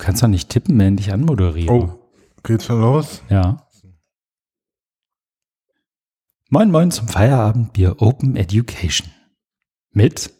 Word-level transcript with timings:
kannst 0.00 0.22
doch 0.22 0.28
nicht 0.28 0.48
tippen, 0.48 0.78
wenn 0.78 0.98
ich 0.98 1.12
anmoderiere. 1.12 1.72
Oh, 1.72 2.10
geht 2.42 2.62
schon 2.62 2.80
los? 2.80 3.22
Ja. 3.28 3.66
Moin 6.48 6.70
Moin 6.70 6.90
zum 6.90 7.06
Feierabendbier 7.08 7.96
Open 8.02 8.36
Education. 8.36 9.08
Mit 9.92 10.32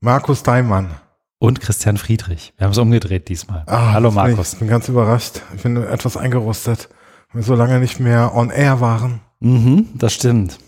Markus 0.00 0.42
Daimann. 0.42 0.90
und 1.38 1.60
Christian 1.60 1.96
Friedrich. 1.96 2.52
Wir 2.56 2.64
haben 2.64 2.72
es 2.72 2.78
umgedreht 2.78 3.28
diesmal. 3.28 3.62
Ah, 3.66 3.92
Hallo 3.92 4.10
Markus. 4.10 4.54
Ich 4.54 4.58
bin 4.58 4.68
ganz 4.68 4.88
überrascht. 4.88 5.42
Ich 5.56 5.62
bin 5.62 5.76
etwas 5.76 6.16
eingerostet, 6.16 6.88
weil 7.32 7.42
wir 7.42 7.46
so 7.46 7.54
lange 7.54 7.78
nicht 7.80 8.00
mehr 8.00 8.34
on 8.34 8.50
air 8.50 8.80
waren. 8.80 9.20
Mhm, 9.40 9.88
das 9.94 10.12
stimmt. 10.14 10.58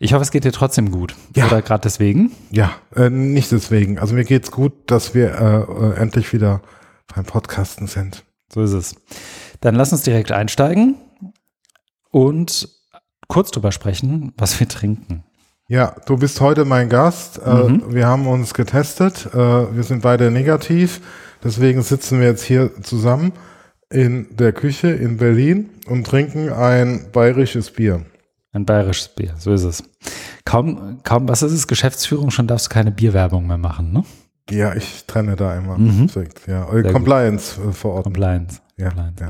Ich 0.00 0.12
hoffe, 0.12 0.22
es 0.22 0.30
geht 0.30 0.44
dir 0.44 0.52
trotzdem 0.52 0.90
gut. 0.90 1.14
Ja. 1.36 1.46
Oder 1.46 1.62
gerade 1.62 1.82
deswegen? 1.82 2.32
Ja, 2.50 2.72
äh, 2.96 3.10
nicht 3.10 3.52
deswegen. 3.52 3.98
Also 3.98 4.14
mir 4.14 4.24
geht's 4.24 4.50
gut, 4.50 4.90
dass 4.90 5.14
wir 5.14 5.34
äh, 5.34 5.56
äh, 5.62 5.94
endlich 5.96 6.32
wieder 6.32 6.62
beim 7.14 7.24
Podcasten 7.24 7.86
sind. 7.86 8.24
So 8.52 8.62
ist 8.62 8.72
es. 8.72 8.94
Dann 9.60 9.74
lass 9.74 9.92
uns 9.92 10.02
direkt 10.02 10.32
einsteigen 10.32 10.96
und 12.10 12.68
kurz 13.28 13.50
drüber 13.50 13.72
sprechen, 13.72 14.32
was 14.36 14.58
wir 14.60 14.68
trinken. 14.68 15.24
Ja, 15.68 15.94
du 16.06 16.18
bist 16.18 16.40
heute 16.40 16.64
mein 16.64 16.88
Gast. 16.88 17.38
Äh, 17.38 17.50
Mhm. 17.64 17.94
Wir 17.94 18.06
haben 18.06 18.26
uns 18.26 18.52
getestet. 18.52 19.26
Äh, 19.32 19.38
wir 19.74 19.82
sind 19.84 20.02
beide 20.02 20.30
negativ. 20.30 21.00
Deswegen 21.42 21.82
sitzen 21.82 22.20
wir 22.20 22.26
jetzt 22.26 22.42
hier 22.42 22.82
zusammen 22.82 23.32
in 23.90 24.36
der 24.36 24.52
Küche 24.52 24.88
in 24.88 25.16
Berlin 25.16 25.70
und 25.86 26.06
trinken 26.06 26.50
ein 26.52 27.06
bayerisches 27.12 27.70
Bier. 27.70 28.04
Ein 28.52 28.66
bayerisches 28.66 29.08
Bier, 29.08 29.34
so 29.38 29.52
ist 29.52 29.64
es. 29.64 29.82
Kaum, 30.44 30.98
kaum, 31.04 31.26
was 31.28 31.42
ist 31.42 31.52
es? 31.52 31.66
Geschäftsführung, 31.66 32.30
schon 32.30 32.46
darfst 32.46 32.66
du 32.66 32.70
keine 32.70 32.90
Bierwerbung 32.90 33.46
mehr 33.46 33.58
machen, 33.58 33.92
ne? 33.92 34.04
Ja, 34.50 34.74
ich 34.74 35.04
trenne 35.06 35.36
da 35.36 35.56
immer. 35.56 35.78
Mhm. 35.78 36.08
Ja. 36.46 36.72
Äh, 36.72 36.82
gut. 36.82 36.92
Compliance 36.92 37.60
äh, 37.60 37.72
vor 37.72 37.92
Ort. 37.94 38.04
Compliance. 38.04 38.60
Ja, 38.76 38.88
Compliance. 38.88 39.22
ja. 39.22 39.28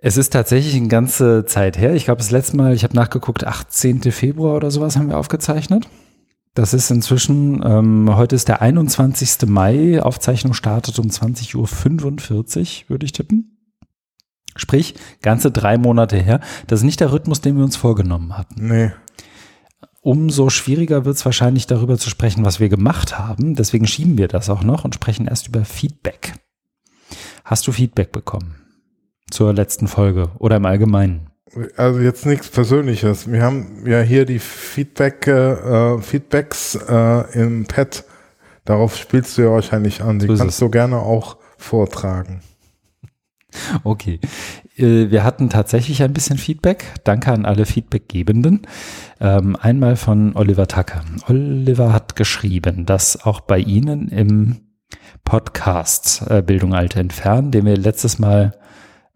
Es 0.00 0.16
ist 0.16 0.32
tatsächlich 0.32 0.76
eine 0.76 0.88
ganze 0.88 1.44
Zeit 1.44 1.76
her. 1.76 1.94
Ich 1.94 2.04
glaube, 2.04 2.18
das 2.18 2.30
letzte 2.30 2.56
Mal, 2.56 2.72
ich 2.72 2.84
habe 2.84 2.94
nachgeguckt, 2.94 3.44
18. 3.44 4.02
Februar 4.12 4.54
oder 4.54 4.70
sowas 4.70 4.96
haben 4.96 5.08
wir 5.08 5.18
aufgezeichnet. 5.18 5.88
Das 6.54 6.72
ist 6.74 6.90
inzwischen, 6.90 7.62
ähm, 7.64 8.16
heute 8.16 8.36
ist 8.36 8.48
der 8.48 8.62
21. 8.62 9.48
Mai, 9.48 10.00
Aufzeichnung 10.02 10.54
startet 10.54 10.98
um 10.98 11.06
20.45 11.06 11.56
Uhr, 11.56 12.88
würde 12.88 13.06
ich 13.06 13.12
tippen. 13.12 13.58
Sprich, 14.56 14.94
ganze 15.22 15.50
drei 15.50 15.78
Monate 15.78 16.16
her. 16.16 16.40
Das 16.66 16.80
ist 16.80 16.84
nicht 16.84 17.00
der 17.00 17.12
Rhythmus, 17.12 17.40
den 17.40 17.56
wir 17.56 17.64
uns 17.64 17.76
vorgenommen 17.76 18.36
hatten. 18.36 18.66
Nee. 18.66 18.90
Umso 20.08 20.48
schwieriger 20.48 21.04
wird 21.04 21.16
es 21.16 21.24
wahrscheinlich 21.26 21.66
darüber 21.66 21.98
zu 21.98 22.08
sprechen, 22.08 22.42
was 22.42 22.60
wir 22.60 22.70
gemacht 22.70 23.18
haben. 23.18 23.54
Deswegen 23.54 23.86
schieben 23.86 24.16
wir 24.16 24.26
das 24.26 24.48
auch 24.48 24.62
noch 24.62 24.86
und 24.86 24.94
sprechen 24.94 25.26
erst 25.26 25.48
über 25.48 25.66
Feedback. 25.66 26.32
Hast 27.44 27.66
du 27.66 27.72
Feedback 27.72 28.10
bekommen 28.10 28.54
zur 29.30 29.52
letzten 29.52 29.86
Folge 29.86 30.30
oder 30.38 30.56
im 30.56 30.64
Allgemeinen? 30.64 31.28
Also 31.76 32.00
jetzt 32.00 32.24
nichts 32.24 32.48
Persönliches. 32.48 33.30
Wir 33.30 33.42
haben 33.42 33.84
ja 33.86 34.00
hier 34.00 34.24
die 34.24 34.38
Feedback, 34.38 35.26
äh, 35.26 35.98
Feedbacks 36.00 36.76
äh, 36.88 37.38
im 37.38 37.66
Pad. 37.66 38.04
Darauf 38.64 38.96
spielst 38.96 39.36
du 39.36 39.42
ja 39.42 39.50
wahrscheinlich 39.50 40.00
an. 40.00 40.20
Die 40.20 40.26
So 40.26 40.36
kannst 40.36 40.54
es. 40.54 40.58
du 40.58 40.70
gerne 40.70 40.96
auch 40.96 41.36
vortragen. 41.58 42.40
Okay. 43.84 44.20
Äh, 44.78 45.10
Wir 45.10 45.24
hatten 45.24 45.50
tatsächlich 45.50 46.02
ein 46.02 46.12
bisschen 46.12 46.38
Feedback. 46.38 46.94
Danke 47.04 47.32
an 47.32 47.44
alle 47.44 47.66
Feedbackgebenden. 47.66 48.62
Ähm, 49.20 49.56
einmal 49.56 49.96
von 49.96 50.36
Oliver 50.36 50.68
Tucker. 50.68 51.02
Oliver 51.28 51.92
hat 51.92 52.16
geschrieben, 52.16 52.86
dass 52.86 53.24
auch 53.24 53.40
bei 53.40 53.58
Ihnen 53.58 54.08
im 54.08 54.60
Podcast 55.24 56.24
äh, 56.30 56.42
Bildung 56.42 56.74
Alte 56.74 57.00
entfernen, 57.00 57.50
den 57.50 57.66
wir 57.66 57.76
letztes 57.76 58.18
Mal 58.18 58.52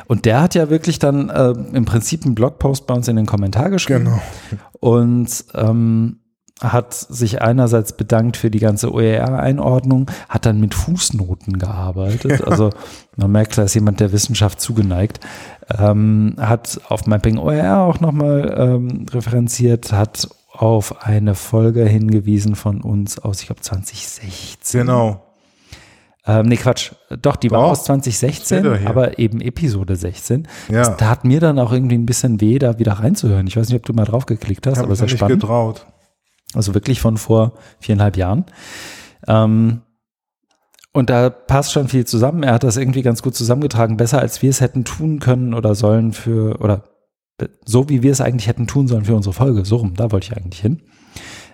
Und 0.06 0.24
der 0.24 0.40
hat 0.42 0.54
ja 0.54 0.70
wirklich 0.70 0.98
dann 0.98 1.28
äh, 1.30 1.50
im 1.50 1.84
Prinzip 1.84 2.24
einen 2.24 2.34
Blogpost 2.34 2.86
bei 2.86 2.94
uns 2.94 3.08
in 3.08 3.16
den 3.16 3.26
Kommentar 3.26 3.70
geschrieben 3.70 4.04
genau. 4.04 4.22
und 4.80 5.44
ähm, 5.54 6.20
hat 6.60 6.92
sich 6.94 7.40
einerseits 7.40 7.92
bedankt 7.92 8.36
für 8.36 8.50
die 8.50 8.58
ganze 8.58 8.92
OER-Einordnung, 8.92 10.10
hat 10.28 10.44
dann 10.46 10.60
mit 10.60 10.74
Fußnoten 10.74 11.58
gearbeitet. 11.58 12.42
Also 12.46 12.70
man 13.16 13.30
merkt, 13.30 13.56
da 13.58 13.62
ist 13.62 13.74
jemand 13.74 14.00
der 14.00 14.12
Wissenschaft 14.12 14.60
zugeneigt. 14.60 15.20
Ähm, 15.78 16.34
hat 16.38 16.80
auf 16.88 17.06
Mapping 17.06 17.38
OER 17.38 17.80
auch 17.82 18.00
nochmal 18.00 18.54
ähm, 18.58 19.06
referenziert, 19.12 19.92
hat 19.92 20.28
auf 20.50 21.04
eine 21.06 21.34
Folge 21.36 21.84
hingewiesen 21.84 22.56
von 22.56 22.80
uns 22.80 23.18
aus, 23.20 23.40
ich 23.40 23.46
glaube 23.46 23.60
2016. 23.60 24.80
Genau. 24.80 25.22
Ähm, 26.26 26.46
nee, 26.46 26.56
Quatsch. 26.56 26.92
Doch, 27.22 27.36
die 27.36 27.50
war 27.50 27.60
aus 27.66 27.84
2016, 27.84 28.58
Steht 28.58 28.72
da 28.72 28.76
hier. 28.76 28.90
aber 28.90 29.18
eben 29.18 29.40
Episode 29.40 29.94
16. 29.96 30.48
Ja. 30.68 30.78
Das 30.78 30.96
tat 30.96 31.24
mir 31.24 31.40
dann 31.40 31.58
auch 31.58 31.72
irgendwie 31.72 31.96
ein 31.96 32.04
bisschen 32.06 32.40
weh, 32.40 32.58
da 32.58 32.78
wieder 32.78 32.94
reinzuhören. 32.94 33.46
Ich 33.46 33.56
weiß 33.56 33.68
nicht, 33.68 33.76
ob 33.78 33.86
du 33.86 33.92
mal 33.94 34.04
drauf 34.04 34.26
geklickt 34.26 34.66
hast, 34.66 34.72
Ich 34.74 34.78
habe 34.78 34.86
aber 34.86 34.90
mich 34.92 34.98
sehr 34.98 35.06
nicht 35.06 35.16
spannend. 35.16 35.40
getraut. 35.40 35.86
Also 36.54 36.74
wirklich 36.74 37.00
von 37.00 37.16
vor 37.16 37.54
viereinhalb 37.80 38.16
Jahren. 38.16 38.46
Ähm, 39.26 39.82
und 40.92 41.10
da 41.10 41.30
passt 41.30 41.72
schon 41.72 41.88
viel 41.88 42.06
zusammen. 42.06 42.42
Er 42.42 42.54
hat 42.54 42.64
das 42.64 42.76
irgendwie 42.76 43.02
ganz 43.02 43.22
gut 43.22 43.34
zusammengetragen, 43.34 43.96
besser 43.96 44.20
als 44.20 44.42
wir 44.42 44.50
es 44.50 44.60
hätten 44.60 44.84
tun 44.84 45.20
können 45.20 45.54
oder 45.54 45.74
sollen 45.74 46.12
für, 46.12 46.60
oder 46.60 46.84
so 47.64 47.88
wie 47.88 48.02
wir 48.02 48.10
es 48.10 48.20
eigentlich 48.20 48.48
hätten 48.48 48.66
tun 48.66 48.88
sollen 48.88 49.04
für 49.04 49.14
unsere 49.14 49.32
Folge. 49.32 49.64
So 49.64 49.76
rum, 49.76 49.94
da 49.94 50.10
wollte 50.10 50.32
ich 50.32 50.36
eigentlich 50.36 50.60
hin. 50.60 50.82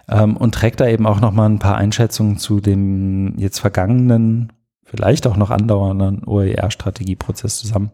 Ähm, 0.08 0.36
und 0.36 0.54
trägt 0.54 0.80
da 0.80 0.88
eben 0.88 1.06
auch 1.06 1.20
nochmal 1.20 1.48
ein 1.48 1.58
paar 1.58 1.76
Einschätzungen 1.76 2.38
zu 2.38 2.60
dem 2.60 3.38
jetzt 3.38 3.58
vergangenen, 3.58 4.52
vielleicht 4.84 5.26
auch 5.26 5.36
noch 5.36 5.50
andauernden 5.50 6.24
OER-Strategieprozess 6.24 7.58
zusammen. 7.58 7.90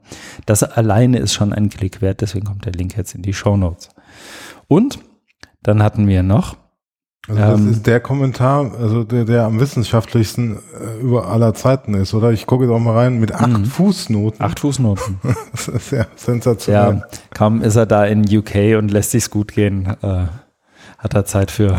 Das 0.47 0.63
alleine 0.63 1.19
ist 1.19 1.33
schon 1.33 1.53
ein 1.53 1.69
Klick 1.69 2.03
wert, 2.03 2.21
deswegen 2.21 2.47
kommt 2.47 2.65
der 2.65 2.73
Link 2.73 2.97
jetzt 2.97 3.15
in 3.15 3.23
die 3.23 3.33
Show 3.33 3.57
Notes. 3.57 3.91
Und 4.69 4.99
dann 5.63 5.83
hatten 5.83 6.07
wir 6.09 6.23
noch 6.23 6.57
Also 7.29 7.41
das 7.41 7.61
Ähm, 7.61 7.71
ist 7.73 7.87
der 7.87 8.01
Kommentar, 8.01 8.73
also 8.81 9.05
der, 9.05 9.25
der 9.25 9.45
am 9.45 9.61
wissenschaftlichsten 9.61 10.57
äh, 10.57 11.01
über 11.01 11.29
aller 11.29 11.53
Zeiten 11.55 11.95
ist, 11.95 12.15
oder? 12.15 12.33
Ich 12.33 12.47
gucke 12.47 12.65
jetzt 12.65 12.73
auch 12.73 12.79
mal 12.81 12.95
rein 12.97 13.21
mit 13.21 13.33
acht 13.33 13.49
Mhm. 13.49 13.65
Fußnoten. 13.67 14.41
acht 14.45 14.61
Fußnoten. 14.61 15.21
Das 15.53 15.69
ist 15.69 15.91
ja 15.93 16.07
sensationell. 16.17 16.95
Ja, 16.95 17.03
kaum 17.35 17.61
ist 17.63 17.77
er 17.77 17.87
da 17.87 18.05
in 18.07 18.23
UK 18.25 18.79
und 18.79 18.91
lässt 18.91 19.11
sich's 19.11 19.31
gut 19.31 19.53
gehen, 19.53 19.87
äh, 20.03 20.27
hat 20.99 21.15
er 21.15 21.25
Zeit 21.27 21.51
für. 21.51 21.77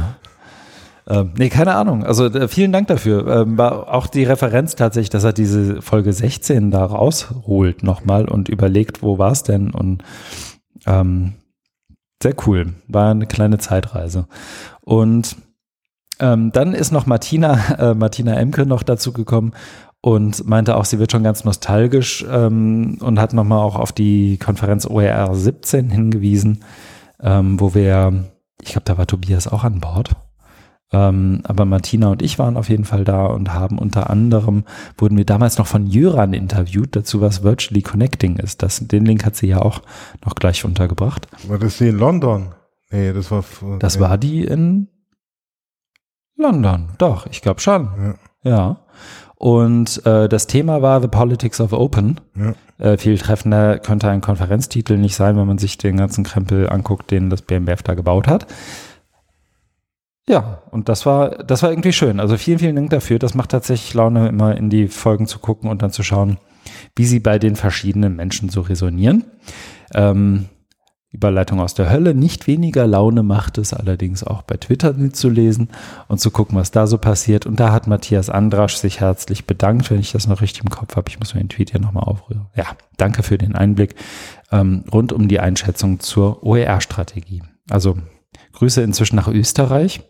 Ähm, 1.07 1.31
nee, 1.35 1.49
keine 1.49 1.73
Ahnung. 1.73 2.03
Also 2.05 2.27
äh, 2.27 2.47
vielen 2.47 2.71
Dank 2.71 2.87
dafür. 2.87 3.25
Ähm, 3.41 3.57
war 3.57 3.91
auch 3.91 4.05
die 4.07 4.23
Referenz 4.23 4.75
tatsächlich, 4.75 5.09
dass 5.09 5.23
er 5.23 5.33
diese 5.33 5.81
Folge 5.81 6.13
16 6.13 6.69
da 6.69 6.85
rausholt 6.85 7.81
nochmal 7.81 8.25
und 8.29 8.47
überlegt, 8.47 9.01
wo 9.01 9.17
war's 9.17 9.41
denn? 9.41 9.71
Und 9.71 10.03
ähm, 10.85 11.33
sehr 12.21 12.35
cool. 12.45 12.73
War 12.87 13.09
eine 13.09 13.25
kleine 13.25 13.57
Zeitreise. 13.57 14.27
Und 14.91 15.37
ähm, 16.19 16.51
dann 16.51 16.73
ist 16.73 16.91
noch 16.91 17.05
Martina, 17.05 17.75
äh, 17.91 17.93
Martina 17.93 18.33
Emke 18.33 18.65
noch 18.65 18.83
dazu 18.83 19.13
gekommen 19.13 19.53
und 20.01 20.45
meinte 20.45 20.75
auch, 20.75 20.83
sie 20.83 20.99
wird 20.99 21.13
schon 21.13 21.23
ganz 21.23 21.45
nostalgisch 21.45 22.25
ähm, 22.29 22.97
und 22.99 23.17
hat 23.17 23.31
nochmal 23.31 23.59
auch 23.59 23.77
auf 23.77 23.93
die 23.93 24.37
Konferenz 24.37 24.85
OER 24.85 25.33
17 25.33 25.89
hingewiesen, 25.89 26.65
ähm, 27.21 27.57
wo 27.57 27.73
wir, 27.73 28.25
ich 28.61 28.73
glaube, 28.73 28.83
da 28.83 28.97
war 28.97 29.07
Tobias 29.07 29.47
auch 29.47 29.63
an 29.63 29.79
Bord, 29.79 30.11
Ähm, 30.91 31.39
aber 31.45 31.63
Martina 31.63 32.09
und 32.09 32.21
ich 32.21 32.37
waren 32.37 32.57
auf 32.57 32.67
jeden 32.67 32.83
Fall 32.83 33.05
da 33.05 33.27
und 33.27 33.53
haben 33.53 33.79
unter 33.79 34.09
anderem, 34.09 34.65
wurden 34.97 35.15
wir 35.15 35.25
damals 35.25 35.57
noch 35.57 35.67
von 35.67 35.87
Jöran 35.87 36.33
interviewt, 36.33 36.97
dazu 36.97 37.21
was 37.21 37.43
Virtually 37.43 37.81
Connecting 37.81 38.35
ist. 38.35 38.61
Das, 38.61 38.85
den 38.85 39.05
Link 39.05 39.23
hat 39.23 39.37
sie 39.37 39.47
ja 39.47 39.61
auch 39.61 39.83
noch 40.25 40.35
gleich 40.35 40.65
untergebracht. 40.65 41.29
War 41.47 41.59
das 41.59 41.77
die 41.77 41.87
in 41.87 41.97
London? 41.97 42.49
Nee, 42.91 43.13
das 43.13 43.31
war. 43.31 43.43
Das 43.79 43.95
nee. 43.95 44.01
war 44.01 44.17
die 44.17 44.43
in 44.43 44.87
London, 46.35 46.89
doch, 46.97 47.27
ich 47.27 47.41
glaube 47.41 47.61
schon. 47.61 48.17
Ja. 48.43 48.49
ja. 48.49 48.77
Und 49.35 50.05
äh, 50.05 50.29
das 50.29 50.45
Thema 50.45 50.81
war 50.83 51.01
The 51.01 51.07
Politics 51.07 51.59
of 51.61 51.73
Open. 51.73 52.21
Ja. 52.35 52.53
Äh, 52.77 52.97
viel 52.97 53.17
treffender 53.17 53.79
könnte 53.79 54.09
ein 54.09 54.21
Konferenztitel 54.21 54.97
nicht 54.97 55.15
sein, 55.15 55.35
wenn 55.35 55.47
man 55.47 55.57
sich 55.57 55.77
den 55.77 55.97
ganzen 55.97 56.23
Krempel 56.23 56.69
anguckt, 56.69 57.09
den 57.09 57.29
das 57.29 57.41
BMWF 57.41 57.81
da 57.81 57.95
gebaut 57.95 58.27
hat. 58.27 58.45
Ja, 60.27 60.61
und 60.69 60.89
das 60.89 61.05
war, 61.05 61.43
das 61.43 61.63
war 61.63 61.71
irgendwie 61.71 61.93
schön. 61.93 62.19
Also 62.19 62.37
vielen, 62.37 62.59
vielen 62.59 62.75
Dank 62.75 62.91
dafür. 62.91 63.17
Das 63.17 63.33
macht 63.33 63.49
tatsächlich 63.49 63.93
Laune, 63.93 64.27
immer 64.29 64.55
in 64.55 64.69
die 64.69 64.87
Folgen 64.87 65.25
zu 65.25 65.39
gucken 65.39 65.69
und 65.69 65.81
dann 65.81 65.91
zu 65.91 66.03
schauen, 66.03 66.37
wie 66.95 67.05
sie 67.05 67.19
bei 67.19 67.39
den 67.39 67.55
verschiedenen 67.55 68.15
Menschen 68.15 68.49
so 68.49 68.61
resonieren. 68.61 69.25
Ähm, 69.95 70.49
Überleitung 71.11 71.59
aus 71.59 71.73
der 71.73 71.89
Hölle. 71.89 72.15
Nicht 72.15 72.47
weniger 72.47 72.87
Laune 72.87 73.21
macht 73.21 73.57
es 73.57 73.73
allerdings 73.73 74.23
auch 74.23 74.43
bei 74.43 74.55
Twitter 74.55 74.93
mitzulesen 74.93 75.69
und 76.07 76.19
zu 76.19 76.31
gucken, 76.31 76.57
was 76.57 76.71
da 76.71 76.87
so 76.87 76.97
passiert. 76.97 77.45
Und 77.45 77.59
da 77.59 77.73
hat 77.73 77.87
Matthias 77.87 78.29
Andrasch 78.29 78.77
sich 78.77 79.01
herzlich 79.01 79.45
bedankt, 79.45 79.91
wenn 79.91 79.99
ich 79.99 80.13
das 80.13 80.27
noch 80.27 80.41
richtig 80.41 80.63
im 80.63 80.69
Kopf 80.69 80.95
habe. 80.95 81.09
Ich 81.09 81.19
muss 81.19 81.33
mir 81.33 81.41
den 81.41 81.49
Tweet 81.49 81.71
hier 81.71 81.81
nochmal 81.81 82.05
aufrühren. 82.05 82.47
Ja, 82.55 82.65
danke 82.95 83.23
für 83.23 83.37
den 83.37 83.55
Einblick 83.55 83.95
ähm, 84.51 84.85
rund 84.91 85.11
um 85.11 85.27
die 85.27 85.41
Einschätzung 85.41 85.99
zur 85.99 86.43
OER-Strategie. 86.43 87.43
Also 87.69 87.97
Grüße 88.53 88.81
inzwischen 88.81 89.17
nach 89.17 89.27
Österreich. 89.27 90.01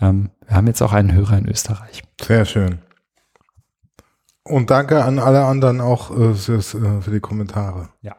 Ähm, 0.00 0.30
wir 0.46 0.56
haben 0.56 0.68
jetzt 0.68 0.82
auch 0.82 0.92
einen 0.92 1.12
Hörer 1.12 1.38
in 1.38 1.48
Österreich. 1.48 2.04
Sehr 2.20 2.44
schön. 2.44 2.78
Und 4.44 4.70
danke 4.70 5.04
an 5.04 5.18
alle 5.18 5.44
anderen 5.44 5.80
auch 5.80 6.10
äh, 6.16 6.30
äh, 6.30 6.62
für 6.62 7.10
die 7.10 7.20
Kommentare. 7.20 7.88
Ja. 8.00 8.16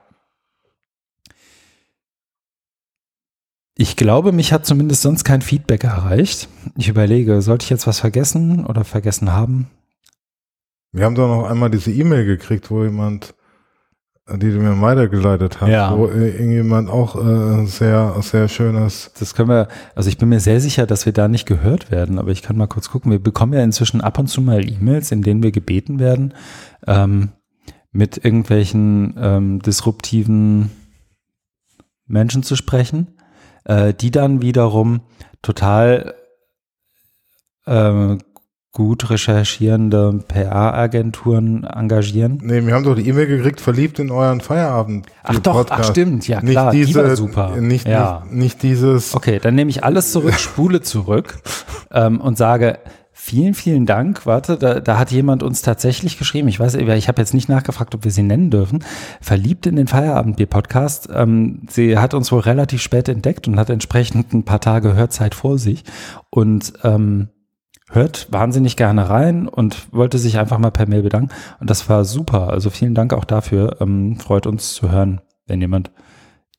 Ich 3.82 3.96
glaube, 3.96 4.34
mich 4.34 4.52
hat 4.52 4.66
zumindest 4.66 5.04
sonst 5.04 5.24
kein 5.24 5.42
Feedback 5.42 5.86
erreicht. 5.86 6.50
Ich 6.76 6.90
überlege, 6.90 7.42
sollte 7.42 7.64
ich 7.64 7.70
jetzt 7.70 7.88
was 7.88 8.02
vergessen 8.02 8.66
oder 8.66 8.84
vergessen 8.84 9.32
haben? 9.32 9.70
Wir 10.92 11.06
haben 11.06 11.16
doch 11.16 11.30
noch 11.30 11.50
einmal 11.50 11.70
diese 11.70 11.90
E-Mail 11.90 12.26
gekriegt, 12.26 12.70
wo 12.72 12.84
jemand, 12.84 13.36
die 14.30 14.52
du 14.52 14.60
mir 14.60 14.82
weitergeleitet 14.82 15.62
hast, 15.62 15.70
ja. 15.70 15.98
wo 15.98 16.08
irgendjemand 16.08 16.90
auch 16.90 17.16
äh, 17.26 17.68
sehr, 17.68 18.18
sehr 18.20 18.50
schönes. 18.50 19.12
Das 19.18 19.34
können 19.34 19.48
wir, 19.48 19.70
also 19.96 20.10
ich 20.10 20.18
bin 20.18 20.28
mir 20.28 20.42
sehr 20.42 20.60
sicher, 20.60 20.86
dass 20.86 21.06
wir 21.06 21.14
da 21.14 21.30
nicht 21.30 21.46
gehört 21.46 21.90
werden, 21.90 22.20
aber 22.20 22.32
ich 22.32 22.42
kann 22.42 22.58
mal 22.58 22.68
kurz 22.68 22.90
gucken. 22.90 23.14
Wir 23.14 23.24
bekommen 23.24 23.54
ja 23.54 23.64
inzwischen 23.64 24.02
ab 24.02 24.20
und 24.20 24.28
zu 24.28 24.42
mal 24.42 24.70
E-Mails, 24.70 25.14
in 25.14 25.22
denen 25.22 25.42
wir 25.42 25.54
gebeten 25.54 26.00
werden, 26.00 26.34
ähm, 26.86 27.30
mit 27.94 28.18
irgendwelchen 28.26 29.16
ähm, 29.18 29.62
disruptiven 29.62 30.70
Menschen 32.08 32.44
zu 32.44 32.58
sprechen 32.58 33.16
äh, 33.70 33.94
die 33.94 34.10
dann 34.10 34.42
wiederum 34.42 35.02
total 35.44 36.16
äh, 37.66 38.18
gut 38.72 39.10
recherchierende 39.10 40.24
PR-Agenturen 40.28 41.64
engagieren. 41.64 42.40
Nee, 42.42 42.66
wir 42.66 42.74
haben 42.74 42.84
doch 42.84 42.96
die 42.96 43.08
E-Mail 43.08 43.28
gekriegt, 43.28 43.62
verliebt 43.62 44.00
in 44.00 44.12
euren 44.12 44.42
Feierabend. 44.42 45.08
Ach 45.24 45.40
doch, 45.40 45.66
ach 45.70 45.84
stimmt, 45.84 46.28
ja 46.28 46.42
nicht 46.42 46.52
klar, 46.52 46.72
diese, 46.72 46.88
die 46.88 46.96
war 46.96 47.16
super. 47.16 47.56
Nicht, 47.58 47.88
ja. 47.88 48.24
nicht, 48.26 48.36
nicht 48.36 48.64
dieses. 48.64 49.16
Okay, 49.16 49.40
dann 49.42 49.56
nehme 49.56 49.70
ich 49.70 49.84
alles 49.84 50.12
zurück, 50.12 50.34
spule 50.40 50.82
zurück 50.82 51.40
ähm, 51.92 52.22
und 52.22 52.38
sage, 52.38 52.80
Vielen, 53.30 53.54
vielen 53.54 53.86
Dank. 53.86 54.26
Warte, 54.26 54.58
da, 54.58 54.80
da 54.80 54.98
hat 54.98 55.12
jemand 55.12 55.44
uns 55.44 55.62
tatsächlich 55.62 56.18
geschrieben. 56.18 56.48
Ich 56.48 56.60
weiß, 56.60 56.74
ich 56.74 57.08
habe 57.08 57.22
jetzt 57.22 57.36
nicht 57.36 57.48
nachgefragt, 57.48 57.94
ob 57.94 58.04
wir 58.04 58.10
sie 58.10 58.24
nennen 58.24 58.50
dürfen. 58.50 58.84
Verliebt 59.22 59.68
in 59.68 59.76
den 59.76 59.86
Feierabendbier-Podcast. 59.86 61.10
Ähm, 61.14 61.62
sie 61.70 62.00
hat 62.00 62.16
uns 62.16 62.32
wohl 62.32 62.40
relativ 62.40 62.82
spät 62.82 63.08
entdeckt 63.08 63.48
und 63.48 63.60
hat 63.60 63.70
entsprechend 63.70 64.34
ein 64.34 64.46
paar 64.46 64.62
Tage 64.62 64.96
Hörzeit 64.96 65.36
vor 65.36 65.60
sich 65.60 65.84
und 66.32 66.74
ähm, 66.84 67.30
hört 67.92 68.30
wahnsinnig 68.32 68.78
gerne 68.78 69.12
rein 69.12 69.48
und 69.48 69.94
wollte 69.94 70.18
sich 70.18 70.40
einfach 70.40 70.58
mal 70.58 70.72
per 70.72 70.90
Mail 70.90 71.04
bedanken. 71.04 71.30
Und 71.60 71.70
das 71.70 71.88
war 71.88 72.06
super. 72.06 72.50
Also 72.50 72.72
vielen 72.72 72.96
Dank 72.96 73.14
auch 73.14 73.26
dafür. 73.26 73.78
Ähm, 73.80 74.18
freut 74.18 74.48
uns 74.48 74.74
zu 74.74 74.90
hören, 74.90 75.22
wenn 75.46 75.62
jemand 75.62 75.92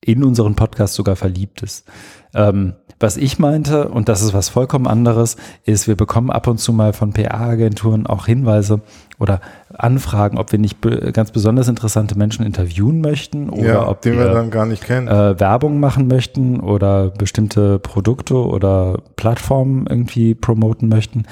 in 0.01 0.23
unseren 0.23 0.55
Podcast 0.55 0.95
sogar 0.95 1.17
verliebt 1.17 1.63
ist. 1.63 1.91
Ähm, 2.33 2.75
was 3.00 3.17
ich 3.17 3.38
meinte, 3.38 3.88
und 3.88 4.11
das 4.11 4.20
ist 4.20 4.35
was 4.35 4.50
vollkommen 4.50 4.87
anderes, 4.87 5.37
ist, 5.64 5.88
wir 5.88 5.97
bekommen 5.97 6.31
ab 6.31 6.47
und 6.47 6.58
zu 6.58 6.73
mal 6.75 6.93
von 6.93 7.12
PR-Agenturen 7.14 8.06
auch 8.06 8.26
Hinweise 8.26 8.82
oder 9.19 9.41
Anfragen, 9.73 10.38
ob 10.38 10.52
wir 10.52 10.58
nicht 10.58 10.82
be 10.82 11.11
ganz 11.12 11.31
besonders 11.31 11.69
interessante 11.69 12.17
Menschen 12.17 12.44
interviewen 12.44 13.00
möchten 13.00 13.49
oder 13.49 13.64
ja, 13.64 13.88
ob 13.88 14.05
wir, 14.05 14.19
wir 14.19 14.32
dann 14.32 14.50
gar 14.50 14.67
nicht 14.67 14.85
kennen. 14.85 15.08
Äh, 15.08 15.41
Werbung 15.41 15.81
machen 15.81 16.08
möchten 16.08 16.61
oder 16.61 17.08
bestimmte 17.08 17.79
Produkte 17.79 18.37
oder 18.37 19.02
Plattformen 19.17 19.87
irgendwie 19.88 20.35
promoten 20.35 20.88
möchten. 20.88 21.25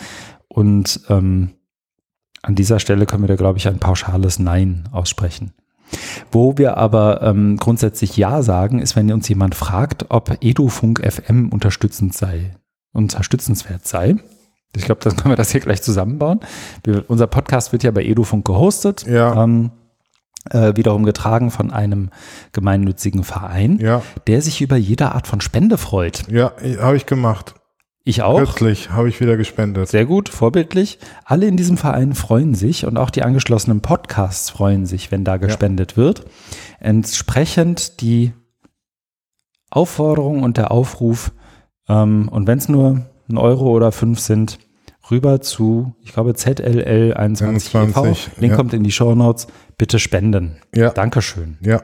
Und 0.48 1.00
ähm, 1.10 1.50
an 2.42 2.54
dieser 2.54 2.78
Stelle 2.80 3.04
können 3.04 3.24
wir 3.24 3.28
da, 3.28 3.36
glaube 3.36 3.58
ich, 3.58 3.68
ein 3.68 3.78
pauschales 3.78 4.38
Nein 4.38 4.88
aussprechen. 4.90 5.52
Wo 6.30 6.58
wir 6.58 6.76
aber 6.76 7.22
ähm, 7.22 7.56
grundsätzlich 7.56 8.16
Ja 8.16 8.42
sagen, 8.42 8.80
ist, 8.80 8.96
wenn 8.96 9.10
uns 9.12 9.28
jemand 9.28 9.54
fragt, 9.54 10.06
ob 10.10 10.36
Edufunk 10.42 11.00
FM 11.04 11.50
unterstützend 11.50 12.14
sei, 12.14 12.56
unterstützenswert 12.92 13.86
sei. 13.86 14.16
Ich 14.76 14.84
glaube, 14.84 15.00
dann 15.02 15.16
können 15.16 15.32
wir 15.32 15.36
das 15.36 15.50
hier 15.50 15.60
gleich 15.60 15.82
zusammenbauen. 15.82 16.40
Wir, 16.84 17.04
unser 17.08 17.26
Podcast 17.26 17.72
wird 17.72 17.82
ja 17.82 17.90
bei 17.90 18.04
Edufunk 18.04 18.44
gehostet. 18.44 19.06
Ja. 19.06 19.42
Ähm, 19.42 19.70
äh, 20.50 20.76
wiederum 20.76 21.04
getragen 21.04 21.50
von 21.50 21.70
einem 21.70 22.10
gemeinnützigen 22.52 23.24
Verein, 23.24 23.78
ja. 23.80 24.02
der 24.26 24.40
sich 24.40 24.60
über 24.60 24.76
jede 24.76 25.12
Art 25.12 25.26
von 25.26 25.40
Spende 25.40 25.78
freut. 25.78 26.24
Ja, 26.30 26.52
habe 26.80 26.96
ich 26.96 27.06
gemacht. 27.06 27.54
Ich 28.08 28.22
auch. 28.22 28.38
Kürzlich 28.38 28.88
habe 28.88 29.10
ich 29.10 29.20
wieder 29.20 29.36
gespendet. 29.36 29.86
Sehr 29.88 30.06
gut, 30.06 30.30
vorbildlich. 30.30 30.98
Alle 31.26 31.44
in 31.46 31.58
diesem 31.58 31.76
Verein 31.76 32.14
freuen 32.14 32.54
sich 32.54 32.86
und 32.86 32.96
auch 32.96 33.10
die 33.10 33.22
angeschlossenen 33.22 33.82
Podcasts 33.82 34.48
freuen 34.48 34.86
sich, 34.86 35.12
wenn 35.12 35.24
da 35.24 35.36
gespendet 35.36 35.92
ja. 35.92 35.96
wird. 35.98 36.24
Entsprechend 36.80 38.00
die 38.00 38.32
Aufforderung 39.68 40.42
und 40.42 40.56
der 40.56 40.70
Aufruf, 40.70 41.32
ähm, 41.86 42.30
und 42.30 42.46
wenn 42.46 42.56
es 42.56 42.70
nur 42.70 43.04
ein 43.28 43.36
Euro 43.36 43.72
oder 43.72 43.92
fünf 43.92 44.20
sind, 44.20 44.58
rüber 45.10 45.42
zu, 45.42 45.94
ich 46.00 46.14
glaube, 46.14 46.30
ZLL21 46.30 47.76
e 47.76 48.40
Link 48.40 48.52
ja. 48.52 48.56
kommt 48.56 48.72
in 48.72 48.84
die 48.84 48.92
Show 48.92 49.14
Notes. 49.14 49.48
Bitte 49.76 49.98
spenden. 49.98 50.56
Ja. 50.74 50.92
Dankeschön. 50.92 51.58
Ja. 51.60 51.82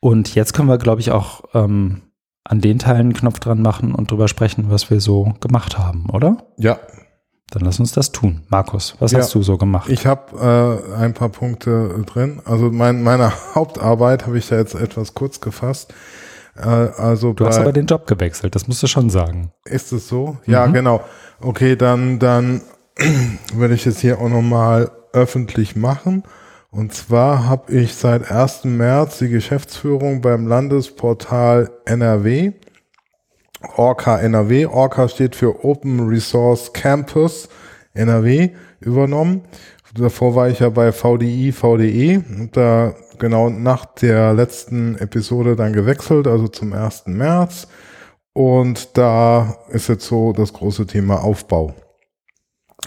Und 0.00 0.34
jetzt 0.34 0.52
können 0.52 0.66
wir, 0.66 0.78
glaube 0.78 1.00
ich, 1.00 1.12
auch 1.12 1.44
ähm, 1.54 2.02
an 2.48 2.60
den 2.60 2.78
Teilen 2.78 3.00
einen 3.00 3.12
Knopf 3.12 3.38
dran 3.40 3.60
machen 3.60 3.94
und 3.94 4.10
drüber 4.10 4.26
sprechen, 4.26 4.70
was 4.70 4.90
wir 4.90 5.00
so 5.00 5.34
gemacht 5.40 5.78
haben, 5.78 6.06
oder? 6.10 6.38
Ja. 6.56 6.78
Dann 7.50 7.62
lass 7.62 7.78
uns 7.78 7.92
das 7.92 8.10
tun. 8.10 8.42
Markus, 8.48 8.94
was 8.98 9.12
ja, 9.12 9.18
hast 9.18 9.34
du 9.34 9.42
so 9.42 9.56
gemacht? 9.56 9.88
Ich 9.90 10.06
habe 10.06 10.82
äh, 10.94 10.94
ein 10.96 11.14
paar 11.14 11.28
Punkte 11.28 12.02
drin. 12.06 12.40
Also 12.44 12.70
mein, 12.70 13.02
meine 13.02 13.32
Hauptarbeit 13.54 14.26
habe 14.26 14.38
ich 14.38 14.48
da 14.48 14.56
jetzt 14.56 14.74
etwas 14.74 15.14
kurz 15.14 15.40
gefasst. 15.40 15.92
Äh, 16.56 16.66
also 16.66 17.34
du 17.34 17.46
hast 17.46 17.58
aber 17.58 17.72
den 17.72 17.86
Job 17.86 18.06
gewechselt, 18.06 18.54
das 18.54 18.66
musst 18.66 18.82
du 18.82 18.86
schon 18.86 19.10
sagen. 19.10 19.52
Ist 19.64 19.92
es 19.92 20.08
so? 20.08 20.38
Mhm. 20.46 20.52
Ja, 20.52 20.66
genau. 20.66 21.02
Okay, 21.40 21.76
dann, 21.76 22.18
dann 22.18 22.62
werde 23.54 23.74
ich 23.74 23.86
es 23.86 24.00
hier 24.00 24.20
auch 24.20 24.28
nochmal 24.28 24.90
öffentlich 25.12 25.76
machen. 25.76 26.24
Und 26.70 26.92
zwar 26.92 27.46
habe 27.46 27.72
ich 27.72 27.94
seit 27.94 28.30
1. 28.30 28.64
März 28.64 29.18
die 29.18 29.30
Geschäftsführung 29.30 30.20
beim 30.20 30.46
Landesportal 30.46 31.70
NRW. 31.86 32.52
Orca 33.76 34.18
NRW. 34.18 34.66
Orca 34.66 35.08
steht 35.08 35.34
für 35.34 35.64
Open 35.64 36.08
Resource 36.08 36.72
Campus 36.72 37.48
NRW 37.94 38.50
übernommen. 38.80 39.42
Davor 39.94 40.34
war 40.34 40.48
ich 40.48 40.60
ja 40.60 40.68
bei 40.68 40.92
VDI, 40.92 41.52
VDE 41.52 42.22
und 42.38 42.56
da 42.56 42.94
genau 43.18 43.48
nach 43.48 43.86
der 43.86 44.34
letzten 44.34 44.96
Episode 44.96 45.56
dann 45.56 45.72
gewechselt, 45.72 46.26
also 46.26 46.46
zum 46.48 46.74
1. 46.74 47.06
März. 47.06 47.66
Und 48.34 48.96
da 48.96 49.56
ist 49.70 49.88
jetzt 49.88 50.06
so 50.06 50.32
das 50.32 50.52
große 50.52 50.86
Thema 50.86 51.24
Aufbau. 51.24 51.74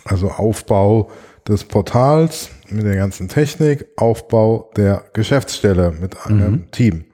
Also 0.06 0.30
Aufbau 0.30 1.10
des 1.48 1.64
Portals 1.66 2.52
mit 2.72 2.86
der 2.86 2.96
ganzen 2.96 3.28
Technik, 3.28 3.88
Aufbau 3.98 4.70
der 4.76 5.04
Geschäftsstelle 5.14 5.92
mit 5.92 6.26
einem 6.26 6.52
mhm. 6.52 6.72
Team. 6.72 7.06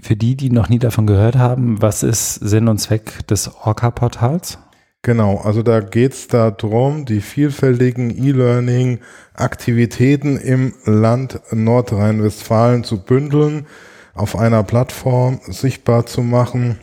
Für 0.00 0.16
die, 0.16 0.36
die 0.36 0.50
noch 0.50 0.68
nie 0.68 0.78
davon 0.78 1.06
gehört 1.06 1.36
haben, 1.36 1.80
was 1.82 2.02
ist 2.02 2.34
Sinn 2.34 2.68
und 2.68 2.78
Zweck 2.78 3.26
des 3.26 3.54
Orca-Portals? 3.54 4.58
Genau, 5.02 5.36
also 5.38 5.62
da 5.62 5.80
geht 5.80 6.14
es 6.14 6.28
darum, 6.28 7.04
die 7.04 7.20
vielfältigen 7.20 8.10
E-Learning-Aktivitäten 8.10 10.36
im 10.36 10.74
Land 10.84 11.40
Nordrhein-Westfalen 11.52 12.84
zu 12.84 13.02
bündeln, 13.02 13.66
auf 14.14 14.36
einer 14.36 14.62
Plattform 14.62 15.40
sichtbar 15.46 16.06
zu 16.06 16.22
machen 16.22 16.78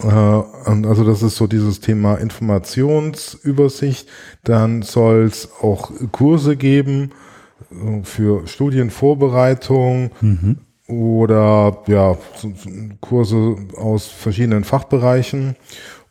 also 0.00 1.04
das 1.04 1.22
ist 1.22 1.36
so 1.36 1.46
dieses 1.46 1.80
Thema 1.80 2.16
Informationsübersicht. 2.16 4.08
Dann 4.44 4.82
soll 4.82 5.24
es 5.24 5.48
auch 5.60 5.90
Kurse 6.12 6.56
geben 6.56 7.12
äh, 7.70 8.02
für 8.04 8.46
Studienvorbereitung 8.46 10.10
mhm. 10.20 10.58
oder 10.86 11.82
ja 11.86 12.16
Kurse 13.00 13.56
aus 13.76 14.06
verschiedenen 14.06 14.64
Fachbereichen 14.64 15.56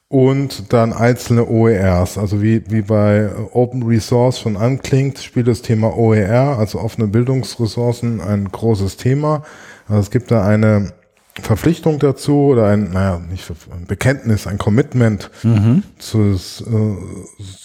und 0.09 0.71
dann 0.73 0.93
einzelne 0.93 1.47
OERs. 1.47 2.17
Also 2.17 2.41
wie, 2.41 2.63
wie 2.69 2.81
bei 2.81 3.29
Open 3.51 3.83
Resource 3.83 4.39
schon 4.39 4.57
anklingt, 4.57 5.19
spielt 5.19 5.47
das 5.47 5.61
Thema 5.61 5.97
OER, 5.97 6.57
also 6.57 6.79
offene 6.79 7.07
Bildungsressourcen, 7.07 8.21
ein 8.21 8.49
großes 8.51 8.97
Thema. 8.97 9.43
Also 9.87 10.01
es 10.01 10.11
gibt 10.11 10.31
da 10.31 10.45
eine 10.45 10.93
Verpflichtung 11.41 11.99
dazu 11.99 12.47
oder 12.47 12.67
ein, 12.67 12.91
naja, 12.91 13.19
nicht 13.19 13.49
ein 13.71 13.85
Bekenntnis, 13.85 14.47
ein 14.47 14.57
Commitment 14.57 15.29
mhm. 15.43 15.83
zu, 15.97 16.31
äh, 16.31 16.97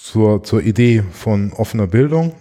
zur, 0.03 0.43
zur 0.43 0.63
Idee 0.63 1.03
von 1.13 1.53
offener 1.53 1.87
Bildung. 1.87 2.35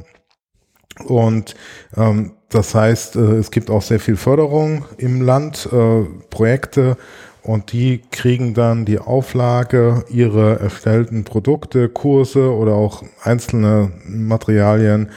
Und 1.05 1.55
ähm, 1.95 2.33
das 2.49 2.75
heißt, 2.75 3.15
äh, 3.15 3.37
es 3.37 3.51
gibt 3.51 3.69
auch 3.69 3.81
sehr 3.81 3.99
viel 3.99 4.17
Förderung 4.17 4.85
im 4.97 5.21
Land, 5.21 5.69
äh, 5.71 6.03
Projekte 6.29 6.97
und 7.43 7.71
die 7.71 8.01
kriegen 8.11 8.53
dann 8.53 8.85
die 8.85 8.99
Auflage, 8.99 10.05
ihre 10.09 10.59
erstellten 10.59 11.23
Produkte, 11.23 11.89
Kurse 11.89 12.53
oder 12.53 12.73
auch 12.73 13.03
einzelne 13.23 13.91
Materialien 14.05 15.09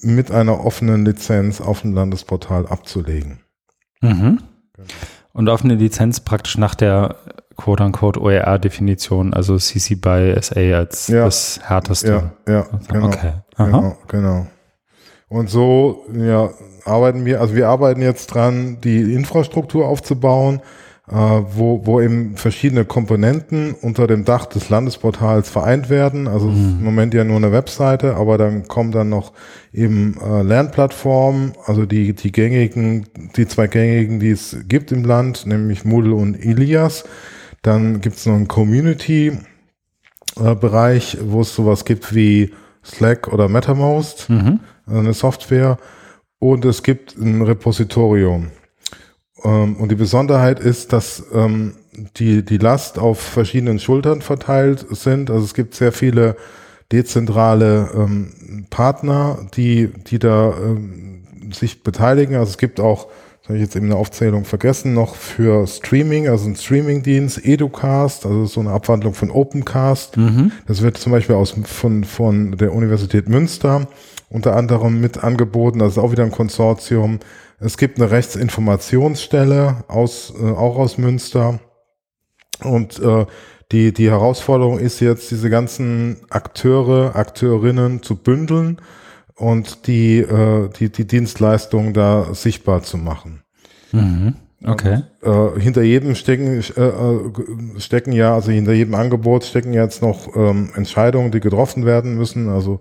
mit 0.00 0.30
einer 0.30 0.64
offenen 0.64 1.04
Lizenz 1.04 1.60
auf 1.60 1.82
dem 1.82 1.92
Landesportal 1.92 2.66
abzulegen. 2.66 3.40
Mhm. 4.00 4.40
Genau. 4.74 4.88
Und 5.32 5.48
offene 5.48 5.74
Lizenz 5.74 6.20
praktisch 6.20 6.58
nach 6.58 6.74
der 6.74 7.16
quote-unquote 7.56 8.20
OER-Definition, 8.20 9.34
also 9.34 9.56
CC 9.58 9.94
by 9.94 10.34
SA 10.40 10.60
als 10.76 11.08
ja. 11.08 11.24
das 11.24 11.60
härteste. 11.62 12.32
Ja, 12.46 12.52
ja 12.52 12.66
genau. 12.88 13.06
Okay. 13.06 13.32
Genau, 13.56 13.96
genau. 14.08 14.46
Und 15.28 15.50
so 15.50 16.04
ja, 16.12 16.50
arbeiten 16.84 17.24
wir, 17.24 17.40
also 17.40 17.54
wir 17.54 17.68
arbeiten 17.68 18.02
jetzt 18.02 18.28
dran, 18.28 18.78
die 18.82 19.14
Infrastruktur 19.14 19.86
aufzubauen, 19.86 20.60
wo, 21.12 21.84
wo 21.86 22.00
eben 22.00 22.36
verschiedene 22.36 22.84
Komponenten 22.84 23.74
unter 23.74 24.06
dem 24.06 24.24
Dach 24.24 24.46
des 24.46 24.68
Landesportals 24.68 25.50
vereint 25.50 25.90
werden. 25.90 26.28
Also 26.28 26.46
mhm. 26.46 26.76
im 26.78 26.84
Moment 26.84 27.14
ja 27.14 27.24
nur 27.24 27.38
eine 27.38 27.50
Webseite, 27.50 28.14
aber 28.14 28.38
dann 28.38 28.68
kommen 28.68 28.92
dann 28.92 29.08
noch 29.08 29.32
eben 29.72 30.16
äh, 30.20 30.42
Lernplattformen, 30.42 31.54
also 31.66 31.84
die, 31.84 32.14
die 32.14 32.30
gängigen, 32.30 33.06
die 33.36 33.48
zwei 33.48 33.66
gängigen, 33.66 34.20
die 34.20 34.30
es 34.30 34.56
gibt 34.68 34.92
im 34.92 35.02
Land, 35.04 35.46
nämlich 35.46 35.84
Moodle 35.84 36.14
und 36.14 36.36
Ilias. 36.36 37.02
Dann 37.62 38.00
gibt 38.00 38.14
es 38.16 38.24
noch 38.26 38.34
einen 38.34 38.46
Community-Bereich, 38.46 41.14
äh, 41.14 41.18
wo 41.24 41.40
es 41.40 41.52
sowas 41.54 41.84
gibt 41.84 42.14
wie 42.14 42.52
Slack 42.84 43.32
oder 43.32 43.48
MetaMost, 43.48 44.30
mhm. 44.30 44.60
eine 44.86 45.12
Software. 45.12 45.76
Und 46.38 46.64
es 46.64 46.84
gibt 46.84 47.16
ein 47.16 47.42
Repositorium. 47.42 48.52
Ähm, 49.44 49.76
und 49.76 49.90
die 49.90 49.96
Besonderheit 49.96 50.60
ist, 50.60 50.92
dass 50.92 51.24
ähm, 51.32 51.74
die, 52.16 52.44
die 52.44 52.58
Last 52.58 52.98
auf 52.98 53.20
verschiedenen 53.20 53.78
Schultern 53.78 54.22
verteilt 54.22 54.86
sind. 54.90 55.30
Also 55.30 55.44
es 55.44 55.54
gibt 55.54 55.74
sehr 55.74 55.92
viele 55.92 56.36
dezentrale 56.92 57.90
ähm, 57.94 58.66
Partner, 58.70 59.38
die, 59.54 59.88
die 59.88 60.18
da 60.18 60.54
ähm, 60.62 61.22
sich 61.52 61.82
beteiligen. 61.82 62.36
Also 62.36 62.50
es 62.50 62.58
gibt 62.58 62.80
auch, 62.80 63.06
das 63.40 63.48
habe 63.48 63.58
ich 63.58 63.62
jetzt 63.62 63.76
eben 63.76 63.86
eine 63.86 63.96
Aufzählung 63.96 64.44
vergessen, 64.44 64.94
noch 64.94 65.14
für 65.14 65.66
Streaming, 65.66 66.28
also 66.28 66.48
ein 66.48 66.56
Streamingdienst, 66.56 67.44
Educast, 67.44 68.26
also 68.26 68.46
so 68.46 68.60
eine 68.60 68.70
Abwandlung 68.70 69.14
von 69.14 69.30
Opencast. 69.30 70.16
Mhm. 70.16 70.52
Das 70.66 70.82
wird 70.82 70.98
zum 70.98 71.12
Beispiel 71.12 71.36
aus, 71.36 71.54
von, 71.64 72.04
von 72.04 72.56
der 72.56 72.72
Universität 72.72 73.28
Münster 73.28 73.86
unter 74.28 74.54
anderem 74.56 75.00
mit 75.00 75.22
angeboten. 75.22 75.80
Das 75.80 75.92
ist 75.92 75.98
auch 75.98 76.12
wieder 76.12 76.24
ein 76.24 76.30
Konsortium. 76.30 77.18
Es 77.60 77.76
gibt 77.76 78.00
eine 78.00 78.10
Rechtsinformationsstelle 78.10 79.84
aus, 79.86 80.32
äh, 80.40 80.44
auch 80.44 80.76
aus 80.76 80.96
Münster. 80.96 81.60
Und 82.64 82.98
äh, 82.98 83.26
die, 83.70 83.92
die 83.92 84.10
Herausforderung 84.10 84.78
ist 84.78 85.00
jetzt, 85.00 85.30
diese 85.30 85.50
ganzen 85.50 86.16
Akteure, 86.30 87.14
Akteurinnen 87.14 88.02
zu 88.02 88.16
bündeln 88.16 88.80
und 89.36 89.86
die, 89.86 90.18
äh, 90.18 90.68
die, 90.78 90.90
die 90.90 91.06
Dienstleistung 91.06 91.92
da 91.92 92.34
sichtbar 92.34 92.82
zu 92.82 92.98
machen. 92.98 93.42
Mhm. 93.92 94.34
Okay. 94.64 95.02
Und, 95.22 95.56
äh, 95.56 95.60
hinter 95.60 95.82
jedem 95.82 96.14
stecken, 96.14 96.62
äh, 96.76 96.82
äh, 96.82 97.80
stecken 97.80 98.12
ja, 98.12 98.34
also 98.34 98.50
hinter 98.50 98.72
jedem 98.72 98.94
Angebot 98.94 99.44
stecken 99.44 99.72
jetzt 99.72 100.02
noch 100.02 100.36
ähm, 100.36 100.70
Entscheidungen, 100.74 101.30
die 101.30 101.40
getroffen 101.40 101.86
werden 101.86 102.16
müssen. 102.16 102.48
Also 102.48 102.80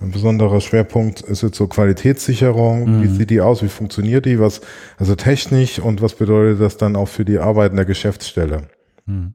ein 0.00 0.10
besonderer 0.10 0.60
Schwerpunkt 0.60 1.22
ist 1.22 1.42
jetzt 1.42 1.56
so 1.56 1.68
Qualitätssicherung. 1.68 2.98
Mhm. 2.98 3.02
Wie 3.02 3.08
sieht 3.08 3.30
die 3.30 3.40
aus? 3.40 3.62
Wie 3.62 3.68
funktioniert 3.68 4.26
die? 4.26 4.38
Was, 4.38 4.60
also 4.98 5.14
technisch 5.14 5.78
und 5.78 6.02
was 6.02 6.14
bedeutet 6.14 6.60
das 6.60 6.76
dann 6.76 6.96
auch 6.96 7.08
für 7.08 7.24
die 7.24 7.38
Arbeit 7.38 7.70
in 7.70 7.76
der 7.76 7.86
Geschäftsstelle? 7.86 8.68
Mhm. 9.06 9.34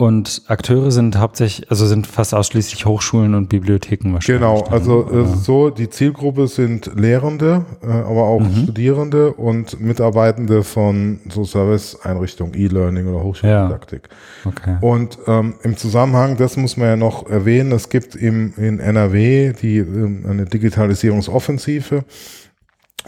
Und 0.00 0.44
Akteure 0.46 0.90
sind 0.90 1.18
hauptsächlich, 1.18 1.70
also 1.70 1.84
sind 1.86 2.06
fast 2.06 2.34
ausschließlich 2.34 2.86
Hochschulen 2.86 3.34
und 3.34 3.50
Bibliotheken 3.50 4.14
wahrscheinlich. 4.14 4.40
Genau, 4.40 4.62
also 4.70 5.06
äh, 5.10 5.26
so 5.26 5.68
die 5.68 5.90
Zielgruppe 5.90 6.48
sind 6.48 6.90
Lehrende, 6.98 7.66
äh, 7.82 7.86
aber 7.86 8.22
auch 8.22 8.40
mhm. 8.40 8.62
Studierende 8.62 9.34
und 9.34 9.78
Mitarbeitende 9.78 10.62
von 10.62 11.20
so 11.28 11.44
Serviceeinrichtungen, 11.44 12.54
E-Learning 12.54 13.08
oder 13.08 13.22
Hochschuldidaktik. 13.22 14.08
Ja. 14.46 14.50
Okay. 14.50 14.76
Und 14.80 15.18
ähm, 15.26 15.56
im 15.64 15.76
Zusammenhang, 15.76 16.38
das 16.38 16.56
muss 16.56 16.78
man 16.78 16.88
ja 16.88 16.96
noch 16.96 17.28
erwähnen, 17.28 17.70
es 17.72 17.90
gibt 17.90 18.16
im, 18.16 18.54
in 18.56 18.80
NRW 18.80 19.52
die 19.52 19.76
ähm, 19.80 20.24
eine 20.26 20.46
Digitalisierungsoffensive, 20.46 22.04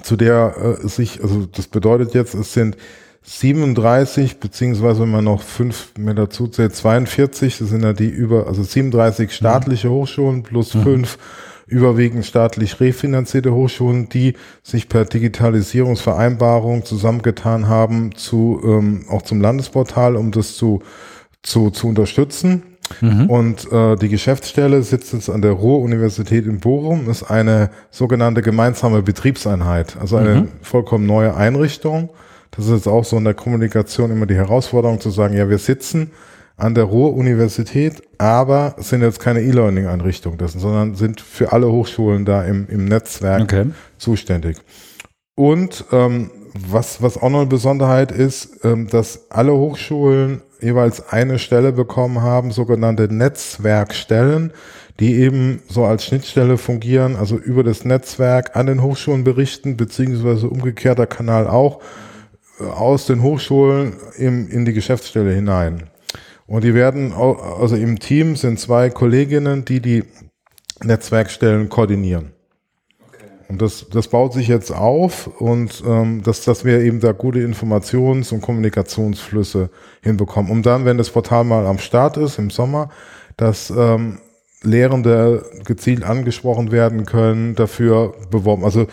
zu 0.03 0.17
der 0.17 0.79
äh, 0.85 0.87
sich, 0.87 1.23
also 1.23 1.47
das 1.47 1.69
bedeutet 1.69 2.13
jetzt, 2.13 2.35
es 2.35 2.53
sind 2.53 2.77
37, 3.25 4.41
beziehungsweise 4.41 5.03
wenn 5.03 5.11
man 5.11 5.25
noch 5.25 5.43
fünf 5.43 5.93
mehr 5.99 6.15
dazu 6.15 6.49
zählt, 6.49 6.75
42, 6.75 7.59
das 7.59 7.69
sind 7.69 7.83
ja 7.83 7.93
die 7.93 8.09
über, 8.09 8.47
also 8.47 8.63
37 8.63 9.33
staatliche 9.33 9.89
mhm. 9.89 9.93
Hochschulen 9.93 10.43
plus 10.43 10.75
mhm. 10.75 10.83
fünf 10.83 11.19
überwiegend 11.67 12.27
staatlich 12.27 12.81
refinanzierte 12.81 13.55
Hochschulen, 13.55 14.09
die 14.09 14.35
sich 14.63 14.89
per 14.89 15.05
Digitalisierungsvereinbarung 15.05 16.85
zusammengetan 16.85 17.69
haben 17.69 18.15
zu 18.15 18.61
ähm, 18.65 19.05
auch 19.09 19.23
zum 19.23 19.41
Landesportal, 19.41 20.17
um 20.17 20.33
das 20.33 20.57
zu 20.57 20.83
zu, 21.43 21.71
zu 21.71 21.89
unterstützen. 21.89 22.63
Mhm. 23.01 23.31
Und 23.31 23.73
äh, 23.73 23.97
die 23.97 24.09
Geschäftsstelle 24.09 24.83
sitzt 24.83 25.13
jetzt 25.13 25.31
an 25.31 25.43
der 25.43 25.53
Ruhr-Universität 25.53 26.47
in 26.47 26.61
Bochum, 26.61 27.09
ist 27.09 27.23
eine 27.23 27.71
sogenannte 27.91 28.43
gemeinsame 28.43 29.03
Betriebseinheit, 29.03 29.97
also 30.01 30.17
eine 30.17 30.43
mhm. 30.43 30.49
vollkommen 30.63 31.07
neue 31.07 31.35
Einrichtung. 31.35 32.11
Das 32.53 32.67
ist 32.67 32.73
jetzt 32.73 32.89
auch 32.89 33.05
so 33.05 33.17
in 33.17 33.25
der 33.25 33.35
Kommunikation 33.35 34.11
immer 34.11 34.27
die 34.27 34.37
Herausforderung 34.37 35.01
zu 35.01 35.11
sagen, 35.11 35.35
ja, 35.37 35.49
wir 35.49 35.59
sitzen 35.59 36.11
an 36.57 36.75
der 36.75 36.85
Ruhr-Universität, 36.85 38.03
aber 38.19 38.77
sind 38.79 39.01
jetzt 39.01 39.21
keine 39.21 39.41
E-Learning-Einrichtung 39.41 40.37
dessen, 40.37 40.61
sondern 40.61 40.95
sind 40.95 41.21
für 41.21 41.53
alle 41.53 41.73
Hochschulen 41.73 42.25
da 42.25 42.45
im, 42.45 42.69
im 42.69 42.85
Netzwerk 42.85 43.43
okay. 43.43 43.67
zuständig. 43.97 44.59
Und 45.35 45.87
ähm, 45.93 46.31
was, 46.55 47.01
was 47.01 47.17
auch 47.17 47.31
noch 47.31 47.41
eine 47.41 47.49
Besonderheit 47.49 48.13
ist, 48.13 48.65
ähm, 48.65 48.87
dass 48.87 49.31
alle 49.31 49.55
Hochschulen 49.55 50.43
jeweils 50.61 51.09
eine 51.09 51.39
Stelle 51.39 51.73
bekommen 51.73 52.21
haben, 52.21 52.53
sogenannte 52.53 53.13
Netzwerkstellen, 53.13 54.53
die 55.01 55.15
eben 55.17 55.63
so 55.69 55.87
als 55.87 56.05
Schnittstelle 56.05 56.59
fungieren, 56.59 57.17
also 57.17 57.37
über 57.37 57.65
das 57.65 57.87
Netzwerk 57.87 58.55
an 58.57 58.67
den 58.67 58.83
Hochschulen 58.83 59.25
berichten, 59.25 59.79
beziehungsweise 59.79 60.49
umgekehrter 60.49 61.07
Kanal 61.07 61.49
auch 61.49 61.81
aus 62.63 63.07
den 63.07 63.23
Hochschulen 63.23 63.95
im, 64.17 64.49
in 64.49 64.65
die 64.65 64.73
Geschäftsstelle 64.73 65.33
hinein. 65.35 65.91
Und 66.47 66.65
die 66.65 66.75
werden, 66.75 67.13
also 67.13 67.77
im 67.77 67.99
Team 67.99 68.37
sind 68.37 68.61
zwei 68.61 68.91
Kolleginnen, 68.91 69.65
die 69.65 69.81
die 69.81 70.05
Netzwerkstellen 70.83 71.69
koordinieren. 71.69 72.33
Und 73.49 73.61
das, 73.61 73.87
das 73.91 74.09
baut 74.09 74.33
sich 74.33 74.49
jetzt 74.49 74.71
auf 74.71 75.27
und 75.27 75.83
ähm, 75.87 76.23
dass, 76.23 76.43
dass 76.43 76.65
wir 76.65 76.81
eben 76.81 77.01
da 77.01 77.13
gute 77.13 77.39
Informations- 77.39 78.33
und 78.33 78.41
Kommunikationsflüsse 78.41 79.69
hinbekommen, 80.01 80.51
um 80.51 80.63
dann, 80.63 80.87
wenn 80.87 80.97
das 80.97 81.11
Portal 81.11 81.45
mal 81.45 81.67
am 81.67 81.79
Start 81.79 82.17
ist 82.17 82.39
im 82.39 82.49
Sommer, 82.49 82.89
dass 83.37 83.69
ähm, 83.71 84.21
Lehrende 84.63 85.45
gezielt 85.67 86.03
angesprochen 86.03 86.73
werden 86.73 87.05
können, 87.05 87.55
dafür 87.55 88.15
beworben. 88.31 88.65
Also 88.65 88.87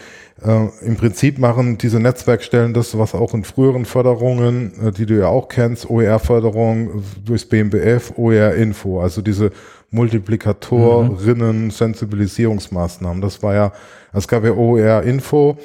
äh, 0.46 0.86
Im 0.86 0.96
Prinzip 0.96 1.38
machen 1.38 1.78
diese 1.78 2.00
Netzwerkstellen 2.00 2.74
das, 2.74 2.98
was 2.98 3.14
auch 3.14 3.34
in 3.34 3.44
früheren 3.44 3.86
Förderungen, 3.86 4.74
äh, 4.82 4.92
die 4.92 5.06
du 5.06 5.20
ja 5.20 5.28
auch 5.28 5.50
kennst, 5.50 5.90
OER-Förderung 5.90 7.04
durchs 7.26 7.46
BMBF, 7.46 8.14
OER-Info, 8.18 9.02
also 9.02 9.22
diese 9.22 9.52
Multiplikatorinnen, 9.92 11.66
mhm. 11.66 11.72
Sensibilisierungsmaßnahmen. 11.72 13.22
Das 13.22 13.42
war 13.44 13.54
ja, 13.54 13.74
es 14.14 14.28
gab 14.28 14.44
ja 14.44 14.52
OER-Info, 14.52 15.58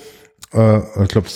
Äh, 0.54 1.02
ich 1.02 1.08
glaube, 1.08 1.26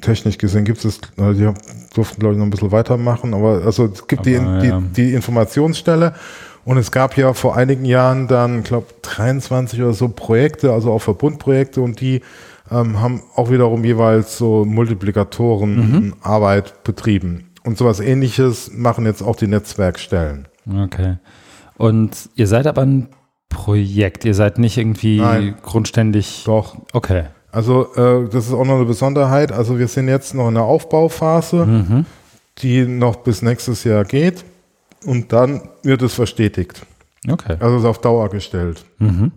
technisch 0.00 0.38
gesehen 0.38 0.64
gibt 0.64 0.84
es, 0.84 0.98
äh, 1.16 1.34
die 1.34 1.50
durften, 1.94 2.20
glaube 2.20 2.34
ich, 2.34 2.38
noch 2.38 2.46
ein 2.46 2.50
bisschen 2.50 2.70
weitermachen, 2.70 3.34
aber 3.34 3.62
also 3.64 3.86
es 3.86 4.06
gibt 4.06 4.20
aber, 4.28 4.60
die, 4.60 4.68
ja. 4.68 4.80
die, 4.80 4.92
die 4.94 5.14
Informationsstelle 5.14 6.14
und 6.64 6.78
es 6.78 6.92
gab 6.92 7.16
ja 7.16 7.32
vor 7.34 7.56
einigen 7.56 7.84
Jahren 7.84 8.28
dann, 8.28 8.62
glaube 8.62 8.86
23 9.02 9.80
oder 9.82 9.92
so 9.92 10.08
Projekte, 10.08 10.72
also 10.72 10.92
auch 10.92 11.00
Verbundprojekte 11.00 11.80
und 11.80 12.00
die 12.00 12.20
ähm, 12.70 13.00
haben 13.00 13.22
auch 13.34 13.50
wiederum 13.50 13.84
jeweils 13.84 14.38
so 14.38 14.64
Multiplikatorenarbeit 14.64 16.66
mhm. 16.66 16.78
betrieben. 16.84 17.50
Und 17.64 17.78
sowas 17.78 18.00
ähnliches 18.00 18.70
machen 18.72 19.06
jetzt 19.06 19.22
auch 19.22 19.36
die 19.36 19.46
Netzwerkstellen. 19.46 20.48
Okay. 20.84 21.16
Und 21.76 22.30
ihr 22.34 22.46
seid 22.46 22.66
aber 22.66 22.82
ein 22.82 23.08
Projekt, 23.48 24.24
ihr 24.24 24.34
seid 24.34 24.58
nicht 24.58 24.78
irgendwie 24.78 25.20
Nein. 25.20 25.56
grundständig. 25.62 26.44
Doch. 26.46 26.76
Okay. 26.92 27.24
Also 27.52 27.94
äh, 27.94 28.28
das 28.28 28.46
ist 28.46 28.52
auch 28.52 28.64
noch 28.64 28.76
eine 28.76 28.84
Besonderheit. 28.84 29.52
Also 29.52 29.78
wir 29.78 29.88
sind 29.88 30.08
jetzt 30.08 30.34
noch 30.34 30.48
in 30.48 30.54
der 30.54 30.62
Aufbauphase, 30.62 31.66
mhm. 31.66 32.06
die 32.58 32.86
noch 32.86 33.16
bis 33.16 33.42
nächstes 33.42 33.84
Jahr 33.84 34.04
geht. 34.04 34.44
Und 35.04 35.32
dann 35.32 35.62
wird 35.82 36.02
es 36.02 36.14
verstetigt. 36.14 36.82
Okay. 37.28 37.56
Also 37.58 37.76
es 37.76 37.82
ist 37.82 37.88
auf 37.88 38.00
Dauer 38.00 38.28
gestellt. 38.28 38.84
Mhm. 38.98 39.32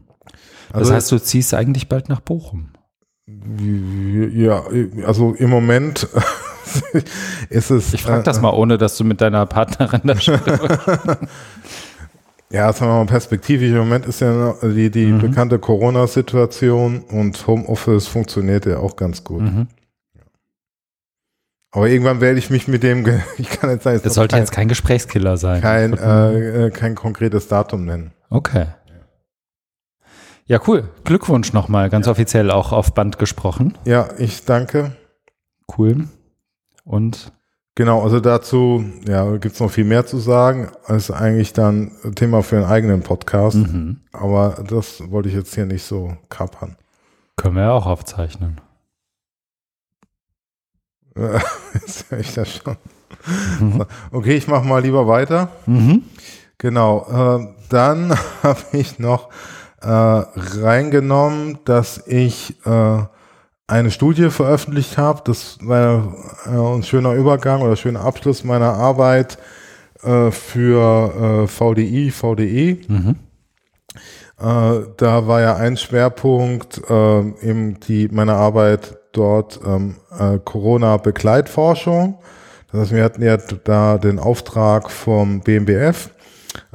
Das 0.71 0.81
also, 0.81 0.93
heißt, 0.93 1.11
du 1.11 1.19
ziehst 1.19 1.53
eigentlich 1.53 1.89
bald 1.89 2.09
nach 2.09 2.19
Bochum. 2.19 2.69
Ja, 3.25 4.65
also 5.05 5.33
im 5.33 5.49
Moment 5.49 6.09
ist 7.49 7.71
es. 7.71 7.93
Ich 7.93 8.03
frage 8.03 8.23
das 8.23 8.39
äh, 8.39 8.41
mal, 8.41 8.51
ohne 8.51 8.77
dass 8.77 8.97
du 8.97 9.05
mit 9.05 9.21
deiner 9.21 9.45
Partnerin 9.45 10.01
da 10.03 10.13
Ja, 12.51 12.71
sagen 12.71 12.91
wir 12.91 12.97
mal 12.99 13.05
perspektivisch. 13.05 13.71
Im 13.71 13.77
Moment 13.77 14.05
ist 14.05 14.19
ja 14.19 14.55
die, 14.61 14.91
die 14.91 15.07
mhm. 15.07 15.19
bekannte 15.19 15.57
Corona-Situation 15.57 17.01
und 17.01 17.47
Homeoffice 17.47 18.07
funktioniert 18.07 18.65
ja 18.65 18.77
auch 18.77 18.95
ganz 18.95 19.23
gut. 19.23 19.41
Mhm. 19.41 19.67
Aber 21.71 21.87
irgendwann 21.87 22.21
werde 22.21 22.37
ich 22.37 22.51
mich 22.51 22.67
mit 22.67 22.83
dem, 22.83 23.05
ich 23.37 23.49
kann 23.49 23.71
jetzt 23.71 23.83
sagen, 23.83 23.99
es 24.03 24.13
sollte 24.13 24.33
kein, 24.35 24.43
jetzt 24.43 24.51
kein 24.51 24.67
Gesprächskiller 24.67 25.37
sein. 25.37 25.61
Kein, 25.61 25.93
äh, 25.97 26.65
äh, 26.65 26.69
kein 26.71 26.93
konkretes 26.93 27.47
Datum 27.47 27.85
nennen. 27.85 28.11
Okay. 28.29 28.67
Ja, 30.53 30.59
cool. 30.67 30.87
Glückwunsch 31.03 31.51
nochmal, 31.51 31.89
ganz 31.89 32.05
ja. 32.05 32.11
offiziell 32.11 32.51
auch 32.51 32.73
auf 32.73 32.93
Band 32.93 33.17
gesprochen. 33.17 33.75
Ja, 33.85 34.09
ich 34.19 34.45
danke. 34.45 34.95
Cool. 35.75 36.07
Und 36.83 37.33
Genau, 37.73 38.03
also 38.03 38.19
dazu 38.19 38.85
ja, 39.07 39.31
gibt 39.37 39.55
es 39.55 39.59
noch 39.59 39.71
viel 39.71 39.83
mehr 39.83 40.05
zu 40.05 40.19
sagen. 40.19 40.69
Das 40.87 41.09
ist 41.09 41.11
eigentlich 41.11 41.53
dann 41.53 41.91
Thema 42.13 42.43
für 42.43 42.57
einen 42.57 42.65
eigenen 42.65 43.01
Podcast. 43.01 43.55
Mhm. 43.57 44.01
Aber 44.11 44.63
das 44.69 45.09
wollte 45.09 45.29
ich 45.29 45.33
jetzt 45.33 45.55
hier 45.55 45.65
nicht 45.65 45.81
so 45.81 46.15
kapern. 46.29 46.75
Können 47.35 47.55
wir 47.55 47.63
ja 47.63 47.71
auch 47.71 47.87
aufzeichnen. 47.87 48.61
jetzt 51.73 52.11
höre 52.11 52.19
ich 52.19 52.31
das 52.35 52.57
schon. 52.57 52.77
Mhm. 53.59 53.85
Okay, 54.11 54.35
ich 54.35 54.47
mache 54.47 54.67
mal 54.67 54.83
lieber 54.83 55.07
weiter. 55.07 55.49
Mhm. 55.65 56.03
Genau, 56.59 57.39
äh, 57.39 57.55
dann 57.69 58.13
habe 58.43 58.61
ich 58.73 58.99
noch 58.99 59.29
äh, 59.83 59.87
reingenommen, 59.87 61.59
dass 61.65 62.05
ich 62.07 62.55
äh, 62.65 63.03
eine 63.67 63.91
Studie 63.91 64.29
veröffentlicht 64.29 64.97
habe. 64.97 65.21
Das 65.25 65.57
war 65.61 66.15
äh, 66.45 66.49
ein 66.49 66.83
schöner 66.83 67.13
Übergang 67.13 67.61
oder 67.61 67.75
schöner 67.75 68.01
Abschluss 68.01 68.43
meiner 68.43 68.73
Arbeit 68.73 69.37
äh, 70.03 70.31
für 70.31 71.43
äh, 71.43 71.47
VDI, 71.47 72.11
VDE. 72.11 72.77
Mhm. 72.87 73.15
Äh, 74.39 74.87
da 74.97 75.27
war 75.27 75.41
ja 75.41 75.55
ein 75.55 75.77
Schwerpunkt 75.77 76.81
eben 76.89 77.79
die 77.81 78.09
meine 78.11 78.33
Arbeit 78.33 78.97
dort 79.13 79.59
ähm, 79.65 79.95
äh, 80.17 80.39
Corona-Begleitforschung. 80.43 82.19
Das 82.71 82.81
heißt, 82.81 82.91
wir 82.91 83.03
hatten 83.03 83.21
ja 83.21 83.37
da 83.37 83.97
den 83.97 84.19
Auftrag 84.19 84.91
vom 84.91 85.41
BMBF 85.41 86.09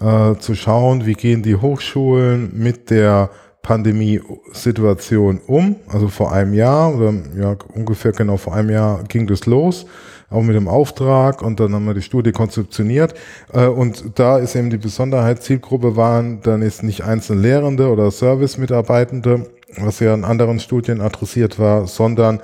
äh, 0.00 0.34
zu 0.36 0.54
schauen, 0.54 1.06
wie 1.06 1.14
gehen 1.14 1.42
die 1.42 1.56
Hochschulen 1.56 2.50
mit 2.54 2.90
der 2.90 3.30
Pandemiesituation 3.62 5.40
um. 5.46 5.76
Also 5.88 6.08
vor 6.08 6.32
einem 6.32 6.54
Jahr 6.54 6.94
oder 6.94 7.12
ja 7.38 7.56
ungefähr 7.74 8.12
genau 8.12 8.36
vor 8.36 8.54
einem 8.54 8.70
Jahr 8.70 9.04
ging 9.04 9.26
das 9.26 9.46
los, 9.46 9.86
auch 10.30 10.42
mit 10.42 10.56
dem 10.56 10.68
Auftrag 10.68 11.42
und 11.42 11.60
dann 11.60 11.74
haben 11.74 11.84
wir 11.84 11.94
die 11.94 12.02
Studie 12.02 12.32
konzeptioniert. 12.32 13.14
Äh, 13.52 13.66
und 13.66 14.18
da 14.18 14.38
ist 14.38 14.56
eben 14.56 14.70
die 14.70 14.78
Besonderheit, 14.78 15.42
Zielgruppe 15.42 15.96
waren 15.96 16.40
dann 16.40 16.62
ist 16.62 16.82
nicht 16.82 17.04
einzelne 17.04 17.42
Lehrende 17.42 17.90
oder 17.90 18.10
Service-Mitarbeitende, 18.10 19.46
was 19.76 20.00
ja 20.00 20.14
in 20.14 20.24
anderen 20.24 20.60
Studien 20.60 21.00
adressiert 21.00 21.58
war, 21.58 21.86
sondern 21.86 22.40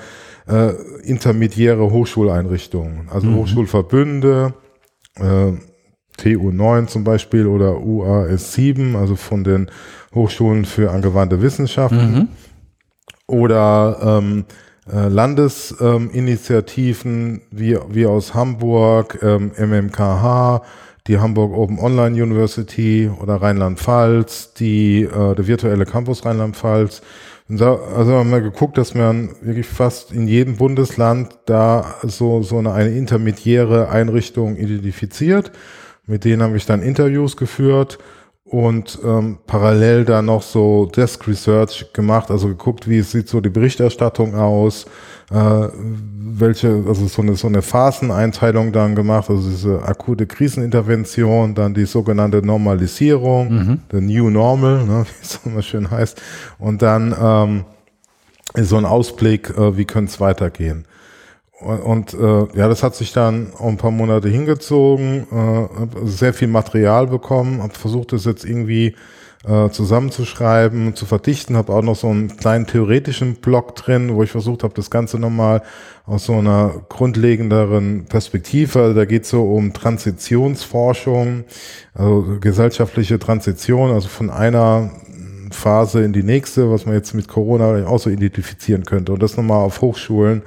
äh, 0.47 0.73
intermediäre 1.05 1.91
Hochschuleinrichtungen, 1.91 3.09
also 3.11 3.29
mhm. 3.29 3.37
Hochschulverbünde, 3.37 4.53
äh, 5.17 5.53
TU9 6.19 6.87
zum 6.87 7.05
Beispiel 7.05 7.47
oder 7.47 7.73
UAS7, 7.73 8.97
also 8.97 9.17
von 9.17 9.45
den 9.45 9.71
Hochschulen 10.15 10.65
für 10.65 10.91
angewandte 10.91 11.43
Wissenschaften 11.43 12.13
mhm. 12.13 12.29
oder 13.27 14.21
ähm, 14.23 14.47
äh, 14.91 15.09
Landesinitiativen 15.09 17.35
ähm, 17.35 17.43
wie, 17.51 17.77
wie 17.91 18.07
aus 18.07 18.33
Hamburg, 18.35 19.19
ähm, 19.23 19.53
MMKH, 19.57 20.63
die 21.07 21.19
Hamburg 21.19 21.55
Open 21.57 21.79
Online 21.79 22.21
University 22.23 23.11
oder 23.21 23.37
Rheinland-Pfalz, 23.37 24.55
die 24.55 25.03
äh, 25.03 25.35
der 25.35 25.47
virtuelle 25.47 25.85
Campus 25.87 26.25
Rheinland-Pfalz. 26.25 27.03
Also 27.47 28.15
haben 28.15 28.31
wir 28.31 28.41
geguckt, 28.41 28.79
dass 28.79 28.95
man 28.95 29.29
wirklich 29.43 29.67
fast 29.67 30.13
in 30.13 30.27
jedem 30.27 30.57
Bundesland 30.57 31.37
da 31.45 31.97
so, 32.03 32.43
so 32.43 32.57
eine, 32.57 32.73
eine 32.73 32.97
intermediäre 32.97 33.91
Einrichtung 33.91 34.57
identifiziert. 34.57 35.53
Mit 36.07 36.25
denen 36.25 36.43
habe 36.43 36.57
ich 36.57 36.67
dann 36.67 36.83
Interviews 36.83 37.37
geführt 37.37 37.99
und 38.45 38.99
ähm, 39.03 39.39
parallel 39.47 40.05
da 40.05 40.21
noch 40.21 40.43
so 40.43 40.87
Desk 40.87 41.27
Research 41.27 41.93
gemacht, 41.93 42.31
also 42.31 42.49
geguckt, 42.49 42.89
wie 42.89 43.01
sieht 43.01 43.29
so 43.29 43.41
die 43.41 43.49
Berichterstattung 43.49 44.35
aus, 44.35 44.85
äh, 45.31 45.69
welche, 45.75 46.85
also 46.87 47.07
so 47.07 47.23
eine, 47.23 47.37
so 47.37 47.49
eine 47.49 47.63
Phaseneinteilung 47.63 48.71
dann 48.71 48.95
gemacht, 48.95 49.31
also 49.31 49.49
diese 49.49 49.83
akute 49.83 50.27
Krisenintervention, 50.27 51.55
dann 51.55 51.73
die 51.73 51.87
sogenannte 51.87 52.47
Normalisierung, 52.47 53.49
mhm. 53.53 53.81
the 53.91 54.01
New 54.01 54.29
Normal, 54.29 54.85
ne, 54.85 55.07
wie 55.21 55.23
es 55.23 55.41
immer 55.45 55.63
schön 55.63 55.91
heißt, 55.91 56.21
und 56.59 56.83
dann 56.83 57.15
ähm, 57.19 57.65
so 58.63 58.77
ein 58.77 58.85
Ausblick, 58.85 59.51
äh, 59.57 59.77
wie 59.77 59.87
könnte 59.87 60.13
es 60.13 60.21
weitergehen. 60.21 60.85
Und 61.61 62.15
äh, 62.15 62.47
ja, 62.59 62.69
das 62.69 62.83
hat 62.83 62.97
sich 62.97 63.13
dann 63.13 63.53
auch 63.55 63.69
ein 63.69 63.77
paar 63.77 63.93
Monate 63.93 64.29
hingezogen, 64.29 65.27
äh, 65.31 65.69
sehr 66.05 66.35
viel 66.35 66.49
Material 66.49 67.07
bekommen, 67.07 67.63
habe 67.63 67.75
versucht, 67.75 68.13
das 68.13 68.25
jetzt 68.25 68.45
irgendwie 68.45 68.97
äh, 69.47 69.71
zusammenzuschreiben, 69.71 70.97
zu 70.97 71.07
verdichten, 71.07 71.57
habe 71.57 71.73
auch 71.73 71.83
noch 71.83 71.95
so 71.97 72.09
einen 72.09 72.37
kleinen 72.37 72.67
theoretischen 72.67 73.37
Block 73.37 73.77
drin, 73.77 74.15
wo 74.15 74.23
ich 74.23 74.33
versucht 74.33 74.65
habe, 74.65 74.75
das 74.75 74.91
Ganze 74.91 75.19
nochmal 75.19 75.63
aus 76.07 76.25
so 76.25 76.35
einer 76.35 76.83
grundlegenderen 76.89 78.07
Perspektive, 78.07 78.81
also 78.81 78.95
da 78.95 79.05
geht 79.05 79.25
so 79.25 79.45
um 79.45 79.73
Transitionsforschung, 79.73 81.45
also 81.95 82.39
gesellschaftliche 82.41 83.19
Transition, 83.19 83.93
also 83.93 84.09
von 84.09 84.29
einer 84.29 84.91
Phase 85.51 86.03
in 86.03 86.13
die 86.13 86.25
nächste, 86.25 86.71
was 86.71 86.85
man 86.85 86.97
jetzt 86.97 87.15
mit 87.15 87.29
Corona 87.29 87.87
auch 87.87 87.99
so 88.01 88.11
identifizieren 88.11 88.85
könnte. 88.85 89.13
Und 89.13 89.23
das 89.23 89.37
nochmal 89.37 89.59
auf 89.59 89.81
Hochschulen 89.81 90.43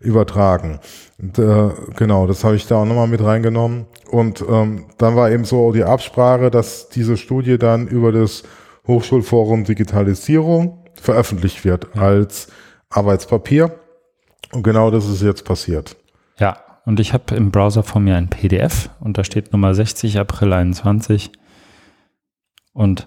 übertragen. 0.00 0.80
Und, 1.20 1.38
äh, 1.38 1.70
genau, 1.96 2.26
das 2.26 2.42
habe 2.42 2.56
ich 2.56 2.66
da 2.66 2.76
auch 2.76 2.86
nochmal 2.86 3.06
mit 3.06 3.22
reingenommen. 3.22 3.86
Und 4.10 4.42
ähm, 4.48 4.86
dann 4.98 5.14
war 5.14 5.30
eben 5.30 5.44
so 5.44 5.72
die 5.72 5.84
Absprache, 5.84 6.50
dass 6.50 6.88
diese 6.88 7.16
Studie 7.16 7.58
dann 7.58 7.86
über 7.86 8.10
das 8.10 8.42
Hochschulforum 8.86 9.64
Digitalisierung 9.64 10.84
veröffentlicht 10.94 11.64
wird 11.64 11.88
ja. 11.94 12.02
als 12.02 12.48
Arbeitspapier. 12.88 13.78
Und 14.52 14.62
genau 14.62 14.90
das 14.90 15.08
ist 15.08 15.22
jetzt 15.22 15.44
passiert. 15.44 15.96
Ja, 16.38 16.56
und 16.86 16.98
ich 16.98 17.12
habe 17.12 17.34
im 17.36 17.50
Browser 17.50 17.82
vor 17.82 18.00
mir 18.00 18.16
ein 18.16 18.30
PDF 18.30 18.90
und 19.00 19.18
da 19.18 19.24
steht 19.24 19.52
Nummer 19.52 19.74
60 19.74 20.18
April 20.18 20.52
21. 20.52 21.30
Und 22.72 23.06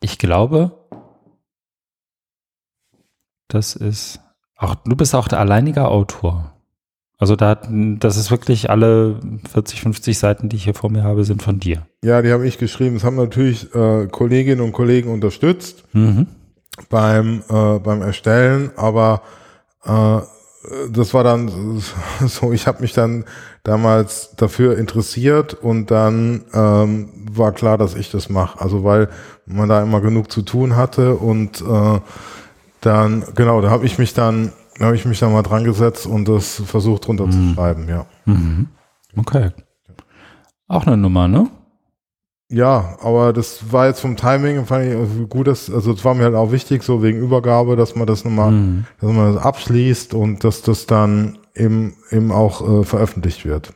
ich 0.00 0.18
glaube, 0.18 0.72
das 3.48 3.76
ist 3.76 4.20
Ach, 4.58 4.74
du 4.84 4.96
bist 4.96 5.14
auch 5.14 5.28
der 5.28 5.38
alleinige 5.38 5.86
Autor. 5.86 6.52
Also 7.16 7.34
da, 7.36 7.56
das 7.56 8.16
ist 8.16 8.30
wirklich 8.30 8.70
alle 8.70 9.18
40, 9.50 9.80
50 9.80 10.18
Seiten, 10.18 10.48
die 10.48 10.56
ich 10.56 10.64
hier 10.64 10.74
vor 10.74 10.90
mir 10.90 11.04
habe, 11.04 11.24
sind 11.24 11.42
von 11.42 11.58
dir. 11.58 11.86
Ja, 12.04 12.22
die 12.22 12.32
habe 12.32 12.46
ich 12.46 12.58
geschrieben. 12.58 12.96
Es 12.96 13.04
haben 13.04 13.16
natürlich 13.16 13.74
äh, 13.74 14.06
Kolleginnen 14.06 14.60
und 14.60 14.72
Kollegen 14.72 15.12
unterstützt 15.12 15.84
mhm. 15.92 16.26
beim, 16.90 17.42
äh, 17.48 17.78
beim 17.78 18.02
Erstellen, 18.02 18.70
aber 18.76 19.22
äh, 19.84 20.20
das 20.90 21.14
war 21.14 21.24
dann 21.24 21.50
so, 22.26 22.52
ich 22.52 22.66
habe 22.66 22.82
mich 22.82 22.92
dann 22.92 23.24
damals 23.62 24.34
dafür 24.36 24.78
interessiert 24.78 25.54
und 25.54 25.90
dann 25.90 26.44
ähm, 26.52 27.10
war 27.32 27.52
klar, 27.52 27.78
dass 27.78 27.94
ich 27.94 28.10
das 28.10 28.28
mache. 28.28 28.60
Also 28.60 28.84
weil 28.84 29.08
man 29.44 29.68
da 29.68 29.82
immer 29.82 30.00
genug 30.00 30.30
zu 30.30 30.42
tun 30.42 30.76
hatte 30.76 31.16
und 31.16 31.62
äh, 31.62 32.00
dann, 32.88 33.24
genau, 33.34 33.60
da 33.60 33.70
habe 33.70 33.86
ich 33.86 33.98
mich 33.98 34.14
dann 34.14 34.52
habe 34.80 34.96
ich 34.96 35.04
mich 35.04 35.18
da 35.18 35.28
mal 35.28 35.42
dran 35.42 35.64
gesetzt 35.64 36.06
und 36.06 36.28
das 36.28 36.62
versucht 36.64 37.08
runterzuschreiben, 37.08 37.84
mhm. 37.84 37.88
ja. 37.88 38.06
Mhm. 38.26 38.68
Okay. 39.16 39.50
Auch 40.68 40.86
eine 40.86 40.96
Nummer, 40.96 41.28
ne? 41.28 41.48
Ja, 42.50 42.96
aber 43.02 43.32
das 43.32 43.72
war 43.72 43.88
jetzt 43.88 44.00
vom 44.00 44.16
Timing, 44.16 44.64
fand 44.64 44.86
ich 44.86 45.28
gut, 45.28 45.48
dass, 45.48 45.70
also 45.70 45.92
es 45.92 46.04
war 46.04 46.14
mir 46.14 46.24
halt 46.24 46.34
auch 46.34 46.50
wichtig, 46.50 46.82
so 46.82 47.02
wegen 47.02 47.18
Übergabe, 47.18 47.76
dass 47.76 47.94
man 47.94 48.06
das 48.06 48.24
nochmal, 48.24 48.52
mhm. 48.52 48.84
dass 49.00 49.12
man 49.12 49.34
das 49.34 49.42
abschließt 49.42 50.14
und 50.14 50.44
dass 50.44 50.62
das 50.62 50.86
dann 50.86 51.38
eben, 51.54 51.96
eben 52.10 52.32
auch 52.32 52.80
äh, 52.80 52.84
veröffentlicht 52.84 53.44
wird. 53.44 53.74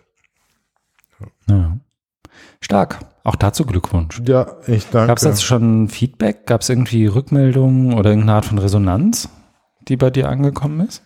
Ja. 1.48 1.76
Stark. 2.60 3.00
Auch 3.24 3.36
dazu 3.36 3.64
Glückwunsch. 3.64 4.20
Ja, 4.26 4.56
ich 4.66 4.88
danke. 4.90 5.08
Gab 5.08 5.18
es 5.18 5.24
jetzt 5.24 5.44
schon 5.44 5.88
Feedback? 5.88 6.46
Gab 6.46 6.62
es 6.62 6.68
irgendwie 6.68 7.06
Rückmeldungen 7.06 7.94
oder 7.94 8.10
irgendeine 8.10 8.36
Art 8.36 8.44
von 8.46 8.58
Resonanz, 8.58 9.28
die 9.88 9.96
bei 9.96 10.10
dir 10.10 10.28
angekommen 10.28 10.80
ist? 10.80 11.02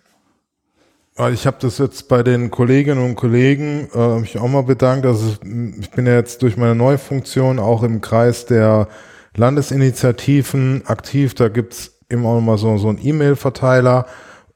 Ich 1.32 1.46
habe 1.46 1.56
das 1.60 1.78
jetzt 1.78 2.08
bei 2.08 2.22
den 2.22 2.50
Kolleginnen 2.50 3.02
und 3.02 3.16
Kollegen 3.16 3.88
äh, 3.94 4.18
mich 4.18 4.38
auch 4.38 4.48
mal 4.48 4.64
bedankt. 4.64 5.06
Also 5.06 5.36
ich 5.80 5.90
bin 5.90 6.06
ja 6.06 6.14
jetzt 6.14 6.42
durch 6.42 6.58
meine 6.58 6.74
neue 6.74 6.98
Funktion 6.98 7.58
auch 7.58 7.82
im 7.82 8.02
Kreis 8.02 8.44
der 8.44 8.88
Landesinitiativen 9.34 10.82
aktiv. 10.86 11.34
Da 11.34 11.48
gibt's 11.48 12.00
immer 12.10 12.28
auch 12.30 12.40
mal 12.40 12.58
so, 12.58 12.76
so 12.76 12.88
einen 12.88 12.98
E-Mail-Verteiler 13.02 14.06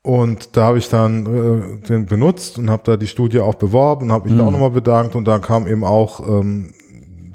und 0.03 0.57
da 0.57 0.64
habe 0.64 0.79
ich 0.79 0.88
dann 0.88 1.27
äh, 1.83 1.87
den 1.87 2.07
benutzt 2.07 2.59
und 2.59 2.70
habe 2.70 2.83
da 2.85 2.96
die 2.96 3.07
Studie 3.07 3.40
auch 3.40 3.55
beworben 3.55 4.07
und 4.07 4.12
habe 4.12 4.25
mich 4.25 4.35
mhm. 4.35 4.38
da 4.38 4.46
auch 4.46 4.51
nochmal 4.51 4.70
bedankt 4.70 5.14
und 5.14 5.27
da 5.27 5.38
kam 5.38 5.66
eben 5.66 5.85
auch 5.85 6.20
ähm, 6.27 6.73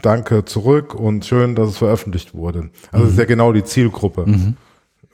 Danke 0.06 0.46
zurück 0.46 0.94
und 0.94 1.26
schön, 1.26 1.56
dass 1.56 1.70
es 1.70 1.78
veröffentlicht 1.78 2.36
wurde. 2.36 2.70
Also 2.92 3.06
mhm. 3.06 3.12
ist 3.12 3.18
ja 3.18 3.26
genau 3.26 3.52
die 3.54 3.64
Zielgruppe. 3.64 4.26
Mhm. 4.28 4.56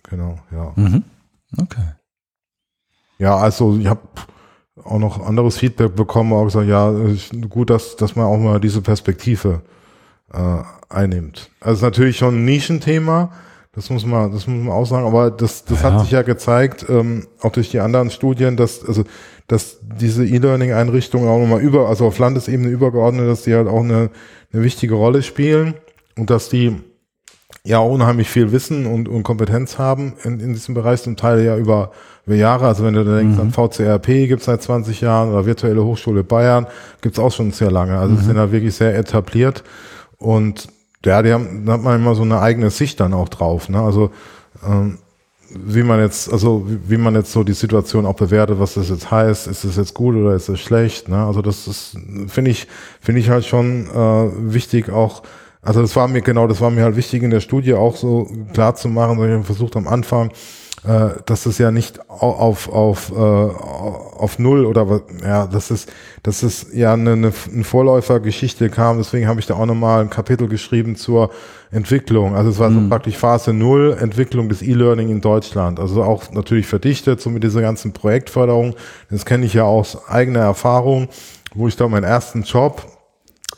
Genau, 0.10 0.38
ja. 0.52 0.74
Mhm. 0.76 1.04
Okay. 1.58 1.94
Ja, 3.18 3.38
also 3.38 3.78
ich 3.78 3.88
habe 3.88 4.02
auch 4.84 5.00
noch 5.00 5.26
anderes 5.26 5.58
Feedback 5.58 5.96
bekommen, 5.96 6.34
auch 6.34 6.44
gesagt, 6.44 6.68
ja, 6.68 6.94
gut, 7.48 7.70
dass, 7.70 7.96
dass 7.96 8.18
man 8.18 8.26
auch 8.26 8.38
mal 8.38 8.60
diese 8.60 8.82
Perspektive 8.82 9.62
äh, 10.34 10.64
einnimmt. 10.90 11.50
Also 11.62 11.86
natürlich 11.86 12.18
schon 12.18 12.40
ein 12.40 12.46
Nischenthema, 12.46 13.32
das 13.74 13.90
muss 13.90 14.06
man, 14.06 14.34
das 14.34 14.48
muss 14.48 14.66
man 14.66 14.74
auch 14.74 14.86
sagen, 14.86 15.06
aber 15.08 15.32
das, 15.32 15.64
das 15.64 15.82
ja. 15.82 15.94
hat 15.94 16.02
sich 16.02 16.12
ja 16.12 16.24
gezeigt, 16.24 16.86
ähm, 16.90 17.28
auch 17.40 17.52
durch 17.52 17.70
die 17.70 17.80
anderen 17.80 18.10
Studien, 18.12 18.58
dass, 18.58 18.84
also, 18.86 19.06
dass 19.48 19.78
diese 19.82 20.26
E-Learning-Einrichtungen 20.26 21.30
auch 21.30 21.40
nochmal 21.40 21.62
über, 21.62 21.88
also 21.88 22.08
auf 22.08 22.20
Landesebene 22.20 22.68
übergeordnet, 22.70 23.30
dass 23.30 23.44
die 23.44 23.56
halt 23.56 23.70
auch 23.70 23.84
eine, 23.84 24.10
eine 24.54 24.64
wichtige 24.64 24.96
Rolle 24.96 25.24
spielen 25.24 25.76
und 26.18 26.30
dass 26.30 26.50
die 26.50 26.76
ja 27.64 27.80
unheimlich 27.80 28.30
viel 28.30 28.52
Wissen 28.52 28.86
und, 28.86 29.08
und 29.08 29.24
Kompetenz 29.24 29.78
haben 29.78 30.14
in, 30.24 30.40
in 30.40 30.54
diesem 30.54 30.74
Bereich, 30.74 31.04
zum 31.04 31.16
Teil 31.16 31.44
ja 31.44 31.58
über, 31.58 31.92
über 32.26 32.36
Jahre. 32.36 32.68
Also 32.68 32.84
wenn 32.84 32.94
du 32.94 33.04
da 33.04 33.18
denkst, 33.18 33.36
mhm. 33.36 33.42
an 33.42 33.52
VCRP 33.52 34.28
gibt's 34.28 34.46
seit 34.46 34.62
20 34.62 35.02
Jahren 35.02 35.30
oder 35.30 35.46
Virtuelle 35.46 35.84
Hochschule 35.84 36.24
Bayern 36.24 36.68
gibt's 37.02 37.20
auch 37.20 37.32
schon 37.32 37.52
sehr 37.52 37.72
lange. 37.72 37.98
Also 37.98 38.16
mhm. 38.16 38.20
sind 38.20 38.36
da 38.36 38.52
wirklich 38.52 38.76
sehr 38.76 38.98
etabliert 38.98 39.64
und 40.18 40.68
ja, 41.06 41.22
die 41.22 41.34
haben, 41.34 41.66
da 41.66 41.74
hat 41.74 41.82
man 41.82 42.00
immer 42.00 42.16
so 42.16 42.22
eine 42.22 42.40
eigene 42.42 42.70
Sicht 42.70 43.00
dann 43.00 43.14
auch 43.14 43.30
drauf. 43.30 43.70
Ne? 43.70 43.82
Also 43.82 44.12
ähm, 44.66 45.00
wie 45.56 45.84
man 45.84 46.00
jetzt, 46.00 46.32
also 46.32 46.66
wie, 46.68 46.80
wie 46.92 46.98
man 46.98 47.16
jetzt 47.16 47.32
so 47.32 47.44
die 47.44 47.54
Situation 47.54 48.06
auch 48.06 48.16
bewertet, 48.16 48.60
was 48.60 48.76
das 48.76 48.90
jetzt 48.90 49.12
heißt, 49.12 49.48
ist 49.48 49.64
es 49.64 49.76
jetzt 49.78 49.94
gut 49.94 50.16
oder 50.16 50.36
ist 50.36 50.50
es 50.50 50.60
schlecht? 50.60 51.10
Ne? 51.10 51.18
Also 51.18 51.42
das 51.42 51.68
ist, 51.68 51.98
finde 52.28 52.52
ich, 52.52 52.68
finde 53.00 53.22
ich 53.22 53.30
halt 53.30 53.46
schon 53.46 53.88
äh, 53.88 54.54
wichtig 54.54 54.90
auch 54.90 55.24
also 55.64 55.82
das 55.82 55.96
war 55.96 56.08
mir 56.08 56.22
genau, 56.22 56.48
das 56.48 56.60
war 56.60 56.72
mir 56.72 56.84
halt 56.84 56.96
wichtig 56.96 57.22
in 57.22 57.30
der 57.30 57.40
Studie 57.40 57.76
auch 57.76 57.96
so 57.96 58.28
klar 58.54 58.76
zu 58.76 58.90
machen, 58.90 59.20
weil 59.20 59.40
ich 59.40 59.46
versucht 59.46 59.76
am 59.76 59.88
Anfang, 59.88 60.32
dass 60.84 61.44
das 61.44 61.60
ja 61.60 61.70
nicht 61.70 62.10
auf 62.10 62.68
auf 62.68 63.12
äh, 63.12 63.16
auf 63.16 64.40
null 64.40 64.66
oder 64.66 64.90
was, 64.90 65.02
ja, 65.24 65.46
das 65.46 65.70
ist 65.70 65.92
das 66.24 66.42
ist 66.42 66.74
ja 66.74 66.94
eine, 66.94 67.14
eine, 67.14 67.32
eine 67.54 67.64
Vorläufergeschichte 67.64 68.70
kam. 68.72 68.98
Deswegen 68.98 69.28
habe 69.28 69.40
ich 69.40 69.46
da 69.46 69.54
auch 69.56 69.66
nochmal 69.68 70.02
ein 70.02 70.10
Kapitel 70.10 70.48
geschrieben 70.48 70.96
zur 70.96 71.30
Entwicklung. 71.72 72.36
Also 72.36 72.50
es 72.50 72.58
war 72.58 72.72
mhm. 72.72 72.84
so 72.84 72.90
praktisch 72.90 73.18
Phase 73.18 73.54
null 73.54 73.96
Entwicklung 74.00 74.50
des 74.50 74.64
E-Learning 74.64 75.10
in 75.10 75.22
Deutschland. 75.22 75.80
Also 75.80 76.04
auch 76.04 76.32
natürlich 76.32 76.66
verdichtet 76.66 77.22
so 77.22 77.30
mit 77.30 77.44
dieser 77.44 77.62
ganzen 77.62 77.94
Projektförderung. 77.94 78.76
Das 79.12 79.26
kenne 79.26 79.46
ich 79.46 79.54
ja 79.54 79.66
aus 79.66 80.08
eigener 80.08 80.40
Erfahrung, 80.40 81.10
wo 81.54 81.68
ich 81.68 81.76
da 81.76 81.88
meinen 81.88 82.06
ersten 82.06 82.42
Job 82.42 82.88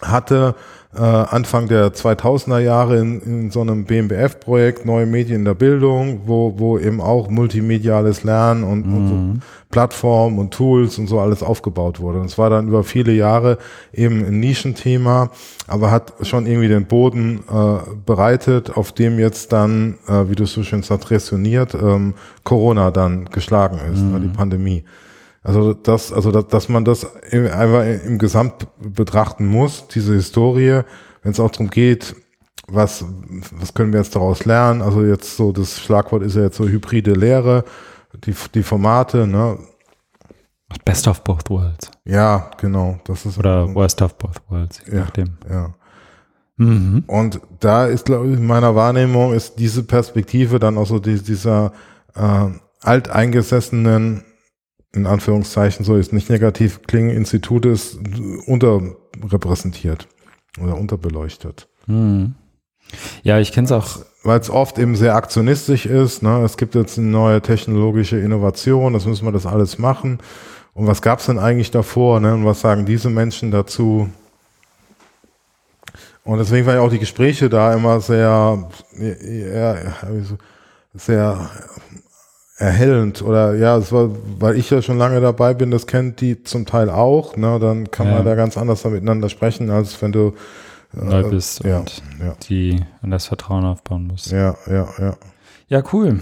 hatte 0.02 0.56
äh, 0.96 1.00
Anfang 1.00 1.68
der 1.68 1.94
2000er 1.94 2.60
Jahre 2.60 2.98
in, 3.00 3.20
in 3.22 3.52
so 3.52 3.62
einem 3.62 3.86
BMBF-Projekt 3.86 4.86
Neue 4.86 5.06
Medien 5.06 5.40
in 5.40 5.46
der 5.46 5.54
Bildung, 5.54 6.22
wo, 6.26 6.54
wo 6.58 6.78
eben 6.78 7.02
auch 7.02 7.30
multimediales 7.30 8.24
Lernen 8.24 8.64
und, 8.64 8.86
mhm. 8.86 8.96
und 8.96 9.08
so 9.08 9.14
mhm. 9.14 9.40
Plattformen 9.72 10.38
und 10.38 10.54
Tools 10.54 11.00
und 11.00 11.08
so 11.08 11.20
alles 11.20 11.42
aufgebaut 11.42 12.00
wurde. 12.00 12.20
Und 12.20 12.28
es 12.28 12.38
war 12.38 12.52
dann 12.52 12.68
über 12.68 12.84
viele 12.84 13.12
Jahre 13.12 13.58
eben 13.92 14.24
ein 14.24 14.40
Nischenthema, 14.40 15.32
aber 15.68 15.90
hat 15.90 16.14
schon 16.22 16.46
irgendwie 16.46 16.68
den 16.68 16.86
Boden 16.86 17.40
äh, 17.50 17.78
bereitet, 18.06 18.78
auf 18.78 18.92
dem 18.92 19.18
jetzt 19.18 19.52
dann, 19.52 19.96
äh, 20.08 20.30
wie 20.30 20.36
du 20.36 20.46
so 20.46 20.62
schön 20.62 20.84
sagst, 20.84 21.10
ressioniert, 21.10 21.74
ähm, 21.74 22.14
Corona 22.44 22.92
dann 22.92 23.26
geschlagen 23.26 23.80
ist, 23.92 24.02
ne, 24.02 24.20
mhm. 24.20 24.22
die 24.22 24.38
Pandemie. 24.38 24.84
Also 25.44 25.74
das, 25.74 26.14
also 26.14 26.32
dass, 26.32 26.48
dass 26.48 26.70
man 26.70 26.86
das 26.86 27.06
einfach 27.32 27.86
im 28.06 28.18
Gesamt 28.18 28.68
betrachten 28.80 29.46
muss, 29.46 29.88
diese 29.90 30.14
Historie, 30.14 30.82
wenn 31.22 31.32
es 31.32 31.40
auch 31.40 31.52
darum 31.52 31.70
geht, 31.70 32.16
was, 32.68 33.06
was 33.52 33.74
können 33.74 33.92
wir 33.92 34.00
jetzt 34.00 34.16
daraus 34.16 34.46
lernen? 34.46 34.82
Also 34.82 35.04
jetzt 35.04 35.36
so, 35.36 35.52
das 35.52 35.82
Schlagwort 35.82 36.24
ist 36.24 36.36
ja 36.36 36.44
jetzt 36.44 36.58
so 36.58 36.68
hybride 36.68 37.12
Lehre, 37.12 37.66
die, 38.26 38.34
die 38.54 38.64
Formate, 38.64 39.28
ne? 39.28 39.58
Best 40.86 41.08
of 41.08 41.24
both 41.24 41.50
worlds. 41.50 41.92
Ja, 42.06 42.50
genau. 42.58 43.00
Das 43.04 43.26
ist 43.26 43.38
Oder 43.38 43.74
worst 43.76 44.02
of 44.02 44.18
both 44.18 44.42
worlds, 44.50 44.82
je 44.88 44.96
ja, 44.96 45.00
nachdem. 45.02 45.38
Ja. 45.50 45.76
Mhm. 46.58 47.04
Und 47.08 47.42
da 47.60 47.86
ist, 47.86 48.06
glaube 48.06 48.28
ich, 48.30 48.38
in 48.38 48.46
meiner 48.48 48.76
Wahrnehmung 48.76 49.34
ist 49.34 49.60
diese 49.60 49.84
Perspektive 49.84 50.60
dann 50.60 50.78
auch 50.78 50.88
so 50.88 51.00
die, 51.00 51.22
dieser 51.22 51.74
äh, 52.16 52.48
alteingesessenen 52.82 54.24
in 54.94 55.08
Anführungszeichen 55.08 55.84
so 55.84 55.96
ist 55.96 56.14
nicht 56.14 56.30
negativ 56.30 56.82
klingen, 56.84 57.10
Institut 57.10 57.66
ist 57.66 58.00
unterrepräsentiert 58.46 60.08
oder 60.62 60.78
unterbeleuchtet. 60.78 61.68
Hm. 61.88 62.36
Ja, 63.24 63.40
ich 63.40 63.52
kenne 63.52 63.66
es 63.66 63.72
auch. 63.72 64.00
Weil 64.24 64.40
es 64.40 64.50
oft 64.50 64.78
eben 64.78 64.96
sehr 64.96 65.16
aktionistisch 65.16 65.86
ist. 65.86 66.22
Ne? 66.22 66.44
Es 66.44 66.58
gibt 66.58 66.76
jetzt 66.76 66.98
eine 66.98 67.08
neue 67.08 67.42
technologische 67.42 68.20
Innovation, 68.20 68.94
das 68.94 69.06
müssen 69.06 69.26
wir 69.26 69.32
das 69.32 69.46
alles 69.46 69.80
machen. 69.80 70.20
Und 70.74 70.88
was 70.88 71.02
gab 71.02 71.20
es 71.20 71.26
denn 71.26 71.40
eigentlich 71.40 71.72
davor? 71.72 72.20
Ne? 72.20 72.34
Und 72.34 72.46
was 72.46 72.62
sagen 72.62 72.86
diese 72.86 73.10
Menschen 73.10 73.52
dazu? 73.52 74.10
Und 76.24 76.38
deswegen 76.38 76.66
waren 76.66 76.76
ja 76.76 76.82
auch 76.82 76.90
die 76.90 77.00
Gespräche 77.00 77.50
da 77.50 77.74
immer 77.74 78.00
sehr, 78.00 78.70
ja, 78.98 79.76
sehr 80.94 81.50
erhellend 82.58 83.22
oder 83.22 83.56
ja, 83.56 83.78
es 83.78 83.92
war, 83.92 84.10
weil 84.40 84.58
ich 84.58 84.70
ja 84.70 84.82
schon 84.82 84.98
lange 84.98 85.20
dabei 85.22 85.54
bin, 85.54 85.72
das 85.72 85.88
kennt 85.88 86.22
die 86.22 86.44
zum 86.44 86.66
Teil 86.66 86.90
auch, 86.90 87.36
ne, 87.36 87.60
dann 87.60 87.90
kann 87.90 88.08
ja. 88.08 88.16
man 88.16 88.26
da 88.26 88.36
ganz 88.36 88.58
anders 88.58 88.84
miteinander 88.86 89.30
sprechen, 89.30 89.70
als 89.72 90.00
wenn 90.02 90.12
du 90.12 90.34
äh, 90.96 91.04
neu 91.04 91.30
bist 91.30 91.64
ja, 91.64 91.80
und 91.80 92.02
ja. 92.20 92.36
die 92.48 92.84
an 93.02 93.12
das 93.12 93.26
Vertrauen 93.26 93.66
aufbauen 93.66 94.08
musst. 94.08 94.32
Ja, 94.32 94.56
ja, 94.68 94.88
ja. 95.00 95.18
Ja, 95.68 95.84
cool. 95.92 96.20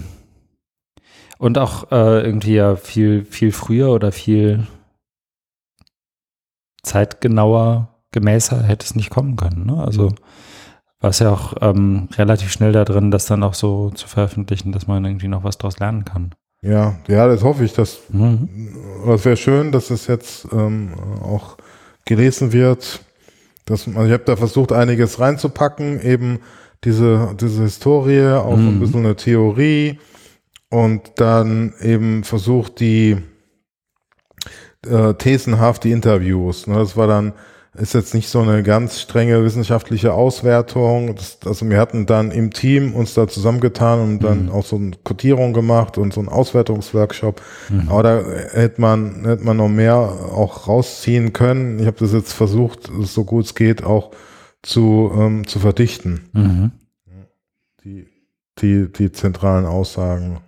Und 1.38 1.58
auch 1.58 1.90
äh, 1.90 2.24
irgendwie 2.24 2.54
ja 2.54 2.76
viel, 2.76 3.24
viel 3.24 3.52
früher 3.52 3.90
oder 3.90 4.12
viel 4.12 4.66
zeitgenauer, 6.82 7.88
gemäßer 8.12 8.62
hätte 8.62 8.84
es 8.86 8.94
nicht 8.94 9.10
kommen 9.10 9.36
können. 9.36 9.66
Ne? 9.66 9.82
Also 9.82 10.14
war 11.02 11.10
es 11.10 11.18
ja 11.18 11.30
auch 11.30 11.54
ähm, 11.60 12.08
relativ 12.16 12.50
schnell 12.50 12.72
da 12.72 12.84
drin, 12.84 13.10
das 13.10 13.26
dann 13.26 13.42
auch 13.42 13.54
so 13.54 13.90
zu 13.90 14.08
veröffentlichen, 14.08 14.72
dass 14.72 14.86
man 14.86 15.04
irgendwie 15.04 15.28
noch 15.28 15.44
was 15.44 15.58
daraus 15.58 15.78
lernen 15.78 16.04
kann. 16.04 16.32
Ja, 16.64 16.94
ja, 17.08 17.26
das 17.26 17.42
hoffe 17.42 17.64
ich. 17.64 17.72
Dass, 17.72 17.98
mhm. 18.08 18.48
Es 19.08 19.24
wäre 19.24 19.36
schön, 19.36 19.72
dass 19.72 19.90
es 19.90 20.06
jetzt 20.06 20.46
ähm, 20.52 20.94
auch 21.20 21.56
gelesen 22.04 22.52
wird. 22.52 23.00
Dass, 23.64 23.86
also 23.88 24.04
ich 24.04 24.12
habe 24.12 24.24
da 24.24 24.36
versucht, 24.36 24.72
einiges 24.72 25.18
reinzupacken, 25.18 26.00
eben 26.00 26.38
diese, 26.84 27.34
diese 27.40 27.64
Historie, 27.64 28.38
auch 28.38 28.56
mhm. 28.56 28.68
ein 28.68 28.80
bisschen 28.80 29.04
eine 29.04 29.16
Theorie 29.16 29.98
und 30.70 31.12
dann 31.16 31.74
eben 31.80 32.24
versucht, 32.24 32.80
die 32.80 33.18
äh, 34.86 35.14
thesenhaft 35.14 35.84
die 35.84 35.92
Interviews. 35.92 36.66
Ne, 36.66 36.76
das 36.76 36.96
war 36.96 37.06
dann 37.06 37.32
ist 37.74 37.94
jetzt 37.94 38.12
nicht 38.14 38.28
so 38.28 38.40
eine 38.40 38.62
ganz 38.62 39.00
strenge 39.00 39.42
wissenschaftliche 39.44 40.12
Auswertung. 40.12 41.14
Das, 41.14 41.38
also 41.46 41.68
wir 41.68 41.78
hatten 41.78 42.04
dann 42.04 42.30
im 42.30 42.52
Team 42.52 42.94
uns 42.94 43.14
da 43.14 43.26
zusammengetan 43.26 44.00
und 44.00 44.18
dann 44.22 44.44
mhm. 44.44 44.50
auch 44.50 44.64
so 44.64 44.76
eine 44.76 44.90
Codierung 45.02 45.54
gemacht 45.54 45.96
und 45.96 46.12
so 46.12 46.20
einen 46.20 46.28
Auswertungsworkshop. 46.28 47.40
Mhm. 47.70 47.88
Aber 47.88 48.02
da 48.02 48.22
hätte 48.52 48.80
man, 48.80 49.24
hätte 49.24 49.44
man 49.44 49.56
noch 49.56 49.70
mehr 49.70 49.96
auch 49.96 50.68
rausziehen 50.68 51.32
können. 51.32 51.78
Ich 51.78 51.86
habe 51.86 51.96
das 51.98 52.12
jetzt 52.12 52.34
versucht, 52.34 52.90
so 53.00 53.24
gut 53.24 53.46
es 53.46 53.54
geht, 53.54 53.82
auch 53.84 54.10
zu, 54.62 55.10
ähm, 55.16 55.46
zu 55.46 55.58
verdichten. 55.58 56.28
Mhm. 56.34 56.72
Die, 57.84 58.06
die, 58.58 58.92
die 58.92 59.12
zentralen 59.12 59.64
Aussagen. 59.64 60.40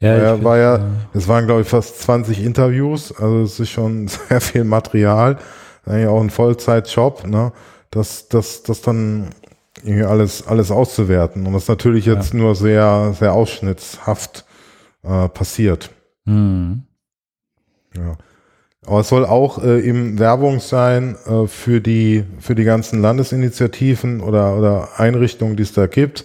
Ja, 0.00 0.22
war, 0.22 0.44
war 0.44 0.58
ja, 0.58 0.80
es 1.12 1.26
waren 1.26 1.46
glaube 1.46 1.62
ich 1.62 1.66
fast 1.66 2.00
20 2.02 2.44
Interviews, 2.44 3.12
also 3.12 3.42
es 3.42 3.58
ist 3.58 3.70
schon 3.70 4.06
sehr 4.28 4.40
viel 4.40 4.62
Material, 4.62 5.38
eigentlich 5.88 6.08
auch 6.08 6.20
ein 6.20 6.30
Vollzeitjob, 6.30 7.26
ne? 7.26 7.52
Das, 7.90 8.28
das, 8.28 8.62
das 8.62 8.82
dann 8.82 9.30
irgendwie 9.82 10.04
alles, 10.04 10.46
alles 10.46 10.70
auszuwerten. 10.70 11.46
Und 11.46 11.54
das 11.54 11.62
ist 11.62 11.68
natürlich 11.68 12.04
jetzt 12.04 12.32
ja. 12.34 12.38
nur 12.38 12.54
sehr, 12.54 13.14
sehr 13.18 13.32
ausschnittshaft 13.32 14.44
äh, 15.02 15.28
passiert. 15.28 15.90
Mhm. 16.24 16.82
Ja. 17.96 18.16
Aber 18.86 19.00
es 19.00 19.08
soll 19.08 19.26
auch 19.26 19.62
äh, 19.62 19.80
eben 19.80 20.18
Werbung 20.18 20.60
sein 20.60 21.16
äh, 21.26 21.46
für 21.46 21.80
die 21.80 22.24
für 22.40 22.54
die 22.54 22.64
ganzen 22.64 23.02
Landesinitiativen 23.02 24.20
oder 24.20 24.56
oder 24.56 24.88
Einrichtungen, 24.96 25.56
die 25.56 25.62
es 25.62 25.72
da 25.72 25.86
gibt. 25.86 26.24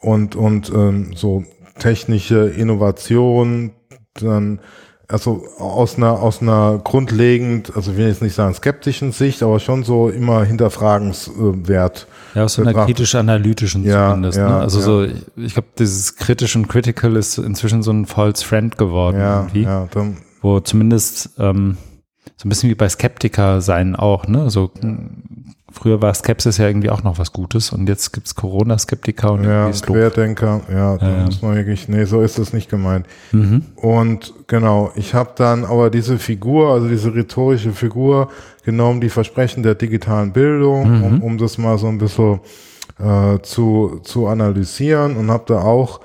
und, 0.00 0.36
und 0.36 0.70
ähm, 0.74 1.12
so 1.14 1.44
technische 1.78 2.48
Innovation, 2.48 3.72
dann 4.14 4.60
also 5.08 5.44
aus 5.58 5.96
einer 5.96 6.22
aus 6.22 6.40
einer 6.40 6.80
grundlegend, 6.82 7.76
also 7.76 7.92
ich 7.92 7.98
will 7.98 8.08
jetzt 8.08 8.22
nicht 8.22 8.34
sagen 8.34 8.54
skeptischen 8.54 9.12
Sicht, 9.12 9.42
aber 9.42 9.60
schon 9.60 9.84
so 9.84 10.08
immer 10.08 10.44
hinterfragenswert. 10.44 12.06
Ja, 12.34 12.44
aus 12.44 12.54
so 12.54 12.62
einer 12.62 12.72
kritisch-analytischen 12.86 13.84
ja, 13.84 14.08
zumindest. 14.08 14.38
Ja, 14.38 14.48
ne? 14.48 14.56
Also 14.56 14.78
ja. 14.78 14.84
so, 14.84 15.04
ich 15.36 15.52
glaube, 15.52 15.68
dieses 15.78 16.16
kritisch 16.16 16.56
und 16.56 16.68
critical 16.68 17.16
ist 17.16 17.36
inzwischen 17.36 17.82
so 17.82 17.92
ein 17.92 18.06
false 18.06 18.44
friend 18.44 18.78
geworden. 18.78 19.18
Ja, 19.18 19.40
irgendwie, 19.40 19.62
ja, 19.62 19.86
dann, 19.90 20.16
wo 20.40 20.60
zumindest 20.60 21.30
ähm, 21.38 21.76
so 22.36 22.46
ein 22.46 22.48
bisschen 22.48 22.70
wie 22.70 22.74
bei 22.74 22.88
Skeptiker 22.88 23.60
sein 23.60 23.96
auch, 23.96 24.26
ne? 24.26 24.50
So 24.50 24.70
Früher 25.72 26.02
war 26.02 26.12
Skepsis 26.12 26.58
ja 26.58 26.66
irgendwie 26.66 26.90
auch 26.90 27.02
noch 27.02 27.18
was 27.18 27.32
Gutes 27.32 27.72
und 27.72 27.88
jetzt 27.88 28.12
gibt 28.12 28.26
es 28.26 28.34
Corona-Skeptiker 28.34 29.32
und 29.32 29.44
ja, 29.44 29.70
Querdenker, 29.70 30.60
ja, 30.70 30.98
da 30.98 31.10
ja. 31.10 31.24
muss 31.24 31.40
man 31.40 31.56
wirklich, 31.56 31.88
nee, 31.88 32.04
so 32.04 32.20
ist 32.20 32.38
das 32.38 32.52
nicht 32.52 32.68
gemeint. 32.68 33.06
Mhm. 33.32 33.62
Und 33.76 34.34
genau, 34.48 34.92
ich 34.96 35.14
habe 35.14 35.30
dann 35.36 35.64
aber 35.64 35.88
diese 35.88 36.18
Figur, 36.18 36.72
also 36.72 36.88
diese 36.88 37.14
rhetorische 37.14 37.72
Figur 37.72 38.28
genommen, 38.64 39.00
die 39.00 39.08
Versprechen 39.08 39.62
der 39.62 39.74
digitalen 39.74 40.32
Bildung, 40.32 40.98
mhm. 40.98 41.04
um, 41.04 41.22
um 41.22 41.38
das 41.38 41.56
mal 41.58 41.78
so 41.78 41.88
ein 41.88 41.98
bisschen 41.98 42.40
äh, 42.98 43.38
zu, 43.40 44.00
zu 44.02 44.26
analysieren 44.26 45.16
und 45.16 45.30
habe 45.30 45.44
da 45.46 45.62
auch 45.62 46.00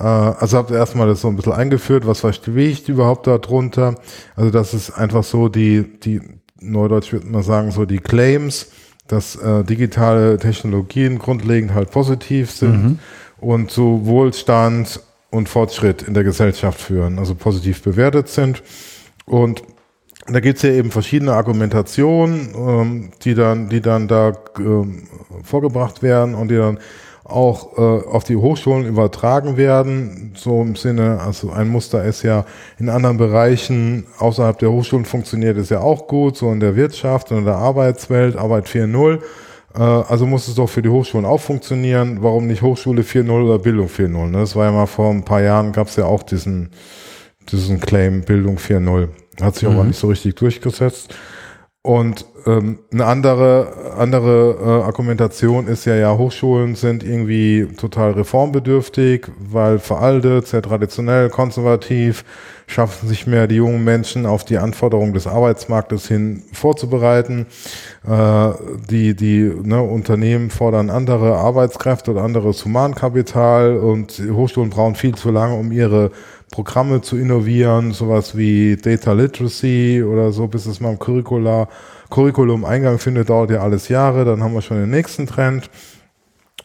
äh, 0.00 0.04
also 0.04 0.58
habt 0.58 0.70
ihr 0.70 0.76
erstmal 0.76 1.06
das 1.06 1.20
so 1.20 1.28
ein 1.28 1.36
bisschen 1.36 1.52
eingeführt, 1.52 2.06
was 2.06 2.20
verstehe 2.20 2.68
ich 2.68 2.88
überhaupt 2.88 3.26
darunter? 3.26 3.94
Also 4.34 4.50
das 4.50 4.74
ist 4.74 4.90
einfach 4.90 5.22
so 5.22 5.48
die, 5.48 6.00
die 6.00 6.20
Neudeutsch 6.60 7.12
würde 7.12 7.26
man 7.26 7.42
sagen, 7.42 7.70
so 7.70 7.84
die 7.84 7.98
Claims, 7.98 8.68
dass 9.08 9.36
äh, 9.36 9.64
digitale 9.64 10.38
Technologien 10.38 11.18
grundlegend 11.18 11.74
halt 11.74 11.90
positiv 11.90 12.50
sind 12.50 12.84
mhm. 12.84 12.98
und 13.38 13.70
zu 13.70 14.02
Wohlstand 14.04 15.00
und 15.30 15.48
Fortschritt 15.48 16.02
in 16.02 16.14
der 16.14 16.24
Gesellschaft 16.24 16.80
führen, 16.80 17.18
also 17.18 17.34
positiv 17.34 17.82
bewertet 17.82 18.28
sind. 18.28 18.62
Und 19.26 19.62
da 20.26 20.40
gibt's 20.40 20.62
ja 20.62 20.70
eben 20.70 20.90
verschiedene 20.90 21.32
Argumentationen, 21.32 22.54
ähm, 22.54 23.10
die 23.22 23.34
dann, 23.34 23.68
die 23.68 23.80
dann 23.80 24.06
da 24.06 24.32
ähm, 24.58 25.08
vorgebracht 25.42 26.02
werden 26.02 26.34
und 26.34 26.48
die 26.48 26.56
dann 26.56 26.78
auch 27.30 27.78
äh, 27.78 28.08
auf 28.08 28.24
die 28.24 28.36
Hochschulen 28.36 28.86
übertragen 28.86 29.56
werden. 29.56 30.32
So 30.36 30.62
im 30.62 30.76
Sinne, 30.76 31.20
also 31.20 31.50
ein 31.50 31.68
Muster 31.68 32.04
ist 32.04 32.22
ja 32.22 32.44
in 32.78 32.88
anderen 32.88 33.16
Bereichen 33.16 34.06
außerhalb 34.18 34.58
der 34.58 34.70
Hochschulen 34.70 35.04
funktioniert 35.04 35.56
es 35.56 35.70
ja 35.70 35.80
auch 35.80 36.06
gut, 36.06 36.36
so 36.36 36.50
in 36.52 36.60
der 36.60 36.76
Wirtschaft 36.76 37.30
und 37.30 37.38
in 37.38 37.44
der 37.44 37.56
Arbeitswelt, 37.56 38.36
Arbeit 38.36 38.66
4.0. 38.66 39.20
Äh, 39.74 39.78
also 39.80 40.26
muss 40.26 40.48
es 40.48 40.54
doch 40.54 40.68
für 40.68 40.82
die 40.82 40.88
Hochschulen 40.88 41.26
auch 41.26 41.40
funktionieren. 41.40 42.18
Warum 42.20 42.46
nicht 42.46 42.62
Hochschule 42.62 43.02
4.0 43.02 43.30
oder 43.30 43.58
Bildung 43.58 43.86
4.0? 43.86 44.28
Ne? 44.28 44.38
Das 44.38 44.56
war 44.56 44.66
ja 44.66 44.72
mal 44.72 44.86
vor 44.86 45.10
ein 45.10 45.24
paar 45.24 45.42
Jahren, 45.42 45.72
gab 45.72 45.88
es 45.88 45.96
ja 45.96 46.06
auch 46.06 46.22
diesen, 46.22 46.70
diesen 47.50 47.80
Claim 47.80 48.22
Bildung 48.22 48.58
4.0. 48.58 49.08
Hat 49.40 49.54
sich 49.54 49.68
mhm. 49.68 49.74
aber 49.74 49.84
nicht 49.84 49.98
so 49.98 50.08
richtig 50.08 50.36
durchgesetzt. 50.36 51.14
Und 51.82 52.26
ähm, 52.44 52.80
eine 52.92 53.06
andere, 53.06 53.94
andere 53.96 54.58
äh, 54.60 54.84
Argumentation 54.84 55.66
ist 55.66 55.86
ja, 55.86 55.94
ja, 55.94 56.18
Hochschulen 56.18 56.74
sind 56.74 57.02
irgendwie 57.02 57.68
total 57.78 58.12
reformbedürftig, 58.12 59.28
weil 59.38 59.78
veraltet, 59.78 60.46
sehr 60.46 60.60
traditionell, 60.60 61.30
konservativ, 61.30 62.22
schaffen 62.66 63.08
sich 63.08 63.26
mehr 63.26 63.46
die 63.46 63.56
jungen 63.56 63.82
Menschen 63.82 64.26
auf 64.26 64.44
die 64.44 64.58
Anforderungen 64.58 65.14
des 65.14 65.26
Arbeitsmarktes 65.26 66.06
hin 66.06 66.42
vorzubereiten. 66.52 67.46
Äh, 68.06 68.50
die 68.90 69.16
die 69.16 69.50
ne, 69.62 69.82
Unternehmen 69.82 70.50
fordern 70.50 70.90
andere 70.90 71.36
Arbeitskräfte 71.36 72.10
oder 72.10 72.22
anderes 72.22 72.62
Humankapital 72.62 73.78
und 73.78 74.22
Hochschulen 74.32 74.68
brauchen 74.68 74.96
viel 74.96 75.14
zu 75.14 75.30
lange, 75.30 75.54
um 75.54 75.72
ihre 75.72 76.10
Programme 76.50 77.00
zu 77.00 77.16
innovieren, 77.16 77.92
sowas 77.92 78.36
wie 78.36 78.76
Data 78.76 79.12
Literacy 79.12 80.02
oder 80.02 80.32
so, 80.32 80.48
bis 80.48 80.66
es 80.66 80.80
mal 80.80 80.90
im 80.90 80.98
Curricula, 80.98 81.68
Curriculum 82.10 82.64
Eingang 82.64 82.98
findet, 82.98 83.30
dauert 83.30 83.50
ja 83.50 83.60
alles 83.60 83.88
Jahre, 83.88 84.24
dann 84.24 84.42
haben 84.42 84.54
wir 84.54 84.62
schon 84.62 84.78
den 84.78 84.90
nächsten 84.90 85.26
Trend. 85.26 85.70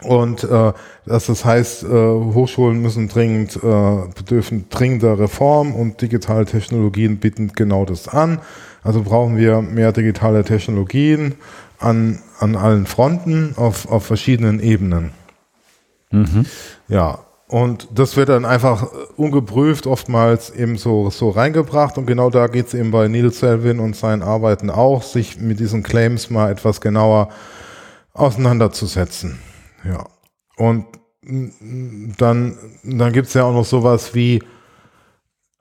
Und 0.02 0.44
äh, 0.44 0.74
dass 1.06 1.28
das 1.28 1.46
heißt, 1.46 1.84
äh, 1.84 1.88
Hochschulen 1.88 2.82
müssen 2.82 3.08
dringend, 3.08 3.56
äh, 3.56 4.08
bedürfen 4.14 4.66
dringender 4.70 5.18
Reform 5.18 5.74
und 5.74 6.02
digitale 6.02 6.46
Technologien 6.46 7.18
bieten 7.18 7.54
genau 7.56 7.86
das 7.86 8.08
an. 8.08 8.40
Also 8.84 9.04
brauchen 9.04 9.38
wir 9.38 9.62
mehr 9.62 9.94
digitale 9.94 10.44
Technologien 10.44 11.36
an, 11.80 12.20
an 12.40 12.56
allen 12.56 12.86
Fronten 12.86 13.54
auf, 13.56 13.90
auf 13.90 14.06
verschiedenen 14.06 14.60
Ebenen. 14.60 15.12
Mhm. 16.12 16.46
Ja, 16.88 17.25
und 17.48 17.88
das 17.94 18.18
wird 18.18 18.30
dann 18.30 18.44
einfach 18.44 18.88
ungeprüft 19.18 19.86
oftmals 19.86 20.50
eben 20.50 20.78
so, 20.78 21.12
so 21.12 21.30
reingebracht. 21.30 21.98
Und 21.98 22.08
genau 22.08 22.32
da 22.32 22.48
geht 22.48 22.68
es 22.68 22.74
eben 22.74 22.90
bei 22.90 23.08
Neil 23.08 23.32
Selvin 23.32 23.80
und 23.80 23.96
seinen 23.96 24.24
Arbeiten 24.24 24.72
auch, 24.72 25.04
sich 25.04 25.40
mit 25.40 25.60
diesen 25.60 25.84
Claims 25.84 26.32
mal 26.32 26.52
etwas 26.52 26.82
genauer 26.82 27.30
auseinanderzusetzen. 28.14 29.40
Ja. 29.84 30.08
Und 30.58 30.86
dann, 31.22 32.58
dann 32.84 33.14
gibt 33.14 33.28
es 33.28 33.34
ja 33.36 33.44
auch 33.44 33.54
noch 33.54 33.66
sowas 33.66 34.16
wie 34.16 34.42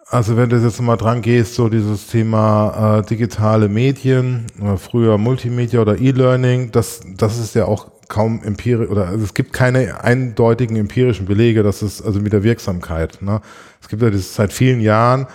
Also 0.07 0.37
wenn 0.37 0.51
du 0.51 0.57
jetzt 0.57 0.81
mal 0.83 0.97
dran 0.97 1.23
gehst, 1.23 1.55
so 1.55 1.69
dieses 1.69 2.09
Thema 2.09 2.99
äh, 2.99 3.07
digitale 3.07 3.69
Medien, 3.69 4.47
oder 4.61 4.77
früher 4.77 5.19
Multimedia 5.19 5.81
oder 5.81 5.99
E-Learning, 5.99 6.71
das, 6.73 7.01
das 7.17 7.38
ist 7.38 7.55
ja 7.55 7.64
auch 7.64 7.88
kaum 8.09 8.43
empirisch, 8.45 8.90
oder 8.90 9.09
also 9.09 9.25
es 9.25 9.35
gibt 9.35 9.53
keine 9.53 10.05
eindeutigen 10.05 10.77
empirischen 10.77 11.27
Belege, 11.27 11.62
dass 11.62 11.83
es, 11.83 12.03
also 12.03 12.21
mit 12.21 12.33
der 12.33 12.43
Wirksamkeit. 12.43 13.23
Ne? 13.23 13.40
Es 13.81 13.88
gibt 13.88 14.03
ja 14.03 14.11
dieses, 14.11 14.35
seit 14.35 14.53
vielen 14.53 14.81
Jahren 14.81 15.27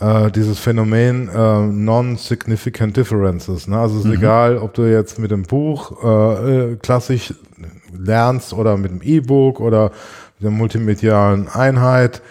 äh, 0.00 0.30
dieses 0.30 0.58
Phänomen 0.58 1.28
äh, 1.28 1.60
Non-Significant 1.66 2.96
Differences. 2.96 3.68
Ne? 3.68 3.78
Also 3.78 3.98
es 3.98 4.04
ist 4.04 4.10
mhm. 4.10 4.18
egal, 4.18 4.58
ob 4.58 4.74
du 4.74 4.82
jetzt 4.82 5.18
mit 5.18 5.30
dem 5.30 5.42
Buch 5.42 6.02
äh, 6.02 6.72
äh 6.72 6.76
klassisch 6.76 7.34
lernst 7.96 8.52
oder 8.52 8.76
mit 8.76 8.90
dem 8.90 9.02
E-Book 9.02 9.60
oder 9.60 9.92
mit 10.38 10.44
der 10.44 10.50
multimedialen 10.50 11.48
Einheit, 11.48 12.22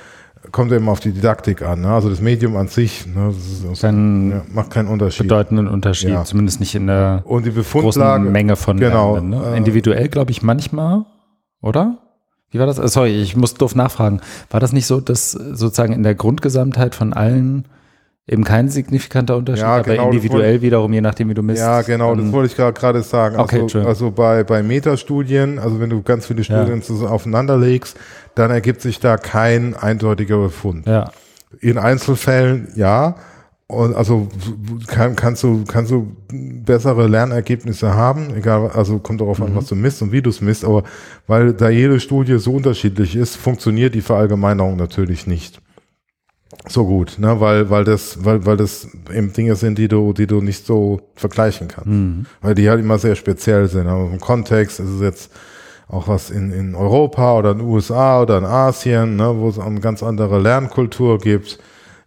kommt 0.52 0.72
eben 0.72 0.90
auf 0.90 1.00
die 1.00 1.12
Didaktik 1.12 1.62
an. 1.62 1.82
Ne? 1.82 1.90
Also 1.90 2.10
das 2.10 2.22
Medium 2.22 2.56
an 2.58 2.68
sich 2.68 3.06
ne? 3.08 3.34
ist, 3.72 3.82
Kein 3.82 4.32
ja, 4.32 4.42
macht 4.54 4.72
keinen 4.72 4.88
Unterschied. 4.88 5.24
Bedeutenden 5.24 5.68
Unterschied, 5.68 6.10
ja. 6.10 6.24
zumindest 6.24 6.60
nicht 6.60 6.76
in 6.76 6.88
der 6.88 7.24
Und 7.26 7.46
die 7.46 7.52
großen 7.52 8.32
Menge 8.32 8.56
von 8.56 8.78
genau, 8.78 9.14
Lernenden, 9.14 9.42
ne? 9.42 9.54
Äh, 9.54 9.58
Individuell 9.58 10.10
glaube 10.10 10.32
ich 10.32 10.42
manchmal, 10.42 11.06
oder? 11.62 11.98
Wie 12.52 12.60
war 12.60 12.68
das? 12.68 12.78
Äh, 12.78 12.88
sorry, 12.88 13.22
ich 13.22 13.36
muss 13.36 13.56
doof 13.56 13.76
nachfragen. 13.76 14.22
War 14.50 14.60
das 14.60 14.74
nicht 14.74 14.86
so, 14.86 15.00
dass 15.00 15.32
sozusagen 15.32 15.94
in 15.94 16.04
der 16.04 16.16
Grundgesamtheit 16.16 16.94
von 16.94 17.14
allen 17.14 17.66
Eben 18.26 18.46
kein 18.46 18.70
signifikanter 18.70 19.36
Unterschied, 19.36 19.64
ja, 19.64 19.82
genau, 19.82 20.04
aber 20.04 20.14
individuell 20.14 20.62
wiederum, 20.62 20.94
je 20.94 21.02
nachdem, 21.02 21.30
wie 21.30 21.34
du 21.34 21.44
misst. 21.44 21.60
Ja, 21.60 21.82
genau, 21.82 22.16
das 22.16 22.32
wollte 22.32 22.52
ich 22.52 22.56
gerade 22.56 23.04
sagen. 23.04 23.38
Okay, 23.38 23.62
also, 23.62 23.82
also 23.82 24.12
bei, 24.12 24.46
bei 24.46 24.64
Metastudien, 24.64 25.60
also 25.60 25.82
wenn 25.82 25.90
du 25.90 26.02
ganz 26.02 26.28
viele 26.28 26.42
Studien 26.46 26.82
ja. 26.88 27.08
aufeinander 27.08 27.58
legst, 27.58 28.00
dann 28.36 28.50
ergibt 28.50 28.80
sich 28.80 29.02
da 29.02 29.18
kein 29.18 29.76
eindeutiger 29.76 30.38
Befund. 30.38 30.88
Ja. 30.88 31.12
In 31.60 31.78
Einzelfällen 31.78 32.70
ja. 32.76 33.16
Und 33.68 33.96
also 33.96 34.30
kann, 34.88 35.16
kannst 35.16 35.44
du 35.44 35.64
kannst 35.68 35.92
du 35.92 36.16
bessere 36.32 37.08
Lernergebnisse 37.08 37.94
haben, 37.94 38.36
egal, 38.36 38.70
also 38.74 39.00
kommt 39.00 39.20
darauf 39.20 39.42
an, 39.42 39.52
mhm. 39.52 39.56
was 39.56 39.68
du 39.68 39.76
misst 39.76 40.02
und 40.02 40.12
wie 40.12 40.22
du 40.22 40.30
es 40.30 40.42
misst, 40.42 40.64
aber 40.64 40.84
weil 41.28 41.54
da 41.54 41.70
jede 41.70 42.00
Studie 42.00 42.38
so 42.38 42.54
unterschiedlich 42.54 43.16
ist, 43.16 43.36
funktioniert 43.36 43.96
die 43.96 44.02
Verallgemeinerung 44.02 44.76
natürlich 44.76 45.28
nicht 45.28 45.63
so 46.68 46.86
gut, 46.86 47.18
ne? 47.20 47.40
weil, 47.40 47.70
weil 47.70 47.84
das, 47.84 48.24
weil, 48.24 48.46
weil 48.46 48.58
das 48.58 48.88
eben 49.14 49.34
Dinge 49.34 49.56
sind, 49.56 49.78
die 49.78 49.88
du, 49.88 50.14
die 50.14 50.28
du 50.28 50.42
nicht 50.42 50.66
so 50.66 51.02
vergleichen 51.16 51.68
kannst. 51.68 51.90
Mhm. 51.90 52.26
Weil 52.42 52.56
die 52.56 52.70
halt 52.70 52.80
immer 52.80 52.98
sehr 52.98 53.16
speziell 53.16 53.68
sind. 53.68 53.88
Aber 53.88 54.10
im 54.12 54.20
Kontext 54.20 54.80
ist 54.80 54.90
es 54.90 55.02
jetzt 55.02 55.32
auch 55.88 56.08
was 56.08 56.30
in, 56.30 56.52
in 56.52 56.76
Europa 56.76 57.38
oder 57.38 57.52
in 57.52 57.60
den 57.60 57.68
USA 57.68 58.22
oder 58.22 58.38
in 58.38 58.46
Asien, 58.46 59.16
ne? 59.16 59.34
wo 59.38 59.50
es 59.50 59.60
eine 59.60 59.80
ganz 59.80 60.02
andere 60.04 60.40
Lernkultur 60.40 61.20
gibt. 61.20 61.60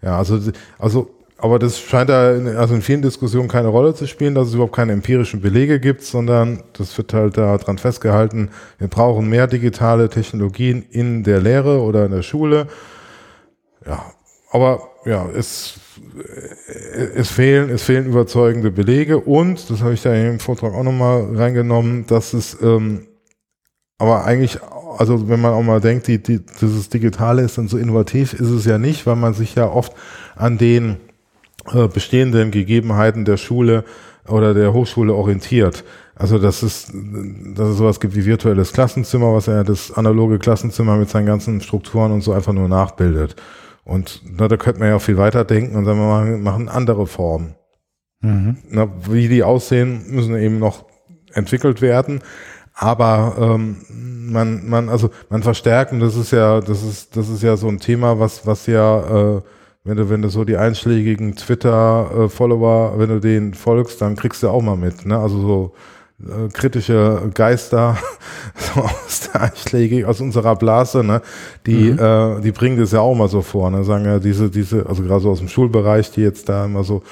Ja, 0.03 0.19
also, 0.19 0.39
also, 0.79 1.11
aber 1.39 1.59
das 1.59 1.79
scheint 1.79 2.09
da 2.09 2.35
in, 2.35 2.49
also 2.57 2.75
in 2.75 2.83
vielen 2.83 3.03
Diskussionen 3.03 3.49
keine 3.49 3.69
Rolle 3.69 3.95
zu 3.95 4.07
spielen, 4.07 4.35
dass 4.35 4.49
es 4.49 4.55
überhaupt 4.55 4.75
keine 4.75 4.93
empirischen 4.93 5.41
Belege 5.41 5.81
gibt, 5.81 6.03
sondern 6.03 6.63
das 6.73 6.97
wird 6.97 7.13
halt 7.13 7.37
daran 7.37 7.79
festgehalten, 7.79 8.51
wir 8.79 8.89
brauchen 8.89 9.29
mehr 9.29 9.47
digitale 9.47 10.09
Technologien 10.09 10.85
in 10.91 11.25
der 11.25 11.41
Lehre 11.41 11.81
oder 11.83 12.07
in 12.07 12.13
der 12.13 12.23
Schule. 12.23 12.69
Ja, 13.87 14.05
aber 14.57 14.89
ja, 15.05 15.29
es, 15.37 15.75
es 17.15 17.31
fehlen, 17.31 17.69
es 17.69 17.83
fehlen 17.83 18.07
überzeugende 18.07 18.71
Belege 18.71 19.19
und, 19.19 19.69
das 19.69 19.83
habe 19.83 19.93
ich 19.93 20.01
da 20.01 20.15
im 20.15 20.41
Vortrag 20.41 20.73
auch 20.73 20.83
nochmal 20.83 21.37
reingenommen, 21.37 22.07
dass 22.07 22.33
es, 22.33 22.57
ähm, 22.63 23.07
aber 23.99 24.25
eigentlich, 24.25 24.59
also 24.97 25.29
wenn 25.29 25.43
man 25.43 25.53
auch 25.53 25.63
mal 25.63 25.83
denkt, 25.83 26.07
die, 26.07 26.23
die, 26.23 26.41
dieses 26.61 26.89
Digitale 26.89 27.43
ist 27.43 27.59
dann 27.59 27.69
so 27.69 27.77
innovativ, 27.77 28.33
ist 28.33 28.49
es 28.49 28.65
ja 28.65 28.79
nicht, 28.79 29.07
weil 29.07 29.17
man 29.17 29.35
sich 29.35 29.55
ja 29.55 29.69
oft 29.69 29.93
an 30.37 30.57
den 30.57 30.97
äh, 31.75 31.87
bestehenden 31.89 32.51
Gegebenheiten 32.51 33.27
der 33.27 33.37
Schule 33.37 33.85
oder 34.27 34.55
der 34.55 34.73
Hochschule 34.73 35.13
orientiert. 35.13 35.85
Also 36.15 36.39
dass 36.39 36.63
es, 36.63 36.91
dass 37.55 37.69
es 37.69 37.77
sowas 37.77 38.01
gibt 38.01 38.17
wie 38.17 38.25
virtuelles 38.25 38.73
Klassenzimmer, 38.73 39.35
was 39.35 39.47
ja 39.47 39.63
das 39.65 39.93
analoge 39.93 40.39
Klassenzimmer 40.39 40.97
mit 40.97 41.11
seinen 41.11 41.27
ganzen 41.27 41.61
Strukturen 41.61 42.11
und 42.11 42.23
so 42.23 42.33
einfach 42.33 42.55
nur 42.55 42.69
nachbildet. 42.69 43.37
Und 43.87 44.21
na, 44.37 44.49
da 44.49 44.57
könnte 44.57 44.81
man 44.81 44.89
ja 44.89 44.97
auch 44.97 45.03
viel 45.03 45.17
weiter 45.17 45.45
denken 45.45 45.77
und 45.77 45.85
sagen, 45.85 46.01
wir 46.01 46.09
machen, 46.09 46.43
machen 46.43 46.69
andere 46.69 47.07
Formen. 47.07 47.55
Mhm. 48.21 48.57
Na, 48.69 48.89
wie 49.09 49.29
die 49.29 49.45
aussehen, 49.45 50.05
müssen 50.09 50.37
eben 50.37 50.59
noch 50.59 50.85
entwickelt 51.33 51.81
werden. 51.81 52.21
Aber 52.75 53.37
ähm, 53.39 53.77
man, 53.89 54.69
man, 54.69 54.89
also 54.89 55.11
man 55.31 55.45
verstärken, 55.45 56.01
das 56.01 56.17
ist 56.17 56.33
ja, 56.33 56.61
das 56.61 56.83
ist, 56.83 57.17
das 57.17 57.29
ist 57.29 57.43
ja 57.43 57.57
so 57.57 57.69
ein 57.69 57.79
Thema, 57.79 58.19
was, 58.19 58.45
was 58.45 58.67
ja, 58.67 59.37
äh, 59.37 59.43
wenn 59.85 59.97
du, 59.97 60.11
wenn 60.11 60.21
du 60.21 60.29
so 60.31 60.45
die 60.45 60.57
einschlägigen 60.57 61.37
Twitter-Follower, 61.37 62.99
wenn 62.99 63.09
du 63.09 63.21
denen 63.21 63.55
folgst, 63.55 64.03
dann 64.03 64.17
kriegst 64.17 64.43
du 64.43 64.49
auch 64.49 64.63
mal 64.63 64.77
mit. 64.77 65.07
Ne? 65.07 65.17
Also 65.17 65.41
so 65.41 65.75
äh, 66.19 66.49
kritische 66.51 67.31
Geister 67.35 67.99
so 68.55 68.81
aus 68.81 69.29
der 69.33 69.43
Einschläge, 69.43 70.09
aus 70.09 70.21
unserer 70.21 70.57
Blase, 70.57 71.05
ne, 71.05 71.21
die, 71.67 71.93
mhm. 71.93 71.99
äh, 71.99 72.41
die 72.41 72.53
bringen 72.53 72.79
das 72.79 72.93
ja 72.93 73.01
auch 73.01 73.15
mal 73.15 73.29
so 73.29 73.43
vor, 73.43 73.71
ne, 73.71 73.85
sagen 73.85 74.07
ja 74.07 74.19
diese, 74.19 74.49
diese, 74.49 74.87
also 74.87 75.03
gerade 75.03 75.21
so 75.21 75.31
aus 75.31 75.41
dem 75.41 75.49
Schulbereich, 75.49 76.11
die 76.13 76.23
jetzt 76.23 76.49
da 76.49 76.65
immer 76.65 76.85
so 76.85 77.03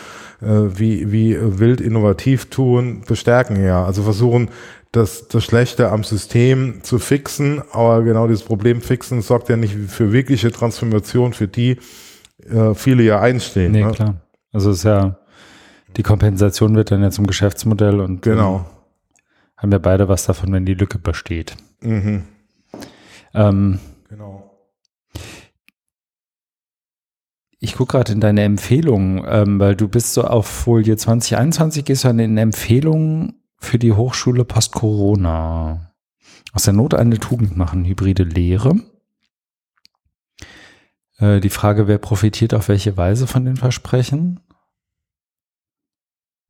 äh, 0.41 0.47
wie, 0.47 1.13
wie 1.13 1.37
wild 1.39 1.83
innovativ 1.83 2.47
tun, 2.47 3.03
bestärken 3.07 3.63
ja, 3.63 3.85
also 3.85 4.03
versuchen 4.03 4.49
das, 4.91 5.29
das 5.29 5.45
Schlechte 5.45 5.91
am 5.91 6.03
System 6.03 6.83
zu 6.83 6.99
fixen, 6.99 7.63
aber 7.73 8.05
genau 8.05 8.27
dieses 8.27 8.45
Problem 8.45 8.81
fixen 8.81 9.21
sorgt 9.21 9.51
ja 9.51 9.57
nicht 9.57 9.75
für 9.89 10.13
wirkliche 10.13 10.51
Transformation, 10.51 11.35
für 11.35 11.49
die 11.49 11.79
äh, 12.49 12.75
viele 12.75 13.03
ja 13.03 13.21
einstehen. 13.21 13.73
Nee, 13.73 13.85
ne? 13.85 13.91
klar. 13.91 14.15
Also 14.53 14.71
es 14.71 14.79
ist 14.79 14.85
ja, 14.85 15.19
die 15.97 16.03
Kompensation 16.03 16.75
wird 16.77 16.91
dann 16.91 17.03
ja 17.03 17.11
zum 17.11 17.27
Geschäftsmodell 17.27 18.01
und 18.01 18.23
genau 18.23 18.65
haben 19.65 19.73
wir 19.73 19.79
beide 19.79 20.11
was 20.11 20.27
davon, 20.27 20.53
wenn 20.53 20.67
die 20.67 20.75
Lücke 20.75 20.99
besteht. 20.99 21.57
Mhm. 21.81 22.25
Ähm, 23.33 23.79
genau. 24.11 24.51
Ich 27.61 27.77
gucke 27.77 27.93
gerade 27.93 28.13
in 28.13 28.21
deine 28.21 28.43
Empfehlungen, 28.43 29.25
ähm, 29.27 29.59
weil 29.59 29.75
du 29.75 29.89
bist 29.89 30.13
so 30.13 30.25
auf 30.25 30.47
Folie 30.47 30.99
2021, 30.99 31.87
gehst 31.87 32.05
du 32.05 32.09
an 32.09 32.19
den 32.19 32.37
Empfehlungen 32.37 33.43
für 33.57 33.79
die 33.79 33.95
Hochschule 33.95 34.45
Post-Corona. 34.45 35.95
Aus 36.53 36.65
der 36.65 36.75
Not 36.75 36.93
eine 36.93 37.19
Tugend 37.19 37.57
machen, 37.57 37.87
hybride 37.87 38.25
Lehre. 38.25 38.77
Äh, 41.17 41.41
die 41.41 41.49
Frage, 41.49 41.89
wer 41.89 41.97
profitiert 41.97 42.53
auf 42.53 42.69
welche 42.69 42.99
Weise 42.99 43.27
von 43.27 43.47
den 43.47 43.57
Versprechen? 43.57 44.41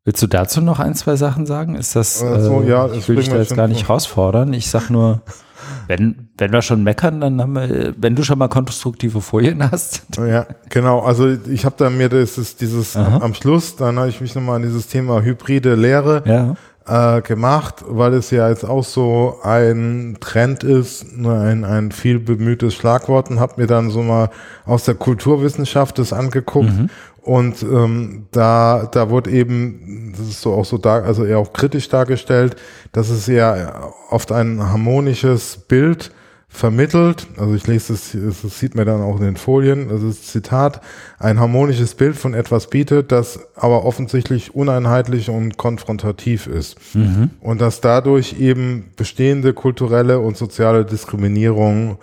Willst 0.06 0.22
du 0.22 0.26
dazu 0.26 0.60
noch 0.60 0.80
ein, 0.80 0.94
zwei 0.94 1.16
Sachen 1.16 1.46
sagen? 1.46 1.76
Ist 1.76 1.96
das, 1.96 2.18
so, 2.18 2.26
äh, 2.26 2.68
ja, 2.68 2.92
ich 2.92 3.08
will 3.08 3.16
dich 3.16 3.30
da 3.30 3.36
jetzt 3.36 3.56
gar 3.56 3.68
nicht 3.68 3.88
herausfordern. 3.88 4.52
Ich 4.52 4.68
sag 4.68 4.90
nur, 4.90 5.22
wenn, 5.86 6.28
wenn 6.36 6.52
wir 6.52 6.60
schon 6.60 6.82
meckern, 6.82 7.22
dann 7.22 7.40
haben 7.40 7.54
wir, 7.54 7.94
wenn 7.96 8.14
du 8.14 8.22
schon 8.22 8.38
mal 8.38 8.48
konstruktive 8.48 9.22
Folien 9.22 9.70
hast. 9.70 10.02
Ja, 10.18 10.46
genau. 10.68 11.00
Also 11.00 11.34
ich 11.48 11.64
habe 11.64 11.76
da 11.78 11.88
mir 11.88 12.10
das, 12.10 12.36
ist 12.36 12.60
dieses 12.60 12.96
Aha. 12.96 13.20
am 13.22 13.32
Schluss, 13.32 13.76
dann 13.76 13.98
habe 13.98 14.10
ich 14.10 14.20
mich 14.20 14.34
nochmal 14.34 14.56
an 14.56 14.62
dieses 14.62 14.88
Thema 14.88 15.22
hybride 15.22 15.74
Lehre 15.74 16.22
ja. 16.26 16.54
Äh, 16.86 17.22
gemacht, 17.22 17.84
weil 17.86 18.14
es 18.14 18.30
ja 18.30 18.48
jetzt 18.48 18.64
auch 18.64 18.84
so 18.84 19.38
ein 19.42 20.18
Trend 20.20 20.64
ist, 20.64 21.16
ne, 21.16 21.40
ein, 21.40 21.64
ein 21.64 21.92
viel 21.92 22.18
bemühtes 22.18 22.74
Schlagwort 22.74 23.30
und 23.30 23.40
habe 23.40 23.60
mir 23.60 23.66
dann 23.66 23.90
so 23.90 24.02
mal 24.02 24.30
aus 24.66 24.84
der 24.84 24.94
Kulturwissenschaft 24.94 25.98
das 25.98 26.12
angeguckt 26.12 26.70
mhm. 26.70 26.90
Und 27.24 27.62
ähm, 27.62 28.26
da, 28.32 28.86
da 28.92 29.08
wurde 29.08 29.30
eben, 29.30 30.12
das 30.14 30.28
ist 30.28 30.42
so 30.42 30.52
auch 30.52 30.66
so 30.66 30.76
da, 30.76 31.00
also 31.00 31.24
eher 31.24 31.38
auch 31.38 31.54
kritisch 31.54 31.88
dargestellt, 31.88 32.56
dass 32.92 33.08
es 33.08 33.26
ja 33.26 33.90
oft 34.10 34.30
ein 34.30 34.62
harmonisches 34.62 35.56
Bild 35.56 36.12
vermittelt. 36.54 37.26
Also 37.36 37.54
ich 37.54 37.66
lese 37.66 37.92
das, 37.92 38.16
das 38.42 38.60
sieht 38.60 38.76
man 38.76 38.86
dann 38.86 39.02
auch 39.02 39.18
in 39.18 39.24
den 39.24 39.36
Folien, 39.36 39.88
das 39.88 40.02
ist 40.02 40.28
Zitat, 40.28 40.80
ein 41.18 41.40
harmonisches 41.40 41.96
Bild 41.96 42.14
von 42.16 42.32
etwas 42.32 42.70
bietet, 42.70 43.10
das 43.10 43.40
aber 43.56 43.84
offensichtlich 43.84 44.54
uneinheitlich 44.54 45.30
und 45.30 45.56
konfrontativ 45.56 46.46
ist. 46.46 46.76
Mhm. 46.94 47.30
Und 47.40 47.60
dass 47.60 47.80
dadurch 47.80 48.38
eben 48.38 48.84
bestehende 48.96 49.52
kulturelle 49.52 50.20
und 50.20 50.36
soziale 50.36 50.84
Diskriminierung 50.84 51.98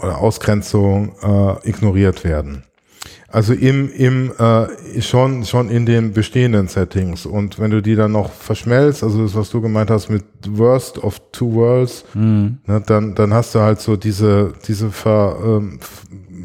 oder 0.00 0.18
Ausgrenzung 0.18 1.12
äh, 1.22 1.68
ignoriert 1.68 2.24
werden. 2.24 2.64
Also 3.28 3.54
im, 3.54 3.92
im 3.92 4.32
äh, 4.38 5.02
schon, 5.02 5.44
schon 5.44 5.68
in 5.68 5.84
den 5.84 6.12
bestehenden 6.12 6.68
Settings. 6.68 7.26
Und 7.26 7.58
wenn 7.58 7.70
du 7.72 7.82
die 7.82 7.96
dann 7.96 8.12
noch 8.12 8.32
verschmelzt, 8.32 9.02
also 9.02 9.22
das, 9.22 9.34
was 9.34 9.50
du 9.50 9.60
gemeint 9.60 9.90
hast 9.90 10.08
mit 10.08 10.24
Worst 10.48 10.98
of 11.02 11.20
Two 11.32 11.52
Worlds, 11.54 12.04
mhm. 12.14 12.58
ne, 12.66 12.82
dann, 12.86 13.14
dann 13.14 13.34
hast 13.34 13.54
du 13.54 13.60
halt 13.60 13.80
so 13.80 13.96
diese, 13.96 14.52
diese 14.68 14.90
Ver, 14.90 15.38
ähm, 15.44 15.80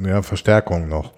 ja, 0.05 0.21
Verstärkung 0.23 0.89
noch. 0.89 1.13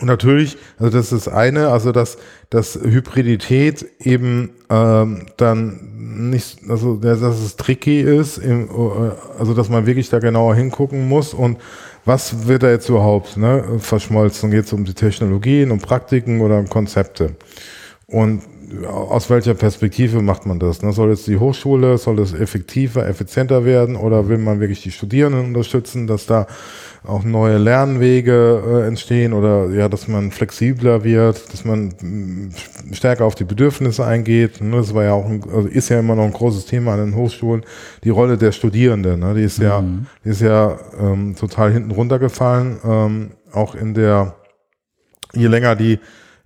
Und 0.00 0.08
natürlich, 0.08 0.56
also 0.78 0.96
das 0.96 1.12
ist 1.12 1.26
das 1.26 1.32
eine, 1.32 1.68
also 1.68 1.92
dass, 1.92 2.16
dass 2.50 2.74
Hybridität 2.74 3.86
eben 4.00 4.50
ähm, 4.68 5.26
dann 5.36 6.30
nicht, 6.30 6.58
also 6.68 6.96
dass 6.96 7.20
es 7.20 7.56
tricky 7.56 8.00
ist, 8.00 8.38
im, 8.38 8.68
äh, 8.68 9.10
also 9.38 9.54
dass 9.54 9.68
man 9.68 9.86
wirklich 9.86 10.08
da 10.08 10.18
genauer 10.18 10.54
hingucken 10.56 11.08
muss 11.08 11.32
und 11.32 11.58
was 12.04 12.46
wird 12.46 12.62
da 12.62 12.70
jetzt 12.70 12.88
überhaupt 12.88 13.36
ne, 13.36 13.78
verschmolzen? 13.78 14.50
Geht 14.50 14.66
es 14.66 14.72
um 14.72 14.84
die 14.84 14.94
Technologien, 14.94 15.70
um 15.70 15.78
Praktiken 15.78 16.40
oder 16.40 16.58
um 16.58 16.68
Konzepte? 16.68 17.36
Und 18.06 18.42
aus 18.86 19.30
welcher 19.30 19.54
Perspektive 19.54 20.20
macht 20.20 20.46
man 20.46 20.58
das? 20.58 20.82
Ne? 20.82 20.92
Soll 20.92 21.10
jetzt 21.10 21.26
die 21.26 21.38
Hochschule, 21.38 21.96
soll 21.96 22.18
es 22.18 22.34
effektiver, 22.34 23.06
effizienter 23.06 23.64
werden 23.64 23.96
oder 23.96 24.28
will 24.28 24.38
man 24.38 24.60
wirklich 24.60 24.82
die 24.82 24.90
Studierenden 24.90 25.46
unterstützen, 25.46 26.06
dass 26.06 26.26
da 26.26 26.46
auch 27.06 27.22
neue 27.22 27.58
Lernwege 27.58 28.62
äh, 28.66 28.88
entstehen 28.88 29.32
oder 29.32 29.70
ja, 29.70 29.88
dass 29.88 30.08
man 30.08 30.30
flexibler 30.30 31.04
wird, 31.04 31.52
dass 31.52 31.64
man 31.64 31.88
mm, 32.00 32.94
stärker 32.94 33.26
auf 33.26 33.34
die 33.34 33.44
Bedürfnisse 33.44 34.04
eingeht. 34.04 34.60
Ne? 34.60 34.78
Das 34.78 34.94
war 34.94 35.04
ja 35.04 35.12
auch 35.12 35.26
ein, 35.26 35.42
also 35.54 35.68
ist 35.68 35.90
ja 35.90 36.00
immer 36.00 36.14
noch 36.14 36.24
ein 36.24 36.32
großes 36.32 36.66
Thema 36.66 36.94
an 36.94 37.00
den 37.00 37.14
Hochschulen, 37.14 37.62
die 38.04 38.10
Rolle 38.10 38.38
der 38.38 38.52
Studierenden. 38.52 39.20
Ne? 39.20 39.34
Die 39.34 39.42
ist 39.42 39.58
ja, 39.58 39.82
mhm. 39.82 40.06
die 40.24 40.30
ist 40.30 40.40
ja 40.40 40.78
ähm, 40.98 41.36
total 41.36 41.72
hinten 41.72 41.90
runtergefallen. 41.90 42.78
Ähm, 42.84 43.30
auch 43.52 43.74
in 43.74 43.94
der, 43.94 44.34
je 45.34 45.46
länger 45.46 45.76
die 45.76 46.00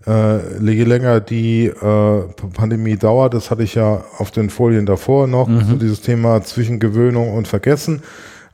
äh, 0.09 0.59
je 0.73 0.85
länger 0.85 1.21
die 1.21 1.67
äh, 1.67 2.23
Pandemie 2.55 2.97
dauert, 2.97 3.35
das 3.35 3.51
hatte 3.51 3.63
ich 3.63 3.75
ja 3.75 4.05
auf 4.17 4.31
den 4.31 4.49
Folien 4.51 4.87
davor 4.87 5.27
noch, 5.27 5.49
mhm. 5.49 5.65
so 5.69 5.77
dieses 5.77 6.01
Thema 6.01 6.43
zwischen 6.43 6.81
Gewöhnung 6.81 7.35
und 7.35 7.47
Vergessen. 7.47 8.03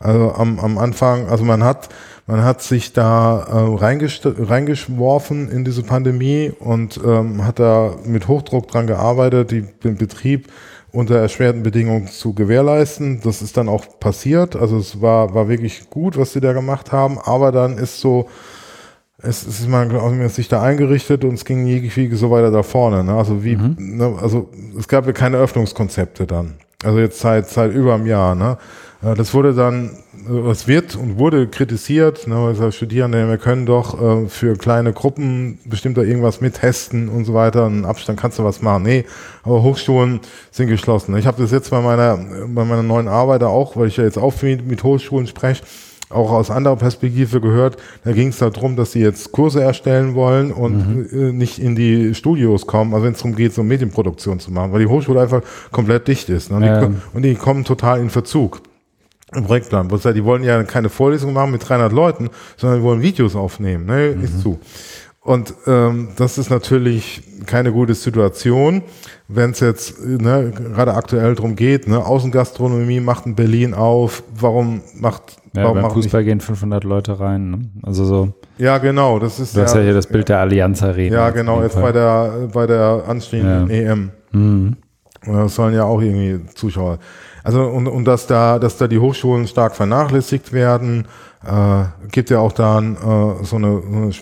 Also 0.00 0.32
am, 0.32 0.58
am 0.58 0.76
Anfang, 0.78 1.28
also 1.28 1.44
man 1.44 1.62
hat, 1.62 1.88
man 2.26 2.42
hat 2.42 2.60
sich 2.62 2.92
da 2.92 3.38
äh, 3.42 4.42
reingeschworfen 4.42 5.48
in 5.50 5.64
diese 5.64 5.82
Pandemie 5.82 6.52
und 6.58 7.00
ähm, 7.04 7.46
hat 7.46 7.58
da 7.58 7.94
mit 8.04 8.28
Hochdruck 8.28 8.68
dran 8.68 8.86
gearbeitet, 8.86 9.50
die, 9.50 9.62
den 9.62 9.96
Betrieb 9.96 10.48
unter 10.92 11.16
erschwerten 11.16 11.62
Bedingungen 11.62 12.08
zu 12.08 12.34
gewährleisten. 12.34 13.20
Das 13.22 13.42
ist 13.42 13.56
dann 13.56 13.68
auch 13.68 13.98
passiert. 13.98 14.56
Also 14.56 14.78
es 14.78 15.00
war, 15.00 15.34
war 15.34 15.48
wirklich 15.48 15.88
gut, 15.90 16.16
was 16.16 16.32
sie 16.32 16.40
da 16.40 16.52
gemacht 16.52 16.92
haben, 16.92 17.18
aber 17.18 17.52
dann 17.52 17.78
ist 17.78 18.00
so, 18.00 18.28
es, 19.26 19.44
ist 19.44 19.68
man, 19.68 19.88
glaube 19.88 20.24
ich, 20.24 20.32
sich 20.32 20.48
da 20.48 20.62
eingerichtet 20.62 21.24
und 21.24 21.34
es 21.34 21.44
ging 21.44 21.66
irgendwie 21.66 22.14
so 22.14 22.30
weiter 22.30 22.50
da 22.50 22.62
vorne. 22.62 23.04
Ne? 23.04 23.14
Also 23.14 23.44
wie, 23.44 23.56
mhm. 23.56 23.76
ne? 23.78 24.18
also 24.20 24.50
es 24.78 24.88
gab 24.88 25.06
ja 25.06 25.12
keine 25.12 25.38
Öffnungskonzepte 25.38 26.26
dann. 26.26 26.54
Also 26.84 26.98
jetzt 26.98 27.20
seit, 27.20 27.48
seit 27.48 27.72
über 27.72 27.94
einem 27.94 28.06
Jahr. 28.06 28.34
Ne? 28.34 28.58
Äh, 29.04 29.14
das 29.14 29.34
wurde 29.34 29.54
dann, 29.54 29.90
äh, 30.28 30.50
es 30.50 30.66
wird 30.66 30.96
und 30.96 31.18
wurde 31.18 31.46
kritisiert, 31.48 32.26
ne, 32.26 32.36
also 32.36 32.70
Studierende, 32.70 33.28
wir 33.28 33.38
können 33.38 33.66
doch 33.66 34.00
äh, 34.00 34.28
für 34.28 34.56
kleine 34.56 34.92
Gruppen 34.92 35.58
bestimmt 35.64 35.96
da 35.96 36.02
irgendwas 36.02 36.40
mittesten 36.40 37.08
und 37.08 37.24
so 37.24 37.34
weiter, 37.34 37.66
einen 37.66 37.84
Abstand 37.84 38.18
kannst 38.18 38.38
du 38.38 38.44
was 38.44 38.62
machen. 38.62 38.84
Nee, 38.84 39.04
aber 39.42 39.62
Hochschulen 39.62 40.20
sind 40.50 40.68
geschlossen. 40.68 41.16
Ich 41.16 41.26
habe 41.26 41.40
das 41.40 41.50
jetzt 41.50 41.70
bei 41.70 41.80
meiner, 41.80 42.16
bei 42.48 42.64
meiner 42.64 42.82
neuen 42.82 43.08
Arbeit 43.08 43.42
auch, 43.42 43.76
weil 43.76 43.88
ich 43.88 43.96
ja 43.96 44.04
jetzt 44.04 44.18
auch 44.18 44.34
mit, 44.42 44.66
mit 44.66 44.82
Hochschulen 44.82 45.26
spreche, 45.26 45.62
auch 46.14 46.30
aus 46.30 46.50
anderer 46.50 46.76
Perspektive 46.76 47.40
gehört, 47.40 47.76
da 48.04 48.12
ging 48.12 48.28
es 48.28 48.38
darum, 48.38 48.76
dass 48.76 48.92
sie 48.92 49.00
jetzt 49.00 49.32
Kurse 49.32 49.62
erstellen 49.62 50.14
wollen 50.14 50.52
und 50.52 51.12
mhm. 51.12 51.36
nicht 51.36 51.58
in 51.58 51.74
die 51.74 52.14
Studios 52.14 52.66
kommen, 52.66 52.94
also 52.94 53.04
wenn 53.06 53.12
es 53.12 53.18
darum 53.18 53.36
geht, 53.36 53.52
so 53.52 53.62
Medienproduktion 53.62 54.40
zu 54.40 54.52
machen, 54.52 54.72
weil 54.72 54.80
die 54.80 54.86
Hochschule 54.86 55.20
einfach 55.20 55.42
komplett 55.70 56.08
dicht 56.08 56.28
ist. 56.28 56.50
Ne? 56.50 56.56
Und, 56.56 56.62
ja. 56.62 56.86
die, 56.86 56.94
und 57.12 57.22
die 57.22 57.34
kommen 57.34 57.64
total 57.64 58.00
in 58.00 58.10
Verzug 58.10 58.60
im 59.34 59.44
Projektplan. 59.44 59.88
Die 59.88 60.24
wollen 60.24 60.44
ja 60.44 60.62
keine 60.62 60.88
Vorlesung 60.88 61.32
machen 61.32 61.50
mit 61.50 61.68
300 61.68 61.92
Leuten, 61.92 62.30
sondern 62.56 62.80
die 62.80 62.84
wollen 62.84 63.02
Videos 63.02 63.34
aufnehmen. 63.36 63.86
Ne? 63.86 64.14
Mhm. 64.16 64.24
Ist 64.24 64.40
zu. 64.40 64.58
Und 65.24 65.54
ähm, 65.66 66.08
das 66.16 66.36
ist 66.36 66.50
natürlich 66.50 67.22
keine 67.46 67.72
gute 67.72 67.94
Situation, 67.94 68.82
wenn 69.26 69.52
es 69.52 69.60
jetzt 69.60 70.04
ne, 70.04 70.52
gerade 70.52 70.92
aktuell 70.92 71.34
drum 71.34 71.56
geht. 71.56 71.88
Ne? 71.88 71.98
Außengastronomie 72.04 73.00
macht 73.00 73.24
in 73.24 73.34
Berlin 73.34 73.72
auf. 73.72 74.22
Warum 74.38 74.82
macht 74.94 75.38
ja, 75.56 75.64
warum 75.64 75.80
beim 75.80 75.90
Fußball 75.92 76.20
nicht? 76.20 76.28
gehen 76.28 76.40
500 76.40 76.84
Leute 76.84 77.18
rein. 77.18 77.50
Ne? 77.50 77.58
Also 77.84 78.04
so. 78.04 78.34
Ja, 78.58 78.76
genau. 78.76 79.18
Das 79.18 79.40
ist 79.40 79.56
du 79.56 79.62
hast 79.62 79.74
ja, 79.74 79.80
hier 79.80 79.94
das 79.94 80.06
Bild 80.06 80.28
der 80.28 80.40
Allianz 80.40 80.82
Arena. 80.82 81.16
Ja, 81.16 81.30
genau. 81.30 81.62
Jetzt 81.62 81.80
bei 81.80 81.90
der 81.90 82.48
bei 82.52 82.66
der 82.66 83.04
anstehenden 83.08 83.70
ja. 83.70 83.92
EM. 83.92 84.10
Mhm. 84.32 84.76
Das 85.24 85.54
sollen 85.54 85.74
ja 85.74 85.84
auch 85.84 86.02
irgendwie 86.02 86.44
Zuschauer. 86.54 86.98
Also 87.42 87.62
und, 87.62 87.86
und 87.86 88.04
dass 88.04 88.26
da, 88.26 88.58
dass 88.58 88.76
da 88.76 88.88
die 88.88 88.98
Hochschulen 88.98 89.46
stark 89.46 89.74
vernachlässigt 89.74 90.52
werden, 90.52 91.06
äh, 91.46 91.84
gibt 92.10 92.30
ja 92.30 92.38
auch 92.40 92.52
dann 92.52 92.96
äh, 92.96 93.44
so, 93.44 93.56
eine, 93.56 93.82
so 93.82 93.96
eine 93.96 94.12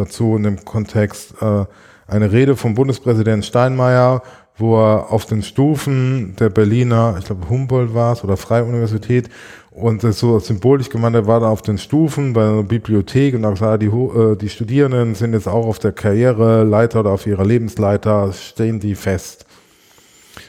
dazu 0.00 0.36
in 0.36 0.42
dem 0.42 0.64
Kontext 0.64 1.34
äh, 1.40 1.64
eine 2.06 2.32
Rede 2.32 2.56
vom 2.56 2.74
Bundespräsident 2.74 3.44
Steinmeier, 3.44 4.22
wo 4.56 4.76
er 4.76 5.12
auf 5.12 5.26
den 5.26 5.42
Stufen 5.42 6.34
der 6.38 6.50
Berliner, 6.50 7.16
ich 7.18 7.24
glaube 7.24 7.48
Humboldt 7.48 7.94
war 7.94 8.12
es 8.12 8.24
oder 8.24 8.36
Freie 8.36 8.64
Universität, 8.64 9.28
und 9.70 10.02
das 10.02 10.18
so 10.18 10.38
symbolisch 10.40 10.90
gemeint, 10.90 11.14
er 11.14 11.26
war 11.26 11.40
da 11.40 11.48
auf 11.48 11.62
den 11.62 11.78
Stufen 11.78 12.32
bei 12.32 12.42
einer 12.42 12.64
Bibliothek 12.64 13.34
und 13.34 13.42
da 13.42 13.50
gesagt, 13.50 13.82
die, 13.82 13.86
äh, 13.86 14.36
die 14.36 14.48
Studierenden 14.48 15.14
sind 15.14 15.32
jetzt 15.32 15.46
auch 15.46 15.66
auf 15.66 15.78
der 15.78 15.92
Karriereleiter 15.92 17.00
oder 17.00 17.10
auf 17.10 17.26
ihrer 17.26 17.44
Lebensleiter, 17.44 18.32
stehen 18.32 18.80
die 18.80 18.96
fest. 18.96 19.46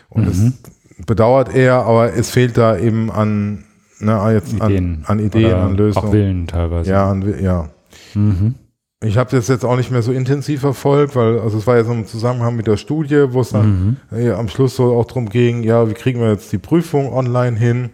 Und 0.10 0.26
mhm 0.26 0.54
bedauert 1.06 1.54
er, 1.54 1.86
aber 1.86 2.14
es 2.14 2.30
fehlt 2.32 2.58
da 2.58 2.78
eben 2.78 3.12
an, 3.12 3.66
ne, 4.00 4.34
jetzt 4.34 4.54
Ideen. 4.54 5.04
An, 5.06 5.20
an 5.20 5.26
Ideen, 5.26 5.54
an 5.54 5.76
Lösungen. 5.76 6.08
Auch 6.08 6.14
Willen 6.14 6.48
teilweise. 6.48 6.92
Ja, 6.92 7.10
an, 7.10 7.44
ja. 7.44 7.70
Mhm. 8.14 8.56
Ich 9.04 9.18
habe 9.18 9.32
das 9.32 9.48
jetzt 9.48 9.66
auch 9.66 9.78
nicht 9.78 9.90
mehr 9.90 10.04
so 10.04 10.12
intensiv 10.12 10.62
verfolgt, 10.62 11.16
weil 11.16 11.40
also 11.40 11.58
es 11.58 11.66
war 11.66 11.78
jetzt 11.78 11.90
im 11.90 12.06
Zusammenhang 12.06 12.56
mit 12.56 12.68
der 12.68 12.78
Studie, 12.78 13.26
wo 13.34 13.42
es 13.42 13.50
dann 13.50 13.98
mhm. 14.12 14.18
äh, 14.18 14.32
am 14.32 14.48
Schluss 14.48 14.76
so 14.76 14.96
auch 14.96 15.06
darum 15.06 15.30
ging, 15.30 15.64
ja, 15.64 15.90
wie 15.90 15.94
kriegen 15.94 16.20
wir 16.20 16.30
jetzt 16.30 16.52
die 16.52 16.60
Prüfung 16.60 17.12
online 17.12 17.58
hin? 17.58 17.90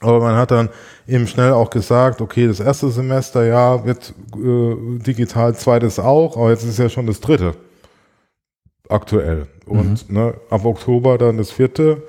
Aber 0.00 0.20
man 0.20 0.36
hat 0.36 0.50
dann 0.50 0.68
eben 1.06 1.26
schnell 1.26 1.52
auch 1.52 1.70
gesagt, 1.70 2.20
okay, 2.20 2.46
das 2.46 2.60
erste 2.60 2.90
Semester, 2.90 3.44
ja, 3.46 3.86
wird 3.86 4.12
äh, 4.36 4.98
digital, 4.98 5.54
zweites 5.54 5.98
auch, 5.98 6.36
aber 6.36 6.50
jetzt 6.50 6.64
ist 6.64 6.78
ja 6.78 6.88
schon 6.88 7.06
das 7.06 7.20
dritte 7.20 7.54
aktuell. 8.92 9.46
Und 9.66 10.08
mhm. 10.08 10.14
ne, 10.14 10.34
ab 10.50 10.64
Oktober 10.64 11.18
dann 11.18 11.38
das 11.38 11.50
vierte. 11.50 12.02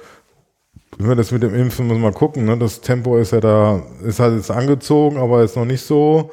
Wenn 0.98 1.08
wir 1.08 1.16
das 1.16 1.32
mit 1.32 1.42
dem 1.42 1.56
Impfen 1.56 1.88
muss 1.88 1.98
mal 1.98 2.12
gucken, 2.12 2.46
ne? 2.46 2.58
Das 2.58 2.82
Tempo 2.82 3.18
ist 3.18 3.32
ja 3.32 3.40
da, 3.40 3.82
ist 4.04 4.20
halt 4.20 4.36
jetzt 4.36 4.52
angezogen, 4.52 5.18
aber 5.18 5.44
ist 5.44 5.56
noch 5.56 5.66
nicht 5.66 5.82
so. 5.82 6.32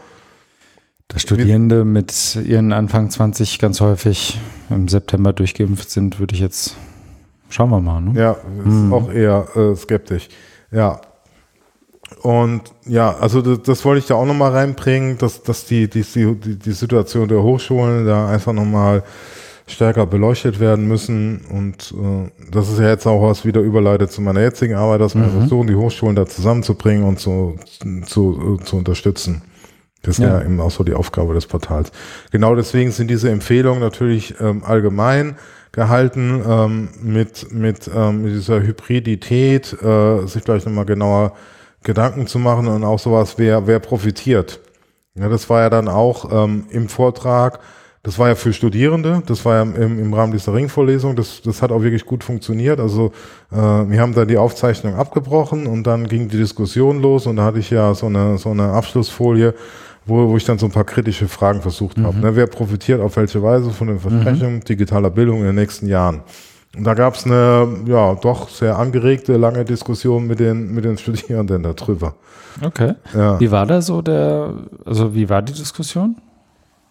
Dass 1.11 1.23
Studierende 1.23 1.85
mit 1.85 2.37
ihren 2.37 2.73
Anfang 2.73 3.11
20 3.11 3.59
ganz 3.59 3.81
häufig 3.81 4.39
im 4.71 4.89
September 4.89 5.33
durchgeimpft 5.33 5.91
sind, 5.91 6.21
würde 6.21 6.35
ich 6.35 6.41
jetzt, 6.41 6.77
schauen 7.49 7.71
wir 7.71 7.81
mal. 7.81 8.01
Ne? 8.01 8.19
Ja, 8.19 8.33
ist 8.33 8.73
mhm. 8.73 8.93
auch 8.93 9.13
eher 9.13 9.47
äh, 9.57 9.77
skeptisch. 9.77 10.29
Ja. 10.71 11.01
Und 12.23 12.63
ja, 12.87 13.17
also 13.17 13.43
das, 13.43 13.63
das 13.63 13.85
wollte 13.85 14.01
ich 14.01 14.07
da 14.07 14.15
auch 14.15 14.27
nochmal 14.27 14.53
reinbringen, 14.53 15.19
dass, 15.19 15.43
dass 15.43 15.65
die, 15.65 15.89
die, 15.89 16.03
die, 16.03 16.59
die 16.59 16.73
Situation 16.73 17.29
der 17.29 17.43
Hochschulen 17.43 18.07
da 18.07 18.29
einfach 18.29 18.53
nochmal 18.53 18.99
mal 18.99 19.03
stärker 19.71 20.07
beleuchtet 20.07 20.61
werden 20.61 20.87
müssen. 20.87 21.41
Und 21.51 21.93
äh, 21.93 22.51
das 22.51 22.71
ist 22.71 22.79
ja 22.79 22.89
jetzt 22.89 23.07
auch 23.07 23.23
was 23.23 23.45
wieder 23.45 23.61
überleitet 23.61 24.13
zu 24.13 24.21
meiner 24.21 24.41
jetzigen 24.41 24.75
Arbeit, 24.75 25.01
dass 25.01 25.15
wir 25.15 25.23
mhm. 25.23 25.39
versuchen, 25.39 25.67
die 25.69 25.75
Hochschulen 25.75 26.17
da 26.17 26.27
zusammenzubringen 26.27 27.05
und 27.05 27.19
zu, 27.19 27.57
zu, 28.07 28.59
äh, 28.61 28.65
zu 28.65 28.77
unterstützen. 28.77 29.43
Das 30.03 30.19
ist 30.19 30.25
ja. 30.25 30.41
eben 30.41 30.61
auch 30.61 30.71
so 30.71 30.83
die 30.83 30.95
Aufgabe 30.95 31.35
des 31.35 31.47
Portals. 31.47 31.93
Genau 32.31 32.55
deswegen 32.55 32.91
sind 32.91 33.09
diese 33.09 33.31
Empfehlungen 33.31 33.81
natürlich 33.81 34.35
ähm, 34.41 34.65
allgemein 34.65 35.37
gehalten, 35.73 36.43
ähm, 36.47 36.89
mit, 37.03 37.53
mit, 37.53 37.91
ähm, 37.95 38.23
mit 38.23 38.33
dieser 38.33 38.63
Hybridität, 38.63 39.77
äh, 39.83 40.27
sich 40.27 40.43
gleich 40.45 40.65
nochmal 40.65 40.87
genauer 40.87 41.33
Gedanken 41.83 42.27
zu 42.27 42.39
machen 42.39 42.67
und 42.67 42.83
auch 42.83 42.99
sowas, 42.99 43.35
wer, 43.37 43.67
wer 43.67 43.79
profitiert. 43.79 44.61
Ja, 45.15 45.29
das 45.29 45.49
war 45.51 45.61
ja 45.63 45.71
dann 45.71 45.89
auch 45.89 46.31
ähm, 46.33 46.67
im 46.71 46.89
Vortrag 46.89 47.61
das 48.03 48.19
war 48.19 48.29
ja 48.29 48.35
für 48.35 48.55
Studierende, 48.55 49.23
das 49.27 49.45
war 49.45 49.57
ja 49.57 49.63
im, 49.63 49.99
im 49.99 50.15
Rahmen 50.15 50.33
dieser 50.33 50.55
Ringvorlesung, 50.55 51.17
das, 51.17 51.43
das 51.43 51.61
hat 51.61 51.71
auch 51.71 51.83
wirklich 51.83 52.07
gut 52.07 52.25
funktioniert. 52.25 52.81
Also 52.81 53.13
äh, 53.53 53.57
wir 53.57 54.01
haben 54.01 54.15
da 54.15 54.25
die 54.25 54.39
Aufzeichnung 54.39 54.95
abgebrochen 54.95 55.67
und 55.67 55.87
dann 55.87 56.09
ging 56.09 56.29
die 56.29 56.39
Diskussion 56.39 57.03
los 57.03 57.27
und 57.27 57.37
da 57.37 57.45
hatte 57.45 57.59
ich 57.59 57.69
ja 57.69 57.93
so 57.93 58.07
eine, 58.07 58.39
so 58.39 58.51
eine 58.51 58.73
Abschlussfolie, 58.73 59.55
wo, 60.07 60.29
wo 60.29 60.37
ich 60.37 60.45
dann 60.45 60.59
so 60.59 60.67
ein 60.67 60.73
paar 60.73 60.85
kritische 60.85 61.29
Fragen 61.29 61.63
versucht 61.63 61.99
mhm. 61.99 62.07
habe. 62.07 62.19
Ne, 62.19 62.37
wer 62.37 62.47
profitiert 62.47 63.01
auf 63.01 63.17
welche 63.17 63.43
Weise 63.43 63.71
von 63.71 63.89
den 63.89 64.01
Versprechungen 64.01 64.57
mhm. 64.57 64.65
digitaler 64.65 65.11
Bildung 65.11 65.41
in 65.41 65.47
den 65.47 65.55
nächsten 65.55 65.87
Jahren? 65.87 66.23
Und 66.77 66.85
da 66.85 66.95
gab 66.95 67.15
es 67.15 67.27
eine 67.27 67.67
ja 67.87 68.15
doch 68.15 68.49
sehr 68.49 68.79
angeregte, 68.79 69.37
lange 69.37 69.65
Diskussion 69.65 70.27
mit 70.27 70.39
den, 70.39 70.73
mit 70.73 70.85
den 70.85 70.99
Studierenden 70.99 71.65
darüber. 71.65 72.15
Okay. 72.63 72.95
Ja. 73.13 73.41
Wie 73.41 73.51
war 73.51 73.67
da 73.67 73.83
so 73.83 74.03
der, 74.03 74.55
also 74.85 75.15
wie 75.15 75.29
war 75.29 75.43
die 75.43 75.53
Diskussion? 75.53 76.21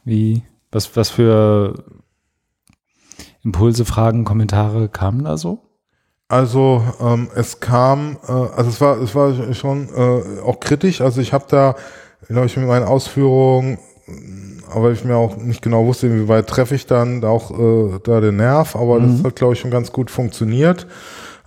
Wie? 0.03 0.43
Was, 0.71 0.95
was 0.95 1.09
für 1.09 1.75
Impulse, 3.43 3.85
Fragen, 3.85 4.25
Kommentare 4.25 4.89
kamen 4.89 5.23
da 5.23 5.37
so? 5.37 5.59
Also 6.27 6.83
ähm, 7.01 7.29
es 7.35 7.59
kam, 7.59 8.17
äh, 8.27 8.31
also 8.31 8.69
es 8.69 8.81
war, 8.81 9.01
es 9.01 9.15
war 9.15 9.53
schon 9.53 9.89
äh, 9.95 10.41
auch 10.41 10.59
kritisch. 10.59 11.01
Also 11.01 11.21
ich 11.21 11.33
habe 11.33 11.45
da, 11.47 11.75
glaube 12.27 12.45
ich, 12.45 12.57
mit 12.57 12.67
meinen 12.67 12.85
Ausführungen, 12.85 13.77
aber 14.73 14.91
ich 14.91 15.03
mir 15.03 15.15
auch 15.15 15.37
nicht 15.37 15.61
genau 15.61 15.85
wusste, 15.85 16.07
inwieweit 16.07 16.47
treffe 16.47 16.75
ich 16.75 16.85
dann 16.85 17.23
auch 17.23 17.51
äh, 17.51 17.99
da 18.03 18.21
den 18.21 18.37
Nerv, 18.37 18.75
aber 18.75 18.99
mhm. 18.99 19.17
das 19.17 19.23
hat, 19.23 19.35
glaube 19.35 19.53
ich, 19.53 19.59
schon 19.59 19.71
ganz 19.71 19.91
gut 19.91 20.11
funktioniert. 20.11 20.87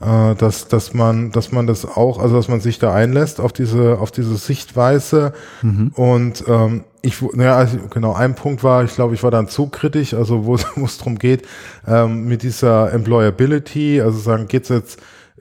äh, 0.03 0.35
dass, 0.35 0.68
dass 0.68 0.95
man, 0.95 1.31
dass 1.31 1.53
man 1.53 1.66
das 1.66 1.85
auch, 1.85 2.18
also 2.18 2.37
dass 2.37 2.49
man 2.49 2.61
sich 2.61 2.79
da 2.79 2.93
einlässt 2.93 3.41
auf 3.41 3.53
diese, 3.53 3.99
auf 4.01 4.11
diese 4.11 4.37
Sichtweise. 4.37 5.33
Mhm. 5.62 5.93
Und 5.95 6.45
ähm, 6.49 6.85
ich, 7.03 7.23
naja, 7.35 7.57
also 7.57 7.79
genau, 7.91 8.12
ein 8.12 8.35
Punkt 8.35 8.62
war, 8.64 8.85
ich 8.85 8.95
glaube, 8.95 9.14
ich 9.14 9.23
war 9.23 9.31
dann 9.31 9.49
zu 9.49 9.68
kritisch, 9.68 10.14
also 10.14 10.45
wo 10.45 10.55
es 10.57 10.99
darum 10.99 11.18
geht, 11.18 11.47
ähm, 11.87 12.27
mit 12.27 12.43
dieser 12.43 12.93
Employability, 12.93 14.01
also 14.01 14.18
sagen, 14.18 14.49
geht's 14.49 14.68
jetzt, 14.68 15.01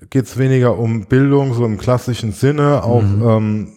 geht's 0.09 0.37
weniger 0.37 0.77
um 0.77 1.05
Bildung, 1.05 1.53
so 1.53 1.65
im 1.65 1.77
klassischen 1.77 2.31
Sinne, 2.31 2.83
auch 2.83 3.01
mhm. 3.01 3.23
ähm, 3.27 3.67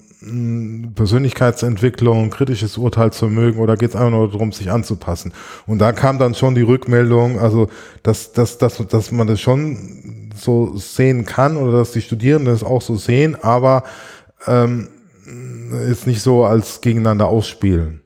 Persönlichkeitsentwicklung, 0.94 2.30
kritisches 2.30 2.78
Urteilsvermögen 2.78 3.60
oder 3.60 3.76
geht 3.76 3.90
es 3.90 3.96
einfach 3.96 4.10
nur 4.10 4.30
darum, 4.30 4.52
sich 4.52 4.70
anzupassen? 4.70 5.32
Und 5.66 5.78
da 5.78 5.92
kam 5.92 6.18
dann 6.18 6.34
schon 6.34 6.54
die 6.54 6.62
Rückmeldung, 6.62 7.38
also 7.38 7.68
dass, 8.02 8.32
dass, 8.32 8.58
dass, 8.58 8.78
dass 8.86 9.12
man 9.12 9.26
das 9.26 9.40
schon 9.40 10.30
so 10.34 10.76
sehen 10.76 11.24
kann 11.24 11.56
oder 11.56 11.78
dass 11.78 11.92
die 11.92 12.00
Studierenden 12.00 12.52
es 12.52 12.64
auch 12.64 12.82
so 12.82 12.96
sehen, 12.96 13.36
aber 13.42 13.84
ähm, 14.46 14.88
ist 15.88 16.06
nicht 16.06 16.22
so 16.22 16.44
als 16.44 16.80
gegeneinander 16.80 17.26
ausspielen. 17.26 18.02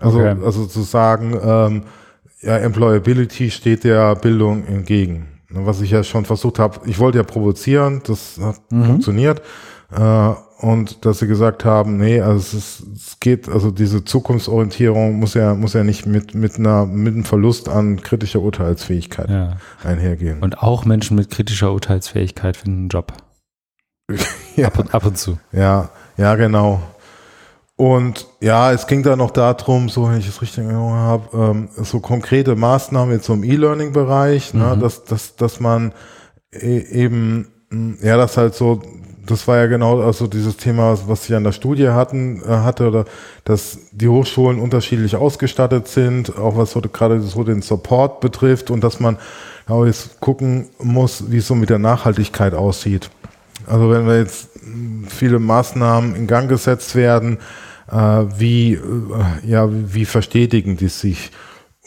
Also, 0.00 0.20
okay. 0.20 0.36
also 0.44 0.66
zu 0.66 0.82
sagen, 0.82 1.38
ähm, 1.42 1.82
ja, 2.40 2.56
Employability 2.58 3.50
steht 3.50 3.84
der 3.84 4.14
Bildung 4.16 4.64
entgegen. 4.66 5.26
Was 5.50 5.80
ich 5.80 5.90
ja 5.90 6.04
schon 6.04 6.24
versucht 6.24 6.58
habe, 6.58 6.80
ich 6.86 6.98
wollte 6.98 7.18
ja 7.18 7.24
provozieren, 7.24 8.02
das 8.06 8.38
hat 8.40 8.60
mhm. 8.70 8.84
funktioniert. 8.84 9.42
Äh, 9.90 10.32
und 10.60 11.04
dass 11.04 11.20
sie 11.20 11.28
gesagt 11.28 11.64
haben, 11.64 11.98
nee, 11.98 12.20
also 12.20 12.38
es, 12.38 12.54
ist, 12.54 12.82
es 12.96 13.20
geht, 13.20 13.48
also 13.48 13.70
diese 13.70 14.04
Zukunftsorientierung 14.04 15.18
muss 15.18 15.34
ja, 15.34 15.54
muss 15.54 15.72
ja 15.72 15.84
nicht 15.84 16.04
mit, 16.04 16.34
mit 16.34 16.58
einer, 16.58 16.84
mit 16.84 17.14
einem 17.14 17.24
Verlust 17.24 17.68
an 17.68 18.02
kritischer 18.02 18.40
Urteilsfähigkeit 18.40 19.30
ja. 19.30 19.56
einhergehen. 19.84 20.40
Und 20.40 20.58
auch 20.60 20.84
Menschen 20.84 21.16
mit 21.16 21.30
kritischer 21.30 21.72
Urteilsfähigkeit 21.72 22.56
finden 22.56 22.78
einen 22.78 22.88
Job. 22.88 23.12
ja. 24.56 24.66
ab, 24.66 24.78
und, 24.80 24.94
ab 24.94 25.06
und 25.06 25.16
zu. 25.16 25.38
Ja, 25.52 25.90
ja, 26.16 26.34
genau. 26.34 26.82
Und 27.76 28.26
ja, 28.40 28.72
es 28.72 28.88
ging 28.88 29.04
da 29.04 29.14
noch 29.14 29.30
darum, 29.30 29.88
so 29.88 30.08
wenn 30.08 30.18
ich 30.18 30.26
es 30.26 30.42
richtig 30.42 30.64
erinnern 30.64 30.94
habe, 30.94 31.36
ähm, 31.36 31.68
so 31.76 32.00
konkrete 32.00 32.56
Maßnahmen 32.56 33.14
jetzt 33.14 33.26
so 33.26 33.34
im 33.34 33.44
E-Learning-Bereich, 33.44 34.54
ne, 34.54 34.64
mhm. 34.64 34.70
ne, 34.70 34.78
dass, 34.78 35.04
dass, 35.04 35.36
dass 35.36 35.60
man 35.60 35.92
e 36.52 36.78
eben, 36.78 37.46
ja, 38.02 38.16
das 38.16 38.36
halt 38.36 38.56
so 38.56 38.82
das 39.30 39.46
war 39.46 39.58
ja 39.58 39.66
genau 39.66 40.00
also 40.00 40.26
dieses 40.26 40.56
Thema, 40.56 40.98
was 41.06 41.24
Sie 41.24 41.34
an 41.34 41.44
der 41.44 41.52
Studie 41.52 41.88
hatten, 41.88 42.42
äh, 42.42 42.48
hatte, 42.48 42.88
oder 42.88 43.04
dass 43.44 43.78
die 43.92 44.08
Hochschulen 44.08 44.58
unterschiedlich 44.58 45.16
ausgestattet 45.16 45.88
sind, 45.88 46.36
auch 46.38 46.56
was 46.56 46.72
so 46.72 46.80
gerade 46.80 47.20
so 47.20 47.44
den 47.44 47.62
Support 47.62 48.20
betrifft 48.20 48.70
und 48.70 48.82
dass 48.82 49.00
man 49.00 49.18
auch 49.66 49.84
jetzt 49.84 50.20
gucken 50.20 50.68
muss, 50.78 51.30
wie 51.30 51.38
es 51.38 51.46
so 51.46 51.54
mit 51.54 51.70
der 51.70 51.78
Nachhaltigkeit 51.78 52.54
aussieht. 52.54 53.10
Also 53.66 53.90
wenn 53.90 54.06
wir 54.06 54.18
jetzt 54.18 54.48
viele 55.08 55.38
Maßnahmen 55.38 56.14
in 56.14 56.26
Gang 56.26 56.48
gesetzt 56.48 56.94
werden, 56.94 57.38
äh, 57.90 57.96
wie, 57.96 58.74
äh, 58.74 58.80
ja, 59.46 59.68
wie 59.70 60.04
verstetigen 60.04 60.76
die 60.76 60.88
sich? 60.88 61.30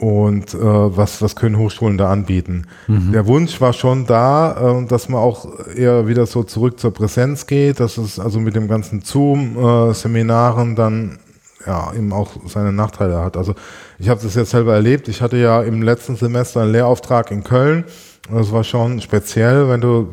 Und 0.02 0.56
äh, 0.56 0.58
was, 0.58 1.22
was 1.22 1.36
können 1.36 1.60
Hochschulen 1.60 1.96
da 2.00 2.12
anbieten. 2.12 2.66
Mhm. 2.88 3.12
Der 3.12 3.28
Wunsch 3.28 3.62
war 3.62 3.72
schon 3.72 4.08
da, 4.08 4.80
äh, 4.80 4.86
dass 4.88 5.10
man 5.10 5.22
auch 5.22 5.48
eher 5.76 6.08
wieder 6.08 6.26
so 6.26 6.42
zurück 6.42 6.80
zur 6.80 6.92
Präsenz 6.92 7.46
geht, 7.46 7.80
dass 7.80 8.00
es 8.00 8.20
also 8.20 8.40
mit 8.40 8.56
dem 8.56 8.68
ganzen 8.68 9.02
Zoom-Seminaren 9.02 10.72
äh, 10.72 10.76
dann 10.76 11.20
ja 11.68 11.94
eben 11.96 12.12
auch 12.14 12.32
seine 12.48 12.74
Nachteile 12.74 13.20
hat. 13.20 13.38
Also 13.38 13.54
ich 14.00 14.10
habe 14.10 14.20
das 14.24 14.34
jetzt 14.34 14.50
selber 14.50 14.74
erlebt. 14.74 15.08
Ich 15.08 15.22
hatte 15.22 15.38
ja 15.38 15.62
im 15.62 15.84
letzten 15.84 16.16
Semester 16.16 16.62
einen 16.62 16.72
Lehrauftrag 16.72 17.30
in 17.30 17.44
Köln. 17.44 17.84
Das 18.32 18.52
war 18.52 18.64
schon 18.64 19.02
speziell, 19.02 19.70
wenn 19.70 19.82
du, 19.82 20.08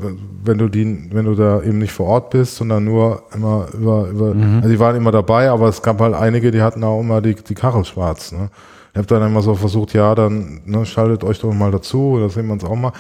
wenn 0.45 0.59
du 0.59 0.69
die, 0.69 1.09
wenn 1.13 1.25
du 1.25 1.35
da 1.35 1.63
eben 1.63 1.79
nicht 1.79 1.93
vor 1.93 2.09
Ort 2.09 2.29
bist, 2.29 2.57
sondern 2.57 2.85
nur 2.85 3.23
immer 3.35 3.69
über, 3.73 4.09
über, 4.09 4.35
mhm. 4.35 4.57
also 4.57 4.69
die 4.69 4.79
waren 4.79 4.97
immer 4.97 5.13
dabei, 5.13 5.49
aber 5.49 5.69
es 5.69 5.81
gab 5.81 5.99
halt 6.01 6.15
einige, 6.15 6.51
die 6.51 6.61
hatten 6.61 6.85
auch 6.85 7.01
immer 7.01 7.23
die, 7.23 7.35
die 7.35 7.55
Kachel 7.55 7.87
schwarz. 7.87 8.33
Ne? 8.33 8.51
Habe 8.99 9.07
dann 9.07 9.23
immer 9.23 9.43
so 9.43 9.55
versucht, 9.55 9.95
ja, 9.95 10.15
dann 10.15 10.63
ne, 10.67 10.85
schaltet 10.85 11.25
euch 11.25 11.41
doch 11.41 11.53
mal 11.53 11.71
dazu, 11.71 12.19
da 12.21 12.29
sehen 12.29 12.47
wir 12.47 12.53
uns 12.53 12.65
auch 12.65 12.77
mal. 12.77 12.93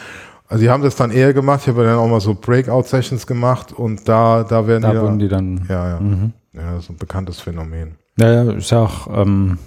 Also 0.49 0.62
die 0.62 0.70
haben 0.70 0.82
das 0.82 0.96
dann 0.96 1.11
eher 1.11 1.34
gemacht, 1.34 1.61
ich 1.62 1.68
habe 1.68 1.84
dann 1.84 1.99
auch 1.99 2.09
mal 2.09 2.20
so 2.20 2.34
Breakout-Sessions 2.34 3.26
gemacht 3.26 3.72
und 3.72 4.09
da, 4.09 4.44
da 4.44 4.66
werden 4.66 4.82
da 4.82 4.92
die, 4.92 5.01
wurden 5.01 5.18
die 5.18 5.28
dann. 5.28 5.66
Ja, 5.68 5.90
ja. 5.90 6.01
Mhm. 6.01 6.32
Ja, 6.55 6.72
das 6.72 6.84
ist 6.84 6.90
ein 6.90 6.96
bekanntes 6.96 7.40
Phänomen. 7.40 7.96
Ja, 8.18 8.44
ja, 8.44 8.53
ist 8.53 8.70
ja 8.70 8.82
auch, 8.82 9.09
ähm, 9.14 9.59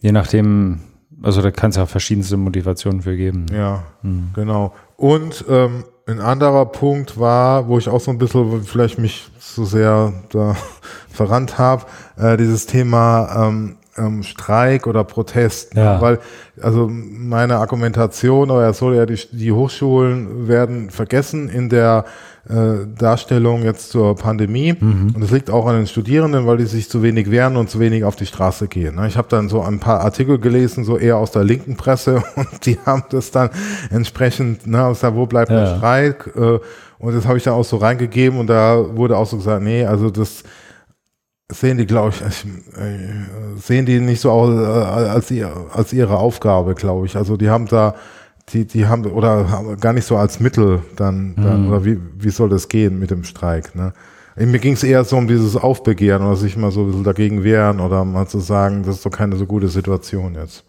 je 0.00 0.12
nachdem, 0.12 0.78
also 1.22 1.42
da 1.42 1.50
kann 1.50 1.70
es 1.70 1.76
ja 1.76 1.86
verschiedenste 1.86 2.36
Motivationen 2.36 3.02
für 3.02 3.16
geben. 3.16 3.46
Ja, 3.52 3.82
mhm. 4.02 4.30
genau. 4.34 4.74
Und 4.96 5.44
ähm, 5.48 5.84
ein 6.06 6.20
anderer 6.20 6.66
Punkt 6.66 7.18
war, 7.18 7.66
wo 7.66 7.78
ich 7.78 7.88
auch 7.88 8.00
so 8.00 8.12
ein 8.12 8.18
bisschen 8.18 8.62
vielleicht 8.62 8.98
mich 8.98 9.28
so 9.40 9.64
sehr 9.64 10.12
da 10.30 10.56
verrannt 11.10 11.58
habe, 11.58 11.84
äh, 12.16 12.36
dieses 12.36 12.66
Thema 12.66 13.48
ähm, 13.48 13.76
ähm, 13.98 14.22
Streik 14.22 14.86
oder 14.86 15.04
Protest. 15.04 15.74
Ne? 15.74 15.82
Ja. 15.82 16.00
Weil, 16.00 16.18
also 16.60 16.88
meine 16.90 17.56
Argumentation, 17.56 18.50
oder 18.50 18.72
so, 18.72 18.92
ja, 18.92 19.06
die, 19.06 19.18
die 19.32 19.52
Hochschulen 19.52 20.48
werden 20.48 20.90
vergessen 20.90 21.48
in 21.48 21.68
der 21.68 22.04
äh, 22.48 22.86
Darstellung 22.96 23.62
jetzt 23.64 23.90
zur 23.90 24.14
Pandemie. 24.14 24.74
Mhm. 24.78 25.12
Und 25.14 25.22
es 25.22 25.30
liegt 25.30 25.50
auch 25.50 25.66
an 25.66 25.76
den 25.76 25.86
Studierenden, 25.86 26.46
weil 26.46 26.58
die 26.58 26.66
sich 26.66 26.88
zu 26.88 27.02
wenig 27.02 27.30
wehren 27.30 27.56
und 27.56 27.70
zu 27.70 27.80
wenig 27.80 28.04
auf 28.04 28.16
die 28.16 28.26
Straße 28.26 28.68
gehen. 28.68 28.96
Ne? 28.96 29.08
Ich 29.08 29.16
habe 29.16 29.28
dann 29.28 29.48
so 29.48 29.62
ein 29.62 29.80
paar 29.80 30.00
Artikel 30.00 30.38
gelesen, 30.38 30.84
so 30.84 30.96
eher 30.96 31.16
aus 31.16 31.32
der 31.32 31.44
linken 31.44 31.76
Presse, 31.76 32.22
und 32.36 32.64
die 32.64 32.78
haben 32.86 33.04
das 33.10 33.30
dann 33.30 33.50
entsprechend, 33.90 34.66
ne, 34.66 34.84
aus 34.84 35.00
der 35.00 35.14
Wo 35.14 35.26
bleibt 35.26 35.50
ja. 35.50 35.60
der 35.60 35.76
Streik? 35.76 36.30
Äh, 36.36 36.58
und 36.98 37.14
das 37.14 37.26
habe 37.26 37.36
ich 37.36 37.44
dann 37.44 37.54
auch 37.54 37.64
so 37.64 37.76
reingegeben 37.76 38.38
und 38.38 38.46
da 38.46 38.82
wurde 38.96 39.16
auch 39.16 39.26
so 39.26 39.36
gesagt, 39.36 39.62
nee, 39.62 39.84
also 39.84 40.08
das 40.10 40.44
sehen 41.50 41.78
die, 41.78 41.86
glaube 41.86 42.10
ich, 42.10 42.22
äh, 42.22 42.98
sehen 43.56 43.86
die 43.86 44.00
nicht 44.00 44.20
so 44.20 44.30
aus, 44.30 44.50
äh, 44.50 45.08
als, 45.08 45.30
ihr, 45.30 45.52
als 45.72 45.92
ihre 45.92 46.18
Aufgabe, 46.18 46.74
glaube 46.74 47.06
ich. 47.06 47.16
Also 47.16 47.36
die 47.36 47.50
haben 47.50 47.66
da, 47.66 47.94
die, 48.48 48.66
die 48.66 48.86
haben, 48.86 49.04
oder 49.06 49.50
haben 49.50 49.76
gar 49.78 49.92
nicht 49.92 50.06
so 50.06 50.16
als 50.16 50.40
Mittel 50.40 50.82
dann, 50.96 51.34
dann 51.36 51.62
mhm. 51.62 51.68
oder 51.68 51.84
wie, 51.84 51.98
wie 52.18 52.30
soll 52.30 52.48
das 52.48 52.68
gehen 52.68 52.98
mit 52.98 53.10
dem 53.10 53.24
Streik, 53.24 53.74
ne? 53.74 53.92
Mir 54.38 54.58
ging 54.58 54.74
es 54.74 54.82
eher 54.82 55.02
so 55.04 55.16
um 55.16 55.28
dieses 55.28 55.56
Aufbegehren 55.56 56.22
oder 56.22 56.36
sich 56.36 56.58
mal 56.58 56.70
so 56.70 56.82
ein 56.82 56.88
bisschen 56.88 57.04
dagegen 57.04 57.42
wehren 57.42 57.80
oder 57.80 58.04
mal 58.04 58.26
zu 58.26 58.38
sagen, 58.38 58.82
das 58.82 58.96
ist 58.96 59.06
doch 59.06 59.10
keine 59.10 59.36
so 59.36 59.46
gute 59.46 59.68
Situation 59.68 60.34
jetzt. 60.34 60.62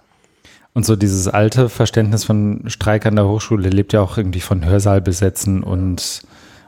Und 0.72 0.86
so 0.86 0.96
dieses 0.96 1.28
alte 1.28 1.68
Verständnis 1.68 2.24
von 2.24 2.62
Streik 2.68 3.06
an 3.06 3.18
der 3.18 3.28
Hochschule 3.28 3.68
lebt 3.68 3.92
ja 3.92 4.00
auch 4.00 4.18
irgendwie 4.18 4.40
von 4.40 4.64
Hörsaal 4.64 5.02
besetzen 5.02 5.64
und 5.64 6.22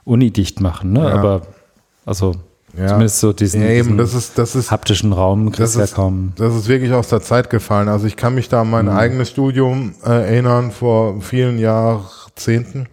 Uni 0.04 0.32
dicht 0.32 0.60
machen, 0.60 0.92
ne? 0.92 1.04
Ja. 1.04 1.14
Aber 1.14 1.42
also 2.06 2.34
ja. 2.78 2.88
Zumindest 2.88 3.20
so 3.20 3.34
diesen, 3.34 3.62
ja, 3.62 3.70
eben, 3.70 3.98
das 3.98 4.14
ist, 4.14 4.38
das 4.38 4.56
ist, 4.56 4.72
haptischen 4.72 5.12
Raum 5.12 5.52
kriegst 5.52 5.76
ja 5.76 5.88
kaum. 5.88 6.34
Das 6.36 6.56
ist 6.56 6.68
wirklich 6.68 6.94
aus 6.94 7.10
der 7.10 7.22
Zeit 7.22 7.50
gefallen. 7.50 7.90
Also 7.90 8.08
ich 8.08 8.16
kann 8.16 8.36
mich 8.36 8.50
da 8.50 8.62
an 8.62 8.70
mein 8.70 8.86
mhm. 8.86 8.92
eigenes 8.92 9.30
Studium 9.30 9.96
äh, 10.06 10.10
erinnern 10.10 10.72
vor 10.72 11.22
vielen 11.22 11.58
Jahrzehnten, 11.58 12.88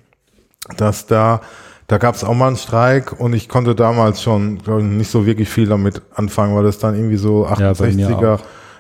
dass 0.77 1.07
da 1.07 1.41
da 1.87 1.99
gab 1.99 2.17
es 2.17 2.25
auch 2.25 2.35
mal 2.35 2.49
einen 2.49 2.57
Streik 2.57 3.13
und 3.19 3.33
ich 3.33 3.49
konnte 3.49 3.75
damals 3.75 4.23
schon 4.23 4.59
ich, 4.59 4.67
nicht 4.67 5.11
so 5.11 5.25
wirklich 5.25 5.49
viel 5.49 5.67
damit 5.67 6.03
anfangen, 6.15 6.57
weil 6.57 6.65
das 6.65 6.79
dann 6.79 6.97
irgendwie 6.97 7.17
so 7.17 7.47
68er, 7.47 8.23
ja, 8.23 8.39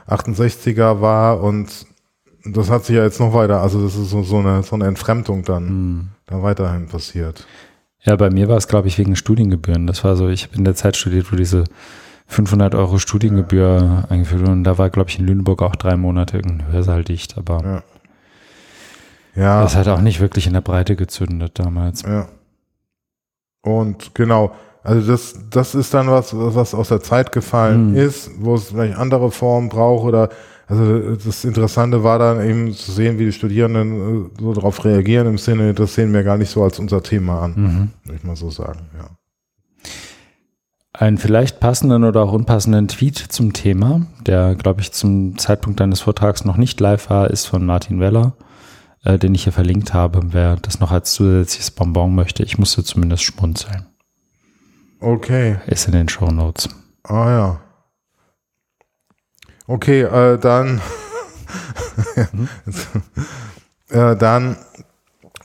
68er 0.09 1.01
war 1.01 1.41
und 1.41 1.87
das 2.45 2.71
hat 2.71 2.85
sich 2.85 2.97
ja 2.97 3.05
jetzt 3.05 3.21
noch 3.21 3.33
weiter, 3.33 3.61
also 3.61 3.83
das 3.83 3.97
ist 3.97 4.11
so, 4.11 4.23
so, 4.23 4.39
eine, 4.39 4.63
so 4.63 4.75
eine 4.75 4.87
Entfremdung 4.87 5.45
dann 5.45 5.65
mhm. 5.65 6.09
da 6.27 6.43
weiterhin 6.43 6.87
passiert. 6.89 7.47
Ja, 8.07 8.15
bei 8.17 8.31
mir 8.31 8.49
war 8.49 8.57
es, 8.57 8.69
glaube 8.69 8.89
ich, 8.89 8.99
wegen 8.99 9.17
Studiengebühren. 9.17 9.87
Das 9.87 10.05
war 10.05 10.17
so, 10.17 10.29
ich 10.29 10.45
habe 10.45 10.57
in 10.57 10.65
der 10.65 10.77
Zeit 10.77 10.97
studiert, 10.97 11.33
wo 11.33 11.37
diese 11.37 11.65
500 12.29 12.75
Euro 12.75 12.99
Studiengebühr 12.99 13.79
ja. 13.83 14.05
eingeführt 14.09 14.43
wurde. 14.43 14.53
Und 14.53 14.65
da 14.65 14.79
war, 14.79 14.91
glaube 14.91 15.11
ich, 15.11 15.19
in 15.19 15.27
Lüneburg 15.27 15.61
auch 15.63 15.75
drei 15.75 15.97
Monate 15.97 16.37
irgendein 16.37 16.73
Hörsaal 16.73 17.03
dicht. 17.03 17.37
Aber 17.37 17.83
ja. 19.35 19.43
ja. 19.43 19.63
das 19.63 19.75
hat 19.75 19.89
auch 19.89 20.01
nicht 20.01 20.21
wirklich 20.21 20.47
in 20.47 20.53
der 20.53 20.61
Breite 20.61 20.95
gezündet 20.95 21.59
damals. 21.59 22.03
Ja. 22.03 22.29
Und 23.63 24.15
genau, 24.15 24.55
also 24.85 25.11
das, 25.11 25.35
das 25.51 25.75
ist 25.75 25.93
dann 25.93 26.09
was, 26.09 26.31
was 26.33 26.75
aus 26.75 26.89
der 26.89 27.01
Zeit 27.01 27.33
gefallen 27.33 27.89
hm. 27.89 27.97
ist, 27.97 28.31
wo 28.39 28.55
es 28.55 28.69
vielleicht 28.69 28.97
andere 28.97 29.33
Formen 29.33 29.69
braucht 29.69 30.05
oder 30.05 30.29
also 30.69 31.15
das 31.17 31.45
Interessante 31.45 32.03
war 32.03 32.19
dann 32.19 32.45
eben 32.45 32.73
zu 32.73 32.91
sehen, 32.91 33.19
wie 33.19 33.27
die 33.27 33.33
Studierenden 33.33 34.27
äh, 34.27 34.31
so 34.41 34.53
darauf 34.53 34.85
reagieren 34.85 35.29
im 35.29 35.39
Sinne, 35.39 35.75
das 35.75 35.95
sehen 35.95 36.13
wir 36.13 36.25
gar 36.25 36.37
nicht 36.37 36.51
so 36.51 36.63
als 36.65 36.79
unser 36.79 37.03
Thema 37.03 37.43
an, 37.43 37.55
mhm. 37.57 37.91
würde 38.05 38.19
ich 38.19 38.25
mal 38.25 38.37
so 38.37 38.51
sagen, 38.51 38.81
ja. 38.99 39.09
Einen 40.93 41.19
vielleicht 41.19 41.61
passenden 41.61 42.05
oder 42.05 42.23
auch 42.23 42.33
unpassenden 42.33 42.89
Tweet 42.89 43.19
zum 43.19 43.53
Thema, 43.53 44.07
der, 44.27 44.55
glaube 44.55 44.81
ich, 44.81 44.93
zum 44.93 45.37
Zeitpunkt 45.37 45.79
deines 45.79 46.01
Vortrags 46.01 46.47
noch 46.47 46.57
nicht 46.57 46.81
live 46.81 47.11
war, 47.11 47.31
ist 47.31 47.45
von 47.45 47.67
Martin 47.67 48.01
Weller, 48.01 48.33
äh, 49.05 49.19
den 49.19 49.35
ich 49.35 49.45
hier 49.45 49.53
verlinkt 49.53 49.93
habe. 49.93 50.33
Wer 50.33 50.57
das 50.57 50.81
noch 50.81 50.93
als 50.93 51.13
zusätzliches 51.13 51.71
Bonbon 51.71 52.15
möchte, 52.15 52.43
ich 52.45 52.57
musste 52.57 52.83
zumindest 52.83 53.25
schmunzeln. 53.25 53.85
Okay. 55.01 55.59
Ist 55.67 55.87
in 55.87 55.93
den 55.93 56.09
Show 56.09 56.31
Notes. 56.31 56.71
Ah 57.05 57.31
ja. 57.31 57.61
Okay, 59.67 60.03
äh, 60.03 60.39
dann, 60.39 60.81
äh, 63.91 64.17
dann 64.17 64.57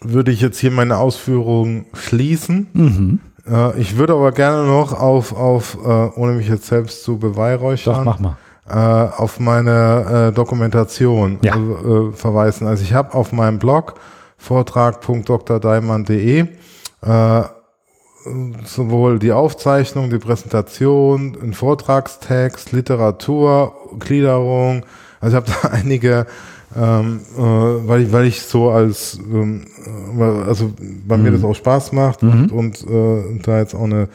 würde 0.01 0.31
ich 0.31 0.41
jetzt 0.41 0.59
hier 0.59 0.71
meine 0.71 0.97
Ausführungen 0.97 1.85
schließen. 1.93 2.67
Mhm. 2.73 3.19
Äh, 3.47 3.79
ich 3.79 3.95
würde 3.97 4.13
aber 4.13 4.31
gerne 4.31 4.65
noch 4.65 4.93
auf, 4.93 5.35
auf 5.35 5.77
äh, 5.83 5.87
ohne 5.87 6.33
mich 6.33 6.47
jetzt 6.47 6.67
selbst 6.67 7.03
zu 7.03 7.17
beweihräuchern, 7.17 8.05
Doch, 8.05 8.07
mach 8.19 8.19
mal. 8.19 8.37
Äh, 8.69 9.09
auf 9.17 9.39
meine 9.39 10.27
äh, 10.29 10.33
Dokumentation 10.33 11.39
ja. 11.41 11.55
äh, 11.55 12.11
verweisen. 12.13 12.67
Also 12.67 12.83
ich 12.83 12.93
habe 12.93 13.15
auf 13.15 13.31
meinem 13.31 13.57
Blog 13.59 13.95
vortrag.drdaimann.de 14.37 16.47
äh, 17.01 17.41
sowohl 18.65 19.19
die 19.19 19.31
Aufzeichnung, 19.31 20.09
die 20.09 20.19
Präsentation, 20.19 21.37
ein 21.41 21.53
Vortragstext, 21.53 22.71
Literatur, 22.71 23.73
Gliederung. 23.99 24.85
Also 25.19 25.37
ich 25.37 25.43
habe 25.43 25.51
da 25.61 25.69
einige, 25.69 26.25
ähm, 26.75 27.21
äh, 27.37 27.41
weil, 27.41 28.01
ich, 28.01 28.11
weil 28.11 28.25
ich 28.25 28.41
so 28.41 28.69
als, 28.69 29.19
ähm, 29.19 29.65
äh, 30.17 30.23
also 30.23 30.71
bei 31.07 31.17
mhm. 31.17 31.23
mir 31.23 31.31
das 31.31 31.43
auch 31.43 31.55
Spaß 31.55 31.91
macht 31.91 32.23
mhm. 32.23 32.49
und, 32.51 32.51
und 32.51 32.83
äh, 32.89 33.39
da 33.43 33.59
jetzt 33.59 33.75
auch 33.75 33.83
eine 33.83 34.07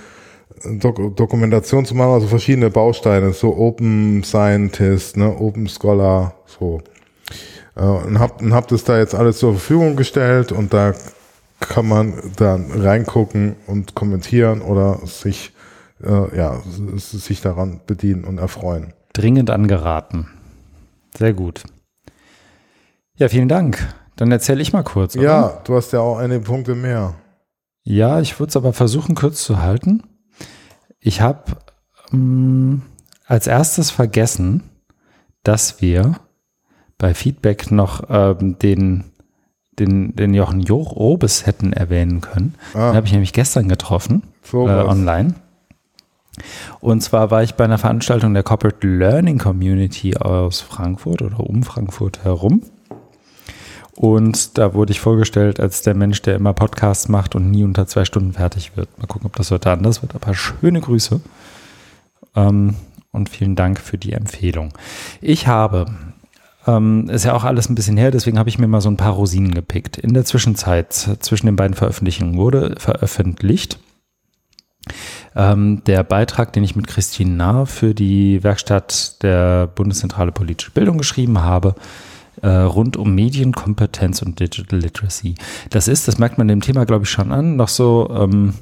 Dok 0.64 1.16
Dokumentation 1.16 1.84
zu 1.84 1.94
machen, 1.94 2.12
also 2.12 2.28
verschiedene 2.28 2.70
Bausteine, 2.70 3.32
so 3.32 3.56
Open 3.56 4.24
Scientist, 4.24 5.16
ne, 5.16 5.36
Open 5.38 5.68
Scholar, 5.68 6.34
so. 6.46 6.80
Äh, 7.76 7.82
und 7.82 8.18
hab, 8.18 8.40
und 8.40 8.54
hab 8.54 8.68
das 8.68 8.84
da 8.84 8.98
jetzt 8.98 9.14
alles 9.14 9.38
zur 9.38 9.52
Verfügung 9.52 9.96
gestellt 9.96 10.52
und 10.52 10.72
da 10.72 10.94
kann 11.68 11.86
man 11.86 12.14
dann 12.36 12.70
reingucken 12.70 13.56
und 13.66 13.94
kommentieren 13.94 14.62
oder 14.62 14.98
sich, 15.06 15.52
äh, 16.02 16.36
ja, 16.36 16.60
sich 16.96 17.40
daran 17.40 17.80
bedienen 17.86 18.24
und 18.24 18.38
erfreuen. 18.38 18.92
Dringend 19.12 19.50
angeraten. 19.50 20.28
Sehr 21.16 21.32
gut. 21.32 21.64
Ja, 23.16 23.28
vielen 23.28 23.48
Dank. 23.48 23.94
Dann 24.16 24.32
erzähle 24.32 24.62
ich 24.62 24.72
mal 24.72 24.82
kurz. 24.82 25.16
Oder? 25.16 25.24
Ja, 25.24 25.60
du 25.64 25.76
hast 25.76 25.92
ja 25.92 26.00
auch 26.00 26.18
einige 26.18 26.40
Punkte 26.40 26.74
mehr. 26.74 27.14
Ja, 27.82 28.20
ich 28.20 28.38
würde 28.38 28.50
es 28.50 28.56
aber 28.56 28.72
versuchen, 28.72 29.14
kurz 29.14 29.42
zu 29.42 29.62
halten. 29.62 30.02
Ich 30.98 31.20
habe 31.20 31.56
ähm, 32.12 32.82
als 33.26 33.46
erstes 33.46 33.90
vergessen, 33.90 34.62
dass 35.42 35.80
wir 35.80 36.18
bei 36.98 37.14
Feedback 37.14 37.70
noch 37.70 38.04
ähm, 38.08 38.58
den 38.58 39.04
den, 39.78 40.14
den 40.16 40.34
Jochen 40.34 40.60
Joch 40.60 40.96
Robes 40.96 41.46
hätten 41.46 41.72
erwähnen 41.72 42.20
können. 42.20 42.54
Ah. 42.74 42.90
Den 42.90 42.96
habe 42.96 43.06
ich 43.06 43.12
nämlich 43.12 43.32
gestern 43.32 43.68
getroffen, 43.68 44.22
äh, 44.52 44.56
online. 44.56 45.34
Und 46.80 47.02
zwar 47.02 47.30
war 47.30 47.42
ich 47.42 47.54
bei 47.54 47.64
einer 47.64 47.78
Veranstaltung 47.78 48.34
der 48.34 48.42
Corporate 48.42 48.86
Learning 48.86 49.38
Community 49.38 50.16
aus 50.16 50.60
Frankfurt 50.60 51.22
oder 51.22 51.40
um 51.40 51.62
Frankfurt 51.62 52.24
herum. 52.24 52.62
Und 53.94 54.58
da 54.58 54.74
wurde 54.74 54.92
ich 54.92 55.00
vorgestellt 55.00 55.58
als 55.58 55.80
der 55.80 55.94
Mensch, 55.94 56.20
der 56.20 56.36
immer 56.36 56.52
Podcasts 56.52 57.08
macht 57.08 57.34
und 57.34 57.50
nie 57.50 57.64
unter 57.64 57.86
zwei 57.86 58.04
Stunden 58.04 58.34
fertig 58.34 58.76
wird. 58.76 58.90
Mal 58.98 59.06
gucken, 59.06 59.26
ob 59.26 59.36
das 59.36 59.50
heute 59.50 59.70
anders 59.70 60.02
wird. 60.02 60.14
Aber 60.14 60.34
schöne 60.34 60.82
Grüße. 60.82 61.20
Ähm, 62.34 62.74
und 63.10 63.30
vielen 63.30 63.56
Dank 63.56 63.80
für 63.80 63.96
die 63.96 64.12
Empfehlung. 64.12 64.74
Ich 65.22 65.46
habe 65.46 65.86
ähm, 66.66 67.08
ist 67.08 67.24
ja 67.24 67.34
auch 67.34 67.44
alles 67.44 67.68
ein 67.68 67.74
bisschen 67.74 67.96
her, 67.96 68.10
deswegen 68.10 68.38
habe 68.38 68.48
ich 68.48 68.58
mir 68.58 68.66
mal 68.66 68.80
so 68.80 68.90
ein 68.90 68.96
paar 68.96 69.12
Rosinen 69.12 69.54
gepickt. 69.54 69.98
In 69.98 70.14
der 70.14 70.24
Zwischenzeit, 70.24 70.92
zwischen 70.92 71.46
den 71.46 71.56
beiden 71.56 71.74
Veröffentlichungen, 71.74 72.36
wurde 72.36 72.74
veröffentlicht 72.78 73.78
ähm, 75.34 75.82
der 75.86 76.02
Beitrag, 76.02 76.52
den 76.52 76.64
ich 76.64 76.76
mit 76.76 76.86
Christine 76.86 77.34
Nahr 77.34 77.66
für 77.66 77.94
die 77.94 78.42
Werkstatt 78.42 79.22
der 79.22 79.66
Bundeszentrale 79.66 80.32
Politische 80.32 80.70
Bildung 80.70 80.98
geschrieben 80.98 81.40
habe, 81.40 81.74
äh, 82.42 82.48
rund 82.48 82.96
um 82.96 83.14
Medienkompetenz 83.14 84.22
und 84.22 84.40
Digital 84.40 84.78
Literacy. 84.78 85.34
Das 85.70 85.88
ist, 85.88 86.08
das 86.08 86.18
merkt 86.18 86.38
man 86.38 86.48
dem 86.48 86.60
Thema, 86.60 86.84
glaube 86.84 87.04
ich, 87.04 87.10
schon 87.10 87.32
an, 87.32 87.56
noch 87.56 87.68
so 87.68 88.08
ähm, 88.10 88.54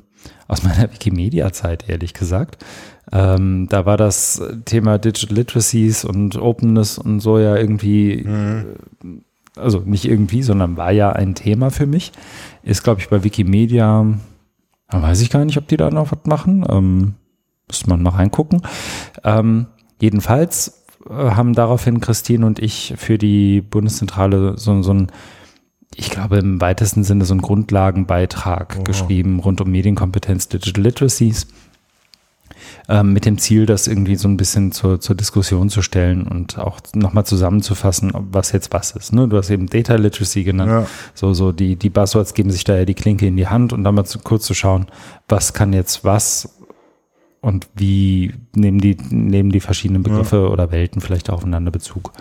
aus 0.48 0.62
meiner 0.62 0.92
Wikimedia-Zeit, 0.92 1.88
ehrlich 1.88 2.14
gesagt. 2.14 2.64
Ähm, 3.12 3.68
da 3.68 3.86
war 3.86 3.96
das 3.96 4.42
Thema 4.64 4.98
Digital 4.98 5.36
Literacies 5.36 6.04
und 6.04 6.36
Openness 6.36 6.98
und 6.98 7.20
so 7.20 7.38
ja 7.38 7.56
irgendwie, 7.56 8.24
mhm. 8.26 9.22
also 9.56 9.80
nicht 9.84 10.06
irgendwie, 10.06 10.42
sondern 10.42 10.76
war 10.76 10.90
ja 10.90 11.12
ein 11.12 11.34
Thema 11.34 11.70
für 11.70 11.86
mich. 11.86 12.12
Ist, 12.62 12.82
glaube 12.82 13.00
ich, 13.00 13.08
bei 13.08 13.22
Wikimedia, 13.24 14.06
weiß 14.90 15.20
ich 15.20 15.30
gar 15.30 15.44
nicht, 15.44 15.58
ob 15.58 15.68
die 15.68 15.76
da 15.76 15.90
noch 15.90 16.12
was 16.12 16.24
machen. 16.24 16.64
Ähm, 16.68 17.14
müsste 17.68 17.88
man 17.88 18.02
mal 18.02 18.10
reingucken. 18.10 18.62
Ähm, 19.22 19.66
jedenfalls 20.00 20.84
äh, 21.08 21.12
haben 21.12 21.54
daraufhin 21.54 22.00
Christine 22.00 22.46
und 22.46 22.58
ich 22.58 22.94
für 22.96 23.18
die 23.18 23.60
Bundeszentrale 23.60 24.56
so, 24.58 24.82
so 24.82 24.92
ein 24.92 25.12
ich 25.96 26.10
glaube, 26.10 26.38
im 26.38 26.60
weitesten 26.60 27.04
Sinne 27.04 27.24
so 27.24 27.34
einen 27.34 27.42
Grundlagenbeitrag 27.42 28.76
oh. 28.80 28.84
geschrieben 28.84 29.40
rund 29.40 29.60
um 29.60 29.70
Medienkompetenz, 29.70 30.48
Digital 30.48 30.82
Literacies 30.82 31.46
ähm, 32.88 33.12
mit 33.12 33.24
dem 33.24 33.38
Ziel, 33.38 33.66
das 33.66 33.86
irgendwie 33.86 34.16
so 34.16 34.28
ein 34.28 34.36
bisschen 34.36 34.72
zur, 34.72 35.00
zur 35.00 35.16
Diskussion 35.16 35.70
zu 35.70 35.82
stellen 35.82 36.26
und 36.26 36.58
auch 36.58 36.80
nochmal 36.94 37.24
zusammenzufassen, 37.24 38.12
was 38.14 38.52
jetzt 38.52 38.72
was 38.72 38.92
ist. 38.92 39.12
Ne? 39.12 39.28
Du 39.28 39.36
hast 39.36 39.50
eben 39.50 39.68
Data 39.68 39.94
Literacy 39.94 40.44
genannt. 40.44 40.70
Ja. 40.70 40.86
So, 41.14 41.32
so 41.32 41.52
die, 41.52 41.76
die 41.76 41.90
Buzzwords 41.90 42.34
geben 42.34 42.50
sich 42.50 42.64
da 42.64 42.76
ja 42.76 42.84
die 42.84 42.94
Klinke 42.94 43.26
in 43.26 43.36
die 43.36 43.48
Hand 43.48 43.72
und 43.72 43.84
dann 43.84 43.94
mal 43.94 44.04
zu, 44.04 44.18
kurz 44.18 44.44
zu 44.44 44.54
schauen, 44.54 44.86
was 45.28 45.52
kann 45.54 45.72
jetzt 45.72 46.04
was 46.04 46.58
und 47.44 47.68
wie 47.74 48.32
nehmen 48.56 48.80
die, 48.80 48.96
nehmen 49.10 49.50
die 49.50 49.60
verschiedenen 49.60 50.02
Begriffe 50.02 50.36
ja. 50.36 50.46
oder 50.46 50.70
Welten 50.70 51.02
vielleicht 51.02 51.28
aufeinander 51.28 51.70
Bezug. 51.70 52.12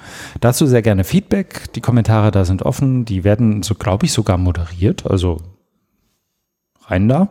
Dazu 0.41 0.65
sehr 0.65 0.81
gerne 0.81 1.05
Feedback. 1.05 1.71
Die 1.73 1.81
Kommentare 1.81 2.29
da 2.31 2.43
sind 2.43 2.63
offen. 2.63 3.05
Die 3.05 3.23
werden, 3.23 3.63
so 3.63 3.73
glaube 3.73 4.05
ich, 4.05 4.11
sogar 4.11 4.37
moderiert. 4.37 5.09
Also 5.09 5.37
rein 6.87 7.07
da. 7.07 7.29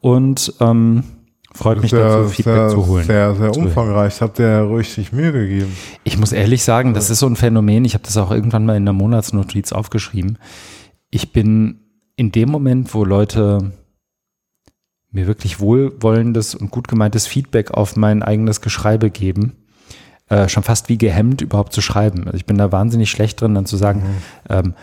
Und 0.00 0.54
ähm, 0.60 1.04
Freut 1.52 1.80
mich 1.80 1.90
sehr, 1.90 2.00
dazu, 2.00 2.28
Feedback 2.30 2.54
sehr, 2.54 2.68
zu 2.68 2.86
holen. 2.86 3.04
Sehr, 3.04 3.34
sehr 3.36 3.56
umfangreich. 3.56 4.20
Habt 4.20 4.40
ihr 4.40 4.62
ruhig 4.62 4.92
sich 4.92 5.12
Mühe 5.12 5.32
gegeben. 5.32 5.76
Ich 6.02 6.18
muss 6.18 6.32
ehrlich 6.32 6.64
sagen, 6.64 6.94
das 6.94 7.10
ist 7.10 7.20
so 7.20 7.26
ein 7.26 7.36
Phänomen. 7.36 7.84
Ich 7.84 7.94
habe 7.94 8.04
das 8.04 8.16
auch 8.16 8.32
irgendwann 8.32 8.66
mal 8.66 8.76
in 8.76 8.84
der 8.84 8.94
Monatsnotiz 8.94 9.70
aufgeschrieben. 9.70 10.38
Ich 11.10 11.32
bin 11.32 11.80
in 12.16 12.32
dem 12.32 12.50
Moment, 12.50 12.92
wo 12.92 13.04
Leute 13.04 13.72
mir 15.12 15.26
wirklich 15.26 15.60
wohlwollendes 15.60 16.54
und 16.54 16.70
gut 16.70 16.88
gemeintes 16.88 17.26
Feedback 17.26 17.72
auf 17.72 17.96
mein 17.96 18.22
eigenes 18.22 18.60
Geschreibe 18.60 19.10
geben, 19.10 19.56
äh, 20.28 20.48
schon 20.48 20.62
fast 20.62 20.88
wie 20.88 20.98
gehemmt 20.98 21.40
überhaupt 21.40 21.72
zu 21.72 21.80
schreiben. 21.80 22.24
Also 22.26 22.36
ich 22.36 22.46
bin 22.46 22.58
da 22.58 22.70
wahnsinnig 22.70 23.10
schlecht 23.10 23.40
drin, 23.40 23.54
dann 23.54 23.66
zu 23.66 23.76
sagen, 23.76 24.00
mhm. 24.00 24.14
ähm, 24.48 24.74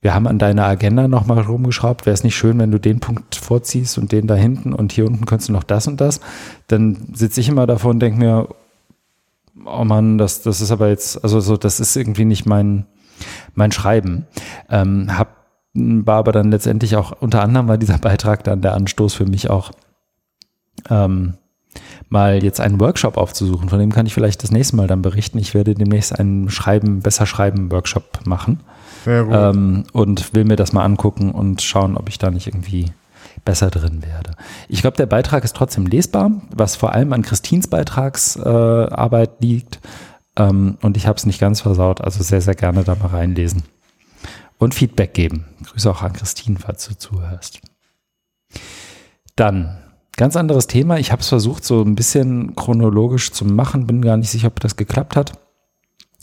wir 0.00 0.14
haben 0.14 0.28
an 0.28 0.38
deiner 0.38 0.64
Agenda 0.64 1.08
nochmal 1.08 1.40
rumgeschraubt. 1.40 2.06
Wäre 2.06 2.14
es 2.14 2.22
nicht 2.22 2.36
schön, 2.36 2.58
wenn 2.58 2.70
du 2.70 2.78
den 2.78 3.00
Punkt 3.00 3.34
vorziehst 3.34 3.98
und 3.98 4.12
den 4.12 4.28
da 4.28 4.36
hinten 4.36 4.72
und 4.72 4.92
hier 4.92 5.06
unten 5.06 5.26
könntest 5.26 5.48
du 5.48 5.52
noch 5.52 5.64
das 5.64 5.88
und 5.88 6.00
das? 6.00 6.20
Dann 6.68 7.08
sitze 7.14 7.40
ich 7.40 7.48
immer 7.48 7.66
davor 7.66 7.90
und 7.90 8.00
denke 8.00 8.18
mir, 8.18 8.48
oh 9.64 9.84
Mann, 9.84 10.18
das, 10.18 10.42
das 10.42 10.60
ist 10.60 10.70
aber 10.70 10.88
jetzt, 10.88 11.22
also 11.24 11.40
so, 11.40 11.56
das 11.56 11.80
ist 11.80 11.96
irgendwie 11.96 12.24
nicht 12.24 12.46
mein, 12.46 12.86
mein 13.54 13.72
Schreiben. 13.72 14.26
Ähm, 14.70 15.18
hab, 15.18 15.37
war 15.74 16.16
aber 16.16 16.32
dann 16.32 16.50
letztendlich 16.50 16.96
auch, 16.96 17.12
unter 17.20 17.42
anderem 17.42 17.68
war 17.68 17.78
dieser 17.78 17.98
Beitrag 17.98 18.44
dann 18.44 18.60
der 18.60 18.74
Anstoß 18.74 19.14
für 19.14 19.26
mich 19.26 19.50
auch, 19.50 19.72
ähm, 20.88 21.34
mal 22.08 22.42
jetzt 22.42 22.60
einen 22.60 22.80
Workshop 22.80 23.16
aufzusuchen. 23.16 23.68
Von 23.68 23.78
dem 23.78 23.92
kann 23.92 24.06
ich 24.06 24.14
vielleicht 24.14 24.42
das 24.42 24.50
nächste 24.50 24.76
Mal 24.76 24.86
dann 24.86 25.02
berichten. 25.02 25.38
Ich 25.38 25.54
werde 25.54 25.74
demnächst 25.74 26.18
einen 26.18 26.48
Schreiben, 26.50 27.00
besser 27.00 27.26
Schreiben 27.26 27.70
Workshop 27.70 28.26
machen. 28.26 28.60
Ähm, 29.50 29.84
und 29.92 30.34
will 30.34 30.44
mir 30.44 30.56
das 30.56 30.72
mal 30.72 30.84
angucken 30.84 31.30
und 31.30 31.62
schauen, 31.62 31.96
ob 31.96 32.08
ich 32.08 32.18
da 32.18 32.30
nicht 32.30 32.46
irgendwie 32.46 32.86
besser 33.44 33.70
drin 33.70 34.02
werde. 34.02 34.32
Ich 34.68 34.80
glaube, 34.80 34.96
der 34.96 35.06
Beitrag 35.06 35.44
ist 35.44 35.54
trotzdem 35.54 35.86
lesbar, 35.86 36.30
was 36.54 36.76
vor 36.76 36.92
allem 36.92 37.12
an 37.12 37.22
Christins 37.22 37.68
Beitragsarbeit 37.68 39.30
äh, 39.30 39.46
liegt. 39.46 39.80
Ähm, 40.36 40.78
und 40.82 40.96
ich 40.96 41.06
habe 41.06 41.16
es 41.16 41.26
nicht 41.26 41.40
ganz 41.40 41.60
versaut, 41.60 42.00
also 42.00 42.22
sehr, 42.22 42.40
sehr 42.40 42.54
gerne 42.54 42.84
da 42.84 42.94
mal 42.94 43.08
reinlesen. 43.08 43.62
Und 44.58 44.74
Feedback 44.74 45.14
geben. 45.14 45.44
Grüße 45.64 45.90
auch 45.90 46.02
an 46.02 46.12
Christine, 46.12 46.58
falls 46.58 46.88
du 46.88 46.96
zuhörst. 46.96 47.60
Dann, 49.36 49.78
ganz 50.16 50.34
anderes 50.34 50.66
Thema. 50.66 50.98
Ich 50.98 51.12
habe 51.12 51.22
es 51.22 51.28
versucht, 51.28 51.64
so 51.64 51.82
ein 51.82 51.94
bisschen 51.94 52.56
chronologisch 52.56 53.30
zu 53.30 53.44
machen, 53.44 53.86
bin 53.86 54.02
gar 54.02 54.16
nicht 54.16 54.30
sicher, 54.30 54.48
ob 54.48 54.58
das 54.60 54.76
geklappt 54.76 55.14
hat 55.14 55.32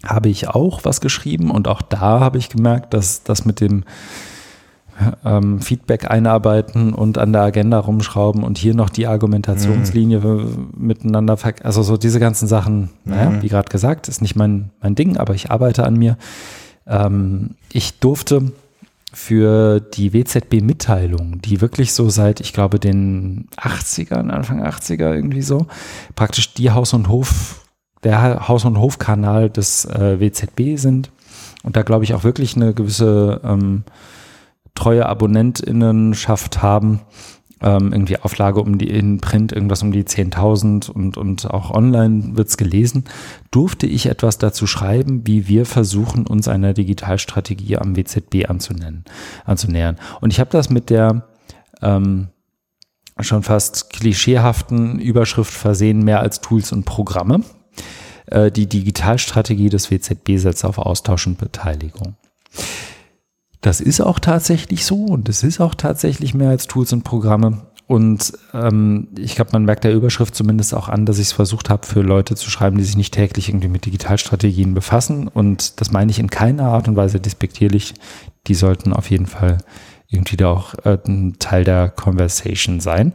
habe 0.05 0.29
ich 0.29 0.47
auch 0.47 0.81
was 0.83 1.01
geschrieben 1.01 1.51
und 1.51 1.67
auch 1.67 1.81
da 1.81 2.19
habe 2.19 2.37
ich 2.37 2.49
gemerkt, 2.49 2.93
dass 2.93 3.23
das 3.23 3.45
mit 3.45 3.59
dem 3.59 3.83
ähm, 5.25 5.59
Feedback 5.59 6.09
einarbeiten 6.09 6.93
und 6.93 7.17
an 7.17 7.33
der 7.33 7.41
Agenda 7.41 7.79
rumschrauben 7.79 8.43
und 8.43 8.57
hier 8.57 8.75
noch 8.75 8.89
die 8.89 9.07
Argumentationslinie 9.07 10.19
mhm. 10.19 10.69
miteinander, 10.77 11.37
also 11.63 11.83
so 11.83 11.97
diese 11.97 12.19
ganzen 12.19 12.47
Sachen, 12.47 12.91
naja, 13.03 13.31
mhm. 13.31 13.41
wie 13.41 13.49
gerade 13.49 13.69
gesagt, 13.69 14.07
ist 14.07 14.21
nicht 14.21 14.35
mein, 14.35 14.71
mein 14.81 14.95
Ding, 14.95 15.17
aber 15.17 15.33
ich 15.33 15.51
arbeite 15.51 15.85
an 15.85 15.95
mir. 15.95 16.17
Ähm, 16.87 17.51
ich 17.71 17.99
durfte 17.99 18.51
für 19.13 19.79
die 19.79 20.13
WZB-Mitteilung, 20.13 21.41
die 21.41 21.61
wirklich 21.61 21.93
so 21.93 22.09
seit, 22.09 22.41
ich 22.41 22.51
glaube, 22.51 22.79
den 22.79 23.47
80ern, 23.57 24.29
Anfang 24.29 24.63
80er 24.63 25.13
irgendwie 25.13 25.41
so, 25.41 25.67
praktisch 26.15 26.53
die 26.53 26.71
Haus- 26.71 26.93
und 26.93 27.07
Hof 27.07 27.61
der 28.03 28.47
Haus- 28.47 28.65
und 28.65 28.77
Hofkanal 28.77 29.49
des 29.49 29.85
äh, 29.85 30.19
WZB 30.19 30.77
sind 30.77 31.11
und 31.63 31.75
da 31.75 31.81
glaube 31.81 32.03
ich 32.03 32.13
auch 32.13 32.23
wirklich 32.23 32.55
eine 32.55 32.73
gewisse 32.73 33.41
ähm, 33.43 33.83
treue 34.75 35.07
AbonnentInnenschaft 35.07 36.61
haben. 36.61 37.01
Ähm, 37.65 37.91
irgendwie 37.91 38.19
Auflage 38.19 38.61
um 38.61 38.77
die 38.77 38.91
in 38.91 39.19
Print 39.21 39.51
irgendwas 39.51 39.81
um 39.81 39.91
die 39.91 40.03
10.000 40.03 40.87
und, 40.91 41.17
und 41.17 41.49
auch 41.49 41.71
online 41.71 42.37
wird's 42.37 42.57
gelesen, 42.57 43.05
durfte 43.49 43.87
ich 43.87 44.05
etwas 44.05 44.37
dazu 44.37 44.67
schreiben, 44.67 45.25
wie 45.25 45.47
wir 45.47 45.65
versuchen, 45.65 46.27
uns 46.27 46.47
einer 46.47 46.73
Digitalstrategie 46.73 47.77
am 47.77 47.95
WZB 47.95 48.47
anzunennen, 48.47 49.03
anzunähern. 49.45 49.97
Und 50.21 50.31
ich 50.31 50.39
habe 50.39 50.51
das 50.51 50.69
mit 50.69 50.91
der 50.91 51.27
ähm, 51.81 52.27
schon 53.19 53.41
fast 53.41 53.89
klischeehaften 53.89 54.99
Überschrift 54.99 55.53
versehen, 55.53 56.03
mehr 56.03 56.19
als 56.19 56.41
Tools 56.41 56.71
und 56.71 56.85
Programme. 56.85 57.41
Äh, 58.27 58.51
die 58.51 58.67
Digitalstrategie 58.69 59.69
des 59.69 59.89
WZB 59.89 60.37
setzt 60.37 60.65
auf 60.65 60.77
Austausch 60.77 61.25
und 61.25 61.39
Beteiligung. 61.39 62.15
Das 63.65 63.81
ist 63.81 63.99
auch 63.99 64.19
tatsächlich 64.19 64.85
so 64.85 65.05
und 65.05 65.27
es 65.27 65.41
ist 65.41 65.59
auch 65.59 65.73
tatsächlich 65.73 66.35
mehr 66.35 66.49
als 66.49 66.67
Tools 66.67 66.93
und 66.93 67.01
Programme. 67.01 67.63
Und 67.87 68.33
ähm, 68.53 69.07
ich 69.17 69.33
glaube, 69.33 69.53
man 69.53 69.65
merkt 69.65 69.85
der 69.85 69.95
Überschrift 69.95 70.35
zumindest 70.35 70.75
auch 70.75 70.87
an, 70.87 71.07
dass 71.07 71.17
ich 71.17 71.29
es 71.29 71.31
versucht 71.31 71.71
habe, 71.71 71.83
für 71.87 72.01
Leute 72.01 72.35
zu 72.35 72.51
schreiben, 72.51 72.77
die 72.77 72.83
sich 72.83 72.95
nicht 72.95 73.15
täglich 73.15 73.49
irgendwie 73.49 73.67
mit 73.67 73.87
Digitalstrategien 73.87 74.75
befassen. 74.75 75.27
Und 75.27 75.81
das 75.81 75.89
meine 75.89 76.11
ich 76.11 76.19
in 76.19 76.29
keiner 76.29 76.65
Art 76.65 76.87
und 76.87 76.95
Weise 76.95 77.19
despektierlich. 77.19 77.95
Die 78.45 78.53
sollten 78.53 78.93
auf 78.93 79.09
jeden 79.09 79.25
Fall 79.25 79.57
irgendwie 80.09 80.37
da 80.37 80.51
auch 80.51 80.75
äh, 80.83 80.99
ein 81.07 81.37
Teil 81.39 81.63
der 81.63 81.89
Conversation 81.89 82.79
sein. 82.79 83.13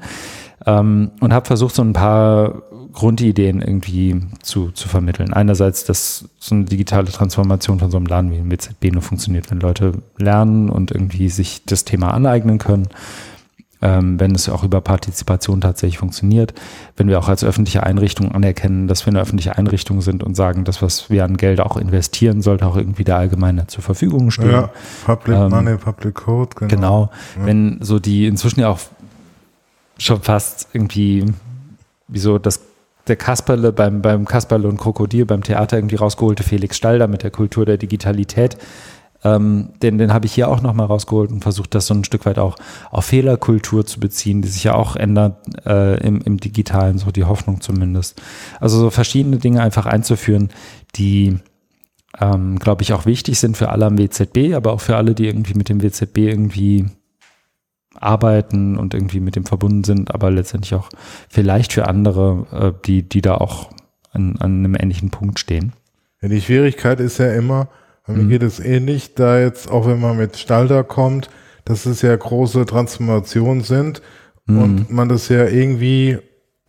Ähm, 0.67 1.13
und 1.21 1.33
habe 1.33 1.47
versucht, 1.47 1.75
so 1.75 1.83
ein 1.83 1.93
paar 1.93 2.63
Grundideen 2.93 3.61
irgendwie 3.63 4.21
zu, 4.43 4.71
zu 4.73 4.89
vermitteln. 4.89 5.33
Einerseits, 5.33 5.85
dass 5.85 6.29
so 6.39 6.55
eine 6.55 6.65
digitale 6.65 7.11
Transformation 7.11 7.79
von 7.79 7.91
so 7.91 7.97
einem 7.97 8.07
Laden 8.07 8.31
wie 8.31 8.37
dem 8.37 8.51
WZB 8.51 8.93
nur 8.93 9.03
funktioniert, 9.03 9.51
wenn 9.51 9.61
Leute 9.61 9.93
lernen 10.19 10.71
und 10.71 10.91
irgendwie 10.91 11.29
sich 11.29 11.65
das 11.65 11.85
Thema 11.85 12.13
aneignen 12.13 12.59
können. 12.59 12.89
Ähm, 13.83 14.21
wenn 14.21 14.35
es 14.35 14.47
auch 14.51 14.63
über 14.63 14.83
Partizipation 14.83 15.63
tatsächlich 15.63 15.97
funktioniert, 15.97 16.53
wenn 16.99 17.09
wir 17.09 17.19
auch 17.19 17.31
als 17.31 17.43
öffentliche 17.43 17.83
Einrichtung 17.83 18.31
anerkennen, 18.31 18.89
dass 18.89 19.07
wir 19.07 19.11
eine 19.11 19.21
öffentliche 19.21 19.57
Einrichtung 19.57 20.03
sind 20.03 20.23
und 20.23 20.35
sagen, 20.35 20.65
das, 20.65 20.83
was 20.83 21.09
wir 21.09 21.25
an 21.25 21.39
Geld 21.39 21.61
auch 21.61 21.79
investieren, 21.79 22.43
sollte 22.43 22.67
auch 22.67 22.77
irgendwie 22.77 23.05
der 23.05 23.17
Allgemeinheit 23.17 23.71
zur 23.71 23.83
Verfügung 23.83 24.31
stehen. 24.31 24.51
Ja, 24.51 24.71
Public 25.07 25.35
ähm, 25.35 25.49
Money, 25.49 25.77
Public 25.79 26.15
Code, 26.15 26.51
genau. 26.57 26.69
Genau, 26.69 27.11
ja. 27.39 27.47
wenn 27.47 27.79
so 27.81 27.99
die 27.99 28.27
inzwischen 28.27 28.61
ja 28.61 28.69
auch 28.69 28.81
schon 30.01 30.23
fast 30.23 30.69
irgendwie 30.73 31.27
wie 32.09 32.19
so 32.19 32.39
das 32.39 32.61
der 33.07 33.17
Kasperle 33.17 33.73
beim, 33.73 34.03
beim 34.03 34.25
Kasperle 34.25 34.69
und 34.69 34.79
Krokodil 34.79 35.27
beim 35.27 35.43
Theater 35.43 35.77
irgendwie 35.77 35.97
rausgeholte 35.97 36.43
Felix 36.43 36.77
Stalder 36.77 37.09
mit 37.09 37.23
der 37.23 37.31
Kultur 37.31 37.67
der 37.67 37.77
Digitalität. 37.77 38.57
Ähm, 39.23 39.71
den 39.83 39.99
den 39.99 40.13
habe 40.13 40.27
ich 40.27 40.33
hier 40.33 40.49
auch 40.49 40.63
nochmal 40.63 40.87
rausgeholt 40.87 41.31
und 41.31 41.43
versucht, 41.43 41.75
das 41.75 41.87
so 41.87 41.95
ein 41.95 42.05
Stück 42.05 42.25
weit 42.25 42.39
auch 42.39 42.57
auf 42.91 43.07
Fehlerkultur 43.07 43.85
zu 43.85 44.01
beziehen, 44.01 44.43
die 44.43 44.49
sich 44.49 44.65
ja 44.65 44.75
auch 44.75 44.97
ändert 44.97 45.37
äh, 45.67 45.99
im, 46.07 46.23
im 46.23 46.39
Digitalen, 46.39 46.99
so 46.99 47.11
die 47.11 47.25
Hoffnung 47.25 47.61
zumindest. 47.61 48.21
Also 48.61 48.79
so 48.79 48.91
verschiedene 48.91 49.37
Dinge 49.37 49.61
einfach 49.61 49.87
einzuführen, 49.87 50.51
die, 50.95 51.39
ähm, 52.19 52.59
glaube 52.59 52.83
ich, 52.83 52.93
auch 52.95 53.05
wichtig 53.05 53.39
sind 53.39 53.57
für 53.59 53.69
alle 53.69 53.87
am 53.87 53.99
WZB, 53.99 54.55
aber 54.55 54.73
auch 54.73 54.81
für 54.81 54.97
alle, 54.97 55.15
die 55.15 55.27
irgendwie 55.27 55.55
mit 55.55 55.69
dem 55.69 55.83
WZB 55.83 56.19
irgendwie 56.19 56.87
arbeiten 57.95 58.77
und 58.77 58.95
irgendwie 58.95 59.21
mit 59.21 59.37
dem 59.37 59.45
verbunden 59.45 59.85
sind, 59.85 60.15
aber 60.15 60.31
letztendlich 60.31 60.75
auch 60.75 60.89
vielleicht 61.29 61.73
für 61.73 61.89
andere, 61.89 62.47
äh, 62.53 62.87
die, 62.87 63.03
die 63.03 63.21
da 63.21 63.37
auch 63.37 63.71
an, 64.13 64.37
an 64.39 64.59
einem 64.59 64.75
ähnlichen 64.75 65.11
Punkt 65.11 65.39
stehen. 65.39 65.73
Ja, 66.23 66.29
die 66.29 66.41
Schwierigkeit 66.41 67.01
ist 67.01 67.19
ja 67.19 67.33
immer, 67.33 67.69
mir 68.07 68.25
mhm. 68.25 68.29
geht 68.29 68.43
es 68.43 68.61
ähnlich, 68.61 69.15
da 69.15 69.39
jetzt, 69.39 69.71
auch 69.71 69.87
wenn 69.87 70.01
man 70.01 70.17
mit 70.17 70.37
Stalter 70.37 70.85
kommt, 70.85 71.31
dass 71.65 71.87
es 71.87 72.03
ja 72.03 72.15
große 72.15 72.67
Transformationen 72.67 73.63
sind 73.63 74.03
mhm. 74.47 74.63
und 74.63 74.91
man 74.91 75.09
das 75.09 75.29
ja 75.29 75.47
irgendwie 75.47 76.19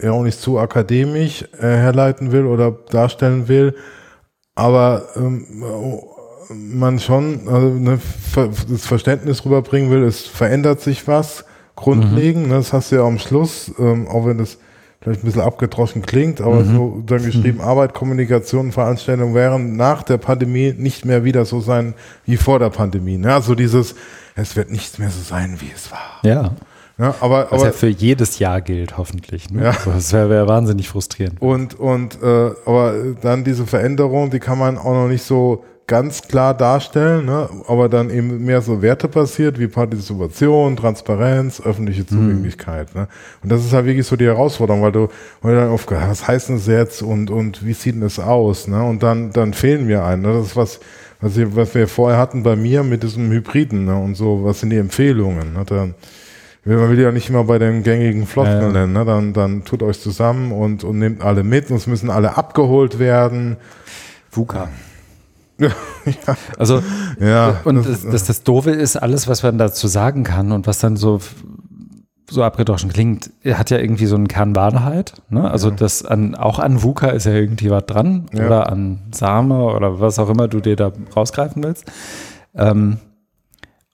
ja 0.02 0.12
auch 0.12 0.24
nicht 0.24 0.40
zu 0.40 0.58
akademisch 0.60 1.44
äh, 1.60 1.62
herleiten 1.62 2.32
will 2.32 2.46
oder 2.46 2.72
darstellen 2.72 3.48
will, 3.48 3.76
aber 4.56 5.08
ähm, 5.16 5.46
man 6.56 7.00
schon 7.00 7.48
also, 7.48 7.68
ne, 7.70 8.00
das 8.70 8.86
Verständnis 8.86 9.46
rüberbringen 9.46 9.92
will, 9.92 10.04
es 10.04 10.22
verändert 10.22 10.82
sich 10.82 11.08
was 11.08 11.46
grundlegend. 11.76 12.44
Mhm. 12.44 12.50
Ne, 12.50 12.56
das 12.58 12.74
hast 12.74 12.92
du 12.92 12.98
ja 12.98 13.04
am 13.04 13.20
Schluss, 13.20 13.72
ähm, 13.80 14.08
auch 14.08 14.26
wenn 14.26 14.38
das 14.38 14.58
vielleicht 15.02 15.24
ein 15.24 15.26
bisschen 15.26 15.42
abgedroschen 15.42 16.04
klingt, 16.04 16.42
aber 16.42 16.58
mhm. 16.58 16.76
so 16.76 17.04
dann 17.06 17.26
geschrieben, 17.26 17.58
mhm. 17.58 17.64
Arbeit, 17.64 17.94
Kommunikation, 17.94 18.72
Veranstaltungen 18.72 19.34
wären 19.34 19.76
nach 19.76 20.04
der 20.04 20.18
Pandemie 20.18 20.74
nicht 20.78 21.06
mehr 21.06 21.24
wieder 21.24 21.46
so 21.46 21.60
sein 21.60 21.96
wie 22.26 22.38
vor 22.38 22.60
der 22.60 22.70
Pandemie. 22.70 23.18
Ne? 23.18 23.34
Also 23.34 23.56
dieses, 23.56 23.96
es 24.36 24.56
wird 24.56 24.72
nicht 24.72 25.00
mehr 25.00 25.10
so 25.10 25.22
sein, 25.22 25.58
wie 25.60 25.72
es 25.76 25.92
war. 25.92 26.20
Ja. 26.24 26.52
Ja, 27.00 27.16
aber, 27.20 27.48
Was 27.50 27.62
aber, 27.62 27.66
ja 27.66 27.72
für 27.72 27.88
jedes 27.88 28.38
Jahr 28.38 28.62
gilt, 28.62 28.98
hoffentlich. 28.98 29.50
Ne? 29.50 29.64
Ja. 29.64 29.70
Also 29.72 29.92
das 29.92 30.14
wäre 30.14 30.30
wär 30.30 30.48
wahnsinnig 30.48 30.88
frustrierend. 30.88 31.42
Und, 31.42 31.80
und 31.80 32.22
äh, 32.22 32.52
aber 32.66 32.94
dann 33.22 33.44
diese 33.44 33.66
Veränderung, 33.66 34.30
die 34.30 34.40
kann 34.40 34.60
man 34.60 34.78
auch 34.78 34.94
noch 34.94 35.08
nicht 35.08 35.24
so 35.24 35.64
ganz 35.88 36.22
klar 36.22 36.54
darstellen, 36.56 37.26
ne? 37.26 37.50
aber 37.68 37.90
dann 37.90 38.10
eben 38.10 38.46
mehr 38.46 38.62
so 38.62 38.82
Werte 38.82 39.08
passiert 39.08 39.60
wie 39.60 39.68
Partizipation, 39.68 40.78
Transparenz, 40.78 41.62
öffentliche 41.62 42.06
Zugänglichkeit. 42.06 42.96
Mhm. 42.96 43.02
Ne? 43.02 43.08
Und 43.44 43.52
das 43.52 43.66
ist 43.66 43.74
halt 43.74 43.86
wirklich 43.86 44.08
so 44.08 44.16
die 44.16 44.26
Herausforderung, 44.26 44.82
weil 44.84 44.94
du, 44.94 45.10
weil 45.42 45.56
du 45.56 45.62
dann 45.62 45.70
oft, 45.70 45.92
was 45.92 46.28
heißt 46.28 46.50
denn 46.50 46.56
das 46.56 46.68
jetzt 46.68 47.02
und, 47.02 47.30
und 47.30 47.66
wie 47.66 47.74
sieht 47.74 47.96
denn 47.96 48.02
das 48.02 48.20
aus? 48.20 48.68
Ne? 48.68 48.82
Und 48.82 49.04
dann, 49.04 49.32
dann 49.32 49.54
fehlen 49.54 49.86
mir 49.86 50.06
ein. 50.06 50.22
Ne? 50.22 50.34
Das 50.34 50.48
ist 50.48 50.56
was, 50.56 50.80
was, 51.20 51.36
ich, 51.36 51.56
was 51.56 51.76
wir 51.76 51.88
vorher 51.88 52.18
hatten 52.18 52.44
bei 52.44 52.56
mir 52.56 52.84
mit 52.84 53.04
diesem 53.04 53.30
Hybriden 53.30 53.86
ne? 53.86 53.96
und 53.98 54.16
so, 54.16 54.46
was 54.46 54.62
sind 54.62 54.70
die 54.70 54.78
Empfehlungen? 54.78 55.54
Ne? 55.54 55.66
Dann, 55.66 55.96
man 56.64 56.90
will 56.90 57.00
ja 57.00 57.12
nicht 57.12 57.28
immer 57.28 57.44
bei 57.44 57.60
den 57.60 57.84
gängigen 57.84 58.28
Floskeln 58.28 58.72
nennen, 58.72 58.94
ne? 58.94 59.04
dann, 59.04 59.34
dann 59.34 59.66
tut 59.66 59.84
euch 59.84 60.00
zusammen 60.00 60.54
und, 60.54 60.84
und 60.84 61.00
nehmt 61.00 61.22
alle 61.22 61.44
mit 61.44 61.70
und 61.70 61.78
es 61.78 61.88
müssen 61.88 62.10
alle 62.10 62.38
abgeholt 62.38 62.98
werden. 62.98 63.58
VUCA. 64.30 64.70
Ja. 65.62 66.38
Also, 66.58 66.82
ja, 67.20 67.62
und 67.64 67.86
das, 67.86 68.04
das, 68.04 68.26
das 68.26 68.44
Doofe 68.44 68.72
ist, 68.72 68.98
alles, 68.98 69.28
was 69.28 69.44
man 69.44 69.58
dazu 69.58 69.88
sagen 69.88 70.24
kann 70.24 70.52
und 70.52 70.68
was 70.68 70.80
dann 70.80 70.98
so, 70.98 71.20
so 72.30 72.44
abgedroschen 72.44 72.90
klingt, 72.90 73.32
hat 73.46 73.70
ja 73.70 73.78
irgendwie 73.78 74.06
so 74.06 74.16
einen 74.16 74.28
Kern 74.28 74.56
Wahrheit. 74.56 75.22
Ne? 75.30 75.50
Also, 75.50 75.70
ja. 75.70 75.76
das 75.76 76.06
an, 76.06 76.36
auch 76.36 76.60
an 76.60 76.82
VUCA 76.82 77.10
ist 77.10 77.26
ja 77.26 77.34
irgendwie 77.34 77.70
was 77.70 77.86
dran 77.86 78.28
ja. 78.34 78.46
oder 78.46 78.72
an 78.72 79.00
Same 79.14 79.64
oder 79.74 80.00
was 80.00 80.20
auch 80.20 80.30
immer 80.30 80.48
du 80.48 80.60
dir 80.60 80.76
da 80.76 80.92
rausgreifen 81.16 81.64
willst. 81.64 81.92
Ähm, 82.56 82.98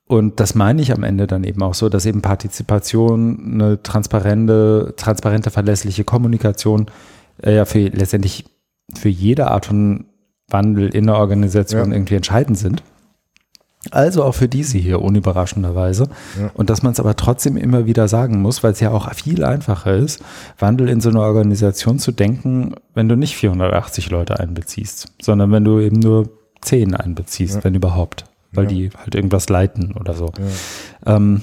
und 0.07 0.39
das 0.39 0.55
meine 0.55 0.81
ich 0.81 0.93
am 0.93 1.03
Ende 1.03 1.27
dann 1.27 1.43
eben 1.43 1.61
auch 1.61 1.73
so, 1.73 1.89
dass 1.89 2.05
eben 2.05 2.21
Partizipation, 2.21 3.53
eine 3.53 3.83
transparente, 3.83 4.93
transparente, 4.95 5.51
verlässliche 5.51 6.05
Kommunikation 6.05 6.85
äh, 7.43 7.55
ja 7.55 7.65
für 7.65 7.79
letztendlich 7.79 8.45
für 8.95 9.09
jede 9.09 9.51
Art 9.51 9.65
von 9.65 10.05
Wandel 10.49 10.93
in 10.93 11.07
der 11.07 11.17
Organisation 11.17 11.91
ja. 11.91 11.95
irgendwie 11.95 12.15
entscheidend 12.15 12.57
sind. 12.57 12.83
Also 13.91 14.23
auch 14.23 14.33
für 14.33 14.47
diese 14.47 14.77
hier, 14.77 15.01
unüberraschenderweise. 15.01 16.09
Ja. 16.39 16.51
Und 16.53 16.69
dass 16.69 16.83
man 16.83 16.93
es 16.93 16.99
aber 16.99 17.15
trotzdem 17.15 17.57
immer 17.57 17.85
wieder 17.85 18.07
sagen 18.07 18.41
muss, 18.41 18.63
weil 18.63 18.71
es 18.71 18.79
ja 18.79 18.91
auch 18.91 19.11
viel 19.13 19.43
einfacher 19.43 19.95
ist, 19.95 20.21
Wandel 20.59 20.89
in 20.89 20.99
so 20.99 21.09
eine 21.09 21.21
Organisation 21.21 21.99
zu 21.99 22.11
denken, 22.11 22.75
wenn 22.93 23.07
du 23.07 23.15
nicht 23.15 23.35
480 23.35 24.09
Leute 24.09 24.39
einbeziehst, 24.39 25.13
sondern 25.21 25.51
wenn 25.51 25.63
du 25.63 25.79
eben 25.79 25.99
nur 25.99 26.29
10 26.61 26.95
einbeziehst, 26.95 27.55
ja. 27.55 27.63
wenn 27.63 27.75
überhaupt, 27.75 28.25
weil 28.51 28.65
ja. 28.65 28.69
die 28.69 28.89
halt 28.97 29.15
irgendwas 29.15 29.47
leiten 29.47 29.93
oder 29.93 30.13
so. 30.13 30.31
Ähm, 31.05 31.41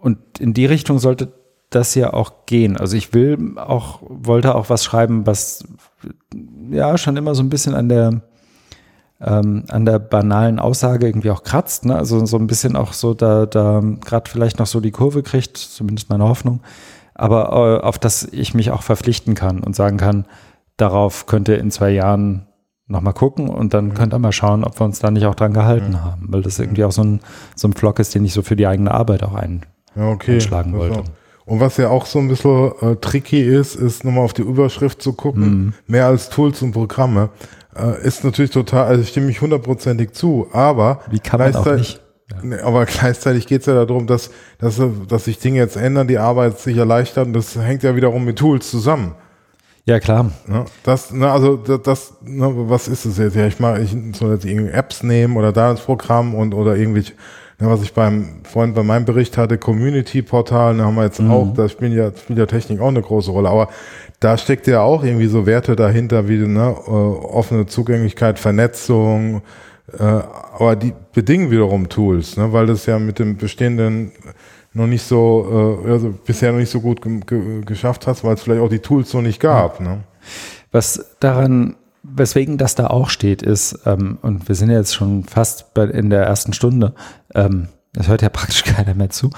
und 0.00 0.18
in 0.38 0.54
die 0.54 0.66
Richtung 0.66 0.98
sollte 0.98 1.32
das 1.70 1.94
ja 1.94 2.12
auch 2.12 2.46
gehen. 2.46 2.76
Also 2.76 2.96
ich 2.96 3.14
will 3.14 3.56
auch, 3.56 4.00
wollte 4.02 4.54
auch 4.54 4.70
was 4.70 4.84
schreiben, 4.84 5.26
was 5.26 5.64
ja 6.70 6.96
schon 6.98 7.16
immer 7.16 7.34
so 7.34 7.42
ein 7.42 7.48
bisschen 7.48 7.74
an 7.74 7.88
der 7.88 8.22
ähm, 9.20 9.64
an 9.68 9.84
der 9.84 9.98
banalen 9.98 10.58
Aussage 10.58 11.06
irgendwie 11.06 11.30
auch 11.30 11.42
kratzt, 11.42 11.84
ne? 11.84 11.96
Also 11.96 12.24
so 12.24 12.38
ein 12.38 12.46
bisschen 12.46 12.74
auch 12.74 12.92
so 12.92 13.12
da, 13.12 13.46
da 13.46 13.82
gerade 14.04 14.30
vielleicht 14.30 14.58
noch 14.58 14.66
so 14.66 14.80
die 14.80 14.92
Kurve 14.92 15.22
kriegt, 15.22 15.56
zumindest 15.58 16.08
meine 16.08 16.24
Hoffnung, 16.24 16.60
aber 17.14 17.80
äh, 17.82 17.86
auf 17.86 17.98
das 17.98 18.24
ich 18.24 18.54
mich 18.54 18.70
auch 18.70 18.82
verpflichten 18.82 19.34
kann 19.34 19.60
und 19.60 19.76
sagen 19.76 19.98
kann, 19.98 20.24
darauf 20.78 21.26
könnt 21.26 21.48
ihr 21.48 21.58
in 21.58 21.70
zwei 21.70 21.90
Jahren 21.90 22.46
nochmal 22.86 23.12
gucken 23.12 23.48
und 23.48 23.74
dann 23.74 23.88
mhm. 23.88 23.94
könnt 23.94 24.14
ihr 24.14 24.18
mal 24.18 24.32
schauen, 24.32 24.64
ob 24.64 24.80
wir 24.80 24.84
uns 24.84 24.98
da 24.98 25.10
nicht 25.10 25.26
auch 25.26 25.34
dran 25.34 25.52
gehalten 25.52 25.92
mhm. 25.92 26.04
haben, 26.04 26.26
weil 26.28 26.42
das 26.42 26.58
irgendwie 26.58 26.84
auch 26.84 26.92
so 26.92 27.02
ein, 27.02 27.20
so 27.54 27.68
ein 27.68 27.74
Flock 27.74 27.98
ist, 27.98 28.14
den 28.14 28.24
ich 28.24 28.32
so 28.32 28.42
für 28.42 28.56
die 28.56 28.66
eigene 28.66 28.90
Arbeit 28.90 29.22
auch 29.22 29.34
ein, 29.34 29.66
ja, 29.94 30.08
okay. 30.08 30.34
einschlagen 30.34 30.72
wollte. 30.72 31.04
Und 31.44 31.60
was 31.60 31.76
ja 31.76 31.88
auch 31.88 32.06
so 32.06 32.18
ein 32.18 32.28
bisschen 32.28 32.72
äh, 32.80 32.96
tricky 32.96 33.42
ist, 33.42 33.74
ist 33.74 34.04
nochmal 34.04 34.24
auf 34.24 34.32
die 34.32 34.42
Überschrift 34.42 35.02
zu 35.02 35.12
gucken, 35.12 35.42
mhm. 35.42 35.74
mehr 35.86 36.06
als 36.06 36.28
Tools 36.28 36.62
und 36.62 36.72
Programme. 36.72 37.30
Äh, 37.76 38.06
ist 38.06 38.24
natürlich 38.24 38.50
total, 38.50 38.86
also 38.86 39.04
stimme 39.04 39.30
ich 39.30 39.40
hundertprozentig 39.40 40.12
zu, 40.12 40.48
aber 40.52 41.00
Wie 41.10 41.18
kann 41.18 41.40
man 41.40 41.54
auch 41.54 41.66
nicht? 41.74 42.00
Ja. 42.42 42.64
Aber 42.64 42.84
gleichzeitig 42.86 43.46
geht 43.46 43.60
es 43.60 43.66
ja 43.66 43.84
darum, 43.84 44.06
dass, 44.06 44.30
dass, 44.58 44.80
dass 45.08 45.24
sich 45.24 45.38
Dinge 45.38 45.58
jetzt 45.58 45.76
ändern, 45.76 46.08
die 46.08 46.18
Arbeit 46.18 46.58
sich 46.58 46.76
erleichtert 46.76 47.26
und 47.26 47.32
das 47.32 47.56
hängt 47.56 47.82
ja 47.82 47.96
wiederum 47.96 48.24
mit 48.24 48.38
Tools 48.38 48.70
zusammen. 48.70 49.14
Ja, 49.86 49.98
klar. 49.98 50.30
Ja, 50.48 50.66
das, 50.84 51.10
ne, 51.10 51.30
also 51.30 51.56
das, 51.56 51.82
das 51.82 52.14
ne, 52.22 52.52
was 52.68 52.86
ist 52.86 53.06
es 53.06 53.18
jetzt? 53.18 53.34
Ja, 53.34 53.46
ich 53.46 53.58
mache, 53.58 53.80
ich 53.80 53.96
soll 54.16 54.32
jetzt 54.32 54.44
irgendwie 54.44 54.70
Apps 54.70 55.02
nehmen 55.02 55.36
oder 55.36 55.52
da 55.52 55.70
ins 55.70 55.80
Programm 55.80 56.34
und 56.34 56.54
oder 56.54 56.76
irgendwelche 56.76 57.14
Ja, 57.60 57.68
was 57.68 57.82
ich 57.82 57.92
beim 57.92 58.40
vorhin 58.44 58.72
bei 58.72 58.82
meinem 58.82 59.04
Bericht 59.04 59.36
hatte, 59.36 59.58
Community-Portal, 59.58 60.78
da 60.78 60.84
haben 60.84 60.94
wir 60.94 61.04
jetzt 61.04 61.20
mhm. 61.20 61.30
auch, 61.30 61.54
da 61.54 61.68
spielt 61.68 61.92
ja, 61.92 62.10
spielt 62.16 62.38
ja 62.38 62.46
Technik 62.46 62.80
auch 62.80 62.88
eine 62.88 63.02
große 63.02 63.30
Rolle, 63.30 63.50
aber 63.50 63.68
da 64.18 64.38
steckt 64.38 64.66
ja 64.66 64.80
auch 64.80 65.04
irgendwie 65.04 65.26
so 65.26 65.46
Werte 65.46 65.76
dahinter, 65.76 66.28
wie 66.28 66.38
ne, 66.38 66.74
äh, 66.86 66.90
offene 66.90 67.66
Zugänglichkeit, 67.66 68.38
Vernetzung, 68.38 69.42
äh, 69.98 70.02
aber 70.02 70.76
die 70.76 70.94
bedingen 71.12 71.50
wiederum 71.50 71.88
Tools, 71.88 72.36
ne, 72.38 72.52
weil 72.52 72.66
das 72.66 72.86
ja 72.86 72.98
mit 72.98 73.18
dem 73.18 73.36
bestehenden 73.36 74.12
noch 74.72 74.86
nicht 74.86 75.02
so, 75.02 75.82
äh, 75.86 75.90
also 75.90 76.14
bisher 76.24 76.52
noch 76.52 76.60
nicht 76.60 76.70
so 76.70 76.80
gut 76.80 77.00
geschafft 77.66 78.06
hast, 78.06 78.24
weil 78.24 78.34
es 78.34 78.42
vielleicht 78.42 78.62
auch 78.62 78.68
die 78.68 78.78
Tools 78.78 79.10
so 79.10 79.20
nicht 79.20 79.40
gab. 79.40 79.80
Ne? 79.80 80.04
Was 80.70 81.16
daran, 81.18 81.76
weswegen 82.02 82.58
das 82.58 82.74
da 82.74 82.88
auch 82.88 83.10
steht, 83.10 83.42
ist, 83.42 83.80
ähm, 83.86 84.18
und 84.22 84.48
wir 84.48 84.54
sind 84.54 84.70
jetzt 84.70 84.94
schon 84.94 85.24
fast 85.24 85.74
bei, 85.74 85.84
in 85.84 86.10
der 86.10 86.24
ersten 86.24 86.52
Stunde, 86.52 86.94
ähm, 87.34 87.68
das 87.92 88.08
hört 88.08 88.22
ja 88.22 88.28
praktisch 88.30 88.64
keiner 88.64 88.94
mehr 88.94 89.10
zu. 89.10 89.30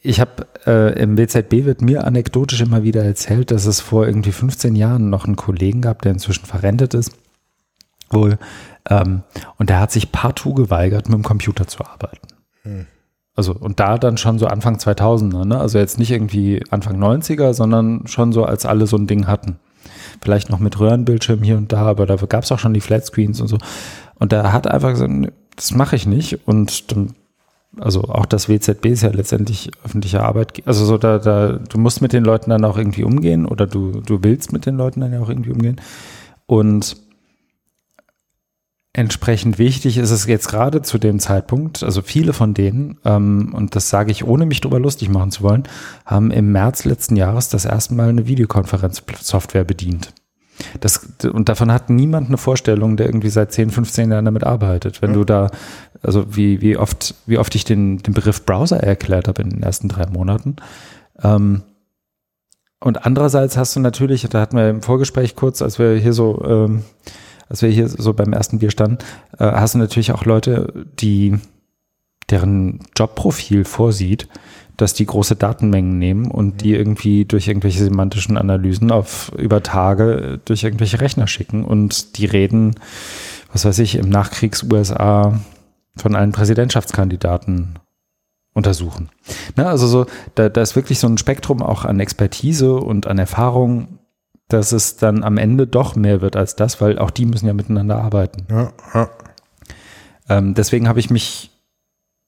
Ich 0.00 0.20
habe 0.20 0.46
äh, 0.66 1.00
im 1.00 1.18
WZB 1.18 1.64
wird 1.64 1.82
mir 1.82 2.04
anekdotisch 2.04 2.60
immer 2.60 2.84
wieder 2.84 3.04
erzählt, 3.04 3.50
dass 3.50 3.66
es 3.66 3.80
vor 3.80 4.06
irgendwie 4.06 4.32
15 4.32 4.76
Jahren 4.76 5.10
noch 5.10 5.24
einen 5.24 5.36
Kollegen 5.36 5.80
gab, 5.80 6.02
der 6.02 6.12
inzwischen 6.12 6.46
verrentet 6.46 6.94
ist, 6.94 7.12
wohl, 8.10 8.38
ähm, 8.88 9.22
und 9.58 9.70
der 9.70 9.80
hat 9.80 9.90
sich 9.90 10.12
partout 10.12 10.54
geweigert, 10.54 11.08
mit 11.08 11.16
dem 11.16 11.24
Computer 11.24 11.66
zu 11.66 11.84
arbeiten. 11.84 12.28
Hm. 12.62 12.86
Also 13.34 13.52
und 13.52 13.80
da 13.80 13.98
dann 13.98 14.16
schon 14.16 14.38
so 14.38 14.46
Anfang 14.46 14.76
2000er, 14.76 15.44
ne? 15.44 15.60
also 15.60 15.78
jetzt 15.78 15.98
nicht 15.98 16.10
irgendwie 16.10 16.62
Anfang 16.70 17.02
90er, 17.02 17.52
sondern 17.52 18.06
schon 18.06 18.32
so, 18.32 18.44
als 18.44 18.64
alle 18.64 18.86
so 18.86 18.96
ein 18.96 19.06
Ding 19.06 19.26
hatten. 19.26 19.58
Vielleicht 20.20 20.50
noch 20.50 20.58
mit 20.58 20.78
Röhrenbildschirm 20.78 21.42
hier 21.42 21.56
und 21.56 21.72
da, 21.72 21.82
aber 21.82 22.06
da 22.06 22.16
gab 22.16 22.44
es 22.44 22.52
auch 22.52 22.58
schon 22.58 22.74
die 22.74 22.80
Flatscreens 22.80 23.40
und 23.40 23.48
so. 23.48 23.58
Und 24.18 24.32
da 24.32 24.52
hat 24.52 24.66
einfach 24.66 24.90
gesagt, 24.90 25.12
das 25.54 25.74
mache 25.74 25.96
ich 25.96 26.06
nicht. 26.06 26.46
Und 26.46 26.90
dann, 26.90 27.14
also 27.78 28.02
auch 28.04 28.26
das 28.26 28.48
WZB 28.48 28.86
ist 28.86 29.02
ja 29.02 29.10
letztendlich 29.10 29.70
öffentliche 29.84 30.22
Arbeit. 30.22 30.62
Also 30.66 30.84
so 30.84 30.98
da, 30.98 31.18
da, 31.18 31.52
du 31.52 31.78
musst 31.78 32.02
mit 32.02 32.12
den 32.12 32.24
Leuten 32.24 32.50
dann 32.50 32.64
auch 32.64 32.78
irgendwie 32.78 33.04
umgehen 33.04 33.46
oder 33.46 33.66
du, 33.66 34.00
du 34.00 34.22
willst 34.22 34.52
mit 34.52 34.66
den 34.66 34.76
Leuten 34.76 35.00
dann 35.00 35.12
ja 35.12 35.20
auch 35.20 35.28
irgendwie 35.28 35.52
umgehen. 35.52 35.80
Und 36.46 36.96
entsprechend 38.96 39.58
wichtig 39.58 39.98
ist 39.98 40.10
es 40.10 40.26
jetzt 40.26 40.48
gerade 40.48 40.80
zu 40.80 40.96
dem 40.96 41.20
Zeitpunkt, 41.20 41.82
also 41.82 42.00
viele 42.00 42.32
von 42.32 42.54
denen, 42.54 42.98
ähm, 43.04 43.52
und 43.54 43.76
das 43.76 43.90
sage 43.90 44.10
ich 44.10 44.24
ohne 44.24 44.46
mich 44.46 44.62
drüber 44.62 44.80
lustig 44.80 45.10
machen 45.10 45.30
zu 45.30 45.42
wollen, 45.42 45.64
haben 46.06 46.30
im 46.30 46.50
März 46.50 46.86
letzten 46.86 47.14
Jahres 47.14 47.50
das 47.50 47.66
erste 47.66 47.94
Mal 47.94 48.08
eine 48.08 48.26
Videokonferenzsoftware 48.26 49.64
bedient. 49.64 50.14
Das, 50.80 51.06
und 51.30 51.50
davon 51.50 51.70
hat 51.70 51.90
niemand 51.90 52.28
eine 52.28 52.38
Vorstellung, 52.38 52.96
der 52.96 53.06
irgendwie 53.06 53.28
seit 53.28 53.52
10, 53.52 53.70
15 53.70 54.10
Jahren 54.10 54.24
damit 54.24 54.44
arbeitet. 54.44 55.02
Wenn 55.02 55.10
ja. 55.10 55.16
du 55.16 55.24
da, 55.24 55.50
also 56.02 56.34
wie, 56.34 56.62
wie 56.62 56.78
oft, 56.78 57.14
wie 57.26 57.36
oft 57.36 57.54
ich 57.54 57.66
den, 57.66 57.98
den 57.98 58.14
Begriff 58.14 58.46
Browser 58.46 58.82
erklärt 58.82 59.28
habe 59.28 59.42
in 59.42 59.50
den 59.50 59.62
ersten 59.62 59.88
drei 59.88 60.06
Monaten. 60.06 60.56
Ähm, 61.22 61.64
und 62.80 63.04
andererseits 63.04 63.58
hast 63.58 63.76
du 63.76 63.80
natürlich, 63.80 64.26
da 64.30 64.40
hatten 64.40 64.56
wir 64.56 64.70
im 64.70 64.80
Vorgespräch 64.80 65.36
kurz, 65.36 65.60
als 65.60 65.78
wir 65.78 65.96
hier 65.96 66.14
so 66.14 66.42
ähm, 66.46 66.82
als 67.48 67.62
wir 67.62 67.68
hier 67.68 67.88
so 67.88 68.12
beim 68.12 68.32
ersten 68.32 68.58
Bier 68.58 68.70
standen, 68.70 68.98
äh, 69.38 69.44
hast 69.44 69.74
du 69.74 69.78
natürlich 69.78 70.12
auch 70.12 70.24
Leute, 70.24 70.86
die 70.98 71.38
deren 72.30 72.80
Jobprofil 72.96 73.64
vorsieht, 73.64 74.28
dass 74.76 74.94
die 74.94 75.06
große 75.06 75.36
Datenmengen 75.36 75.98
nehmen 75.98 76.30
und 76.30 76.62
die 76.62 76.74
irgendwie 76.74 77.24
durch 77.24 77.48
irgendwelche 77.48 77.82
semantischen 77.84 78.36
Analysen 78.36 78.90
auf 78.90 79.32
über 79.36 79.62
Tage 79.62 80.40
durch 80.44 80.64
irgendwelche 80.64 81.00
Rechner 81.00 81.26
schicken 81.26 81.64
und 81.64 82.18
die 82.18 82.26
reden, 82.26 82.74
was 83.52 83.64
weiß 83.64 83.78
ich, 83.78 83.94
im 83.94 84.08
Nachkriegs-USA 84.10 85.40
von 85.96 86.14
allen 86.14 86.32
Präsidentschaftskandidaten 86.32 87.78
untersuchen. 88.52 89.08
Na, 89.54 89.66
also 89.66 89.86
so, 89.86 90.06
da, 90.34 90.48
da 90.48 90.62
ist 90.62 90.76
wirklich 90.76 90.98
so 90.98 91.06
ein 91.06 91.18
Spektrum 91.18 91.62
auch 91.62 91.84
an 91.84 92.00
Expertise 92.00 92.74
und 92.74 93.06
an 93.06 93.18
Erfahrung 93.18 93.95
dass 94.48 94.72
es 94.72 94.96
dann 94.96 95.24
am 95.24 95.38
Ende 95.38 95.66
doch 95.66 95.96
mehr 95.96 96.20
wird 96.20 96.36
als 96.36 96.56
das, 96.56 96.80
weil 96.80 96.98
auch 96.98 97.10
die 97.10 97.26
müssen 97.26 97.46
ja 97.46 97.52
miteinander 97.52 97.96
arbeiten. 97.96 98.46
Ja, 98.50 98.72
ja. 98.94 99.10
Ähm, 100.28 100.54
deswegen 100.54 100.88
habe 100.88 101.00
ich 101.00 101.10
mich, 101.10 101.50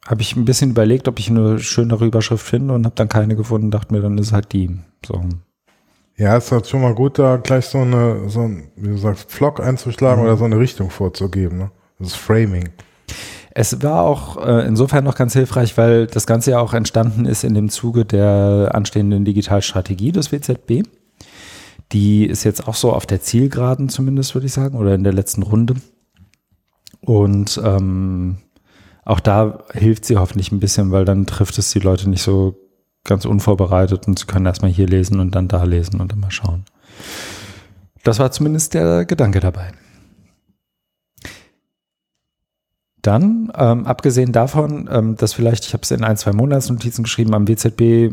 habe 0.06 0.22
ich 0.22 0.36
ein 0.36 0.44
bisschen 0.44 0.70
überlegt, 0.70 1.08
ob 1.08 1.18
ich 1.18 1.30
eine 1.30 1.58
schönere 1.58 2.06
Überschrift 2.06 2.46
finde 2.46 2.74
und 2.74 2.84
habe 2.84 2.94
dann 2.94 3.08
keine 3.08 3.36
gefunden, 3.36 3.70
dachte 3.70 3.92
mir, 3.92 4.00
dann 4.00 4.18
ist 4.18 4.32
halt 4.32 4.52
die. 4.52 4.78
So. 5.06 5.22
Ja, 6.16 6.36
es 6.36 6.46
ist 6.46 6.52
halt 6.52 6.66
schon 6.68 6.82
mal 6.82 6.94
gut, 6.94 7.18
da 7.18 7.36
gleich 7.36 7.66
so 7.66 7.78
eine, 7.78 8.28
so 8.28 8.40
ein, 8.40 8.68
wie 8.76 8.88
du 8.88 8.96
sagst, 8.96 9.30
Vlog 9.30 9.60
einzuschlagen 9.60 10.22
mhm. 10.22 10.28
oder 10.28 10.36
so 10.36 10.44
eine 10.44 10.58
Richtung 10.58 10.90
vorzugeben. 10.90 11.58
Ne? 11.58 11.70
Das 11.98 12.08
ist 12.08 12.16
Framing. 12.16 12.70
Es 13.50 13.82
war 13.82 14.02
auch 14.02 14.36
äh, 14.44 14.66
insofern 14.66 15.04
noch 15.04 15.16
ganz 15.16 15.32
hilfreich, 15.32 15.76
weil 15.76 16.06
das 16.06 16.26
Ganze 16.26 16.52
ja 16.52 16.60
auch 16.60 16.74
entstanden 16.74 17.24
ist 17.24 17.44
in 17.44 17.54
dem 17.54 17.68
Zuge 17.70 18.04
der 18.04 18.70
anstehenden 18.72 19.24
Digitalstrategie 19.24 20.12
des 20.12 20.30
WZB. 20.30 20.84
Die 21.92 22.26
ist 22.26 22.44
jetzt 22.44 22.68
auch 22.68 22.74
so 22.74 22.92
auf 22.92 23.06
der 23.06 23.20
Zielgeraden 23.20 23.88
zumindest, 23.88 24.34
würde 24.34 24.46
ich 24.46 24.52
sagen, 24.52 24.76
oder 24.76 24.94
in 24.94 25.04
der 25.04 25.12
letzten 25.12 25.42
Runde. 25.42 25.74
Und 27.00 27.60
ähm, 27.64 28.38
auch 29.04 29.20
da 29.20 29.64
hilft 29.72 30.04
sie 30.04 30.18
hoffentlich 30.18 30.52
ein 30.52 30.60
bisschen, 30.60 30.90
weil 30.90 31.04
dann 31.04 31.26
trifft 31.26 31.56
es 31.58 31.70
die 31.70 31.78
Leute 31.78 32.10
nicht 32.10 32.22
so 32.22 32.56
ganz 33.04 33.24
unvorbereitet 33.24 34.06
und 34.06 34.18
sie 34.18 34.26
können 34.26 34.44
erstmal 34.44 34.70
hier 34.70 34.86
lesen 34.86 35.18
und 35.20 35.34
dann 35.34 35.48
da 35.48 35.64
lesen 35.64 36.00
und 36.00 36.12
dann 36.12 36.20
mal 36.20 36.30
schauen. 36.30 36.64
Das 38.04 38.18
war 38.18 38.30
zumindest 38.30 38.74
der 38.74 39.06
Gedanke 39.06 39.40
dabei. 39.40 39.72
Dann, 43.00 43.50
ähm, 43.56 43.86
abgesehen 43.86 44.32
davon, 44.32 44.88
ähm, 44.92 45.16
dass 45.16 45.32
vielleicht, 45.32 45.64
ich 45.64 45.72
habe 45.72 45.82
es 45.82 45.90
in 45.90 46.04
ein, 46.04 46.16
zwei 46.16 46.32
Monatsnotizen 46.32 47.04
geschrieben, 47.04 47.32
am 47.32 47.48
WZB 47.48 48.12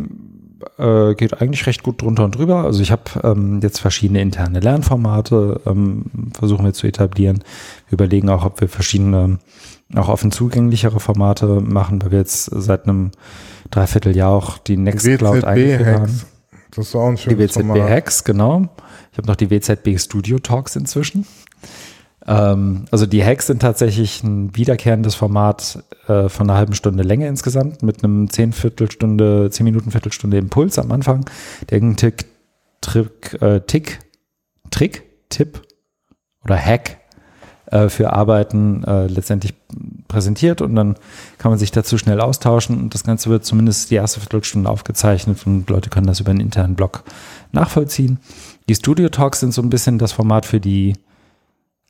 äh, 0.77 1.15
geht 1.15 1.41
eigentlich 1.41 1.67
recht 1.67 1.83
gut 1.83 2.01
drunter 2.01 2.25
und 2.25 2.35
drüber. 2.35 2.63
Also 2.63 2.81
ich 2.81 2.91
habe 2.91 3.03
ähm, 3.23 3.59
jetzt 3.61 3.79
verschiedene 3.79 4.21
interne 4.21 4.59
Lernformate, 4.59 5.61
ähm, 5.65 6.05
versuchen 6.37 6.65
wir 6.65 6.73
zu 6.73 6.87
etablieren. 6.87 7.43
Wir 7.89 7.93
überlegen 7.93 8.29
auch, 8.29 8.45
ob 8.45 8.61
wir 8.61 8.69
verschiedene, 8.69 9.39
auch 9.95 10.09
offen 10.09 10.31
zugänglichere 10.31 10.99
Formate 10.99 11.61
machen, 11.61 12.01
weil 12.01 12.11
wir 12.11 12.19
jetzt 12.19 12.45
seit 12.45 12.85
einem 12.85 13.11
Dreivierteljahr 13.71 14.31
auch 14.31 14.57
die 14.57 14.77
Nextcloud 14.77 15.43
eingeführt 15.43 15.99
haben. 15.99 16.21
Das 16.71 16.87
ist 16.87 16.95
auch 16.95 17.07
ein 17.07 17.17
schönes 17.17 17.53
Die 17.53 17.61
WZB 17.61 17.89
Hacks, 17.89 18.23
genau. 18.23 18.67
Ich 19.11 19.17
habe 19.17 19.27
noch 19.27 19.35
die 19.35 19.49
WZB 19.49 19.97
Studio 19.97 20.39
Talks 20.39 20.75
inzwischen. 20.75 21.25
Ähm, 22.27 22.85
also 22.91 23.05
die 23.05 23.23
Hacks 23.23 23.47
sind 23.47 23.61
tatsächlich 23.61 24.23
ein 24.23 24.55
wiederkehrendes 24.55 25.15
Format 25.15 25.83
äh, 26.07 26.29
von 26.29 26.49
einer 26.49 26.57
halben 26.57 26.73
Stunde 26.73 27.03
Länge 27.03 27.27
insgesamt 27.27 27.83
mit 27.83 28.03
einem 28.03 28.29
zehn 28.29 28.53
Viertelstunde, 28.53 29.49
zehn 29.51 29.63
Minuten 29.63 29.91
Viertelstunde 29.91 30.37
Impuls 30.37 30.79
am 30.79 30.91
Anfang, 30.91 31.29
der 31.69 31.77
irgendeinen 31.77 31.97
Tick, 31.97 32.25
Trick, 32.81 33.41
äh, 33.41 33.61
Tick, 33.61 33.99
Trick, 34.71 35.03
Tipp 35.29 35.61
oder 36.43 36.57
Hack 36.57 36.97
äh, 37.67 37.89
für 37.89 38.13
Arbeiten 38.13 38.83
äh, 38.83 39.07
letztendlich 39.07 39.53
präsentiert 40.07 40.61
und 40.61 40.75
dann 40.75 40.95
kann 41.37 41.51
man 41.51 41.59
sich 41.59 41.71
dazu 41.71 41.97
schnell 41.97 42.21
austauschen 42.21 42.77
und 42.77 42.93
das 42.93 43.03
Ganze 43.03 43.29
wird 43.29 43.45
zumindest 43.45 43.91
die 43.91 43.95
erste 43.95 44.19
Viertelstunde 44.19 44.69
aufgezeichnet 44.69 45.45
und 45.45 45.69
Leute 45.69 45.89
können 45.89 46.07
das 46.07 46.19
über 46.19 46.31
einen 46.31 46.41
internen 46.41 46.75
Blog 46.75 47.03
nachvollziehen. 47.51 48.19
Die 48.69 48.75
Studio 48.75 49.09
Talks 49.09 49.39
sind 49.39 49.53
so 49.53 49.61
ein 49.61 49.69
bisschen 49.69 49.99
das 49.99 50.11
Format 50.11 50.45
für 50.45 50.59
die 50.59 50.93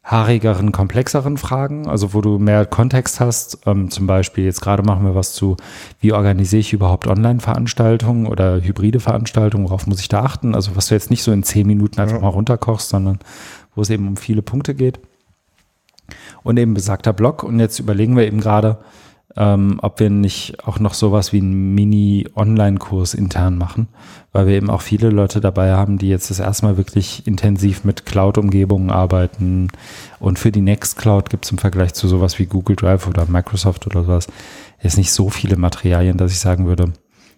haarigeren, 0.06 0.72
komplexeren 0.72 1.36
Fragen, 1.36 1.88
also 1.88 2.14
wo 2.14 2.22
du 2.22 2.38
mehr 2.38 2.68
Kontext 2.68 3.20
hast. 3.20 3.58
Ähm, 3.66 3.90
zum 3.90 4.06
Beispiel 4.06 4.46
jetzt 4.46 4.62
gerade 4.62 4.84
machen 4.84 5.04
wir 5.04 5.16
was 5.16 5.34
zu, 5.34 5.58
wie 6.00 6.14
organisiere 6.14 6.60
ich 6.60 6.74
überhaupt 6.74 7.08
Online-Veranstaltungen 7.08 8.28
oder 8.28 8.62
hybride 8.62 9.00
Veranstaltungen, 9.00 9.66
worauf 9.66 9.88
muss 9.88 10.00
ich 10.00 10.08
da 10.08 10.22
achten? 10.22 10.54
Also 10.54 10.76
was 10.76 10.88
du 10.88 10.94
jetzt 10.94 11.10
nicht 11.10 11.24
so 11.24 11.32
in 11.32 11.42
zehn 11.42 11.66
Minuten 11.66 12.00
einfach 12.00 12.18
ja. 12.18 12.22
mal 12.22 12.30
runterkochst, 12.30 12.90
sondern 12.90 13.18
wo 13.74 13.82
es 13.82 13.90
eben 13.90 14.08
um 14.08 14.16
viele 14.16 14.44
Punkte 14.44 14.76
geht. 14.76 15.00
Und 16.44 16.58
eben 16.58 16.76
besagter 16.76 17.12
Blog. 17.12 17.42
Und 17.42 17.60
jetzt 17.60 17.80
überlegen 17.80 18.16
wir 18.16 18.28
eben 18.28 18.40
gerade, 18.40 18.78
ähm, 19.38 19.80
ob 19.82 20.00
wir 20.00 20.10
nicht 20.10 20.66
auch 20.66 20.80
noch 20.80 20.94
sowas 20.94 21.34
wie 21.34 21.40
einen 21.40 21.76
Mini-Online-Kurs 21.76 23.14
intern 23.14 23.58
machen, 23.58 23.88
weil 24.32 24.48
wir 24.48 24.56
eben 24.56 24.70
auch 24.70 24.82
viele 24.82 25.10
Leute 25.10 25.42
dabei 25.42 25.74
haben, 25.74 25.98
die 25.98 26.10
jetzt 26.10 26.30
das 26.30 26.40
erste 26.40 26.66
Mal 26.66 26.78
wirklich 26.78 27.28
intensiv 27.28 27.84
mit 27.84 28.06
Cloud-Umgebungen 28.06 28.92
arbeiten. 28.92 29.70
Und 30.20 30.40
für 30.40 30.52
die 30.52 30.62
Nextcloud 30.62 31.30
gibt 31.30 31.46
es 31.46 31.52
im 31.52 31.58
Vergleich 31.58 31.94
zu 31.94 32.08
sowas 32.08 32.40
wie 32.40 32.46
Google 32.46 32.76
Drive 32.76 33.08
oder 33.08 33.26
Microsoft 33.28 33.86
oder 33.88 34.04
sowas 34.04 34.28
jetzt 34.82 34.98
nicht 34.98 35.12
so 35.12 35.30
viele 35.30 35.58
Materialien, 35.58 36.18
dass 36.18 36.32
ich 36.32 36.40
sagen 36.40 36.66
würde, 36.66 36.94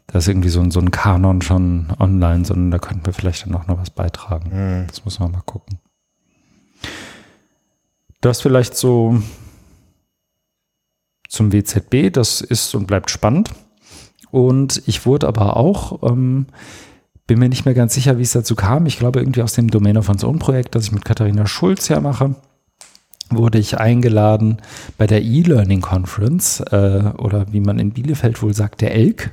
da 0.07 0.19
ist 0.19 0.27
irgendwie 0.27 0.49
so 0.49 0.61
ein, 0.61 0.71
so 0.71 0.79
ein 0.79 0.91
Kanon 0.91 1.41
schon 1.41 1.87
online, 1.99 2.45
sondern 2.45 2.71
da 2.71 2.79
könnten 2.79 3.05
wir 3.05 3.13
vielleicht 3.13 3.45
dann 3.45 3.55
auch 3.55 3.67
noch 3.67 3.79
was 3.79 3.89
beitragen. 3.89 4.49
Mhm. 4.51 4.87
Das 4.87 5.03
muss 5.03 5.19
man 5.19 5.31
mal 5.31 5.41
gucken. 5.45 5.79
Das 8.21 8.41
vielleicht 8.41 8.75
so 8.75 9.21
zum 11.27 11.51
WZB. 11.51 12.11
Das 12.11 12.41
ist 12.41 12.75
und 12.75 12.87
bleibt 12.87 13.09
spannend. 13.09 13.51
Und 14.31 14.81
ich 14.85 15.05
wurde 15.05 15.27
aber 15.27 15.57
auch, 15.57 16.03
ähm, 16.03 16.47
bin 17.27 17.39
mir 17.39 17.49
nicht 17.49 17.65
mehr 17.65 17.73
ganz 17.73 17.93
sicher, 17.93 18.17
wie 18.17 18.23
es 18.23 18.31
dazu 18.31 18.55
kam. 18.55 18.85
Ich 18.85 18.99
glaube 18.99 19.19
irgendwie 19.19 19.41
aus 19.41 19.53
dem 19.53 19.69
Domain 19.69 19.97
of 19.97 20.09
One's 20.09 20.23
Own 20.23 20.39
Projekt, 20.39 20.75
das 20.75 20.85
ich 20.85 20.91
mit 20.91 21.05
Katharina 21.05 21.45
Schulz 21.45 21.87
ja 21.89 21.99
mache, 21.99 22.35
wurde 23.29 23.57
ich 23.57 23.77
eingeladen 23.77 24.57
bei 24.97 25.07
der 25.07 25.21
E-Learning 25.21 25.81
Conference 25.81 26.61
äh, 26.61 27.11
oder 27.17 27.51
wie 27.51 27.59
man 27.59 27.79
in 27.79 27.91
Bielefeld 27.91 28.41
wohl 28.41 28.53
sagt, 28.53 28.81
der 28.81 28.95
ELK, 28.95 29.31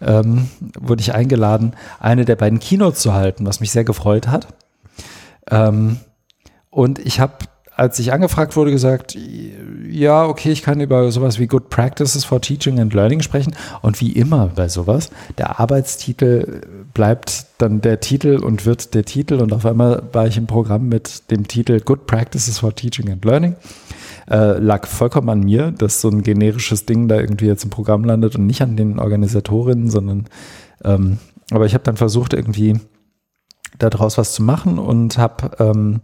ähm, 0.00 0.48
wurde 0.78 1.00
ich 1.00 1.14
eingeladen, 1.14 1.74
eine 2.00 2.24
der 2.24 2.36
beiden 2.36 2.58
Keynotes 2.58 3.00
zu 3.00 3.12
halten, 3.12 3.46
was 3.46 3.60
mich 3.60 3.70
sehr 3.70 3.84
gefreut 3.84 4.28
hat. 4.28 4.48
Ähm, 5.50 5.98
und 6.70 6.98
ich 6.98 7.20
habe 7.20 7.34
als 7.78 7.98
ich 8.00 8.12
angefragt 8.12 8.56
wurde, 8.56 8.72
gesagt, 8.72 9.16
ja, 9.88 10.26
okay, 10.26 10.50
ich 10.50 10.62
kann 10.62 10.80
über 10.80 11.10
sowas 11.12 11.38
wie 11.38 11.46
Good 11.46 11.70
Practices 11.70 12.24
for 12.24 12.40
Teaching 12.40 12.80
and 12.80 12.92
Learning 12.92 13.22
sprechen. 13.22 13.54
Und 13.82 14.00
wie 14.00 14.12
immer 14.12 14.48
bei 14.48 14.68
sowas, 14.68 15.10
der 15.38 15.60
Arbeitstitel 15.60 16.62
bleibt 16.92 17.46
dann 17.58 17.80
der 17.80 18.00
Titel 18.00 18.40
und 18.42 18.66
wird 18.66 18.94
der 18.94 19.04
Titel. 19.04 19.34
Und 19.34 19.52
auf 19.52 19.64
einmal 19.64 20.02
war 20.12 20.26
ich 20.26 20.36
im 20.36 20.48
Programm 20.48 20.88
mit 20.88 21.30
dem 21.30 21.46
Titel 21.46 21.80
Good 21.80 22.06
Practices 22.06 22.58
for 22.58 22.74
Teaching 22.74 23.10
and 23.12 23.24
Learning. 23.24 23.54
Äh, 24.28 24.58
lag 24.58 24.86
vollkommen 24.86 25.28
an 25.28 25.40
mir, 25.40 25.70
dass 25.70 26.00
so 26.00 26.10
ein 26.10 26.22
generisches 26.22 26.84
Ding 26.84 27.06
da 27.06 27.20
irgendwie 27.20 27.46
jetzt 27.46 27.62
im 27.62 27.70
Programm 27.70 28.04
landet 28.04 28.34
und 28.34 28.46
nicht 28.46 28.60
an 28.60 28.76
den 28.76 28.98
Organisatorinnen, 28.98 29.88
sondern 29.88 30.26
ähm, 30.84 31.18
aber 31.50 31.64
ich 31.64 31.74
habe 31.74 31.84
dann 31.84 31.96
versucht, 31.96 32.34
irgendwie 32.34 32.78
daraus 33.78 34.18
was 34.18 34.34
zu 34.34 34.42
machen 34.42 34.78
und 34.78 35.16
habe 35.16 35.50
ähm, 35.60 36.00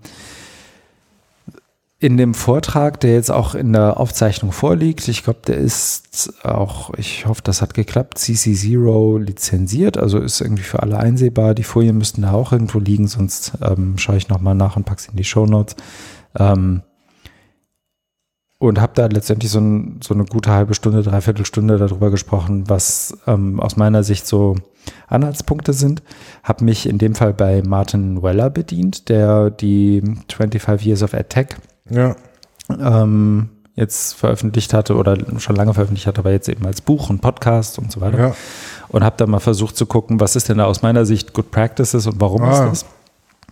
in 2.05 2.19
dem 2.19 2.35
Vortrag, 2.35 3.01
der 3.01 3.15
jetzt 3.15 3.31
auch 3.31 3.55
in 3.55 3.73
der 3.73 3.99
Aufzeichnung 3.99 4.53
vorliegt, 4.53 5.09
ich 5.09 5.25
glaube, 5.25 5.39
der 5.47 5.57
ist 5.57 6.35
auch, 6.45 6.93
ich 6.99 7.25
hoffe, 7.25 7.41
das 7.43 7.63
hat 7.63 7.73
geklappt, 7.73 8.19
CC0 8.19 9.21
lizenziert, 9.21 9.97
also 9.97 10.19
ist 10.19 10.43
irgendwie 10.43 10.65
für 10.65 10.83
alle 10.83 10.99
einsehbar. 10.99 11.55
Die 11.55 11.63
Folien 11.63 11.97
müssten 11.97 12.21
da 12.21 12.33
auch 12.33 12.53
irgendwo 12.53 12.79
liegen, 12.79 13.09
sonst 13.09 13.53
ähm, 13.63 13.97
schaue 13.97 14.19
ich 14.19 14.29
nochmal 14.29 14.55
nach 14.55 14.77
und 14.77 14.85
packe 14.85 15.01
sie 15.01 15.13
in 15.13 15.17
die 15.17 15.25
Show 15.25 15.47
Notes. 15.47 15.77
Ähm, 16.39 16.83
und 18.59 18.83
habe 18.83 18.93
da 18.95 19.07
letztendlich 19.07 19.51
so, 19.51 19.61
ein, 19.61 20.01
so, 20.03 20.13
eine 20.13 20.27
gute 20.27 20.51
halbe 20.51 20.75
Stunde, 20.75 21.03
dreiviertel 21.03 21.47
Stunde 21.47 21.79
darüber 21.79 22.11
gesprochen, 22.11 22.69
was 22.69 23.17
ähm, 23.27 23.61
aus 23.61 23.79
meiner 23.79 24.03
Sicht 24.03 24.27
so 24.27 24.57
Anhaltspunkte 25.07 25.73
sind. 25.73 26.03
Habe 26.43 26.65
mich 26.65 26.87
in 26.87 26.99
dem 26.99 27.15
Fall 27.15 27.33
bei 27.33 27.63
Martin 27.63 28.23
Weller 28.23 28.51
bedient, 28.51 29.09
der 29.09 29.49
die 29.49 30.03
25 30.29 30.87
Years 30.87 31.03
of 31.03 31.15
EdTech 31.15 31.57
ja. 31.91 32.17
ähm, 32.71 33.49
jetzt 33.77 34.15
veröffentlicht 34.15 34.73
hatte 34.73 34.95
oder 34.95 35.17
schon 35.41 35.57
lange 35.57 35.75
veröffentlicht 35.75 36.07
hatte, 36.07 36.21
aber 36.21 36.31
jetzt 36.31 36.49
eben 36.49 36.65
als 36.65 36.81
Buch 36.81 37.11
und 37.11 37.21
Podcast 37.21 37.79
und 37.79 37.91
so 37.91 38.01
weiter. 38.01 38.19
Ja. 38.19 38.37
Und 38.89 39.03
habe 39.03 39.17
dann 39.17 39.31
mal 39.31 39.41
versucht 39.41 39.77
zu 39.77 39.87
gucken, 39.87 40.21
was 40.21 40.37
ist 40.37 40.49
denn 40.49 40.59
da 40.59 40.67
aus 40.67 40.83
meiner 40.83 41.05
Sicht 41.07 41.33
Good 41.33 41.51
Practices 41.51 42.07
und 42.07 42.21
warum 42.21 42.43
Ah. 42.43 42.53
ist 42.53 42.61
das? 42.83 42.87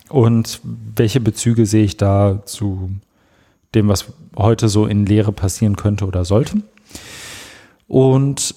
Und 0.09 0.61
welche 0.63 1.21
Bezüge 1.21 1.67
sehe 1.67 1.85
ich 1.85 1.97
da 1.97 2.43
zu 2.45 2.91
dem, 3.75 3.89
was 3.89 4.07
heute 4.37 4.69
so 4.69 4.87
in 4.87 5.07
Lehre 5.07 5.33
passieren 5.33 5.75
könnte 5.77 6.07
oder 6.07 6.25
sollte? 6.25 6.59
Und 7.89 8.55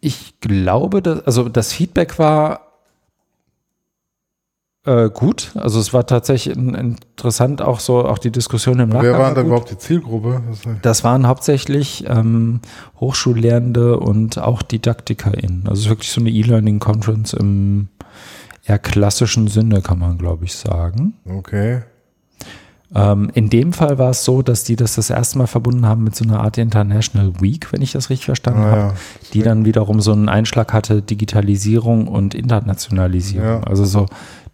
ich 0.00 0.40
glaube, 0.40 1.02
dass, 1.02 1.26
also 1.26 1.48
das 1.48 1.72
Feedback 1.72 2.18
war 2.18 2.69
äh, 4.86 5.10
gut. 5.10 5.52
Also 5.54 5.78
es 5.78 5.92
war 5.92 6.06
tatsächlich 6.06 6.56
in, 6.56 6.74
interessant, 6.74 7.60
auch 7.62 7.80
so, 7.80 8.04
auch 8.04 8.18
die 8.18 8.30
Diskussion 8.30 8.78
im 8.80 8.88
Nachgang. 8.88 9.04
Wer 9.04 9.12
war 9.12 9.20
waren 9.20 9.34
da 9.34 9.42
überhaupt 9.42 9.70
die 9.70 9.78
Zielgruppe? 9.78 10.42
Das 10.82 11.04
waren 11.04 11.26
hauptsächlich 11.26 12.04
ähm, 12.08 12.60
Hochschullehrende 12.98 13.98
und 13.98 14.38
auch 14.38 14.62
DidaktikerInnen. 14.62 15.64
Also 15.64 15.80
es 15.80 15.80
ist 15.80 15.88
wirklich 15.90 16.10
so 16.10 16.20
eine 16.20 16.30
E-Learning-Conference 16.30 17.34
im 17.34 17.88
eher 18.64 18.78
klassischen 18.78 19.48
Sinne, 19.48 19.82
kann 19.82 19.98
man, 19.98 20.16
glaube 20.16 20.44
ich, 20.44 20.54
sagen. 20.54 21.14
Okay. 21.28 21.82
Ähm, 22.92 23.30
in 23.34 23.50
dem 23.50 23.72
Fall 23.72 23.98
war 23.98 24.10
es 24.10 24.24
so, 24.24 24.42
dass 24.42 24.64
die 24.64 24.74
das 24.74 24.96
das 24.96 25.10
erste 25.10 25.38
Mal 25.38 25.46
verbunden 25.46 25.86
haben 25.86 26.02
mit 26.02 26.16
so 26.16 26.24
einer 26.24 26.40
Art 26.40 26.58
International 26.58 27.40
Week, 27.40 27.72
wenn 27.72 27.82
ich 27.82 27.92
das 27.92 28.10
richtig 28.10 28.26
verstanden 28.26 28.62
Ah, 28.62 28.70
habe, 28.70 28.80
ja. 28.80 28.94
die 29.32 29.42
dann 29.42 29.64
wiederum 29.64 30.00
so 30.00 30.12
einen 30.12 30.28
Einschlag 30.28 30.72
hatte, 30.72 31.00
Digitalisierung 31.00 32.08
und 32.08 32.34
Internationalisierung. 32.34 33.46
Ja. 33.46 33.60
Also 33.62 33.84
so 33.84 34.06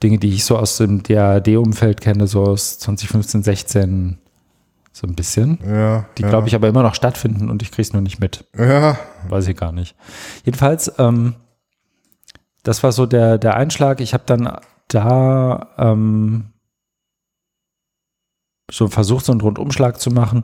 Dinge, 0.03 0.19
die 0.19 0.35
ich 0.35 0.45
so 0.45 0.59
aus 0.59 0.77
dem 0.77 1.03
DAD-Umfeld 1.03 2.03
kenne, 2.03 2.27
so 2.27 2.43
aus 2.43 2.79
2015, 2.79 3.43
16 3.43 4.19
so 4.93 5.07
ein 5.07 5.15
bisschen. 5.15 5.59
Ja. 5.67 6.07
Die, 6.19 6.23
ja. 6.23 6.29
glaube 6.29 6.49
ich, 6.49 6.55
aber 6.55 6.69
immer 6.69 6.83
noch 6.83 6.95
stattfinden 6.95 7.51
und 7.51 7.63
ich 7.63 7.71
kriege 7.71 7.83
es 7.83 7.93
nur 7.93 8.03
nicht 8.03 8.19
mit. 8.21 8.45
Ja. 8.57 8.99
Weiß 9.29 9.47
ich 9.47 9.57
gar 9.57 9.73
nicht. 9.73 9.95
Jedenfalls, 10.45 10.93
ähm, 10.99 11.35
das 12.63 12.83
war 12.83 12.93
so 12.93 13.07
der, 13.07 13.39
der 13.39 13.57
Einschlag. 13.57 14.01
Ich 14.01 14.13
habe 14.15 14.25
dann 14.27 14.51
da 14.89 15.69
ähm, 15.79 16.47
so 18.71 18.89
versucht, 18.89 19.25
so 19.25 19.33
einen 19.33 19.41
Rundumschlag 19.41 20.01
zu 20.01 20.11
machen 20.11 20.43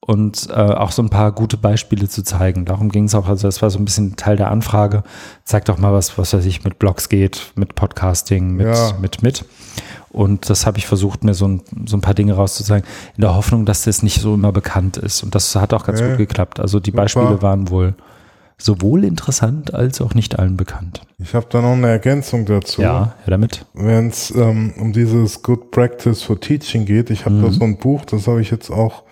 und 0.00 0.48
äh, 0.50 0.54
auch 0.54 0.90
so 0.92 1.00
ein 1.02 1.10
paar 1.10 1.32
gute 1.32 1.56
Beispiele 1.56 2.08
zu 2.08 2.22
zeigen. 2.22 2.64
Darum 2.64 2.90
ging 2.90 3.04
es 3.04 3.14
auch. 3.14 3.28
Also 3.28 3.46
das 3.48 3.62
war 3.62 3.70
so 3.70 3.78
ein 3.78 3.84
bisschen 3.84 4.16
Teil 4.16 4.36
der 4.36 4.50
Anfrage. 4.50 5.04
Zeig 5.44 5.64
doch 5.66 5.78
mal, 5.78 5.92
was, 5.92 6.18
was 6.18 6.34
weiß 6.34 6.44
ich, 6.44 6.64
mit 6.64 6.78
Blogs 6.78 7.08
geht, 7.08 7.52
mit 7.54 7.74
Podcasting, 7.74 8.50
mit, 8.56 8.66
Ja. 8.66 8.92
mit, 9.00 9.22
mit. 9.22 9.44
Und 10.10 10.50
das 10.50 10.66
habe 10.66 10.76
ich 10.78 10.86
versucht, 10.86 11.24
mir 11.24 11.34
so 11.34 11.46
ein, 11.48 11.62
so 11.86 11.96
ein 11.96 12.00
paar 12.02 12.14
Dinge 12.14 12.34
rauszuzeigen, 12.34 12.86
in 13.16 13.20
der 13.22 13.34
Hoffnung, 13.34 13.64
dass 13.64 13.84
das 13.84 14.02
nicht 14.02 14.20
so 14.20 14.34
immer 14.34 14.52
bekannt 14.52 14.96
ist. 14.98 15.22
Und 15.22 15.34
das 15.34 15.54
hat 15.56 15.72
auch 15.72 15.84
ganz 15.86 16.00
Ja. 16.00 16.08
gut 16.08 16.18
geklappt. 16.18 16.60
Also 16.60 16.80
die. 16.80 16.90
Beispiele 16.90 17.40
waren 17.40 17.70
wohl 17.70 17.94
sowohl 18.58 19.04
interessant 19.04 19.74
als 19.74 20.00
auch 20.00 20.14
nicht 20.14 20.38
allen 20.38 20.56
bekannt. 20.56 21.02
Ich 21.18 21.34
habe 21.34 21.46
da 21.50 21.60
noch 21.60 21.72
eine 21.72 21.88
Ergänzung 21.88 22.44
dazu. 22.46 22.82
Ja, 22.82 22.88
ja, 22.88 23.14
damit. 23.26 23.64
Wenn 23.74 24.08
es 24.08 24.30
ähm, 24.30 24.72
um 24.78 24.92
dieses 24.92 25.42
Good 25.42 25.70
Practice 25.70 26.22
for 26.22 26.40
Teaching 26.40 26.84
geht, 26.84 27.10
ich 27.10 27.24
habe 27.24 27.36
da 27.40 27.48
Mhm. 27.48 27.52
so 27.52 27.64
ein 27.64 27.76
Buch, 27.76 28.04
das 28.04 28.26
habe 28.28 28.40
ich 28.40 28.50
jetzt 28.50 28.70
auch 28.70 29.02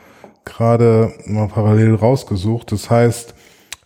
gerade 0.45 1.13
mal 1.27 1.49
parallel 1.49 1.95
rausgesucht. 1.95 2.73
Das 2.73 2.91
heißt, 2.91 3.35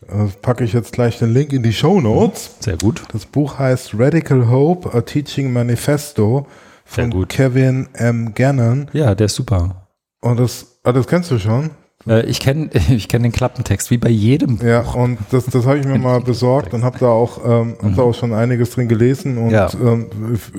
äh, 0.09 0.27
packe 0.43 0.65
ich 0.65 0.73
jetzt 0.73 0.93
gleich 0.93 1.19
den 1.19 1.33
Link 1.33 1.53
in 1.53 1.63
die 1.63 1.73
Show 1.73 2.01
Notes. 2.01 2.57
Sehr 2.61 2.77
gut. 2.77 3.03
Das 3.13 3.27
Buch 3.27 3.59
heißt 3.59 3.95
Radical 3.99 4.49
Hope, 4.49 4.95
a 4.95 5.01
Teaching 5.01 5.53
Manifesto 5.53 6.47
von. 6.85 7.27
Kevin 7.29 7.89
M. 7.95 8.35
Gannon. 8.35 8.89
Ja, 8.93 9.15
der 9.15 9.27
ist 9.27 9.35
super. 9.35 9.89
Und 10.21 10.39
das, 10.39 10.79
ah, 10.85 10.93
das 10.93 11.07
kennst 11.07 11.31
du 11.31 11.39
schon? 11.39 11.71
Äh, 12.07 12.27
ich 12.27 12.41
kenne 12.41 12.71
ich 12.91 13.09
kenn 13.09 13.23
den 13.23 13.33
Klappentext, 13.33 13.91
wie 13.91 13.99
bei 13.99 14.09
jedem. 14.09 14.59
Ja, 14.65 14.81
und 14.81 15.19
das, 15.31 15.47
das 15.47 15.67
habe 15.67 15.79
ich 15.79 15.87
mir 15.87 15.99
mal 15.99 16.21
besorgt 16.21 16.75
und 16.75 16.85
habe 16.85 16.99
da 16.99 17.09
auch, 17.09 17.39
ähm, 17.45 17.77
hab 17.83 17.97
da 17.97 18.03
auch 18.03 18.15
schon 18.15 18.33
einiges 18.33 18.71
drin 18.71 18.89
gelesen 18.89 19.39
und 19.39 19.47
Mhm. 19.47 19.51
Ja. 19.53 19.69
ähm, 19.81 20.07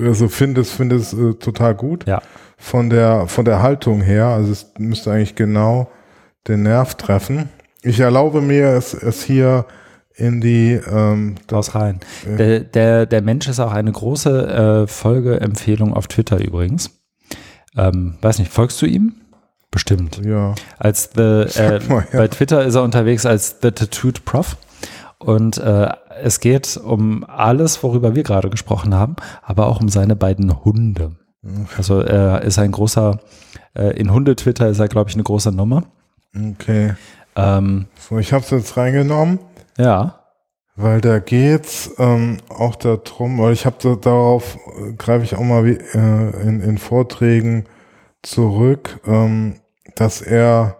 also 0.02 0.28
finde 0.28 0.60
es, 0.62 0.70
finde 0.70 0.96
es 0.96 1.12
äh, 1.12 1.34
total 1.34 1.74
gut. 1.74 2.06
Ja. 2.06 2.20
von 2.58 2.88
der, 2.88 3.26
von 3.26 3.44
der 3.44 3.60
Haltung 3.62 4.00
her, 4.00 4.26
also 4.28 4.50
es 4.52 4.72
müsste 4.78 5.12
eigentlich 5.12 5.34
genau 5.34 5.88
den 6.48 6.62
Nerv 6.62 6.94
treffen. 6.94 7.50
Ich 7.82 8.00
erlaube 8.00 8.40
mir 8.40 8.68
es, 8.70 8.94
es 8.94 9.22
hier 9.22 9.66
in 10.14 10.40
die, 10.40 10.80
ähm, 10.90 11.34
Raus 11.52 11.74
rein. 11.74 12.00
Der, 12.38 12.60
der, 12.60 13.04
der 13.04 13.20
Mensch 13.20 13.46
ist 13.48 13.60
auch 13.60 13.72
eine 13.72 13.92
große 13.92 14.84
äh, 14.84 14.86
Folgeempfehlung 14.86 15.92
auf 15.92 16.06
Twitter 16.06 16.38
übrigens. 16.42 16.90
Ähm, 17.76 18.14
weiß 18.22 18.38
nicht, 18.38 18.50
folgst 18.50 18.80
du 18.80 18.86
ihm? 18.86 19.16
Bestimmt. 19.76 20.24
ja, 20.24 20.54
Als 20.78 21.10
the, 21.14 21.20
äh, 21.20 21.80
mal, 21.88 22.06
ja. 22.10 22.18
Bei 22.18 22.28
Twitter 22.28 22.64
ist 22.64 22.76
er 22.76 22.82
unterwegs 22.82 23.26
als 23.26 23.56
The 23.60 23.72
Tattooed 23.72 24.24
Prof. 24.24 24.56
Und 25.18 25.58
äh, 25.58 25.90
es 26.22 26.40
geht 26.40 26.78
um 26.78 27.24
alles, 27.24 27.82
worüber 27.82 28.14
wir 28.14 28.22
gerade 28.22 28.48
gesprochen 28.48 28.94
haben, 28.94 29.16
aber 29.42 29.66
auch 29.66 29.82
um 29.82 29.90
seine 29.90 30.16
beiden 30.16 30.64
Hunde. 30.64 31.16
Also 31.76 32.00
er 32.00 32.40
ist 32.40 32.58
ein 32.58 32.72
großer, 32.72 33.20
äh, 33.74 33.90
in 34.00 34.10
Hunde-Twitter 34.14 34.66
ist 34.68 34.78
er, 34.78 34.88
glaube 34.88 35.10
ich, 35.10 35.16
eine 35.16 35.24
große 35.24 35.52
Nummer. 35.52 35.82
okay. 36.34 36.94
Ähm, 37.36 37.84
So, 37.98 38.16
ich 38.16 38.32
habe 38.32 38.44
es 38.44 38.50
jetzt 38.50 38.78
reingenommen, 38.78 39.40
ja, 39.76 40.20
weil 40.74 41.02
da 41.02 41.18
geht's 41.18 41.90
ähm, 41.98 42.38
auch 42.48 42.76
darum, 42.76 43.38
weil 43.38 43.52
ich 43.52 43.66
habe 43.66 43.76
da, 43.82 43.94
darauf 43.94 44.56
äh, 44.78 44.92
greife 44.94 45.24
ich 45.24 45.34
auch 45.36 45.42
mal 45.42 45.66
wie, 45.66 45.76
äh, 45.76 46.42
in, 46.42 46.62
in 46.62 46.78
Vorträgen 46.78 47.66
zurück, 48.22 49.00
ähm, 49.06 49.56
dass 49.96 50.22
er 50.22 50.76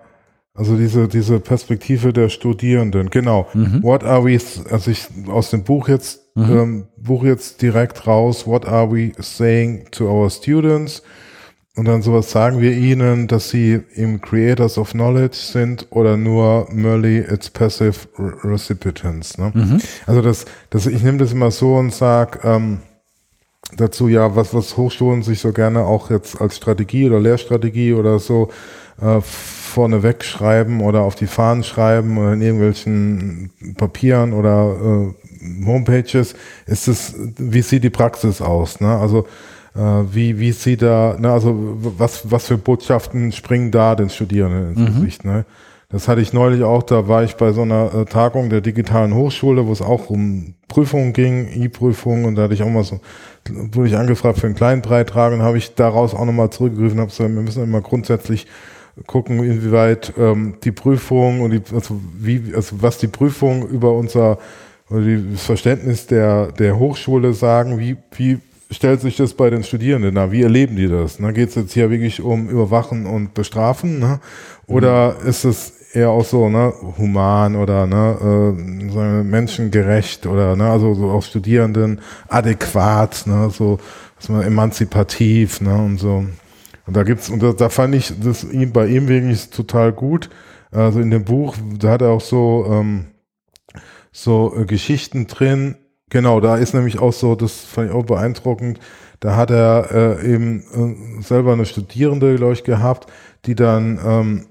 also 0.55 0.75
diese 0.77 1.07
diese 1.09 1.39
Perspektive 1.39 2.13
der 2.15 2.31
Studierenden, 2.31 3.11
genau. 3.11 3.47
Mhm. 3.53 3.83
What 3.83 4.05
are 4.05 4.25
we? 4.25 4.39
Also 4.71 4.91
ich 4.91 5.07
aus 5.29 5.51
dem 5.51 5.65
Buch 5.65 5.89
jetzt 5.89 6.21
ähm, 6.37 6.87
Buch 6.97 7.25
jetzt 7.25 7.61
direkt 7.61 8.07
raus. 8.07 8.47
What 8.47 8.67
are 8.67 8.91
we 8.91 9.13
saying 9.19 9.87
to 9.91 10.07
our 10.09 10.31
students? 10.31 11.03
Und 11.77 11.85
dann 11.89 12.01
sowas 12.01 12.31
sagen 12.31 12.59
wir 12.63 12.73
ihnen, 12.73 13.27
dass 13.27 13.51
sie 13.51 13.81
im 13.97 14.23
Creators 14.23 14.79
of 14.79 14.93
Knowledge 14.93 15.37
sind 15.37 15.87
oder 15.91 16.17
nur 16.17 16.69
merely 16.73 17.19
its 17.19 17.51
passive 17.51 18.09
re- 18.19 18.33
recipients. 18.45 19.37
Ne? 19.37 19.53
Also 20.07 20.23
das, 20.23 20.47
das, 20.71 20.87
ich 20.87 21.03
nehme 21.03 21.19
das 21.19 21.33
immer 21.33 21.51
so 21.51 21.77
und 21.77 21.93
sag 21.93 22.43
ähm, 22.45 22.79
dazu, 23.77 24.09
ja, 24.09 24.37
was, 24.37 24.55
was 24.55 24.77
Hochschulen 24.77 25.23
sich 25.23 25.41
so 25.41 25.53
gerne 25.53 25.85
auch 25.85 26.11
jetzt 26.11 26.41
als 26.41 26.57
Strategie 26.57 27.07
oder 27.07 27.21
Lehrstrategie 27.21 27.95
oder 27.95 28.19
so 28.19 28.51
äh, 29.01 29.21
vorneweg 29.21 30.25
schreiben 30.25 30.81
oder 30.81 31.03
auf 31.03 31.15
die 31.15 31.27
Fahnen 31.27 31.65
schreiben 31.65 32.17
oder 32.19 32.33
in 32.33 32.43
irgendwelchen 32.43 33.51
Papieren 33.77 34.33
oder 34.33 35.13
äh, 35.13 35.65
Homepages, 35.67 36.35
ist 36.67 36.89
es, 36.89 37.15
wie 37.37 37.63
sieht 37.63 37.85
die 37.85 37.91
Praxis 37.91 38.41
aus? 38.41 38.81
Ne? 38.81 38.97
Also 38.97 39.27
äh, 39.75 39.81
wie, 39.81 40.39
wie 40.39 40.53
sie 40.53 40.77
da, 40.77 41.17
ne, 41.19 41.31
also 41.31 41.55
was, 41.99 42.31
was 42.31 42.47
für 42.47 42.59
Botschaften 42.59 43.33
springen 43.33 43.71
da 43.71 43.95
den 43.95 44.09
Studierenden 44.09 44.71
ins 44.71 44.79
mhm. 44.79 44.87
Gesicht, 44.87 45.25
ne? 45.25 45.45
Das 45.89 46.09
hatte 46.09 46.21
ich 46.21 46.33
neulich 46.33 46.65
auch, 46.65 46.83
da 46.83 47.07
war 47.07 47.23
ich 47.23 47.37
bei 47.37 47.53
so 47.53 47.63
einer 47.63 47.95
äh, 47.95 48.05
Tagung 48.07 48.51
der 48.51 48.61
digitalen 48.61 49.15
Hochschule, 49.15 49.69
wo 49.69 49.73
es 49.73 49.81
auch 49.81 50.11
um 50.11 50.55
Prüfungen 50.67 51.13
ging, 51.13 51.47
E-Prüfungen 51.47 52.25
und 52.25 52.35
da 52.35 52.43
hatte 52.43 52.55
ich 52.55 52.63
auch 52.65 52.69
mal 52.69 52.83
so, 52.83 52.99
wurde 53.51 53.89
ich 53.89 53.97
angefragt 53.97 54.39
für 54.39 54.47
einen 54.47 54.57
kleinen 54.57 54.83
Beitrag 54.83 55.33
und 55.33 55.43
habe 55.43 55.59
ich 55.59 55.75
daraus 55.75 56.15
auch 56.15 56.25
nochmal 56.25 56.51
zurückgegriffen, 56.51 56.99
habe 56.99 57.11
gesagt, 57.11 57.35
wir 57.35 57.43
müssen 57.43 57.63
immer 57.63 57.81
grundsätzlich 57.81 58.47
gucken, 59.07 59.39
inwieweit 59.41 60.13
ähm, 60.19 60.57
die 60.65 60.73
Prüfung 60.73 61.41
und 61.41 61.51
die, 61.51 61.63
also 61.75 62.01
wie, 62.19 62.55
also 62.55 62.77
was 62.81 62.99
die 62.99 63.09
Prüfung 63.09 63.69
über 63.69 63.93
unser 63.93 64.39
oder 64.89 65.03
das 65.33 65.45
Verständnis 65.45 66.07
der, 66.07 66.53
der 66.53 66.79
Hochschule 66.79 67.33
sagen, 67.33 67.79
wie, 67.79 67.97
wie 68.17 68.39
stellt 68.71 69.01
sich 69.01 69.17
das 69.17 69.35
bei 69.35 69.51
den 69.51 69.65
Studierenden 69.65 70.15
dar? 70.15 70.31
Wie 70.31 70.43
erleben 70.43 70.77
die 70.77 70.89
das? 70.89 71.19
Ne? 71.19 71.33
Geht 71.33 71.51
es 71.51 71.55
jetzt 71.57 71.73
hier 71.73 71.91
wirklich 71.91 72.21
um 72.21 72.49
Überwachen 72.49 73.07
und 73.07 73.35
Bestrafen? 73.35 73.99
Ne? 73.99 74.21
Oder 74.67 75.17
mhm. 75.21 75.29
ist 75.29 75.45
es 75.45 75.73
eher 75.97 76.11
auch 76.11 76.25
so 76.25 76.49
ne, 76.49 76.73
human 76.99 77.57
oder 77.57 77.87
ne, 77.87 78.17
äh, 78.21 79.23
menschengerecht 79.23 80.27
oder 80.27 80.55
ne, 80.55 80.71
also 80.71 80.95
so 80.95 81.11
auch 81.11 81.23
Studierenden 81.23 82.01
adäquat, 82.29 83.27
ne, 83.27 83.51
so 83.51 83.79
was 84.17 84.29
man 84.29 84.43
emanzipativ 84.43 85.61
ne, 85.61 85.75
und 85.75 85.99
so. 85.99 86.25
Und 86.87 86.97
da 86.97 87.03
gibt's 87.03 87.31
und 87.31 87.43
da, 87.43 87.53
da 87.53 87.69
fand 87.69 87.95
ich 87.95 88.13
das 88.23 88.45
ihm 88.45 88.73
bei 88.73 88.87
ihm 88.87 89.09
wirklich 89.09 89.51
total 89.51 89.93
gut. 89.93 90.31
Also 90.71 91.01
in 91.01 91.11
dem 91.11 91.25
Buch, 91.25 91.57
da 91.79 91.91
hat 91.91 92.03
er 92.03 92.11
auch 92.11 92.21
so 92.21 92.67
ähm, 92.71 93.07
so 94.13 94.55
äh, 94.57 94.65
Geschichten 94.65 95.27
drin. 95.27 95.77
Genau, 96.11 96.41
da 96.41 96.57
ist 96.57 96.75
nämlich 96.75 96.99
auch 97.01 97.13
so, 97.13 97.35
das 97.35 97.53
fand 97.65 97.91
ich 97.91 97.95
auch 97.95 98.05
beeindruckend. 98.05 98.79
Da 99.21 99.37
hat 99.37 99.51
er 99.51 99.89
äh, 100.23 100.35
eben 100.35 100.61
äh, 101.19 101.23
selber 101.23 101.53
eine 101.53 101.67
Studierende, 101.67 102.37
glaube 102.37 102.53
ich, 102.53 102.65
gehabt, 102.65 103.11
die 103.47 103.55
dann 103.55 103.99
ähm, 104.05 104.47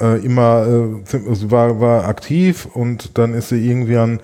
äh, 0.00 0.24
immer, 0.24 0.66
äh, 0.66 1.28
also 1.28 1.50
war, 1.50 1.80
war 1.80 2.06
aktiv 2.06 2.66
und 2.72 3.18
dann 3.18 3.34
ist 3.34 3.50
sie 3.50 3.68
irgendwie 3.68 3.96
an, 3.96 4.20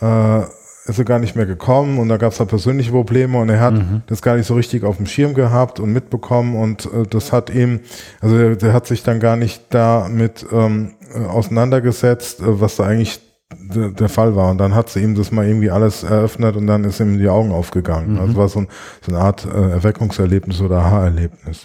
äh, 0.00 0.40
ist 0.86 0.96
sie 0.96 1.04
gar 1.04 1.18
nicht 1.18 1.36
mehr 1.36 1.46
gekommen 1.46 1.98
und 1.98 2.08
da 2.08 2.16
gab 2.16 2.32
es 2.32 2.40
halt 2.40 2.48
persönliche 2.48 2.92
Probleme 2.92 3.38
und 3.38 3.48
er 3.48 3.60
hat 3.60 3.74
mhm. 3.74 4.02
das 4.06 4.22
gar 4.22 4.36
nicht 4.36 4.46
so 4.46 4.54
richtig 4.54 4.84
auf 4.84 4.96
dem 4.96 5.06
Schirm 5.06 5.34
gehabt 5.34 5.80
und 5.80 5.92
mitbekommen 5.92 6.56
und 6.56 6.86
äh, 6.86 7.06
das 7.08 7.32
hat 7.32 7.50
ihm, 7.50 7.80
also 8.20 8.36
der, 8.36 8.56
der 8.56 8.72
hat 8.72 8.86
sich 8.86 9.02
dann 9.02 9.20
gar 9.20 9.36
nicht 9.36 9.62
damit 9.70 10.46
ähm, 10.52 10.94
auseinandergesetzt, 11.28 12.40
äh, 12.40 12.60
was 12.60 12.76
da 12.76 12.84
eigentlich 12.84 13.20
der, 13.50 13.90
der 13.90 14.08
Fall 14.08 14.36
war. 14.36 14.50
Und 14.50 14.58
dann 14.58 14.74
hat 14.74 14.88
sie 14.88 15.00
ihm 15.00 15.14
das 15.14 15.30
mal 15.32 15.46
irgendwie 15.46 15.70
alles 15.70 16.02
eröffnet 16.02 16.56
und 16.56 16.66
dann 16.66 16.84
ist 16.84 17.00
ihm 17.00 17.18
die 17.18 17.28
Augen 17.28 17.52
aufgegangen. 17.52 18.14
Mhm. 18.14 18.20
Also 18.20 18.36
war 18.36 18.48
so, 18.48 18.60
ein, 18.60 18.68
so 19.00 19.12
eine 19.12 19.24
Art 19.24 19.46
äh, 19.46 19.70
Erweckungserlebnis 19.70 20.60
oder 20.60 20.78
Aha-Erlebnis. 20.78 21.64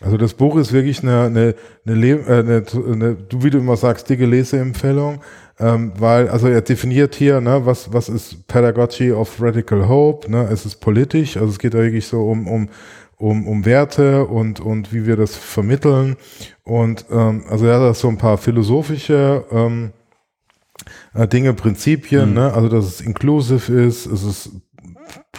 Also 0.00 0.16
das 0.18 0.34
Buch 0.34 0.56
ist 0.56 0.72
wirklich 0.72 1.02
eine, 1.02 1.22
eine, 1.22 1.54
eine, 1.86 2.06
äh, 2.06 2.38
eine, 2.40 2.64
eine 2.92 3.16
wie 3.32 3.50
du 3.50 3.58
immer 3.58 3.76
sagst, 3.76 4.08
dicke 4.10 4.26
Leseempfehlung, 4.26 5.20
ähm, 5.58 5.92
weil, 5.98 6.28
also 6.28 6.48
er 6.48 6.60
definiert 6.60 7.14
hier, 7.14 7.40
ne, 7.40 7.64
was, 7.64 7.92
was 7.92 8.08
ist 8.08 8.46
Pedagogy 8.46 9.12
of 9.12 9.40
Radical 9.40 9.88
Hope, 9.88 10.30
ne, 10.30 10.48
es 10.52 10.66
ist 10.66 10.76
politisch, 10.76 11.38
also 11.38 11.48
es 11.48 11.58
geht 11.58 11.72
da 11.72 11.78
wirklich 11.78 12.06
so 12.06 12.28
um, 12.28 12.46
um, 12.46 12.68
um, 13.16 13.48
um 13.48 13.64
Werte 13.64 14.26
und, 14.26 14.60
und 14.60 14.92
wie 14.92 15.06
wir 15.06 15.16
das 15.16 15.34
vermitteln 15.34 16.16
und, 16.62 17.06
ähm, 17.10 17.44
also 17.48 17.64
er 17.64 17.80
hat 17.80 17.96
so 17.96 18.08
ein 18.08 18.18
paar 18.18 18.36
philosophische, 18.36 19.44
ähm, 19.50 19.92
äh, 21.14 21.26
Dinge, 21.26 21.54
Prinzipien, 21.54 22.30
mhm. 22.30 22.34
ne, 22.34 22.52
also 22.52 22.68
dass 22.68 22.84
es 22.84 23.00
inclusive 23.00 23.72
ist, 23.72 24.04
es 24.04 24.22
ist 24.22 24.50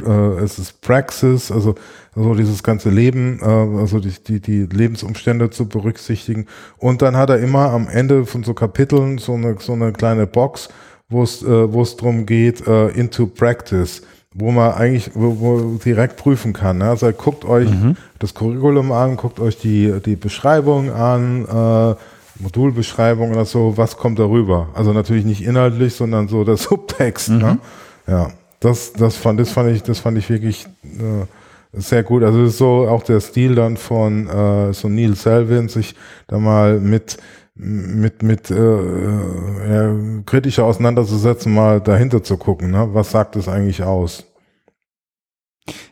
äh, 0.06 0.44
es 0.44 0.60
ist 0.60 0.82
Praxis, 0.82 1.52
also, 1.52 1.76
also 2.16 2.36
dieses 2.36 2.64
ganze 2.64 2.90
Leben, 2.90 3.40
äh, 3.42 3.46
also 3.46 4.00
die, 4.00 4.12
die, 4.12 4.40
die 4.40 4.66
Lebensumstände 4.66 5.50
zu 5.50 5.68
berücksichtigen. 5.68 6.48
Und 6.78 7.02
dann 7.02 7.16
hat 7.18 7.30
er 7.30 7.40
immer 7.40 7.72
am 7.72 7.88
Ende 7.88 8.26
von 8.26 8.44
so 8.44 8.54
Kapiteln 8.54 9.18
so 9.18 9.34
eine, 9.34 9.56
so 9.60 9.74
eine 9.74 9.92
kleine 9.92 10.28
Box, 10.28 10.70
wo 11.10 11.24
es, 11.24 11.42
äh, 11.44 11.72
wo 11.72 11.82
es 11.82 11.96
drum 11.98 12.26
geht, 12.26 12.66
äh, 12.68 12.90
into 12.90 13.28
practice, 13.28 14.02
wo 14.34 14.52
man 14.52 14.74
eigentlich, 14.74 15.12
wo, 15.14 15.40
wo 15.40 15.78
direkt 15.84 16.18
prüfen 16.18 16.54
kann. 16.54 16.80
Ne? 16.80 16.90
Also 16.90 17.12
guckt 17.12 17.46
euch 17.46 17.70
mhm. 17.70 17.96
das 18.20 18.34
Curriculum 18.34 18.92
an, 18.92 19.18
guckt 19.18 19.40
euch 19.40 19.58
die, 19.58 20.00
die 20.06 20.16
Beschreibung 20.16 20.92
an, 20.92 21.46
äh, 21.46 21.96
Modulbeschreibung 22.40 23.32
oder 23.32 23.46
so, 23.46 23.78
was 23.78 23.98
kommt 23.98 24.20
darüber? 24.20 24.70
Also 24.76 24.94
natürlich 24.94 25.26
nicht 25.26 25.44
inhaltlich, 25.44 25.96
sondern 25.96 26.28
so 26.28 26.44
der 26.44 26.58
Subtext. 26.58 27.30
Ne? 27.30 27.36
Mhm. 27.36 27.42
Ne? 27.42 27.60
Ja 28.08 28.32
das, 28.60 28.94
das 28.94 29.16
fand, 29.16 29.40
das 29.40 29.52
fand 29.52 29.70
ich, 29.72 29.84
das 29.84 30.00
fand 30.00 30.18
ich 30.18 30.30
wirklich 30.30 30.66
äh, 30.84 31.26
sehr 31.74 32.04
gut. 32.04 32.24
Also 32.24 32.44
ist 32.44 32.58
so 32.58 32.88
auch 32.88 33.04
der 33.04 33.20
Stil 33.20 33.56
dann 33.56 33.78
von 33.78 34.28
äh, 34.28 34.74
so 34.74 34.90
Neil 34.90 35.16
Selvin, 35.16 35.70
sich 35.70 35.96
da 36.28 36.40
mal 36.40 36.80
mit 36.80 37.18
mit 37.60 38.22
mit 38.22 38.52
äh, 38.52 38.56
äh, 38.56 39.74
ja, 39.74 40.22
kritischer 40.26 40.66
auseinanderzusetzen, 40.66 41.54
mal 41.54 41.82
dahinter 41.82 42.24
zu 42.24 42.38
gucken, 42.38 42.72
ne? 42.72 42.90
was 42.94 43.12
sagt 43.12 43.36
es 43.36 43.48
eigentlich 43.48 43.82
aus? 43.84 44.26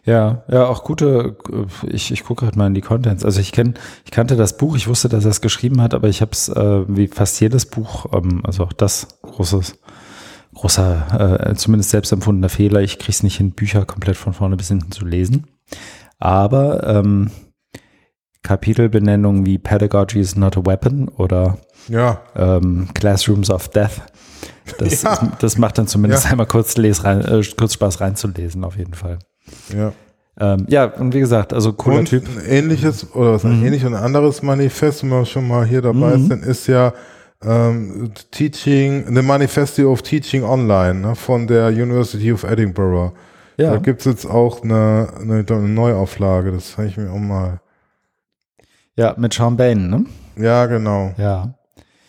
Ja, 0.06 0.44
ja, 0.48 0.68
auch 0.68 0.84
gute, 0.84 1.36
ich, 1.88 2.12
ich 2.12 2.24
gucke 2.24 2.46
halt 2.46 2.56
mal 2.56 2.68
in 2.68 2.76
die 2.76 2.82
Contents. 2.82 3.26
Also 3.26 3.42
ich 3.42 3.52
kenne, 3.52 3.74
ich 4.06 4.12
kannte 4.12 4.36
das 4.36 4.58
Buch, 4.58 4.76
ich 4.76 4.88
wusste, 4.88 5.10
dass 5.10 5.26
er 5.26 5.32
es 5.32 5.42
geschrieben 5.42 5.82
hat, 5.82 5.94
aber 5.94 6.08
ich 6.08 6.22
habe 6.22 6.32
es 6.32 6.48
äh, 6.48 6.84
wie 6.88 7.08
fast 7.08 7.42
jedes 7.42 7.66
Buch, 7.66 8.06
ähm, 8.14 8.42
also 8.46 8.64
auch 8.64 8.74
das 8.74 9.20
großes 9.24 9.80
großer, 10.56 11.50
äh, 11.50 11.56
zumindest 11.56 11.92
selbstempfundener 11.92 12.50
Fehler. 12.50 12.82
Ich 12.82 12.98
kriege 12.98 13.12
es 13.12 13.24
nicht 13.24 13.38
hin, 13.38 13.52
Bücher 13.52 13.86
komplett 13.86 14.18
von 14.18 14.34
vorne 14.34 14.58
bis 14.58 14.70
hinten 14.70 14.92
zu 14.92 15.06
lesen. 15.06 15.48
Aber 16.18 16.86
ähm, 16.88 17.30
Kapitelbenennungen 18.42 19.46
wie 19.46 19.58
Pedagogy 19.58 20.20
is 20.20 20.36
not 20.36 20.58
a 20.58 20.66
weapon 20.66 21.10
oder 21.10 21.58
ja. 21.90 22.22
ähm, 22.36 22.88
Classrooms 22.94 23.50
of 23.50 23.70
Death. 23.70 24.02
Das, 24.78 25.02
ja. 25.04 25.14
ist, 25.14 25.22
das 25.40 25.58
macht 25.58 25.78
dann 25.78 25.88
zumindest 25.88 26.26
ja. 26.26 26.32
einmal 26.32 26.48
kurz, 26.48 26.78
rein, 26.78 27.22
äh, 27.22 27.44
kurz 27.58 27.74
Spaß 27.74 28.02
reinzulesen, 28.02 28.64
auf 28.64 28.78
jeden 28.78 28.94
Fall. 28.94 29.20
Ja. 29.76 29.94
Ähm, 30.38 30.66
ja, 30.68 30.86
und 30.86 31.14
wie 31.14 31.20
gesagt, 31.20 31.54
also 31.54 31.74
cooler 31.74 32.00
und 32.00 32.10
Typ. 32.10 32.28
Ein 32.28 32.46
ähnliches 32.46 33.14
oder 33.16 33.34
was 33.34 33.44
mhm. 33.44 33.52
ein 33.52 33.66
ähnliches 33.66 33.88
und 33.88 33.96
anderes 33.96 34.42
Manifest, 34.42 35.04
wenn 35.04 35.10
wir 35.10 35.26
schon 35.26 35.48
mal 35.48 35.66
hier 35.66 35.82
dabei 35.82 36.18
mhm. 36.18 36.28
sind, 36.28 36.46
ist 36.46 36.68
ja 36.68 36.94
ähm, 37.46 38.12
Teaching, 38.32 39.06
The 39.14 39.22
Manifesto 39.22 39.92
of 39.92 40.02
Teaching 40.02 40.44
Online 40.44 40.96
ne, 40.96 41.16
von 41.16 41.48
der 41.48 41.68
University 41.70 42.32
of 42.32 42.44
Edinburgh. 42.44 43.14
Ja. 43.58 43.72
Da 43.72 43.78
gibt 43.78 44.00
es 44.00 44.06
jetzt 44.06 44.26
auch 44.26 44.64
eine, 44.64 45.10
eine, 45.20 45.46
eine 45.48 45.70
Neuauflage, 45.70 46.52
das 46.52 46.78
habe 46.78 46.88
ich 46.88 46.98
mir 46.98 47.12
auch 47.12 47.20
mal. 47.20 47.60
Ja, 48.98 49.14
mit 49.18 49.34
Sean 49.34 49.58
Bain, 49.58 49.90
ne? 49.90 50.06
Ja, 50.38 50.66
genau. 50.66 51.14
Ja. 51.18 51.54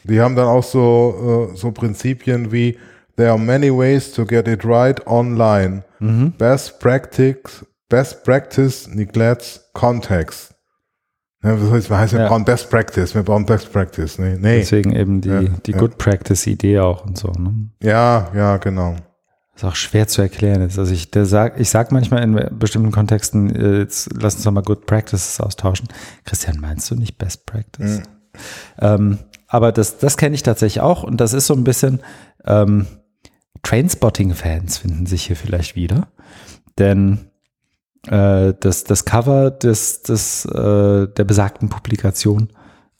Die 0.04 0.20
haben 0.20 0.36
dann 0.36 0.46
auch 0.46 0.62
so, 0.62 1.50
uh, 1.52 1.56
so 1.56 1.72
Prinzipien 1.72 2.52
wie 2.52 2.78
There 3.16 3.30
are 3.30 3.38
many 3.38 3.70
ways 3.70 4.12
to 4.12 4.26
get 4.26 4.46
it 4.46 4.64
right 4.64 5.04
online. 5.06 5.82
Mhm. 6.00 6.32
Best 6.36 6.78
practice, 6.80 7.64
best 7.88 8.24
practice 8.24 8.86
neglects 8.86 9.60
context. 9.72 10.54
Ja, 11.42 11.54
das 11.54 11.70
heißt, 11.70 11.90
wir, 11.90 12.18
wir 12.18 12.28
brauchen 12.28 12.44
Best 12.44 12.70
Practice, 12.70 13.14
wir 13.14 13.22
brauchen 13.22 13.46
Best 13.46 13.72
Practice. 13.72 14.18
Nee, 14.18 14.36
nee. 14.38 14.58
Deswegen 14.58 14.92
eben 14.92 15.20
die, 15.20 15.28
ja, 15.28 15.42
die 15.42 15.72
ja. 15.72 15.78
Good 15.78 15.98
Practice-Idee 15.98 16.80
auch 16.80 17.04
und 17.04 17.18
so. 17.18 17.28
Ne? 17.28 17.70
Ja, 17.82 18.30
ja, 18.34 18.56
genau. 18.56 18.96
ist 19.54 19.64
auch 19.64 19.76
schwer 19.76 20.08
zu 20.08 20.22
erklären 20.22 20.62
Also 20.62 20.92
ich, 20.92 21.10
der 21.10 21.26
sag, 21.26 21.60
ich 21.60 21.68
sag 21.68 21.92
manchmal 21.92 22.22
in 22.22 22.58
bestimmten 22.58 22.90
Kontexten, 22.90 23.54
äh, 23.54 23.78
jetzt 23.80 24.08
lass 24.20 24.36
uns 24.36 24.44
doch 24.44 24.50
mal 24.50 24.62
Good 24.62 24.86
Practices 24.86 25.40
austauschen. 25.40 25.88
Christian, 26.24 26.58
meinst 26.58 26.90
du 26.90 26.94
nicht 26.94 27.18
Best 27.18 27.46
Practice? 27.46 27.98
Mhm. 27.98 28.02
Ähm, 28.78 29.18
aber 29.46 29.72
das, 29.72 29.98
das 29.98 30.16
kenne 30.16 30.34
ich 30.34 30.42
tatsächlich 30.42 30.80
auch 30.80 31.02
und 31.02 31.20
das 31.20 31.32
ist 31.32 31.46
so 31.46 31.54
ein 31.54 31.64
bisschen 31.64 32.00
ähm, 32.44 32.86
Trainspotting-Fans 33.62 34.78
finden 34.78 35.06
sich 35.06 35.26
hier 35.26 35.36
vielleicht 35.36 35.76
wieder. 35.76 36.08
Denn 36.78 37.30
äh, 38.06 38.54
das, 38.60 38.84
das 38.84 39.04
Cover 39.04 39.50
des, 39.50 40.02
des, 40.02 40.44
äh, 40.46 41.08
der 41.08 41.24
besagten 41.24 41.68
Publikation 41.68 42.48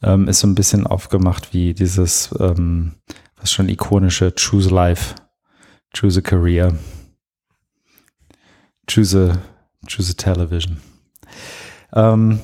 ähm, 0.03 0.29
ist 0.29 0.41
so 0.41 0.47
ein 0.47 0.55
bisschen 0.55 0.87
aufgemacht 0.87 1.53
wie 1.53 1.75
dieses, 1.75 2.35
ähm, 2.39 2.95
was 3.37 3.53
schon 3.53 3.69
ikonische 3.69 4.33
Choose 4.35 4.71
Life, 4.71 5.15
Choose 5.99 6.21
a 6.21 6.23
Career, 6.23 6.77
Choose 8.89 9.33
a, 9.33 9.89
choose 9.89 10.13
a 10.13 10.15
Television. 10.15 10.79
Ähm, 11.93 12.41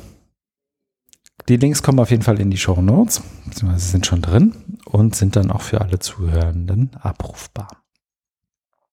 die 1.48 1.56
Links 1.56 1.82
kommen 1.82 1.98
auf 1.98 2.10
jeden 2.10 2.22
Fall 2.22 2.40
in 2.40 2.50
die 2.50 2.56
Show 2.56 2.80
Notes, 2.80 3.22
beziehungsweise 3.44 3.90
sind 3.90 4.06
schon 4.06 4.22
drin 4.22 4.78
und 4.84 5.16
sind 5.16 5.36
dann 5.36 5.50
auch 5.50 5.62
für 5.62 5.80
alle 5.80 5.98
Zuhörenden 5.98 6.90
abrufbar. 7.00 7.82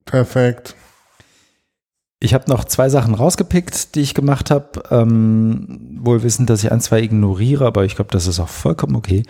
Perfekt. 0.05 0.75
Ich 2.21 2.33
habe 2.33 2.49
noch 2.49 2.65
zwei 2.65 2.89
Sachen 2.89 3.13
rausgepickt, 3.13 3.95
die 3.95 4.01
ich 4.01 4.13
gemacht 4.13 4.51
habe. 4.51 4.83
Ähm, 4.91 5.99
wohl 6.01 6.21
wissend, 6.23 6.49
dass 6.49 6.63
ich 6.63 6.71
ein, 6.71 6.81
zwei 6.81 7.01
ignoriere, 7.01 7.65
aber 7.65 7.85
ich 7.85 7.95
glaube, 7.95 8.11
das 8.11 8.27
ist 8.27 8.39
auch 8.41 8.49
vollkommen 8.49 8.95
okay. 8.95 9.23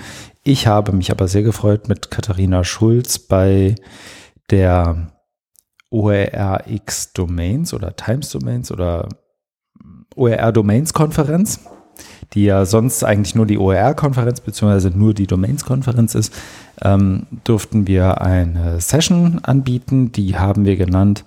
Ich 0.44 0.66
habe 0.66 0.91
mich 0.91 1.11
aber 1.11 1.28
sehr 1.28 1.44
gefreut 1.44 1.88
mit 1.88 2.10
Katharina 2.10 2.64
Schulz 2.64 3.20
bei 3.20 3.76
der 4.49 5.11
ORX 5.91 7.14
Domains 7.14 7.74
oder 7.74 7.95
Times 7.95 8.30
Domains 8.32 8.72
oder 8.72 9.07
OER 10.16 10.52
Domains 10.52 10.94
Konferenz, 10.94 11.60
die 12.34 12.44
ja 12.44 12.66
sonst 12.66 13.04
eigentlich 13.04 13.36
nur 13.36 13.46
die 13.46 13.58
OER 13.58 13.94
Konferenz 13.94 14.42
beziehungsweise 14.42 14.90
nur 14.90 15.14
die 15.14 15.28
Domains 15.28 15.66
Konferenz 15.66 16.16
ist, 16.16 16.34
ähm, 16.82 17.26
durften 17.44 17.88
wir 17.88 18.22
eine 18.22 18.80
Session 18.80 19.40
anbieten, 19.44 20.12
die 20.12 20.38
haben 20.38 20.66
wir 20.66 20.76
genannt 20.76 21.24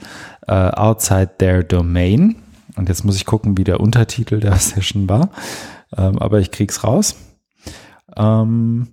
äh, 0.46 0.52
Outside 0.52 1.30
Their 1.38 1.62
Domain. 1.62 2.36
Und 2.76 2.88
jetzt 2.88 3.04
muss 3.04 3.16
ich 3.16 3.26
gucken, 3.26 3.58
wie 3.58 3.64
der 3.64 3.80
Untertitel 3.80 4.40
der 4.40 4.56
Session 4.56 5.08
war, 5.08 5.30
ähm, 5.96 6.18
aber 6.18 6.40
ich 6.40 6.50
krieg's 6.50 6.84
raus. 6.84 7.16
Ähm, 8.16 8.88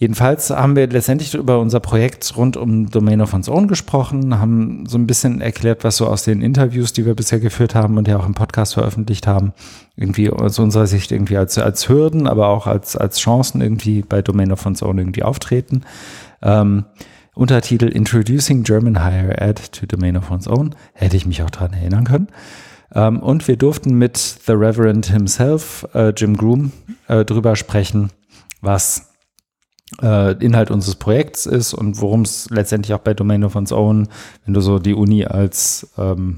Jedenfalls 0.00 0.48
haben 0.48 0.76
wir 0.76 0.86
letztendlich 0.86 1.34
über 1.34 1.58
unser 1.58 1.78
Projekt 1.78 2.34
rund 2.34 2.56
um 2.56 2.88
Domain 2.88 3.20
of 3.20 3.34
One's 3.34 3.50
Own 3.50 3.68
gesprochen, 3.68 4.40
haben 4.40 4.86
so 4.86 4.96
ein 4.96 5.06
bisschen 5.06 5.42
erklärt, 5.42 5.84
was 5.84 5.98
so 5.98 6.06
aus 6.06 6.24
den 6.24 6.40
Interviews, 6.40 6.94
die 6.94 7.04
wir 7.04 7.14
bisher 7.14 7.38
geführt 7.38 7.74
haben 7.74 7.98
und 7.98 8.08
ja 8.08 8.16
auch 8.16 8.24
im 8.24 8.32
Podcast 8.32 8.72
veröffentlicht 8.72 9.26
haben, 9.26 9.52
irgendwie 9.96 10.30
aus 10.30 10.58
unserer 10.58 10.86
Sicht 10.86 11.12
irgendwie 11.12 11.36
als, 11.36 11.58
als 11.58 11.90
Hürden, 11.90 12.26
aber 12.26 12.48
auch 12.48 12.66
als, 12.66 12.96
als 12.96 13.18
Chancen 13.18 13.60
irgendwie 13.60 14.00
bei 14.00 14.22
Domain 14.22 14.52
of 14.52 14.64
One's 14.64 14.82
Own 14.82 14.96
irgendwie 14.96 15.22
auftreten. 15.22 15.82
Ähm, 16.40 16.86
Untertitel 17.34 17.88
Introducing 17.88 18.62
German 18.62 19.04
Higher 19.04 19.38
Ed 19.42 19.70
to 19.70 19.84
Domain 19.84 20.16
of 20.16 20.30
One's 20.30 20.48
Own. 20.48 20.74
Hätte 20.94 21.18
ich 21.18 21.26
mich 21.26 21.42
auch 21.42 21.50
dran 21.50 21.74
erinnern 21.74 22.04
können. 22.04 22.28
Ähm, 22.94 23.20
und 23.20 23.46
wir 23.48 23.58
durften 23.58 23.98
mit 23.98 24.16
The 24.16 24.52
Reverend 24.52 25.04
himself, 25.04 25.86
äh, 25.92 26.14
Jim 26.16 26.38
Groom, 26.38 26.72
äh, 27.06 27.22
drüber 27.26 27.54
sprechen, 27.54 28.08
was 28.62 29.09
Inhalt 29.98 30.70
unseres 30.70 30.96
Projekts 30.96 31.46
ist 31.46 31.74
und 31.74 32.00
worum 32.00 32.22
es 32.22 32.48
letztendlich 32.50 32.94
auch 32.94 33.00
bei 33.00 33.14
Domain 33.14 33.44
of 33.44 33.56
One's 33.56 33.72
Own, 33.72 34.08
wenn 34.44 34.54
du 34.54 34.60
so 34.60 34.78
die 34.78 34.94
Uni 34.94 35.24
als 35.24 35.90
ähm, 35.98 36.36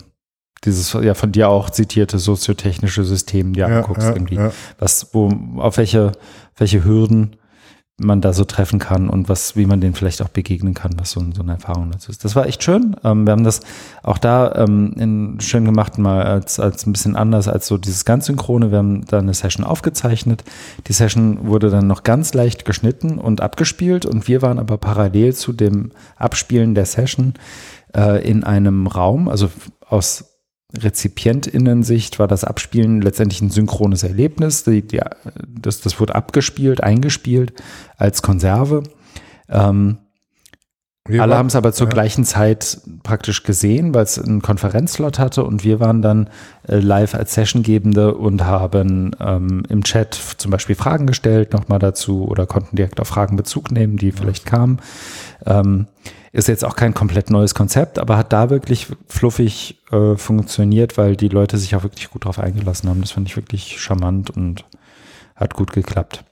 dieses 0.65 0.93
ja 0.93 1.15
von 1.15 1.33
dir 1.33 1.49
auch 1.49 1.71
zitierte 1.71 2.19
soziotechnische 2.19 3.05
System 3.05 3.53
dir 3.53 3.69
ja, 3.69 3.79
anguckst, 3.79 4.09
ja, 4.09 4.15
irgendwie, 4.15 4.37
ja. 4.37 4.53
was, 4.79 5.13
wo, 5.13 5.31
auf 5.59 5.77
welche, 5.77 6.13
welche 6.57 6.85
Hürden 6.85 7.37
man 7.99 8.21
da 8.21 8.33
so 8.33 8.45
treffen 8.45 8.79
kann 8.79 9.09
und 9.09 9.29
was, 9.29 9.55
wie 9.55 9.67
man 9.67 9.81
denen 9.81 9.95
vielleicht 9.95 10.23
auch 10.23 10.29
begegnen 10.29 10.75
kann, 10.75 10.93
was 10.99 11.11
so, 11.11 11.25
so 11.35 11.43
eine 11.43 11.53
Erfahrung 11.53 11.91
dazu 11.91 12.11
ist. 12.11 12.25
Das 12.25 12.35
war 12.35 12.47
echt 12.47 12.63
schön. 12.63 12.97
Ähm, 13.05 13.27
wir 13.27 13.33
haben 13.33 13.45
das 13.45 13.61
auch 14.03 14.19
da 14.19 14.55
ähm, 14.57 14.95
in, 14.99 15.41
schön 15.41 15.65
gemacht, 15.65 15.99
mal 15.99 16.23
als, 16.23 16.59
als 16.59 16.87
ein 16.87 16.93
bisschen 16.93 17.17
anders 17.17 17.49
als 17.49 17.67
so 17.67 17.79
dieses 17.79 18.05
ganz 18.05 18.27
Synchrone. 18.27 18.71
Wir 18.71 18.79
haben 18.79 19.05
da 19.07 19.19
eine 19.19 19.35
Session 19.35 19.65
aufgezeichnet. 19.65 20.43
Die 20.87 20.93
Session 20.93 21.47
wurde 21.47 21.71
dann 21.71 21.87
noch 21.87 22.03
ganz 22.03 22.35
leicht 22.35 22.65
geschnitten 22.65 23.19
und 23.19 23.41
abgespielt 23.41 24.07
und 24.07 24.27
wir 24.27 24.43
waren 24.43 24.59
aber 24.59 24.79
parallel 24.79 25.35
zu 25.35 25.53
dem 25.53 25.93
Abspielen 26.17 26.75
der 26.75 26.87
Session 26.87 27.35
äh, 27.95 28.27
in 28.29 28.43
einem 28.43 28.87
Raum, 28.87 29.29
also 29.29 29.51
aus 29.87 30.32
Rezipientinnensicht 30.79 32.19
war 32.19 32.29
das 32.29 32.45
Abspielen 32.45 33.03
letztendlich 33.03 33.41
ein 33.43 33.51
synchrones 33.51 34.03
Erlebnis. 34.03 34.65
Die, 34.65 34.87
die, 34.87 35.01
das, 35.49 35.81
das 35.81 36.01
wurde 36.01 36.15
abgespielt, 36.15 36.83
eingespielt 36.83 37.53
als 37.97 38.23
Konserve. 38.23 38.83
Ähm, 39.49 39.99
alle 41.09 41.37
haben 41.37 41.49
es 41.49 41.57
aber 41.57 41.73
zur 41.73 41.89
ja. 41.89 41.93
gleichen 41.93 42.25
Zeit 42.25 42.81
praktisch 43.03 43.43
gesehen, 43.43 43.93
weil 43.93 44.05
es 44.05 44.21
einen 44.21 44.41
Konferenzslot 44.41 45.19
hatte 45.19 45.43
und 45.43 45.65
wir 45.65 45.81
waren 45.81 46.01
dann 46.01 46.31
äh, 46.69 46.79
live 46.79 47.17
als 47.17 47.35
Sessiongebende 47.35 48.15
und 48.15 48.45
haben 48.45 49.11
ähm, 49.19 49.65
im 49.69 49.83
Chat 49.83 50.15
zum 50.15 50.53
Beispiel 50.53 50.77
Fragen 50.77 51.07
gestellt 51.07 51.53
nochmal 51.53 51.81
dazu 51.81 52.29
oder 52.29 52.47
konnten 52.47 52.77
direkt 52.77 53.01
auf 53.01 53.09
Fragen 53.09 53.35
Bezug 53.35 53.73
nehmen, 53.73 53.97
die 53.97 54.13
vielleicht 54.13 54.47
kamen. 54.47 54.79
Ähm, 55.45 55.89
ist 56.33 56.49
jetzt 56.49 56.65
auch 56.65 56.77
kein 56.77 56.95
komplett 56.95 57.31
neues 57.31 57.55
Konzept, 57.55 57.99
aber 57.99 58.17
hat 58.17 58.33
da 58.33 58.49
wirklich 58.49 58.89
fluffig 59.07 59.83
äh, 59.93 60.17
funktioniert, 60.17 60.97
weil 60.97 61.15
die 61.15 61.29
Leute 61.29 61.59
sich 61.59 61.77
auch 61.77 61.83
wirklich 61.83 62.11
gut 62.11 62.25
drauf 62.25 62.39
eingelassen 62.39 62.89
haben. 62.89 63.03
Das 63.03 63.13
fand 63.13 63.29
ich 63.29 63.37
wirklich 63.37 63.81
charmant 63.81 64.31
und 64.31 64.65
hat 65.37 65.55
gut 65.55 65.73
geklappt. 65.73 66.25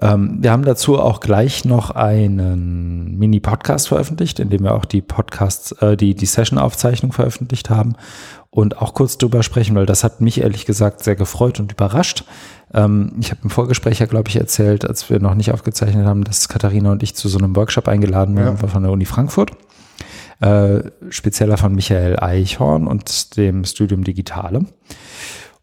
Ähm, 0.00 0.38
wir 0.40 0.50
haben 0.50 0.64
dazu 0.64 0.98
auch 0.98 1.20
gleich 1.20 1.64
noch 1.64 1.90
einen 1.90 3.16
Mini-Podcast 3.16 3.88
veröffentlicht, 3.88 4.40
in 4.40 4.50
dem 4.50 4.64
wir 4.64 4.74
auch 4.74 4.84
die 4.84 5.02
Podcasts, 5.02 5.72
äh, 5.72 5.96
die, 5.96 6.14
die 6.14 6.26
Session-Aufzeichnung 6.26 7.12
veröffentlicht 7.12 7.70
haben 7.70 7.94
und 8.50 8.78
auch 8.78 8.94
kurz 8.94 9.18
drüber 9.18 9.42
sprechen, 9.42 9.76
weil 9.76 9.86
das 9.86 10.04
hat 10.04 10.20
mich 10.20 10.40
ehrlich 10.40 10.66
gesagt 10.66 11.02
sehr 11.02 11.16
gefreut 11.16 11.60
und 11.60 11.72
überrascht. 11.72 12.24
Ähm, 12.72 13.12
ich 13.20 13.30
habe 13.30 13.40
im 13.44 13.50
Vorgespräch 13.50 14.00
ja, 14.00 14.06
glaube 14.06 14.28
ich, 14.28 14.36
erzählt, 14.36 14.84
als 14.84 15.08
wir 15.10 15.20
noch 15.20 15.34
nicht 15.34 15.52
aufgezeichnet 15.52 16.06
haben, 16.06 16.24
dass 16.24 16.48
Katharina 16.48 16.92
und 16.92 17.02
ich 17.02 17.14
zu 17.14 17.28
so 17.28 17.38
einem 17.38 17.54
Workshop 17.54 17.88
eingeladen 17.88 18.36
ja. 18.36 18.46
waren 18.46 18.68
von 18.68 18.82
der 18.82 18.92
Uni 18.92 19.04
Frankfurt. 19.04 19.52
Äh, 20.40 20.90
spezieller 21.10 21.56
von 21.56 21.74
Michael 21.74 22.18
Eichhorn 22.18 22.88
und 22.88 23.36
dem 23.36 23.64
Studium 23.64 24.02
Digitale. 24.02 24.66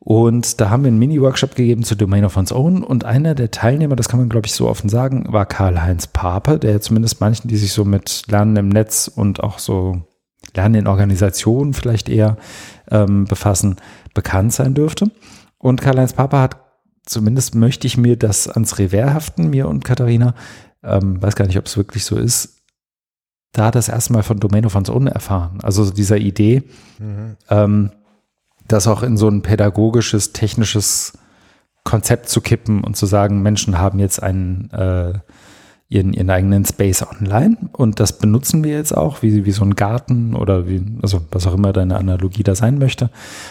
Und 0.04 0.60
da 0.60 0.72
haben 0.72 0.84
wir 0.84 0.88
einen 0.88 0.98
Mini-Workshop 0.98 1.54
gegeben 1.54 1.84
zu 1.84 1.96
Domain 1.96 2.26
of 2.26 2.36
One's 2.36 2.52
Own. 2.52 2.84
Und 2.84 3.06
einer 3.06 3.36
der 3.36 3.52
Teilnehmer, 3.52 3.96
das 3.96 4.10
kann 4.10 4.20
man, 4.20 4.30
glaube 4.30 4.48
ich, 4.48 4.54
so 4.54 4.68
offen 4.68 4.90
sagen, 4.90 5.32
war 5.32 5.46
Karl-Heinz 5.46 6.08
Pape, 6.08 6.58
der 6.58 6.82
zumindest 6.82 7.22
manchen, 7.22 7.48
die 7.48 7.58
sich 7.58 7.72
so 7.72 7.86
mit 7.86 8.24
Lernen 8.28 8.56
im 8.56 8.70
Netz 8.70 9.08
und 9.08 9.44
auch 9.44 9.60
so 9.60 10.02
Lernen 10.56 10.74
in 10.74 10.88
Organisationen 10.88 11.76
vielleicht 11.76 12.10
eher 12.10 12.38
ähm, 12.90 13.26
befassen, 13.26 13.76
bekannt 14.16 14.54
sein 14.54 14.74
dürfte. 14.74 15.12
Und 15.60 15.82
Karl-Heinz 15.82 16.14
Pape 16.14 16.40
hat 16.40 16.58
zumindest 17.06 17.54
möchte 17.54 17.86
ich 17.86 17.96
mir 17.96 18.18
das 18.18 18.48
ans 18.48 18.80
Revers 18.80 19.14
haften, 19.14 19.52
mir 19.52 19.68
und 19.68 19.86
Katharina. 19.86 20.34
Ähm, 20.84 21.22
weiß 21.22 21.36
gar 21.36 21.46
nicht, 21.46 21.60
ob 21.60 21.68
es 21.68 21.78
wirklich 21.78 22.06
so 22.06 22.18
ist. 22.18 22.58
Da 23.54 23.70
das 23.70 23.88
erstmal 23.88 24.24
von 24.24 24.40
Domain 24.40 24.66
of 24.66 24.76
One's 24.76 24.90
Own 24.90 25.06
erfahren. 25.06 25.60
Also 25.62 25.92
dieser 25.92 26.18
Idee, 26.18 26.64
mhm. 26.98 27.38
ähm, 27.50 27.92
das 28.68 28.88
auch 28.88 29.04
in 29.04 29.18
so 29.18 29.28
ein 29.28 29.42
pädagogisches, 29.42 30.34
technisches 30.34 31.14
Konzept 31.84 32.30
zu 32.30 32.42
kippen 32.42 32.84
und 32.84 32.96
zu 32.96 33.06
sagen, 33.06 33.42
Menschen 33.42 33.78
haben 33.78 34.00
jetzt 34.00 34.22
einen 34.22 34.70
äh, 34.72 35.14
ihren, 35.92 36.14
ihren 36.14 36.30
eigenen 36.30 36.64
Space 36.64 37.06
online 37.06 37.58
und 37.74 38.00
das 38.00 38.18
benutzen 38.18 38.64
wir 38.64 38.72
jetzt 38.72 38.96
auch, 38.96 39.22
wie, 39.22 39.46
wie 39.46 39.52
so 39.52 39.66
ein 39.66 39.76
Garten 39.76 40.36
oder 40.36 40.66
wie, 40.66 40.82
also 41.02 41.22
was 41.32 41.46
auch 41.46 41.54
immer 41.54 41.74
deine 41.74 41.98
Analogie 41.98 42.44
da 42.44 42.56
sein 42.56 42.78
möchte. 42.78 43.10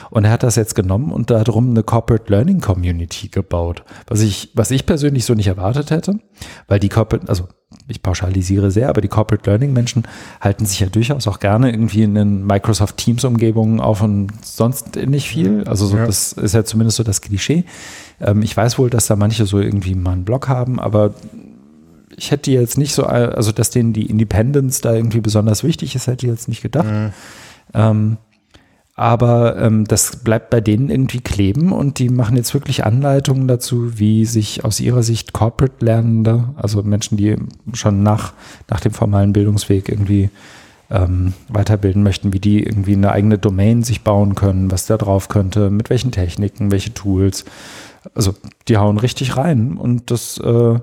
Und 0.08 0.24
er 0.24 0.30
hat 0.30 0.42
das 0.42 0.56
jetzt 0.56 0.74
genommen 0.74 1.12
und 1.12 1.28
darum 1.28 1.68
eine 1.68 1.82
Corporate 1.82 2.32
Learning 2.32 2.60
Community 2.62 3.28
gebaut, 3.28 3.84
was 4.06 4.22
ich, 4.22 4.52
was 4.54 4.70
ich 4.70 4.86
persönlich 4.86 5.26
so 5.26 5.34
nicht 5.34 5.48
erwartet 5.48 5.90
hätte, 5.90 6.18
weil 6.66 6.80
die 6.80 6.88
Corporate, 6.88 7.28
also 7.28 7.46
ich 7.90 8.02
pauschalisiere 8.02 8.70
sehr, 8.70 8.88
aber 8.88 9.00
die 9.00 9.08
Corporate 9.08 9.48
Learning 9.48 9.72
Menschen 9.72 10.04
halten 10.40 10.66
sich 10.66 10.80
ja 10.80 10.86
durchaus 10.86 11.26
auch 11.26 11.40
gerne 11.40 11.70
irgendwie 11.70 12.02
in 12.02 12.14
den 12.14 12.46
Microsoft 12.46 12.96
Teams 12.96 13.24
Umgebungen 13.24 13.80
auf 13.80 14.02
und 14.02 14.32
sonst 14.44 14.96
nicht 14.96 15.28
viel. 15.28 15.64
Also 15.66 15.86
so, 15.86 15.96
ja. 15.96 16.06
das 16.06 16.32
ist 16.32 16.54
ja 16.54 16.64
zumindest 16.64 16.96
so 16.96 17.02
das 17.02 17.20
Klischee. 17.20 17.64
Ähm, 18.20 18.42
ich 18.42 18.56
weiß 18.56 18.78
wohl, 18.78 18.90
dass 18.90 19.06
da 19.06 19.16
manche 19.16 19.46
so 19.46 19.60
irgendwie 19.60 19.94
mal 19.94 20.12
einen 20.12 20.24
Blog 20.24 20.48
haben, 20.48 20.78
aber 20.80 21.14
ich 22.16 22.30
hätte 22.30 22.50
jetzt 22.50 22.76
nicht 22.76 22.94
so, 22.94 23.04
also 23.04 23.52
dass 23.52 23.70
denen 23.70 23.92
die 23.92 24.06
Independence 24.06 24.80
da 24.80 24.94
irgendwie 24.94 25.20
besonders 25.20 25.64
wichtig 25.64 25.94
ist, 25.94 26.06
hätte 26.06 26.26
ich 26.26 26.32
jetzt 26.32 26.48
nicht 26.48 26.62
gedacht. 26.62 26.86
Mhm. 26.86 27.12
Ähm, 27.72 28.16
aber 29.00 29.56
ähm, 29.56 29.86
das 29.86 30.16
bleibt 30.16 30.50
bei 30.50 30.60
denen 30.60 30.90
irgendwie 30.90 31.22
kleben 31.22 31.72
und 31.72 31.98
die 31.98 32.10
machen 32.10 32.36
jetzt 32.36 32.52
wirklich 32.52 32.84
Anleitungen 32.84 33.48
dazu, 33.48 33.98
wie 33.98 34.26
sich 34.26 34.62
aus 34.62 34.78
ihrer 34.78 35.02
Sicht 35.02 35.32
Corporate-Lernende, 35.32 36.50
also 36.56 36.82
Menschen, 36.82 37.16
die 37.16 37.36
schon 37.72 38.02
nach, 38.02 38.34
nach 38.68 38.80
dem 38.80 38.92
formalen 38.92 39.32
Bildungsweg 39.32 39.88
irgendwie 39.88 40.28
ähm, 40.90 41.32
weiterbilden 41.48 42.02
möchten, 42.02 42.34
wie 42.34 42.40
die 42.40 42.62
irgendwie 42.62 42.92
eine 42.92 43.12
eigene 43.12 43.38
Domain 43.38 43.84
sich 43.84 44.02
bauen 44.02 44.34
können, 44.34 44.70
was 44.70 44.84
da 44.84 44.98
drauf 44.98 45.28
könnte, 45.28 45.70
mit 45.70 45.88
welchen 45.88 46.12
Techniken, 46.12 46.70
welche 46.70 46.92
Tools. 46.92 47.46
Also 48.14 48.34
die 48.68 48.76
hauen 48.76 48.98
richtig 48.98 49.34
rein 49.34 49.78
und 49.78 50.10
das 50.10 50.36
äh, 50.36 50.78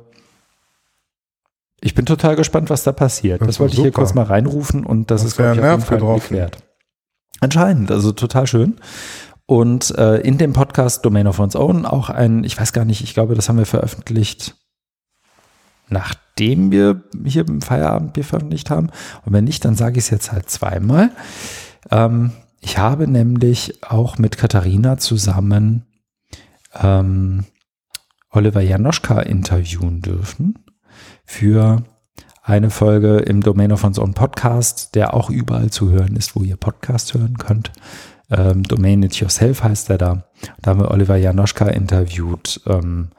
ich 1.82 1.94
bin 1.94 2.08
total 2.08 2.36
gespannt, 2.36 2.72
was 2.72 2.84
da 2.84 2.94
passiert. 2.94 3.42
Das, 3.42 3.48
das 3.48 3.60
wollte 3.60 3.76
ich 3.76 3.82
hier 3.82 3.92
kurz 3.92 4.16
mal 4.16 4.26
reinrufen 4.26 4.84
und 4.84 5.12
das, 5.12 5.22
das 5.22 5.34
ist, 5.34 5.38
glaube 5.38 5.54
ich, 5.54 5.62
auf 5.62 5.92
jeden 5.92 6.02
Fall 6.02 6.16
geklärt. 6.16 6.58
Anscheinend, 7.40 7.92
also 7.92 8.12
total 8.12 8.48
schön. 8.48 8.78
Und 9.46 9.98
äh, 9.98 10.18
in 10.18 10.38
dem 10.38 10.54
Podcast 10.54 11.06
Domain 11.06 11.28
of 11.28 11.40
One's 11.40 11.56
Own 11.56 11.86
auch 11.86 12.10
ein, 12.10 12.44
ich 12.44 12.60
weiß 12.60 12.74
gar 12.74 12.86
nicht, 12.86 13.02
ich 13.02 13.14
glaube, 13.14 13.36
das 13.36 13.48
haben 13.48 13.58
wir 13.58 13.66
veröffentlicht, 13.66 14.56
nachdem 15.88 16.72
wir 16.72 17.04
hier 17.24 17.48
im 17.48 17.62
Feierabendbier 17.62 18.26
veröffentlicht 18.26 18.70
haben. 18.70 18.90
Und 19.26 19.34
wenn 19.34 19.46
nicht, 19.46 19.64
dann 19.64 19.76
sage 19.76 20.00
ich 20.00 20.06
es 20.06 20.10
jetzt 20.10 20.32
halt 20.34 20.50
zweimal. 20.50 21.12
Ähm, 21.92 22.32
ich 22.60 22.78
habe 22.78 23.08
nämlich 23.08 23.84
auch 23.84 24.18
mit 24.18 24.38
Katharina 24.38 24.98
zusammen 24.98 25.86
ähm, 26.74 27.46
Oliver 28.30 28.62
Janoschka 28.62 29.22
interviewen 29.22 30.02
dürfen 30.02 30.60
für 31.26 31.84
eine 32.48 32.70
Folge 32.70 33.18
im 33.18 33.42
Domain 33.42 33.74
of 33.74 33.84
One's 33.84 34.00
Own 34.00 34.14
Podcast, 34.14 34.96
der 34.96 35.14
auch 35.14 35.30
überall 35.30 35.70
zu 35.70 35.90
hören 35.90 36.16
ist, 36.16 36.34
wo 36.34 36.44
ihr 36.44 36.56
Podcast 36.56 37.14
hören 37.14 37.38
könnt. 37.38 37.74
Ähm, 38.30 38.64
Domain 38.64 39.04
It 39.04 39.16
Yourself 39.20 39.64
heißt 39.64 39.90
er 39.90 39.98
da. 39.98 40.24
Da 40.62 40.72
haben 40.72 40.80
wir 40.80 40.92
Oliver 40.92 41.18
Janoschka 41.18 41.68
interviewt 41.68 42.62
ähm, 42.66 43.10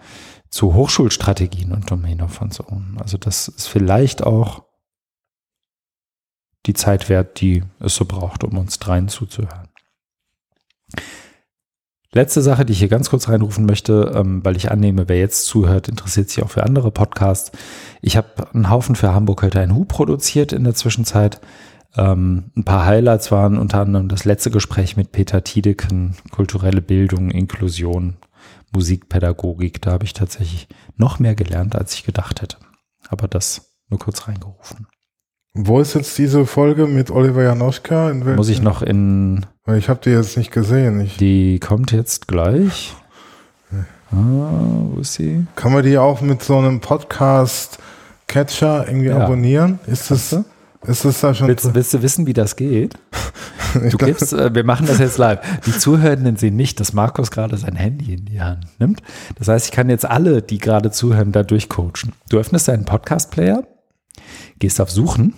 zu 0.48 0.72
Hochschulstrategien 0.72 1.72
und 1.72 1.90
Domain 1.90 2.22
of 2.22 2.40
One's 2.40 2.59
Own. 2.59 2.96
Also 2.98 3.18
das 3.18 3.48
ist 3.48 3.66
vielleicht 3.66 4.22
auch 4.22 4.64
die 6.64 6.74
Zeit 6.74 7.10
wert, 7.10 7.42
die 7.42 7.64
es 7.80 7.96
so 7.96 8.06
braucht, 8.06 8.44
um 8.44 8.56
uns 8.56 8.78
dreien 8.78 9.09
zuzuhören. 9.09 9.68
Letzte 12.12 12.40
Sache, 12.40 12.64
die 12.64 12.72
ich 12.72 12.78
hier 12.78 12.89
ganz 12.89 13.10
kurz 13.10 13.28
reinrufen 13.28 13.66
möchte, 13.66 14.12
ähm, 14.14 14.43
weil 14.43 14.56
ich 14.56 14.70
annehme, 14.70 15.09
wer 15.09 15.18
jetzt 15.18 15.44
zuhört, 15.44 15.89
interessiert 15.89 16.30
sich 16.30 16.43
auch 16.43 16.48
für 16.48 16.62
andere 16.62 16.90
Podcasts. 16.90 17.52
Ich 18.01 18.16
habe 18.16 18.48
einen 18.55 18.70
Haufen 18.70 18.97
für 18.97 19.12
Hamburg 19.12 19.43
heute 19.43 19.60
ein 19.60 19.74
Hu 19.74 19.85
produziert 19.85 20.55
in 20.55 20.64
der 20.64 20.74
Zwischenzeit. 20.74 21.40
Ähm, 21.97 22.51
ein 22.56 22.64
paar 22.64 22.86
Highlights 22.86 23.30
waren 23.30 23.59
unter 23.59 23.80
anderem 23.80 24.09
das 24.09 24.24
letzte 24.24 24.51
Gespräch 24.51 24.97
mit 24.97 25.12
Peter 25.12 25.44
Tiedeken, 25.44 26.16
kulturelle 26.30 26.80
Bildung, 26.80 27.30
Inklusion, 27.30 28.16
Musikpädagogik. 28.72 29.82
Da 29.82 29.93
habe 29.93 30.05
ich 30.05 30.14
tatsächlich 30.14 30.66
noch 30.97 31.18
mehr 31.18 31.35
gelernt, 31.35 31.76
als 31.76 31.93
ich 31.93 32.05
gedacht 32.05 32.40
hätte. 32.40 32.56
Aber 33.10 33.28
das 33.28 33.74
nur 33.90 33.98
kurz 33.98 34.28
reingerufen. 34.28 34.86
Wo 35.60 35.80
ist 35.80 35.94
jetzt 35.94 36.16
diese 36.18 36.47
Folge 36.47 36.86
mit 36.86 37.10
Oliver 37.10 37.43
Janoschka? 37.43 38.14
Muss 38.14 38.48
ich 38.48 38.62
noch 38.62 38.80
in. 38.80 39.44
Weil 39.64 39.78
ich 39.78 39.89
habe 39.89 39.98
die 40.05 40.10
jetzt 40.10 40.36
nicht 40.36 40.52
gesehen. 40.52 41.01
Ich 41.01 41.16
die 41.16 41.59
kommt 41.59 41.90
jetzt 41.90 42.28
gleich. 42.28 42.94
Ah, 44.12 44.12
wo 44.12 45.01
ist 45.01 45.14
sie? 45.14 45.48
Kann 45.56 45.72
man 45.72 45.82
die 45.82 45.98
auch 45.98 46.20
mit 46.20 46.44
so 46.44 46.59
einem 46.59 46.78
Podcast-Catcher 46.78 48.86
irgendwie 48.86 49.09
ja. 49.09 49.18
abonnieren? 49.18 49.80
Ist 49.89 50.12
das, 50.12 50.32
ist 50.86 51.05
das 51.05 51.20
da 51.20 51.35
schon? 51.35 51.48
Willst, 51.48 51.74
willst 51.74 51.93
du 51.93 52.02
wissen, 52.02 52.26
wie 52.26 52.35
das 52.35 52.55
geht? 52.55 52.94
Du 53.74 53.98
gibst, 53.98 54.32
äh, 54.32 54.55
wir 54.55 54.64
machen 54.64 54.86
das 54.86 54.98
jetzt 54.98 55.18
live. 55.18 55.40
Die 55.66 55.76
Zuhörenden 55.76 56.36
sehen 56.36 56.56
nicht, 56.56 56.80
dass 56.80 56.94
Markus 56.94 57.30
gerade 57.30 57.59
sein 57.59 57.76
Handy 57.76 58.14
in 58.14 58.24
die 58.24 58.40
Hand 58.40 58.64
nimmt. 58.78 59.02
Das 59.39 59.48
heißt, 59.48 59.66
ich 59.66 59.72
kann 59.72 59.90
jetzt 59.90 60.06
alle, 60.06 60.40
die 60.40 60.56
gerade 60.56 60.90
zuhören, 60.90 61.32
da 61.32 61.43
durchcoachen. 61.43 62.14
Du 62.30 62.39
öffnest 62.39 62.68
deinen 62.68 62.86
Podcast-Player, 62.86 63.64
gehst 64.59 64.80
auf 64.80 64.90
Suchen 64.90 65.35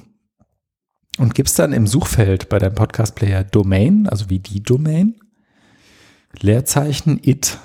und 1.18 1.34
gibst 1.34 1.58
dann 1.58 1.72
im 1.72 1.86
Suchfeld 1.86 2.48
bei 2.48 2.58
deinem 2.58 2.74
Podcast-Player 2.74 3.44
Domain, 3.44 4.08
also 4.08 4.30
wie 4.30 4.38
die 4.38 4.62
Domain, 4.62 5.20
Leerzeichen 6.38 7.20
it. 7.22 7.58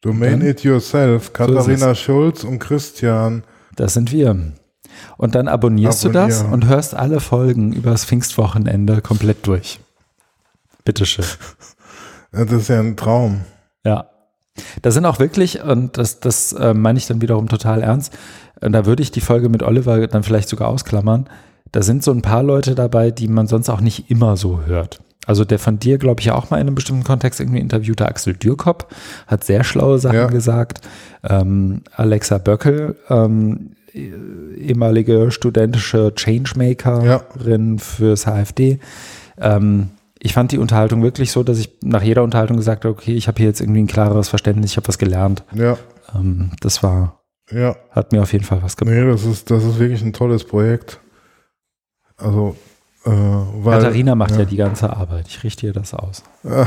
Domain 0.00 0.40
dann, 0.40 0.48
it 0.48 0.64
yourself, 0.64 1.32
Katharina 1.32 1.88
so 1.88 1.94
Schulz 1.94 2.44
und 2.44 2.58
Christian. 2.58 3.44
Das 3.76 3.94
sind 3.94 4.10
wir. 4.10 4.52
Und 5.16 5.34
dann 5.34 5.48
abonnierst 5.48 6.04
Abonnier. 6.04 6.26
du 6.26 6.28
das 6.28 6.42
und 6.42 6.66
hörst 6.66 6.94
alle 6.94 7.20
Folgen 7.20 7.72
übers 7.72 8.04
Pfingstwochenende 8.04 9.00
komplett 9.00 9.46
durch. 9.46 9.80
Bitteschön. 10.84 11.24
Das 12.32 12.50
ist 12.50 12.68
ja 12.68 12.80
ein 12.80 12.96
Traum. 12.96 13.42
Ja. 13.84 14.11
Da 14.82 14.90
sind 14.90 15.06
auch 15.06 15.18
wirklich, 15.18 15.62
und 15.62 15.96
das, 15.98 16.20
das 16.20 16.52
äh, 16.52 16.74
meine 16.74 16.98
ich 16.98 17.06
dann 17.06 17.22
wiederum 17.22 17.48
total 17.48 17.82
ernst, 17.82 18.12
und 18.60 18.72
da 18.72 18.86
würde 18.86 19.02
ich 19.02 19.10
die 19.10 19.20
Folge 19.20 19.48
mit 19.48 19.62
Oliver 19.62 20.06
dann 20.06 20.22
vielleicht 20.22 20.48
sogar 20.48 20.68
ausklammern. 20.68 21.28
Da 21.72 21.82
sind 21.82 22.04
so 22.04 22.12
ein 22.12 22.22
paar 22.22 22.42
Leute 22.42 22.74
dabei, 22.74 23.10
die 23.10 23.28
man 23.28 23.46
sonst 23.46 23.68
auch 23.68 23.80
nicht 23.80 24.10
immer 24.10 24.36
so 24.36 24.60
hört. 24.66 25.00
Also 25.26 25.44
der 25.44 25.58
von 25.58 25.78
dir, 25.78 25.98
glaube 25.98 26.20
ich, 26.20 26.30
auch 26.30 26.50
mal 26.50 26.58
in 26.58 26.66
einem 26.66 26.74
bestimmten 26.74 27.04
Kontext 27.04 27.40
irgendwie 27.40 27.60
interviewte 27.60 28.06
Axel 28.06 28.34
Dürkop 28.34 28.88
hat 29.26 29.44
sehr 29.44 29.64
schlaue 29.64 29.98
Sachen 29.98 30.16
ja. 30.16 30.26
gesagt. 30.26 30.80
Ähm, 31.22 31.82
Alexa 31.94 32.38
Böckel, 32.38 32.96
ähm, 33.08 33.72
ehemalige 33.94 35.30
studentische 35.30 36.12
Changemakerin 36.14 37.76
ja. 37.76 37.78
fürs 37.78 38.26
HFD. 38.26 38.80
Ähm, 39.40 39.90
ich 40.24 40.32
fand 40.34 40.52
die 40.52 40.58
Unterhaltung 40.58 41.02
wirklich 41.02 41.32
so, 41.32 41.42
dass 41.42 41.58
ich 41.58 41.78
nach 41.82 42.02
jeder 42.02 42.22
Unterhaltung 42.22 42.56
gesagt 42.56 42.84
habe, 42.84 42.94
okay, 42.94 43.14
ich 43.14 43.28
habe 43.28 43.38
hier 43.38 43.46
jetzt 43.46 43.60
irgendwie 43.60 43.82
ein 43.82 43.88
klareres 43.88 44.28
Verständnis, 44.28 44.70
ich 44.70 44.76
habe 44.76 44.88
was 44.88 44.98
gelernt. 44.98 45.44
Ja. 45.52 45.76
Ähm, 46.14 46.52
das 46.60 46.82
war 46.82 47.22
ja. 47.50 47.76
Hat 47.90 48.12
mir 48.12 48.22
auf 48.22 48.32
jeden 48.32 48.44
Fall 48.44 48.62
was 48.62 48.76
gebracht. 48.76 48.96
Nee, 48.96 49.04
das 49.04 49.24
ist, 49.24 49.50
das 49.50 49.64
ist 49.64 49.78
wirklich 49.78 50.02
ein 50.02 50.12
tolles 50.12 50.44
Projekt. 50.44 51.00
Also, 52.16 52.56
äh, 53.04 53.10
weil, 53.10 53.78
Katharina 53.78 54.14
macht 54.14 54.32
ja. 54.32 54.40
ja. 54.40 54.44
die 54.44 54.56
ganze 54.56 54.90
Arbeit. 54.90 55.26
Ich 55.28 55.42
richte 55.44 55.66
ihr 55.66 55.72
das 55.72 55.94
aus. 55.94 56.22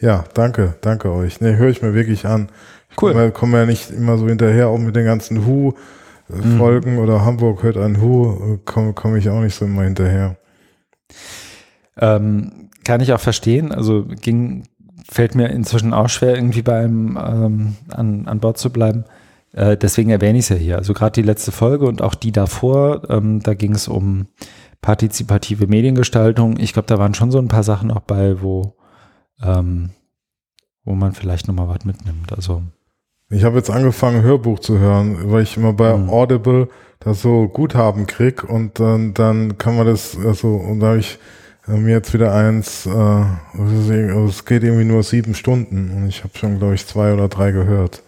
Ja, 0.00 0.24
danke, 0.34 0.74
danke 0.80 1.10
euch. 1.12 1.40
Nee, 1.40 1.54
höre 1.54 1.70
ich 1.70 1.80
mir 1.80 1.94
wirklich 1.94 2.26
an. 2.26 2.48
Ich 2.90 3.00
cool. 3.00 3.12
komme 3.12 3.30
komm 3.30 3.52
ja 3.52 3.64
nicht 3.64 3.90
immer 3.90 4.18
so 4.18 4.26
hinterher, 4.26 4.66
auch 4.66 4.76
mit 4.76 4.96
den 4.96 5.06
ganzen 5.06 5.46
Hu-Folgen 5.46 6.94
mhm. 6.94 6.98
oder 6.98 7.24
Hamburg 7.24 7.62
hört 7.62 7.76
ein 7.76 8.02
Hu, 8.02 8.58
komme 8.64 8.92
komm 8.92 9.16
ich 9.16 9.30
auch 9.30 9.40
nicht 9.40 9.54
so 9.54 9.64
immer 9.64 9.84
hinterher. 9.84 10.36
Ähm, 11.96 12.70
kann 12.84 13.00
ich 13.00 13.12
auch 13.12 13.20
verstehen. 13.20 13.72
Also 13.72 14.04
ging, 14.04 14.64
fällt 15.10 15.34
mir 15.34 15.48
inzwischen 15.48 15.92
auch 15.92 16.08
schwer, 16.08 16.34
irgendwie 16.34 16.62
bei 16.62 16.80
einem 16.80 17.18
ähm, 17.20 17.76
an, 17.90 18.26
an 18.26 18.40
Bord 18.40 18.58
zu 18.58 18.70
bleiben. 18.70 19.04
Äh, 19.52 19.76
deswegen 19.76 20.10
erwähne 20.10 20.38
ich 20.38 20.44
es 20.44 20.48
ja 20.50 20.56
hier. 20.56 20.76
Also 20.76 20.94
gerade 20.94 21.12
die 21.12 21.26
letzte 21.26 21.52
Folge 21.52 21.86
und 21.86 22.02
auch 22.02 22.14
die 22.14 22.32
davor, 22.32 23.08
ähm, 23.10 23.40
da 23.40 23.54
ging 23.54 23.74
es 23.74 23.88
um 23.88 24.26
partizipative 24.80 25.66
Mediengestaltung. 25.66 26.58
Ich 26.58 26.72
glaube, 26.72 26.86
da 26.86 26.98
waren 26.98 27.14
schon 27.14 27.30
so 27.30 27.38
ein 27.38 27.48
paar 27.48 27.62
Sachen 27.62 27.90
auch 27.90 28.00
bei, 28.00 28.42
wo, 28.42 28.74
ähm, 29.42 29.90
wo 30.84 30.94
man 30.94 31.12
vielleicht 31.12 31.48
nochmal 31.48 31.68
was 31.68 31.84
mitnimmt. 31.84 32.32
Also 32.32 32.62
ich 33.30 33.44
habe 33.44 33.56
jetzt 33.56 33.70
angefangen, 33.70 34.22
Hörbuch 34.22 34.58
zu 34.58 34.78
hören, 34.78 35.30
weil 35.30 35.42
ich 35.42 35.56
immer 35.56 35.72
bei 35.72 35.96
mhm. 35.96 36.10
Audible 36.10 36.68
das 37.00 37.22
so 37.22 37.48
Guthaben 37.48 38.06
krieg 38.06 38.44
und 38.44 38.78
dann, 38.78 39.14
dann 39.14 39.58
kann 39.58 39.76
man 39.76 39.86
das, 39.86 40.16
also, 40.18 40.54
und 40.54 40.80
da 40.80 40.88
habe 40.88 40.98
ich 40.98 41.18
mir 41.66 41.92
jetzt 41.92 42.12
wieder 42.12 42.34
eins, 42.34 42.86
äh, 42.86 42.90
also 42.90 44.26
es 44.28 44.44
geht 44.44 44.64
irgendwie 44.64 44.84
nur 44.84 45.02
sieben 45.02 45.34
Stunden 45.34 45.90
und 45.96 46.08
ich 46.08 46.22
habe 46.22 46.36
schon, 46.36 46.58
glaube 46.58 46.74
ich, 46.74 46.86
zwei 46.86 47.14
oder 47.14 47.28
drei 47.28 47.52
gehört. 47.52 48.02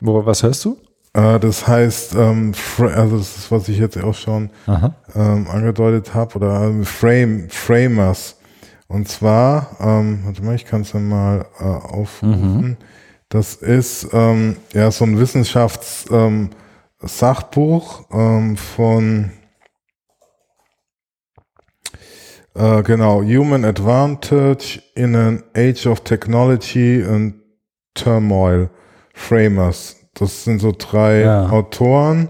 Wo, 0.00 0.24
was 0.24 0.42
hörst 0.42 0.64
du? 0.64 0.78
Äh, 1.12 1.38
das 1.40 1.66
heißt, 1.66 2.14
ähm, 2.14 2.52
also 2.78 3.18
das 3.18 3.36
ist, 3.36 3.50
was 3.50 3.68
ich 3.68 3.78
jetzt 3.78 4.00
auch 4.02 4.14
schon 4.14 4.48
ähm, 4.66 5.46
angedeutet 5.48 6.14
habe, 6.14 6.36
oder 6.36 6.62
ähm, 6.62 6.84
Frame, 6.84 7.50
Framers. 7.50 8.36
Und 8.86 9.08
zwar, 9.08 9.76
ähm, 9.80 10.20
warte 10.24 10.42
mal, 10.42 10.54
ich 10.54 10.66
kann 10.66 10.82
es 10.82 10.92
ja 10.92 11.00
mal 11.00 11.46
äh, 11.60 11.64
aufrufen. 11.64 12.60
Mhm. 12.60 12.76
Das 13.28 13.54
ist 13.54 14.08
ähm, 14.12 14.56
ja 14.72 14.90
so 14.90 15.04
ein 15.04 15.18
Wissenschaftssachbuch 15.18 18.04
ähm, 18.12 18.56
von 18.56 19.30
äh, 22.54 22.82
genau 22.82 23.22
Human 23.22 23.64
Advantage 23.64 24.82
in 24.94 25.14
an 25.14 25.42
Age 25.56 25.86
of 25.86 26.00
Technology 26.00 27.02
and 27.02 27.34
Turmoil 27.94 28.70
Framers 29.14 30.00
das 30.14 30.44
sind 30.44 30.60
so 30.60 30.72
drei 30.76 31.22
ja. 31.22 31.48
Autoren, 31.48 32.28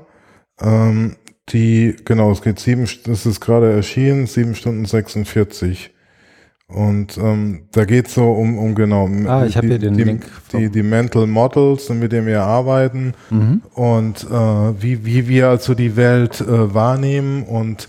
ähm, 0.61 1.17
die, 1.49 1.97
genau, 2.05 2.31
es 2.31 2.43
geht 2.43 2.61
sieben, 2.61 2.89
das 3.05 3.27
ist 3.27 3.41
gerade 3.41 3.73
erschienen, 3.73 4.27
sieben 4.27 4.55
Stunden 4.55 4.85
46. 4.85 5.93
Und 6.69 7.19
ähm, 7.19 7.67
da 7.73 7.85
geht 7.85 8.07
es 8.07 8.15
so 8.15 8.31
um, 8.31 8.57
um 8.57 8.77
genau 8.77 9.09
ah, 9.27 9.45
ich 9.45 9.55
die, 9.55 9.67
hier 9.67 9.79
den 9.81 9.97
die, 9.97 10.05
Link 10.05 10.27
die, 10.53 10.69
die 10.69 10.85
Mental 10.85 11.27
Models, 11.27 11.89
mit 11.89 12.13
denen 12.13 12.29
wir 12.29 12.43
arbeiten 12.43 13.15
mhm. 13.31 13.63
und 13.75 14.23
äh, 14.23 14.81
wie, 14.81 15.05
wie 15.05 15.27
wir 15.27 15.49
also 15.49 15.75
die 15.75 15.97
Welt 15.97 16.41
äh, 16.41 16.73
wahrnehmen 16.73 17.43
und 17.43 17.89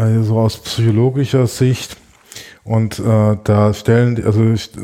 äh, 0.00 0.22
so 0.22 0.38
aus 0.38 0.58
psychologischer 0.58 1.46
Sicht 1.46 1.96
und 2.62 2.98
äh, 2.98 3.36
da 3.42 3.72
stellen 3.72 4.16
die, 4.16 4.22
also 4.22 4.44
ist, 4.44 4.78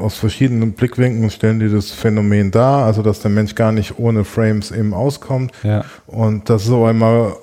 aus 0.00 0.16
verschiedenen 0.16 0.72
Blickwinkeln 0.72 1.30
stellen 1.30 1.60
die 1.60 1.70
das 1.70 1.90
Phänomen 1.90 2.50
dar, 2.50 2.84
also 2.84 3.02
dass 3.02 3.20
der 3.20 3.30
Mensch 3.30 3.54
gar 3.54 3.72
nicht 3.72 3.98
ohne 3.98 4.24
Frames 4.24 4.70
eben 4.70 4.92
auskommt. 4.92 5.52
Ja. 5.62 5.84
Und 6.06 6.50
dass 6.50 6.62
es 6.62 6.68
so 6.68 6.84
einmal 6.84 7.34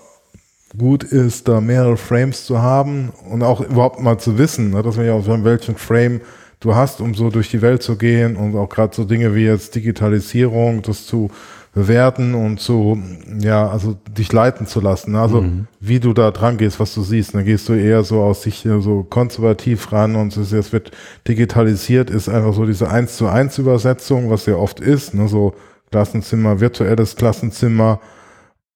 gut 0.78 1.04
ist, 1.04 1.48
da 1.48 1.60
mehrere 1.60 1.98
Frames 1.98 2.46
zu 2.46 2.62
haben 2.62 3.12
und 3.30 3.44
auch 3.44 3.62
überhaupt 3.62 4.00
mal 4.00 4.18
zu 4.20 4.38
wissen, 4.38 4.72
ne, 4.72 4.84
dass 4.84 4.98
man 4.98 5.06
ja 5.06 5.14
auch 5.14 5.26
welchen 5.28 5.76
Frame 5.76 6.22
du 6.60 6.76
hast, 6.76 7.02
um 7.02 7.14
so 7.14 7.30
durch 7.30 7.50
die 7.50 7.62
Welt 7.62 7.84
zu 7.84 7.98
gehen 7.98 8.36
und 8.36 8.56
auch 8.56 8.70
gerade 8.70 8.96
so 8.96 9.06
Dinge 9.06 9.36
wie 9.36 9.46
jetzt 9.46 9.76
Digitalisierung, 9.76 10.82
das 10.82 11.06
zu 11.06 11.30
bewerten 11.76 12.34
und 12.34 12.62
so, 12.62 12.98
ja, 13.38 13.68
also 13.68 13.98
dich 14.18 14.32
leiten 14.32 14.66
zu 14.66 14.80
lassen. 14.80 15.12
Ne? 15.12 15.20
Also 15.20 15.42
mhm. 15.42 15.68
wie 15.82 16.00
du 16.00 16.14
da 16.14 16.32
dran 16.32 16.58
gehst, 16.58 16.80
was 16.80 16.94
du 16.94 17.04
siehst. 17.04 17.36
Dann 17.36 17.44
gehst 17.44 17.68
du 17.68 17.74
eher 17.74 18.04
so 18.04 18.22
aus 18.22 18.44
sich 18.44 18.66
so 18.80 19.04
konservativ 19.04 19.92
ran 19.92 20.16
und 20.16 20.36
es 20.36 20.72
wird 20.72 20.92
digitalisiert, 21.28 22.10
ist 22.10 22.30
einfach 22.30 22.54
so 22.54 22.66
diese 22.66 22.90
eins 22.90 23.18
zu 23.18 23.28
eins 23.28 23.58
Übersetzung, 23.58 24.30
was 24.30 24.46
ja 24.46 24.56
oft 24.56 24.80
ist, 24.80 25.14
ne? 25.14 25.28
so 25.28 25.54
Klassenzimmer, 25.92 26.62
virtuelles 26.62 27.18
Klassenzimmer 27.18 28.00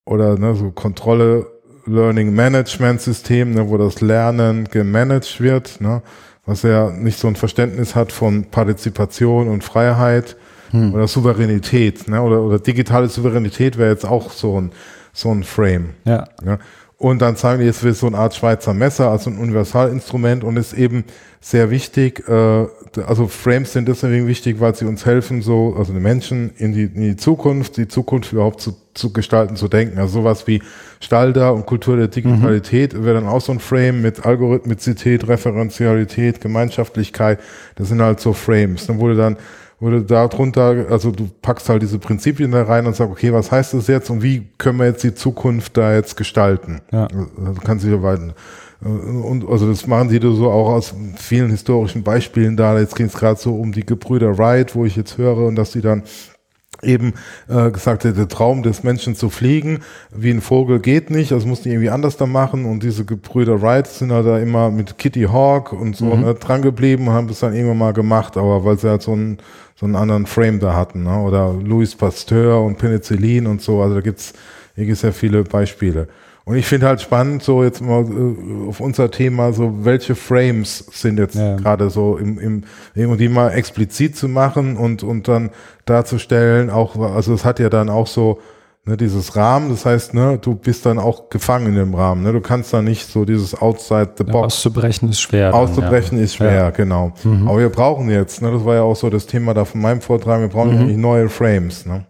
oder 0.06 0.38
ne, 0.38 0.54
so 0.56 0.72
Kontrolle, 0.72 1.48
Learning 1.86 2.36
Management 2.36 3.02
System, 3.02 3.54
ne, 3.54 3.70
wo 3.70 3.78
das 3.78 4.02
Lernen 4.02 4.66
gemanagt 4.66 5.40
wird, 5.40 5.80
ne, 5.80 6.02
was 6.46 6.64
ja 6.64 6.90
nicht 6.90 7.18
so 7.18 7.28
ein 7.28 7.36
Verständnis 7.36 7.96
hat 7.96 8.12
von 8.12 8.46
Partizipation 8.52 9.48
und 9.48 9.64
Freiheit 9.64 10.36
hm. 10.72 10.94
oder 10.94 11.08
Souveränität, 11.08 12.08
ne? 12.08 12.22
oder, 12.22 12.42
oder 12.42 12.60
digitale 12.60 13.08
Souveränität 13.08 13.78
wäre 13.78 13.92
jetzt 13.92 14.06
auch 14.06 14.32
so 14.32 14.60
ein, 14.60 14.72
so 15.14 15.32
ein 15.32 15.44
Frame. 15.44 15.92
Ja. 16.06 16.26
Ne? 16.44 16.60
Und 17.00 17.22
dann 17.22 17.38
sagen 17.38 17.62
die, 17.62 17.68
es 17.68 17.82
wird 17.82 17.96
so 17.96 18.08
eine 18.08 18.18
Art 18.18 18.36
Schweizer 18.36 18.74
Messer, 18.74 19.10
also 19.10 19.30
ein 19.30 19.38
Universalinstrument 19.38 20.44
und 20.44 20.58
ist 20.58 20.74
eben 20.74 21.06
sehr 21.40 21.72
wichtig, 21.72 22.28
äh, 22.28 22.68
also 23.06 23.28
Frames 23.28 23.72
sind 23.72 23.88
deswegen 23.88 24.28
wichtig, 24.28 24.60
weil 24.60 24.76
sie 24.76 24.84
uns 24.84 25.06
helfen, 25.06 25.42
so, 25.42 25.76
also 25.78 25.94
die 25.94 26.00
Menschen 26.02 26.52
in 26.58 26.74
die, 26.74 26.84
in 26.84 27.02
die 27.02 27.16
Zukunft, 27.16 27.78
die 27.78 27.88
Zukunft 27.88 28.34
überhaupt 28.34 28.60
zu, 28.60 28.76
zu 28.94 29.14
gestalten, 29.14 29.56
zu 29.56 29.70
denken. 29.70 29.98
Also 29.98 30.20
sowas 30.20 30.46
wie 30.46 30.62
Stalder 31.00 31.54
und 31.54 31.66
Kultur 31.66 31.96
der 31.96 32.10
Digitalität 32.10 32.94
mhm. 32.94 33.06
wäre 33.06 33.16
dann 33.22 33.30
auch 33.30 33.40
so 33.40 33.54
ein 33.54 33.60
Frame 33.60 34.02
mit 34.02 34.26
Algorithmizität, 34.26 35.26
Referenzialität, 35.26 36.42
Gemeinschaftlichkeit. 36.42 37.40
Das 37.76 37.88
sind 37.88 38.02
halt 38.02 38.20
so 38.20 38.34
Frames. 38.34 38.88
Dann 38.88 39.00
wurde 39.00 39.16
dann 39.16 39.38
wurde 39.80 40.02
darunter, 40.02 40.86
also 40.90 41.12
du 41.12 41.30
packst 41.42 41.70
halt 41.70 41.82
diese 41.82 42.00
Prinzipien 42.00 42.52
da 42.52 42.64
rein 42.64 42.86
und 42.86 42.96
sagst, 42.96 43.12
okay, 43.12 43.34
was 43.34 43.52
heißt 43.52 43.74
das 43.74 43.88
jetzt 43.88 44.10
und 44.10 44.22
wie 44.22 44.48
können 44.58 44.80
wir 44.80 44.88
jetzt 44.88 45.04
die 45.04 45.14
Zukunft 45.14 45.78
da 45.78 45.94
jetzt 45.94 46.18
gestalten? 46.18 46.82
Ja. 46.92 47.08
Also, 47.08 47.54
du 47.54 47.62
kannst 47.62 47.86
dich 47.86 47.92
ja 47.92 48.02
weiter 48.02 48.34
und 48.82 49.46
also 49.50 49.68
das 49.68 49.88
machen 49.88 50.08
die 50.08 50.22
so 50.22 50.50
auch 50.50 50.70
aus 50.70 50.94
vielen 51.18 51.50
historischen 51.52 52.04
Beispielen 52.04 52.56
da. 52.56 52.80
Jetzt 52.80 52.96
ging 52.96 53.08
es 53.08 53.14
gerade 53.14 53.40
so 53.40 53.56
um 53.56 53.74
die 53.74 53.86
Gebrüder 53.86 54.38
Wright, 54.38 54.74
wo 54.74 54.86
ich 54.86 54.96
jetzt 54.96 55.18
höre 55.18 55.46
und 55.46 55.56
dass 55.56 55.72
die 55.72 55.82
dann 55.82 56.04
eben 56.82 57.14
äh, 57.48 57.72
gesagt 57.72 58.06
hat, 58.06 58.18
der 58.18 58.28
Traum 58.28 58.64
des 58.64 58.84
Menschen 58.84 59.16
zu 59.16 59.30
fliegen, 59.30 59.80
wie 60.12 60.32
ein 60.32 60.42
Vogel 60.42 60.80
geht 60.80 61.10
nicht, 61.10 61.32
das 61.32 61.46
mussten 61.46 61.70
die 61.70 61.76
irgendwie 61.76 61.90
anders 61.90 62.18
da 62.18 62.26
machen 62.26 62.66
und 62.66 62.84
diese 62.84 63.06
Gebrüder 63.06 63.62
Wright 63.62 63.88
sind 63.88 64.12
halt 64.12 64.26
da 64.26 64.40
immer 64.40 64.72
mit 64.72 64.98
Kitty 64.98 65.24
Hawk 65.24 65.74
und 65.74 65.96
so 65.96 66.06
mhm. 66.06 66.22
ne, 66.22 66.36
dran 66.36 66.62
geblieben 66.62 67.08
und 67.08 67.14
haben 67.14 67.28
das 67.28 67.40
dann 67.40 67.54
irgendwann 67.54 67.78
mal 67.78 67.94
gemacht, 67.94 68.38
aber 68.38 68.64
weil 68.64 68.78
sie 68.78 68.90
halt 68.90 69.02
so 69.02 69.14
einen, 69.14 69.38
so 69.76 69.86
einen 69.86 69.96
anderen 69.96 70.26
Frame 70.26 70.60
da 70.60 70.76
hatten, 70.76 71.04
ne? 71.04 71.20
oder 71.20 71.54
Louis 71.54 71.96
Pasteur 71.96 72.62
und 72.62 72.78
Penicillin 72.78 73.48
und 73.48 73.62
so, 73.62 73.82
also 73.82 73.96
da 73.96 74.02
gibt's, 74.02 74.34
hier 74.76 74.86
gibt's 74.86 75.02
ja 75.02 75.12
viele 75.12 75.44
Beispiele. 75.44 76.08
Und 76.46 76.56
ich 76.56 76.66
finde 76.66 76.88
halt 76.88 77.02
spannend, 77.02 77.44
so 77.44 77.64
jetzt 77.64 77.82
mal 77.82 78.04
äh, 78.04 78.70
auf 78.70 78.80
unser 78.80 79.12
Thema, 79.12 79.54
so 79.54 79.86
welche 79.86 80.16
Frames 80.16 80.86
sind 80.92 81.20
jetzt 81.20 81.36
ja. 81.36 81.56
gerade 81.58 81.90
so 81.90 82.18
im, 82.18 82.40
im, 82.40 83.10
und 83.10 83.20
die 83.20 83.30
mal 83.30 83.50
explizit 83.52 84.16
zu 84.16 84.28
machen 84.28 84.76
und, 84.78 85.04
und 85.04 85.28
dann 85.28 85.52
darzustellen, 85.86 86.70
auch, 86.70 86.98
also 86.98 87.34
es 87.34 87.46
hat 87.46 87.60
ja 87.60 87.70
dann 87.70 87.90
auch 87.90 88.08
so, 88.08 88.40
ne, 88.86 88.98
dieses 88.98 89.36
Rahmen, 89.36 89.70
das 89.70 89.86
heißt, 89.86 90.14
ne, 90.14 90.40
du 90.42 90.56
bist 90.56 90.86
dann 90.86 91.00
auch 91.00 91.30
gefangen 91.30 91.68
in 91.68 91.76
dem 91.76 91.94
Rahmen, 91.94 92.24
ne, 92.24 92.34
du 92.34 92.42
kannst 92.42 92.74
da 92.74 92.82
nicht 92.82 93.08
so 93.08 93.26
dieses 93.26 93.60
outside 93.62 94.12
the 94.18 94.24
box. 94.24 94.34
Ja, 94.34 94.46
auszubrechen 94.46 95.10
ist 95.10 95.22
schwer. 95.22 95.54
Auszubrechen 95.54 96.12
dann, 96.12 96.18
ja. 96.20 96.24
ist 96.24 96.36
schwer, 96.36 96.72
genau. 96.72 97.14
Mhm. 97.24 97.48
Aber 97.48 97.60
wir 97.60 97.70
brauchen 97.70 98.10
jetzt, 98.10 98.42
ne, 98.42 98.52
das 98.52 98.66
war 98.66 98.76
ja 98.76 98.82
auch 98.82 98.96
so 98.96 99.10
das 99.10 99.26
Thema 99.26 99.54
da 99.54 99.66
von 99.66 99.82
meinem 99.82 100.02
Vortrag, 100.02 100.42
wir 100.42 100.48
brauchen 100.48 100.74
mhm. 100.74 100.82
eigentlich 100.82 100.98
neue 100.98 101.30
Frames, 101.30 101.86
ne. 101.86 102.06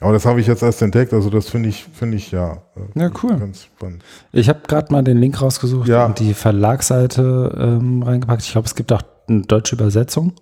Aber 0.00 0.12
das 0.12 0.26
habe 0.26 0.40
ich 0.40 0.46
jetzt 0.46 0.62
erst 0.62 0.82
entdeckt, 0.82 1.14
also 1.14 1.30
das 1.30 1.48
finde 1.48 1.70
ich, 1.70 1.86
finde 1.92 2.18
ich 2.18 2.30
ja. 2.30 2.58
Äh, 2.76 3.00
ja, 3.00 3.10
cool. 3.22 3.38
Ganz 3.38 3.64
spannend. 3.64 4.04
Ich 4.32 4.48
habe 4.48 4.60
gerade 4.68 4.92
mal 4.92 5.02
den 5.02 5.16
Link 5.16 5.40
rausgesucht 5.40 5.88
ja. 5.88 6.04
und 6.04 6.18
die 6.18 6.34
Verlagsseite 6.34 7.56
ähm, 7.58 8.02
reingepackt. 8.02 8.42
Ich 8.42 8.52
glaube, 8.52 8.66
es 8.66 8.74
gibt 8.74 8.92
auch 8.92 9.02
eine 9.28 9.42
deutsche 9.42 9.74
Übersetzung. 9.74 10.34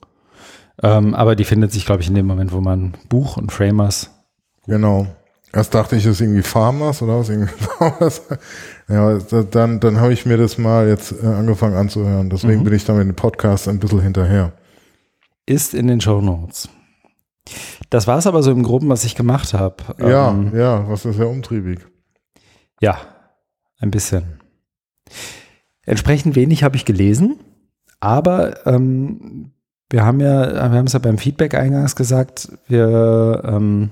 Ähm, 0.83 1.15
aber 1.15 1.37
die 1.37 1.45
findet 1.45 1.71
sich, 1.71 1.87
glaube 1.87 2.03
ich, 2.03 2.09
in 2.09 2.15
dem 2.15 2.27
Moment, 2.27 2.53
wo 2.53 2.61
man 2.61 2.95
Buch 3.09 3.37
und 3.37 3.53
Framers. 3.53 4.11
Genau. 4.67 5.07
Erst 5.53 5.73
dachte 5.73 5.95
ich, 5.95 6.05
es 6.05 6.15
ist 6.15 6.21
irgendwie 6.21 6.43
Farmers 6.43 7.01
oder 7.01 7.21
was. 7.21 7.29
ja, 8.89 9.19
dann, 9.53 9.79
dann 9.79 10.01
habe 10.01 10.13
ich 10.13 10.27
mir 10.27 10.37
das 10.37 10.59
mal 10.59 10.89
jetzt 10.89 11.15
äh, 11.23 11.27
angefangen 11.27 11.77
anzuhören. 11.77 12.29
Deswegen 12.29 12.61
mhm. 12.61 12.65
bin 12.65 12.75
ich 12.75 12.85
da 12.85 12.93
mit 12.93 13.07
dem 13.07 13.15
Podcast 13.15 13.69
ein 13.69 13.79
bisschen 13.79 14.01
hinterher. 14.01 14.53
Ist 15.47 15.75
in 15.75 15.87
den 15.87 16.01
Show 16.01 16.21
Notes. 16.21 16.69
Das 17.91 18.07
war 18.07 18.19
es 18.19 18.27
aber 18.27 18.43
so 18.43 18.51
im 18.51 18.63
Groben, 18.63 18.89
was 18.89 19.05
ich 19.05 19.15
gemacht 19.15 19.55
habe. 19.55 19.77
Ja, 19.99 20.31
ähm, 20.31 20.53
ja, 20.55 20.89
was 20.89 21.05
ist 21.05 21.19
ja 21.19 21.27
umtriebig. 21.27 21.81
Ja, 22.81 22.99
ein 23.79 23.91
bisschen. 23.91 24.41
Entsprechend 25.83 26.35
wenig 26.35 26.65
habe 26.65 26.77
ich 26.77 26.85
gelesen, 26.85 27.39
aber 28.01 28.67
ähm, 28.67 29.53
wir 29.91 30.05
haben 30.05 30.21
ja, 30.21 30.73
wir 30.73 30.79
haben 30.79 30.87
es 30.87 30.95
ja 30.95 30.99
beim 30.99 31.19
Feedback 31.19 31.55
eingangs 31.55 31.95
gesagt, 31.95 32.51
wir 32.67 33.43
ähm, 33.45 33.91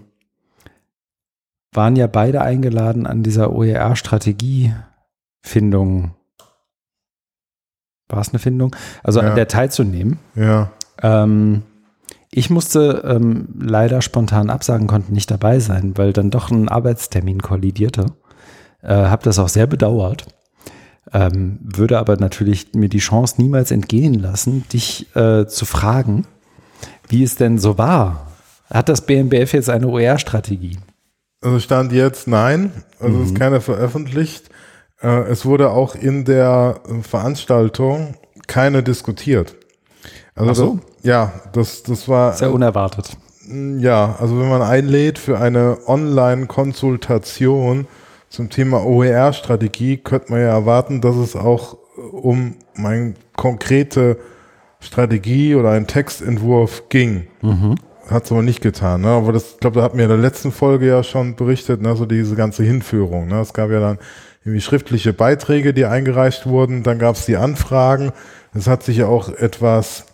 waren 1.72 1.96
ja 1.96 2.06
beide 2.06 2.42
eingeladen 2.42 3.06
an 3.06 3.22
dieser 3.22 3.52
OER-Strategiefindung. 3.52 6.14
War 8.08 8.20
es 8.20 8.30
eine 8.30 8.38
Findung? 8.38 8.74
Also 9.02 9.20
ja. 9.20 9.28
an 9.28 9.36
der 9.36 9.48
teilzunehmen. 9.48 10.18
Ja. 10.34 10.70
Ähm, 11.02 11.62
ich 12.34 12.48
musste 12.48 13.02
ähm, 13.04 13.48
leider 13.60 14.00
spontan 14.00 14.48
absagen, 14.48 14.86
konnte 14.86 15.12
nicht 15.12 15.30
dabei 15.30 15.60
sein, 15.60 15.92
weil 15.96 16.14
dann 16.14 16.30
doch 16.30 16.50
ein 16.50 16.68
Arbeitstermin 16.68 17.42
kollidierte. 17.42 18.06
Äh, 18.82 18.94
habe 18.94 19.22
das 19.22 19.38
auch 19.38 19.50
sehr 19.50 19.66
bedauert. 19.66 20.26
Ähm, 21.12 21.58
würde 21.62 21.98
aber 21.98 22.16
natürlich 22.16 22.72
mir 22.74 22.88
die 22.88 22.98
Chance 22.98 23.34
niemals 23.36 23.70
entgehen 23.70 24.14
lassen, 24.14 24.64
dich 24.72 25.14
äh, 25.14 25.46
zu 25.46 25.66
fragen, 25.66 26.26
wie 27.08 27.22
es 27.22 27.36
denn 27.36 27.58
so 27.58 27.76
war. 27.76 28.28
Hat 28.70 28.88
das 28.88 29.04
BMBF 29.04 29.52
jetzt 29.52 29.68
eine 29.68 29.88
OER-Strategie? 29.88 30.78
Also 31.42 31.58
stand 31.58 31.92
jetzt 31.92 32.28
nein, 32.28 32.72
also 32.98 33.18
mhm. 33.18 33.24
ist 33.24 33.34
keine 33.34 33.60
veröffentlicht. 33.60 34.48
Äh, 35.02 35.24
es 35.24 35.44
wurde 35.44 35.70
auch 35.70 35.94
in 35.94 36.24
der 36.24 36.80
Veranstaltung 37.02 38.14
keine 38.46 38.82
diskutiert. 38.82 39.56
Also 40.34 40.54
so. 40.54 40.74
das, 40.74 41.04
ja, 41.04 41.32
das, 41.52 41.82
das 41.82 42.08
war. 42.08 42.32
Sehr 42.32 42.52
unerwartet. 42.52 43.16
Ja, 43.78 44.16
also 44.20 44.38
wenn 44.38 44.48
man 44.48 44.62
einlädt 44.62 45.18
für 45.18 45.38
eine 45.38 45.78
Online-Konsultation 45.86 47.86
zum 48.28 48.50
Thema 48.50 48.84
OER-Strategie, 48.84 49.98
könnte 49.98 50.32
man 50.32 50.40
ja 50.40 50.48
erwarten, 50.48 51.00
dass 51.00 51.16
es 51.16 51.36
auch 51.36 51.76
um 52.12 52.56
eine 52.76 53.14
konkrete 53.36 54.18
Strategie 54.80 55.54
oder 55.54 55.70
einen 55.70 55.86
Textentwurf 55.86 56.88
ging. 56.88 57.26
Mhm. 57.42 57.76
Hat 58.08 58.24
es 58.24 58.32
aber 58.32 58.42
nicht 58.42 58.60
getan. 58.60 59.02
Ne? 59.02 59.08
Aber 59.08 59.32
das, 59.32 59.52
ich 59.52 59.60
glaube, 59.60 59.78
da 59.78 59.84
hatten 59.84 59.96
wir 59.96 60.04
in 60.04 60.10
der 60.10 60.18
letzten 60.18 60.50
Folge 60.50 60.86
ja 60.86 61.02
schon 61.02 61.36
berichtet, 61.36 61.82
ne? 61.82 61.94
so 61.94 62.06
diese 62.06 62.34
ganze 62.34 62.62
Hinführung. 62.62 63.28
Ne? 63.28 63.40
Es 63.40 63.52
gab 63.52 63.70
ja 63.70 63.80
dann 63.80 63.98
irgendwie 64.44 64.60
schriftliche 64.60 65.12
Beiträge, 65.12 65.72
die 65.72 65.84
eingereicht 65.84 66.46
wurden. 66.46 66.82
Dann 66.82 66.98
gab 66.98 67.16
es 67.16 67.26
die 67.26 67.36
Anfragen. 67.36 68.12
Es 68.54 68.66
hat 68.66 68.82
sich 68.82 68.98
ja 68.98 69.06
auch 69.06 69.28
etwas 69.28 70.06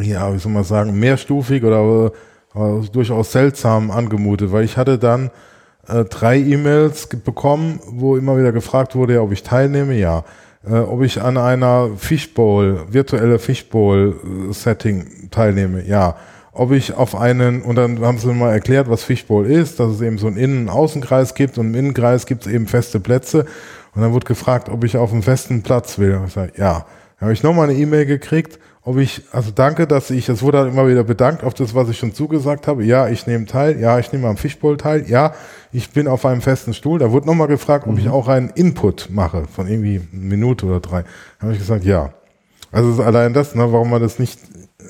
ja, 0.00 0.32
wie 0.32 0.38
soll 0.38 0.52
man 0.52 0.64
sagen, 0.64 0.98
mehrstufig 0.98 1.62
oder 1.64 2.12
äh, 2.54 2.88
durchaus 2.92 3.32
seltsam 3.32 3.90
angemutet, 3.90 4.52
weil 4.52 4.64
ich 4.64 4.76
hatte 4.76 4.98
dann 4.98 5.30
äh, 5.88 6.04
drei 6.04 6.38
E-Mails 6.38 7.08
bekommen, 7.08 7.80
wo 7.86 8.16
immer 8.16 8.38
wieder 8.38 8.52
gefragt 8.52 8.94
wurde, 8.94 9.14
ja, 9.14 9.20
ob 9.20 9.32
ich 9.32 9.42
teilnehme, 9.42 9.94
ja. 9.94 10.24
Äh, 10.66 10.78
ob 10.78 11.02
ich 11.02 11.20
an 11.20 11.36
einer 11.36 11.90
Fishbowl, 11.96 12.86
virtuelle 12.90 13.38
Fishbowl-Setting 13.38 15.30
teilnehme, 15.30 15.84
ja. 15.84 16.16
Ob 16.52 16.70
ich 16.70 16.94
auf 16.94 17.16
einen, 17.16 17.62
und 17.62 17.74
dann 17.74 18.00
haben 18.00 18.18
sie 18.18 18.32
mal 18.32 18.52
erklärt, 18.52 18.88
was 18.88 19.02
Fishbowl 19.02 19.46
ist, 19.46 19.80
dass 19.80 19.90
es 19.90 20.00
eben 20.00 20.18
so 20.18 20.28
einen 20.28 20.36
Innen- 20.36 20.68
und 20.68 20.70
Außenkreis 20.70 21.34
gibt 21.34 21.58
und 21.58 21.66
im 21.66 21.74
Innenkreis 21.74 22.26
gibt 22.26 22.46
es 22.46 22.52
eben 22.52 22.68
feste 22.68 23.00
Plätze. 23.00 23.44
Und 23.94 24.02
dann 24.02 24.12
wurde 24.12 24.26
gefragt, 24.26 24.68
ob 24.68 24.84
ich 24.84 24.96
auf 24.96 25.12
einen 25.12 25.22
festen 25.22 25.62
Platz 25.62 25.98
will. 25.98 26.14
Und 26.14 26.28
ich 26.28 26.32
sage, 26.32 26.52
ja. 26.56 26.86
Dann 27.18 27.26
habe 27.26 27.32
ich 27.32 27.42
nochmal 27.42 27.68
eine 27.68 27.78
E-Mail 27.78 28.06
gekriegt 28.06 28.58
ob 28.84 28.98
ich, 28.98 29.22
also 29.32 29.50
danke, 29.50 29.86
dass 29.86 30.10
ich, 30.10 30.28
es 30.28 30.42
wurde 30.42 30.58
dann 30.58 30.68
immer 30.68 30.86
wieder 30.86 31.04
bedankt 31.04 31.42
auf 31.42 31.54
das, 31.54 31.74
was 31.74 31.88
ich 31.88 31.98
schon 31.98 32.12
zugesagt 32.12 32.66
habe. 32.66 32.84
Ja, 32.84 33.08
ich 33.08 33.26
nehme 33.26 33.46
teil. 33.46 33.80
Ja, 33.80 33.98
ich 33.98 34.12
nehme 34.12 34.28
am 34.28 34.36
Fischbowl 34.36 34.76
teil. 34.76 35.06
Ja, 35.08 35.34
ich 35.72 35.90
bin 35.90 36.06
auf 36.06 36.26
einem 36.26 36.42
festen 36.42 36.74
Stuhl. 36.74 36.98
Da 36.98 37.10
wurde 37.10 37.26
nochmal 37.26 37.48
gefragt, 37.48 37.86
ob 37.86 37.94
mhm. 37.94 37.98
ich 37.98 38.08
auch 38.10 38.28
einen 38.28 38.50
Input 38.50 39.08
mache 39.10 39.46
von 39.46 39.68
irgendwie 39.68 40.02
eine 40.12 40.20
Minute 40.20 40.66
oder 40.66 40.80
drei. 40.80 41.02
Da 41.02 41.42
habe 41.42 41.52
ich 41.54 41.58
gesagt, 41.58 41.84
ja. 41.84 42.12
Also 42.72 43.02
allein 43.02 43.32
das, 43.32 43.54
ne, 43.54 43.72
warum 43.72 43.88
man 43.88 44.02
das 44.02 44.18
nicht 44.18 44.38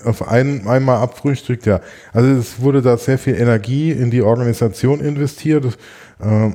auf 0.05 0.27
ein, 0.27 0.67
einmal 0.67 0.99
abfrühstückt, 0.99 1.67
ja. 1.67 1.81
Also 2.13 2.31
es 2.31 2.61
wurde 2.61 2.83
da 2.83 2.97
sehr 2.97 3.19
viel 3.19 3.37
Energie 3.37 3.93
in 3.93 4.11
die 4.11 4.23
Organisation 4.23 5.01
investiert. 5.01 5.67
Äh, 6.19 6.51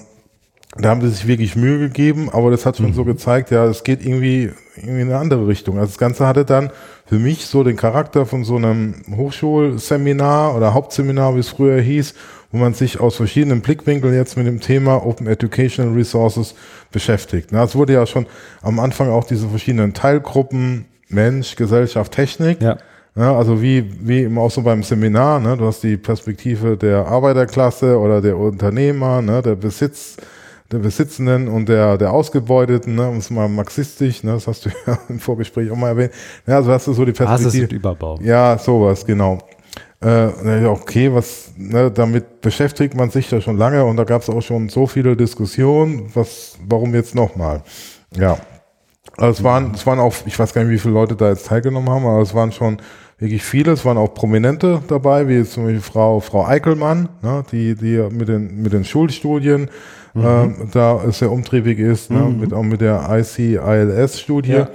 da 0.76 0.90
haben 0.90 1.02
sie 1.02 1.10
sich 1.10 1.26
wirklich 1.26 1.56
Mühe 1.56 1.80
gegeben, 1.80 2.30
aber 2.30 2.52
das 2.52 2.66
hat 2.66 2.78
schon 2.78 2.88
mhm. 2.88 2.94
so 2.94 3.06
gezeigt, 3.06 3.50
ja, 3.52 3.66
es 3.66 3.84
geht 3.84 4.06
irgendwie, 4.06 4.52
irgendwie 4.80 5.02
in 5.02 5.10
eine 5.10 5.18
andere 5.18 5.48
Richtung. 5.48 5.78
Also 5.78 5.88
das 5.88 5.98
Ganze 5.98 6.28
hatte 6.28 6.46
dann 6.46 6.72
für 7.06 7.20
mich 7.20 7.46
so 7.46 7.64
den 7.64 7.76
Charakter 7.76 8.26
von 8.26 8.44
so 8.44 8.56
einem 8.56 8.96
Hochschulseminar 9.16 10.56
oder 10.56 10.74
Hauptseminar, 10.74 11.36
wie 11.36 11.40
es 11.40 11.50
früher 11.50 11.82
hieß, 11.82 12.14
wo 12.52 12.58
man 12.58 12.74
sich 12.74 13.00
aus 13.00 13.16
verschiedenen 13.16 13.62
Blickwinkeln 13.62 14.14
jetzt 14.14 14.38
mit 14.38 14.48
dem 14.48 14.60
Thema 14.60 15.06
Open 15.06 15.28
Educational 15.28 15.94
Resources 15.94 16.56
beschäftigt. 16.92 17.50
Na, 17.52 17.64
es 17.64 17.76
wurde 17.76 17.94
ja 17.94 18.06
schon 18.06 18.26
am 18.62 18.80
Anfang 18.80 19.10
auch 19.10 19.24
diese 19.24 19.48
verschiedenen 19.48 19.94
Teilgruppen, 19.94 20.86
Mensch, 21.08 21.56
Gesellschaft, 21.56 22.12
Technik. 22.12 22.62
Ja. 22.62 22.78
Ja, 23.16 23.36
also 23.36 23.62
wie, 23.62 23.86
wie 24.08 24.24
immer 24.24 24.42
auch 24.42 24.52
so 24.52 24.62
beim 24.62 24.84
Seminar, 24.84 25.40
ne? 25.40 25.58
du 25.58 25.66
hast 25.66 25.82
die 25.84 25.98
Perspektive 25.98 26.78
der 26.78 27.06
Arbeiterklasse 27.06 28.00
oder 28.00 28.22
der 28.22 28.38
Unternehmer, 28.38 29.22
ne? 29.22 29.42
der 29.42 29.56
Besitz, 29.56 30.16
der 30.72 30.80
Besitzenden 30.80 31.48
und 31.48 31.68
der, 31.68 31.98
der 31.98 32.14
Ausgebeuteten, 32.14 32.96
ne, 32.96 33.10
um 33.10 33.18
es 33.18 33.30
mal 33.30 33.50
marxistisch, 33.50 34.24
ne, 34.24 34.34
das 34.34 34.48
hast 34.48 34.66
du 34.66 34.70
ja 34.86 35.00
im 35.10 35.20
Vorgespräch 35.20 35.72
auch 35.72 35.76
mal 35.76 35.90
erwähnt. 35.90 36.12
Ja, 36.46 36.58
also 36.58 36.72
hast 36.72 36.88
du 36.88 36.94
so 36.94 37.06
die 37.06 37.12
Perspektive. 37.12 37.66
Basis 37.66 37.78
Überbau. 37.78 38.20
Ja, 38.22 38.58
sowas, 38.58 39.06
genau. 39.06 39.40
Äh, 40.02 40.66
okay, 40.66 41.14
was, 41.14 41.52
ne, 41.58 41.92
damit 41.92 42.42
beschäftigt 42.42 42.96
man 42.96 43.10
sich 43.10 43.30
ja 43.32 43.42
schon 43.42 43.58
lange 43.58 43.84
und 43.84 43.98
da 43.98 44.06
gab 44.06 44.22
es 44.22 44.30
auch 44.30 44.42
schon 44.42 44.70
so 44.70 44.88
viele 44.88 45.18
Diskussionen, 45.18 46.10
was, 46.14 46.58
warum 46.66 46.94
jetzt 46.94 47.16
nochmal? 47.16 47.64
Ja. 48.16 48.38
Also 49.18 49.40
es 49.40 49.44
waren, 49.44 49.72
es 49.74 49.86
waren 49.86 50.00
auch, 50.00 50.14
ich 50.26 50.40
weiß 50.40 50.54
gar 50.54 50.64
nicht, 50.64 50.72
wie 50.72 50.80
viele 50.80 50.94
Leute 50.94 51.16
da 51.16 51.30
jetzt 51.30 51.48
teilgenommen 51.48 51.90
haben, 51.90 52.06
aber 52.06 52.22
es 52.22 52.34
waren 52.34 52.54
schon 52.54 52.78
wirklich 53.18 53.44
viele. 53.44 53.74
Es 53.74 53.84
waren 53.84 53.98
auch 53.98 54.14
Prominente 54.14 54.82
dabei, 54.88 55.28
wie 55.28 55.44
zum 55.44 55.66
Beispiel 55.66 55.82
Frau, 55.82 56.22
Frau 56.22 56.46
Eickelmann, 56.46 57.10
ne, 57.22 57.44
die, 57.52 57.76
die 57.76 57.98
mit 58.10 58.30
den, 58.30 58.62
mit 58.62 58.72
den 58.72 58.86
Schulstudien 58.86 59.70
mhm. 60.14 60.24
ähm, 60.26 60.56
da 60.72 61.12
sehr 61.12 61.32
umtriebig 61.32 61.80
ist, 61.80 62.12
ne, 62.12 62.20
mhm. 62.20 62.40
mit, 62.40 62.54
auch 62.54 62.64
mit 62.64 62.82
der 62.82 63.08
ICILS-Studie. 63.10 64.52
Ja. 64.52 64.70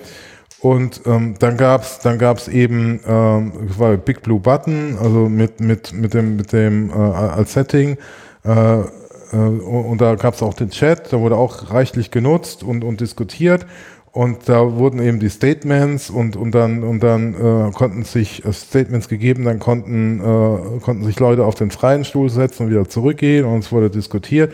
Und 0.61 1.03
ähm, 1.05 1.35
dann 1.39 1.59
gab's 1.59 1.99
dann 1.99 2.19
gab's 2.19 2.49
eben 2.49 2.99
ähm, 3.07 3.53
war 3.77 3.99
Big 3.99 4.23
Blue 4.23 4.41
Button, 4.41 4.97
also 4.99 5.29
mit 5.29 5.61
mit 5.61 5.93
mit 5.93 6.15
dem 6.15 6.37
mit 6.37 6.55
dem 6.55 6.89
äh, 6.89 6.95
als 6.95 7.53
Setting 7.53 7.99
äh, 8.47 8.79
äh, 8.81 9.37
und 9.37 10.01
da 10.01 10.15
gab's 10.15 10.43
auch 10.43 10.55
den 10.55 10.71
Chat, 10.71 11.13
da 11.13 11.21
wurde 11.21 11.37
auch 11.37 11.71
reichlich 11.71 12.11
genutzt 12.11 12.63
und 12.63 12.83
und 12.83 13.01
diskutiert 13.01 13.67
und 14.13 14.49
da 14.49 14.77
wurden 14.77 15.03
eben 15.03 15.21
die 15.21 15.29
Statements 15.29 16.09
und 16.09 16.35
und 16.37 16.53
dann 16.53 16.83
und 16.83 17.03
dann 17.03 17.35
äh, 17.35 17.71
konnten 17.73 18.05
sich 18.05 18.45
äh, 18.47 18.53
Statements 18.55 19.09
gegeben, 19.09 19.45
dann 19.45 19.59
konnten 19.59 20.21
äh, 20.21 20.81
konnten 20.81 21.05
sich 21.05 21.21
Leute 21.21 21.45
auf 21.45 21.57
den 21.57 21.73
freien 21.73 22.05
Stuhl 22.05 22.31
setzen 22.31 22.65
und 22.65 22.71
wieder 22.71 22.89
zurückgehen 22.89 23.45
und 23.45 23.59
es 23.59 23.71
wurde 23.73 23.91
diskutiert 23.91 24.53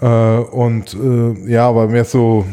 äh, 0.00 0.06
und 0.06 0.94
äh, 0.94 1.50
ja, 1.50 1.68
aber 1.68 1.88
mehr 1.88 2.04
so 2.04 2.44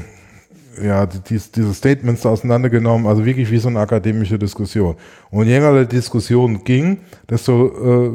ja, 0.81 1.05
dies, 1.05 1.51
diese 1.51 1.73
Statements 1.73 2.26
auseinandergenommen, 2.26 3.07
also 3.07 3.26
wirklich 3.26 3.51
wie 3.51 3.57
so 3.57 3.68
eine 3.68 3.80
akademische 3.80 4.39
Diskussion. 4.39 4.95
Und 5.30 5.47
je 5.47 5.53
länger 5.53 5.85
die 5.85 5.95
Diskussion 5.95 6.63
ging, 6.63 6.99
desto 7.30 7.68
äh, 7.68 8.11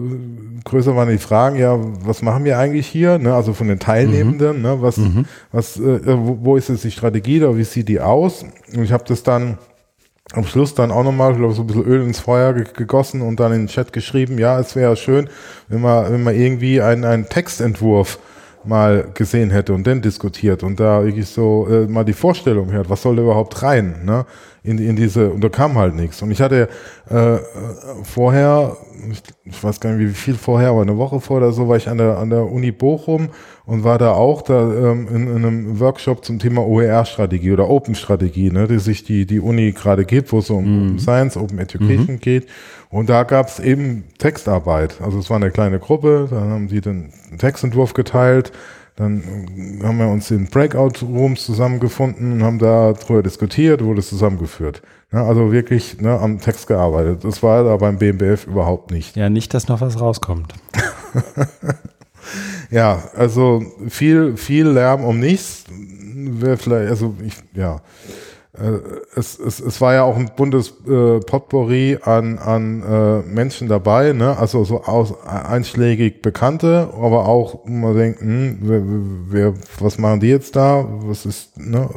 größer 0.64 0.96
waren 0.96 1.10
die 1.10 1.18
Fragen, 1.18 1.56
ja, 1.56 1.78
was 2.04 2.22
machen 2.22 2.44
wir 2.44 2.58
eigentlich 2.58 2.86
hier, 2.86 3.18
ne, 3.18 3.34
also 3.34 3.52
von 3.52 3.68
den 3.68 3.78
Teilnehmenden, 3.78 4.56
mhm. 4.56 4.62
ne, 4.62 4.76
was, 4.80 4.96
mhm. 4.96 5.26
was, 5.52 5.76
äh, 5.78 6.00
wo, 6.04 6.38
wo 6.42 6.56
ist 6.56 6.68
jetzt 6.68 6.84
die 6.84 6.90
Strategie 6.90 7.42
oder 7.42 7.56
wie 7.56 7.64
sieht 7.64 7.88
die 7.88 8.00
aus? 8.00 8.44
Und 8.74 8.82
ich 8.82 8.92
habe 8.92 9.04
das 9.06 9.22
dann 9.22 9.58
am 10.32 10.44
Schluss 10.44 10.74
dann 10.74 10.90
auch 10.90 11.04
nochmal, 11.04 11.34
glaube 11.34 11.54
so 11.54 11.62
ein 11.62 11.66
bisschen 11.68 11.84
Öl 11.84 12.02
ins 12.02 12.18
Feuer 12.18 12.52
gegossen 12.52 13.22
und 13.22 13.38
dann 13.38 13.52
in 13.52 13.62
den 13.62 13.68
Chat 13.68 13.92
geschrieben, 13.92 14.38
ja, 14.38 14.58
es 14.58 14.74
wäre 14.74 14.96
schön, 14.96 15.28
wenn 15.68 15.80
man, 15.80 16.12
wenn 16.12 16.24
man 16.24 16.34
irgendwie 16.34 16.80
einen, 16.80 17.04
einen 17.04 17.28
Textentwurf 17.28 18.18
mal 18.68 19.08
gesehen 19.14 19.50
hätte 19.50 19.72
und 19.72 19.86
dann 19.86 20.02
diskutiert 20.02 20.62
und 20.62 20.80
da 20.80 21.04
wirklich 21.04 21.28
so 21.28 21.66
äh, 21.70 21.86
mal 21.86 22.04
die 22.04 22.12
Vorstellung 22.12 22.70
hört, 22.72 22.90
was 22.90 23.02
soll 23.02 23.16
da 23.16 23.22
überhaupt 23.22 23.62
rein, 23.62 24.04
ne? 24.04 24.26
In, 24.62 24.78
in 24.78 24.96
diese, 24.96 25.30
und 25.30 25.44
da 25.44 25.48
kam 25.48 25.78
halt 25.78 25.94
nichts. 25.94 26.20
Und 26.22 26.32
ich 26.32 26.40
hatte 26.40 26.68
äh, 27.08 27.36
vorher, 28.02 28.76
ich, 29.08 29.22
ich 29.44 29.62
weiß 29.62 29.78
gar 29.78 29.92
nicht 29.92 30.08
wie 30.08 30.12
viel 30.12 30.34
vorher, 30.34 30.70
aber 30.70 30.82
eine 30.82 30.96
Woche 30.96 31.20
vor 31.20 31.36
oder 31.36 31.52
so, 31.52 31.68
war 31.68 31.76
ich 31.76 31.88
an 31.88 31.98
der, 31.98 32.18
an 32.18 32.30
der 32.30 32.50
Uni 32.50 32.72
Bochum 32.72 33.28
und 33.66 33.82
war 33.82 33.98
da 33.98 34.12
auch 34.12 34.42
da 34.42 34.92
ähm, 34.92 35.08
in, 35.08 35.26
in 35.26 35.44
einem 35.44 35.80
Workshop 35.80 36.24
zum 36.24 36.38
Thema 36.38 36.64
OER-Strategie 36.66 37.52
oder 37.52 37.68
Open-Strategie, 37.68 38.50
ne, 38.50 38.68
die 38.68 38.78
sich 38.78 39.02
die, 39.02 39.26
die 39.26 39.40
Uni 39.40 39.72
gerade 39.72 40.04
gibt, 40.04 40.32
wo 40.32 40.38
es 40.38 40.50
um 40.50 40.92
mhm. 40.92 40.98
Science, 41.00 41.36
Open 41.36 41.58
Education 41.58 42.14
mhm. 42.14 42.20
geht. 42.20 42.46
Und 42.90 43.10
da 43.10 43.24
gab 43.24 43.48
es 43.48 43.58
eben 43.58 44.04
Textarbeit. 44.18 45.00
Also 45.02 45.18
es 45.18 45.28
war 45.28 45.36
eine 45.36 45.50
kleine 45.50 45.80
Gruppe, 45.80 46.28
dann 46.30 46.48
haben 46.48 46.68
sie 46.68 46.80
den 46.80 47.12
Textentwurf 47.38 47.92
geteilt, 47.92 48.52
dann 48.94 49.22
haben 49.82 49.98
wir 49.98 50.08
uns 50.08 50.30
in 50.30 50.46
Breakout-Rooms 50.46 51.44
zusammengefunden 51.44 52.34
und 52.34 52.42
haben 52.44 52.58
da 52.60 52.92
drüber 52.92 53.22
diskutiert, 53.24 53.84
wurde 53.84 53.98
es 53.98 54.08
zusammengeführt. 54.08 54.80
Ja, 55.12 55.26
also 55.26 55.52
wirklich 55.52 56.00
ne, 56.00 56.18
am 56.18 56.40
Text 56.40 56.68
gearbeitet. 56.68 57.24
Das 57.24 57.42
war 57.42 57.64
da 57.64 57.76
beim 57.76 57.98
BMBF 57.98 58.46
überhaupt 58.46 58.92
nicht. 58.92 59.16
Ja, 59.16 59.28
nicht, 59.28 59.52
dass 59.54 59.68
noch 59.68 59.80
was 59.80 60.00
rauskommt. 60.00 60.54
ja, 62.70 63.02
also 63.16 63.62
viel, 63.88 64.36
viel 64.36 64.66
Lärm 64.68 65.04
um 65.04 65.18
nichts. 65.18 65.64
Wäre 66.14 66.56
vielleicht, 66.56 66.90
also 66.90 67.14
ich, 67.24 67.34
ja. 67.54 67.80
Äh, 68.58 68.78
es, 69.14 69.38
es, 69.38 69.60
es 69.60 69.80
war 69.80 69.94
ja 69.94 70.02
auch 70.02 70.16
ein 70.16 70.30
buntes 70.34 70.72
äh, 70.86 71.20
Potpourri 71.20 71.98
an, 72.02 72.38
an 72.38 72.82
äh, 72.82 73.22
Menschen 73.22 73.68
dabei, 73.68 74.12
ne? 74.12 74.36
also 74.38 74.64
so 74.64 74.82
aus, 74.84 75.14
einschlägig 75.26 76.22
Bekannte, 76.22 76.88
aber 76.94 77.28
auch, 77.28 77.66
man 77.66 77.94
denkt, 77.94 78.20
hm, 78.20 78.58
wer, 78.62 78.82
wer, 79.28 79.54
was 79.78 79.98
machen 79.98 80.20
die 80.20 80.28
jetzt 80.28 80.56
da? 80.56 80.86
Was 81.02 81.26
ist, 81.26 81.58
ne? 81.58 81.88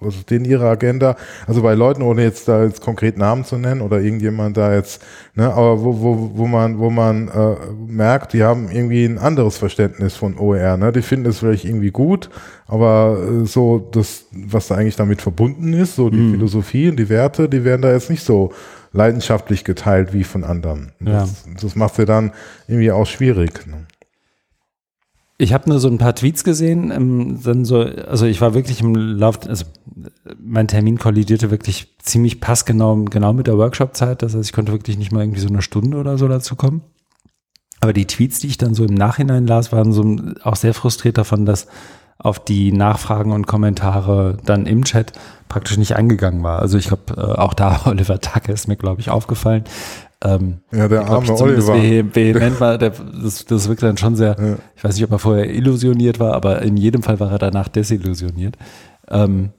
Was 0.00 0.16
ist 0.16 0.30
denn 0.30 0.44
ihre 0.44 0.68
Agenda? 0.68 1.16
Also 1.46 1.62
bei 1.62 1.74
Leuten, 1.74 2.02
ohne 2.02 2.22
jetzt 2.22 2.48
da 2.48 2.64
jetzt 2.64 2.80
konkret 2.80 3.16
Namen 3.16 3.44
zu 3.44 3.56
nennen 3.56 3.80
oder 3.80 4.00
irgendjemand 4.00 4.56
da 4.56 4.74
jetzt, 4.74 5.02
ne, 5.34 5.52
aber 5.52 5.82
wo, 5.82 6.00
wo, 6.00 6.30
wo 6.34 6.46
man, 6.46 6.78
wo 6.78 6.90
man 6.90 7.28
äh, 7.28 7.56
merkt, 7.86 8.32
die 8.32 8.42
haben 8.42 8.70
irgendwie 8.70 9.04
ein 9.04 9.18
anderes 9.18 9.56
Verständnis 9.56 10.14
von 10.14 10.38
OER, 10.38 10.76
ne? 10.76 10.92
Die 10.92 11.02
finden 11.02 11.26
es 11.26 11.38
vielleicht 11.38 11.64
irgendwie 11.64 11.90
gut, 11.90 12.30
aber 12.66 13.18
äh, 13.18 13.46
so 13.46 13.78
das, 13.92 14.26
was 14.32 14.68
da 14.68 14.76
eigentlich 14.76 14.96
damit 14.96 15.22
verbunden 15.22 15.72
ist, 15.72 15.96
so 15.96 16.10
die 16.10 16.18
mhm. 16.18 16.32
Philosophie 16.32 16.88
und 16.88 16.96
die 16.96 17.08
Werte, 17.08 17.48
die 17.48 17.64
werden 17.64 17.82
da 17.82 17.92
jetzt 17.92 18.10
nicht 18.10 18.24
so 18.24 18.52
leidenschaftlich 18.92 19.64
geteilt 19.64 20.12
wie 20.12 20.24
von 20.24 20.44
anderen. 20.44 20.92
Das, 21.00 21.44
ja. 21.46 21.52
das 21.60 21.74
macht 21.76 21.96
sie 21.96 22.06
dann 22.06 22.32
irgendwie 22.68 22.92
auch 22.92 23.06
schwierig. 23.06 23.66
Ne? 23.66 23.86
Ich 25.44 25.52
habe 25.52 25.68
nur 25.68 25.78
so 25.78 25.88
ein 25.88 25.98
paar 25.98 26.14
Tweets 26.14 26.42
gesehen, 26.42 26.90
ähm, 26.90 27.38
dann 27.42 27.66
so, 27.66 27.80
also 27.80 28.24
ich 28.24 28.40
war 28.40 28.54
wirklich 28.54 28.80
im 28.80 28.94
Lauf, 28.94 29.46
also 29.46 29.66
mein 30.42 30.68
Termin 30.68 30.98
kollidierte 30.98 31.50
wirklich 31.50 31.94
ziemlich 32.02 32.40
passgenau 32.40 33.04
genau 33.04 33.34
mit 33.34 33.46
der 33.46 33.58
Workshop-Zeit. 33.58 34.22
Das 34.22 34.34
heißt, 34.34 34.48
ich 34.48 34.54
konnte 34.54 34.72
wirklich 34.72 34.96
nicht 34.96 35.12
mal 35.12 35.22
irgendwie 35.22 35.40
so 35.40 35.48
eine 35.48 35.60
Stunde 35.60 35.98
oder 35.98 36.16
so 36.16 36.28
dazu 36.28 36.56
kommen. 36.56 36.80
Aber 37.80 37.92
die 37.92 38.06
Tweets, 38.06 38.38
die 38.38 38.46
ich 38.46 38.56
dann 38.56 38.72
so 38.72 38.86
im 38.86 38.94
Nachhinein 38.94 39.46
las, 39.46 39.70
waren 39.70 39.92
so 39.92 40.16
auch 40.42 40.56
sehr 40.56 40.72
frustriert 40.72 41.18
davon, 41.18 41.44
dass 41.44 41.66
auf 42.16 42.42
die 42.42 42.72
Nachfragen 42.72 43.32
und 43.32 43.46
Kommentare 43.46 44.38
dann 44.46 44.64
im 44.64 44.84
Chat 44.84 45.12
praktisch 45.50 45.76
nicht 45.76 45.94
eingegangen 45.94 46.42
war. 46.42 46.60
Also 46.60 46.78
ich 46.78 46.88
glaube, 46.88 47.14
äh, 47.18 47.38
auch 47.38 47.52
da 47.52 47.82
Oliver 47.84 48.18
Tacke 48.20 48.50
ist 48.50 48.66
mir, 48.66 48.76
glaube 48.76 49.02
ich, 49.02 49.10
aufgefallen, 49.10 49.64
ähm, 50.24 50.60
ja, 50.72 50.88
der 50.88 51.06
arme 51.06 51.26
glaub, 51.26 51.40
Oliver. 51.42 51.74
Vehement 52.14 52.58
war, 52.58 52.78
der, 52.78 52.90
das, 52.90 53.44
das 53.44 53.68
wirkt 53.68 53.82
dann 53.82 53.98
schon 53.98 54.16
sehr, 54.16 54.36
ja. 54.38 54.56
ich 54.74 54.82
weiß 54.82 54.94
nicht, 54.94 55.04
ob 55.04 55.12
er 55.12 55.18
vorher 55.18 55.54
illusioniert 55.54 56.18
war, 56.18 56.32
aber 56.32 56.62
in 56.62 56.76
jedem 56.76 57.02
Fall 57.02 57.20
war 57.20 57.30
er 57.30 57.38
danach 57.38 57.68
desillusioniert. 57.68 58.56
Ähm, 59.08 59.50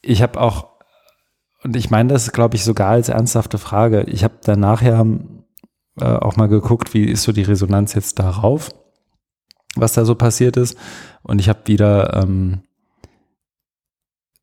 ich 0.00 0.22
habe 0.22 0.40
auch, 0.40 0.68
und 1.62 1.76
ich 1.76 1.90
meine 1.90 2.12
das, 2.12 2.32
glaube 2.32 2.56
ich, 2.56 2.64
sogar 2.64 2.90
als 2.90 3.08
ernsthafte 3.08 3.58
Frage. 3.58 4.02
Ich 4.04 4.24
habe 4.24 4.34
danach 4.42 4.82
ja 4.82 5.04
äh, 6.00 6.04
auch 6.04 6.36
mal 6.36 6.48
geguckt, 6.48 6.94
wie 6.94 7.04
ist 7.04 7.22
so 7.22 7.32
die 7.32 7.42
Resonanz 7.42 7.94
jetzt 7.94 8.18
darauf, 8.18 8.70
was 9.76 9.92
da 9.92 10.04
so 10.04 10.14
passiert 10.14 10.56
ist. 10.56 10.76
Und 11.22 11.40
ich 11.40 11.48
habe 11.48 11.60
wieder 11.66 12.22
ähm, 12.22 12.62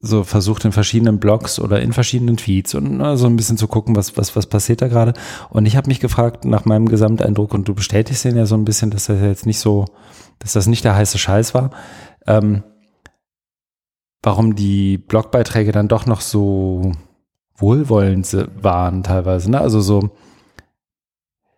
so 0.02 0.24
versucht 0.24 0.66
in 0.66 0.72
verschiedenen 0.72 1.20
Blogs 1.20 1.60
oder 1.60 1.80
in 1.82 1.94
verschiedenen 1.94 2.36
Tweets 2.36 2.74
und 2.74 3.18
so 3.18 3.28
ein 3.28 3.36
bisschen 3.36 3.58
zu 3.58 3.68
gucken, 3.68 3.96
was, 3.96 4.18
was, 4.18 4.36
was 4.36 4.48
passiert 4.48 4.82
da 4.82 4.88
gerade. 4.88 5.14
Und 5.50 5.68
ich 5.68 5.78
habe 5.78 5.88
mich 5.88 6.00
gefragt 6.00 6.44
nach 6.44 6.66
meinem 6.66 6.90
Gesamteindruck 6.90 7.54
und 7.54 7.68
du 7.68 7.76
bestätigst 7.76 8.26
den 8.26 8.36
ja 8.36 8.48
so 8.48 8.56
ein 8.56 8.66
bisschen, 8.66 8.90
dass 8.90 9.06
das 9.06 9.22
jetzt 9.22 9.46
nicht 9.46 9.60
so, 9.60 9.86
dass 10.40 10.54
das 10.54 10.66
nicht 10.66 10.84
der 10.84 10.96
heiße 10.96 11.20
Scheiß 11.20 11.54
war. 11.54 11.70
Ähm, 12.26 12.64
warum 14.24 14.56
die 14.56 14.98
Blogbeiträge 14.98 15.72
dann 15.72 15.88
doch 15.88 16.08
noch 16.08 16.22
so 16.22 16.94
wohlwollend 17.56 18.36
waren 18.62 19.04
teilweise. 19.04 19.52
Ne? 19.52 19.62
Also 19.62 19.82
so 19.82 20.10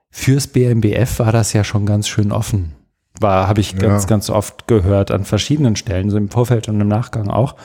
fürs 0.10 0.48
BMBF 0.48 1.20
war 1.20 1.32
das 1.32 1.54
ja 1.54 1.64
schon 1.64 1.86
ganz 1.86 2.08
schön 2.08 2.32
offen. 2.32 2.74
War, 3.20 3.48
habe 3.48 3.62
ich 3.62 3.78
ganz, 3.78 4.04
ja. 4.04 4.10
ganz 4.10 4.30
oft 4.30 4.68
gehört 4.68 5.12
an 5.12 5.24
verschiedenen 5.24 5.76
Stellen, 5.76 6.10
so 6.10 6.18
im 6.18 6.30
Vorfeld 6.30 6.68
und 6.68 6.82
im 6.82 6.88
Nachgang 6.88 7.30
auch. 7.30 7.56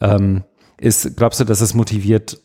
Ähm, 0.00 0.44
ist, 0.78 1.16
glaubst 1.16 1.40
du, 1.40 1.44
dass 1.44 1.60
es 1.60 1.74
motiviert, 1.74 2.40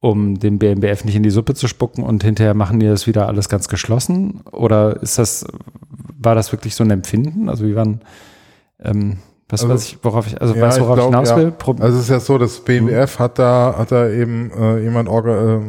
um 0.00 0.38
den 0.38 0.58
BMBF 0.58 1.04
nicht 1.04 1.16
in 1.16 1.22
die 1.22 1.30
Suppe 1.30 1.54
zu 1.54 1.68
spucken 1.68 2.02
und 2.02 2.22
hinterher 2.22 2.54
machen 2.54 2.80
die 2.80 2.86
das 2.86 3.06
wieder 3.06 3.28
alles 3.28 3.48
ganz 3.48 3.68
geschlossen? 3.68 4.42
Oder 4.52 5.02
ist 5.02 5.18
das, 5.18 5.46
war 6.18 6.34
das 6.34 6.52
wirklich 6.52 6.74
so 6.74 6.84
ein 6.84 6.90
Empfinden? 6.90 7.48
Also 7.48 7.66
wie 7.66 7.74
waren, 7.74 8.00
ähm, 8.80 9.18
was 9.48 9.62
also, 9.62 9.74
weiß 9.74 9.84
ich, 9.84 9.98
worauf 10.02 10.26
ich, 10.26 10.40
also 10.40 10.54
ja, 10.54 10.62
weißt 10.62 10.80
worauf 10.80 10.98
ich, 10.98 11.08
glaub, 11.08 11.24
ich 11.24 11.30
hinaus 11.30 11.36
will? 11.36 11.84
Also 11.84 11.98
es 11.98 12.04
ist 12.04 12.10
ja 12.10 12.20
so, 12.20 12.38
das 12.38 12.60
BMBF 12.60 13.18
hm. 13.18 13.18
hat 13.18 13.38
da, 13.38 13.74
hat 13.78 13.92
da 13.92 14.08
eben 14.10 14.50
äh, 14.50 14.82
jemand 14.82 15.08
orga, 15.08 15.56
äh, 15.56 15.60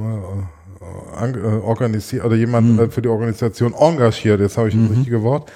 äh, 1.19 1.59
organisiert 1.61 2.25
oder 2.25 2.35
jemand 2.35 2.79
hm. 2.79 2.91
für 2.91 3.01
die 3.01 3.09
Organisation 3.09 3.73
engagiert, 3.73 4.39
jetzt 4.39 4.57
habe 4.57 4.69
ich 4.69 4.75
das 4.75 4.83
mhm. 4.83 4.95
richtige 4.95 5.23
Wort, 5.23 5.51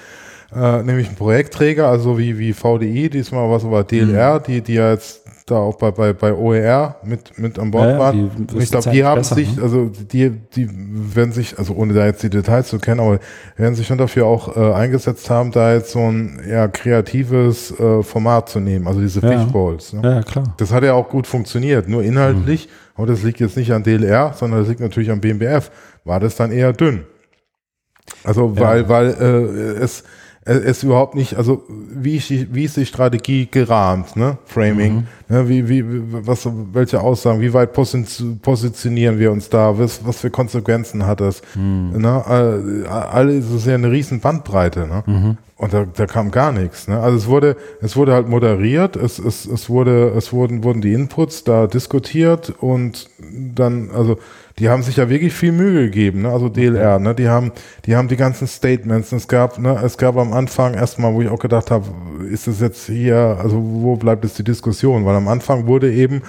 äh, 0.54 0.82
nämlich 0.82 1.08
ein 1.08 1.16
Projektträger, 1.16 1.88
also 1.88 2.18
wie, 2.18 2.38
wie 2.38 2.52
VDI, 2.52 3.08
diesmal 3.08 3.50
was 3.50 3.64
aber 3.64 3.84
DLR, 3.84 4.38
mhm. 4.38 4.42
die, 4.44 4.60
die 4.60 4.74
ja 4.74 4.90
jetzt 4.90 5.22
da 5.46 5.56
auch 5.56 5.76
bei, 5.76 5.90
bei, 5.90 6.12
bei 6.12 6.32
OER 6.32 6.96
mit, 7.04 7.38
mit 7.38 7.58
an 7.58 7.70
Bord 7.70 7.90
ja, 7.90 7.98
waren. 7.98 8.30
Und 8.30 8.54
ich 8.62 8.70
glaube, 8.70 8.90
die 8.90 9.04
haben 9.04 9.20
besser, 9.20 9.34
sich, 9.34 9.56
ne? 9.56 9.62
also 9.62 9.86
die, 9.86 10.30
die 10.30 10.68
werden 10.70 11.32
sich, 11.32 11.58
also 11.58 11.74
ohne 11.74 11.94
da 11.94 12.06
jetzt 12.06 12.22
die 12.22 12.30
Details 12.30 12.68
zu 12.68 12.78
kennen, 12.78 13.00
aber 13.00 13.18
werden 13.56 13.74
sich 13.74 13.86
schon 13.86 13.98
dafür 13.98 14.26
auch 14.26 14.56
äh, 14.56 14.72
eingesetzt 14.72 15.30
haben, 15.30 15.50
da 15.50 15.74
jetzt 15.74 15.92
so 15.92 16.00
ein 16.00 16.40
eher 16.46 16.68
kreatives 16.68 17.78
äh, 17.78 18.02
Format 18.02 18.48
zu 18.48 18.60
nehmen, 18.60 18.86
also 18.86 19.00
diese 19.00 19.20
ja. 19.20 19.38
Fishbowls. 19.38 19.92
Ne? 19.92 20.00
Ja, 20.02 20.22
klar. 20.22 20.54
Das 20.58 20.72
hat 20.72 20.84
ja 20.84 20.94
auch 20.94 21.08
gut 21.08 21.26
funktioniert, 21.26 21.88
nur 21.88 22.02
inhaltlich, 22.02 22.66
mhm. 22.66 22.72
aber 23.02 23.06
das 23.08 23.22
liegt 23.22 23.40
jetzt 23.40 23.56
nicht 23.56 23.72
an 23.72 23.82
DLR, 23.82 24.32
sondern 24.34 24.60
das 24.60 24.68
liegt 24.68 24.80
natürlich 24.80 25.10
am 25.10 25.20
BMBF, 25.20 25.70
war 26.04 26.20
das 26.20 26.36
dann 26.36 26.52
eher 26.52 26.72
dünn. 26.72 27.04
Also 28.24 28.58
weil, 28.58 28.82
ja. 28.82 28.88
weil 28.88 29.06
äh, 29.08 29.82
es 29.82 30.04
ist 30.44 30.82
überhaupt 30.82 31.14
nicht, 31.14 31.36
also 31.36 31.62
wie, 31.68 32.16
ist 32.16 32.28
die, 32.28 32.52
wie 32.52 32.64
ist 32.64 32.76
die 32.76 32.86
Strategie 32.86 33.46
gerahmt, 33.48 34.16
ne? 34.16 34.38
Framing, 34.46 34.94
mhm. 34.94 35.06
ne? 35.28 35.48
wie, 35.48 35.68
wie, 35.68 35.84
was, 36.26 36.48
welche 36.72 37.00
Aussagen, 37.00 37.40
wie 37.40 37.52
weit 37.52 37.72
positionieren 37.72 39.20
wir 39.20 39.30
uns 39.30 39.48
da, 39.48 39.78
was, 39.78 40.04
was 40.04 40.18
für 40.18 40.30
Konsequenzen 40.30 41.06
hat 41.06 41.20
das? 41.20 41.42
Mhm. 41.54 41.92
Ne? 41.96 42.86
Alles 42.88 43.50
ist 43.50 43.66
ja 43.66 43.74
eine 43.74 43.90
riesen 43.92 44.18
Bandbreite, 44.18 44.88
ne? 44.88 45.04
Mhm. 45.06 45.38
Und 45.62 45.72
da, 45.72 45.84
da 45.84 46.06
kam 46.06 46.32
gar 46.32 46.50
nichts. 46.50 46.88
Ne? 46.88 46.98
Also 46.98 47.16
es 47.16 47.28
wurde, 47.28 47.56
es 47.80 47.94
wurde 47.94 48.14
halt 48.14 48.28
moderiert, 48.28 48.96
es, 48.96 49.20
es, 49.20 49.46
es 49.46 49.70
wurde, 49.70 50.08
es 50.16 50.32
wurden, 50.32 50.64
wurden 50.64 50.80
die 50.80 50.92
Inputs 50.92 51.44
da 51.44 51.68
diskutiert 51.68 52.52
und 52.58 53.08
dann, 53.54 53.92
also 53.92 54.18
die 54.58 54.68
haben 54.68 54.82
sich 54.82 54.96
ja 54.96 55.08
wirklich 55.08 55.32
viel 55.32 55.52
Mühe 55.52 55.84
gegeben, 55.84 56.22
ne? 56.22 56.30
also 56.30 56.48
DLR, 56.48 56.98
ne? 56.98 57.14
die 57.14 57.28
haben, 57.28 57.52
die 57.86 57.96
haben 57.96 58.08
die 58.08 58.16
ganzen 58.16 58.46
Statements, 58.46 59.12
es 59.12 59.28
gab, 59.28 59.58
ne, 59.58 59.80
es 59.82 59.96
gab 59.96 60.16
am 60.16 60.32
Anfang 60.32 60.74
erstmal, 60.74 61.14
wo 61.14 61.22
ich 61.22 61.28
auch 61.28 61.38
gedacht 61.38 61.70
habe, 61.70 61.86
ist 62.30 62.46
es 62.46 62.60
jetzt 62.60 62.86
hier, 62.86 63.38
also 63.40 63.56
wo 63.62 63.96
bleibt 63.96 64.24
jetzt 64.24 64.38
die 64.38 64.44
Diskussion? 64.44 65.04
Weil 65.04 65.16
am 65.16 65.28
Anfang 65.28 65.66
wurde 65.66 65.92
eben 65.92 66.22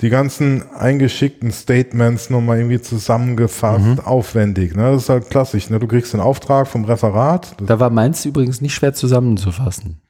die 0.00 0.10
ganzen 0.10 0.62
eingeschickten 0.72 1.50
Statements 1.50 2.30
nochmal 2.30 2.58
irgendwie 2.58 2.80
zusammengefasst, 2.80 3.84
mhm. 3.84 4.00
aufwendig. 4.00 4.76
Ne? 4.76 4.92
Das 4.92 5.02
ist 5.02 5.08
halt 5.08 5.30
klassisch. 5.30 5.70
Ne? 5.70 5.80
Du 5.80 5.88
kriegst 5.88 6.14
einen 6.14 6.22
Auftrag 6.22 6.68
vom 6.68 6.84
Referat. 6.84 7.56
Da 7.60 7.80
war 7.80 7.90
meins 7.90 8.24
übrigens 8.24 8.60
nicht 8.60 8.74
schwer 8.74 8.94
zusammenzufassen. 8.94 10.00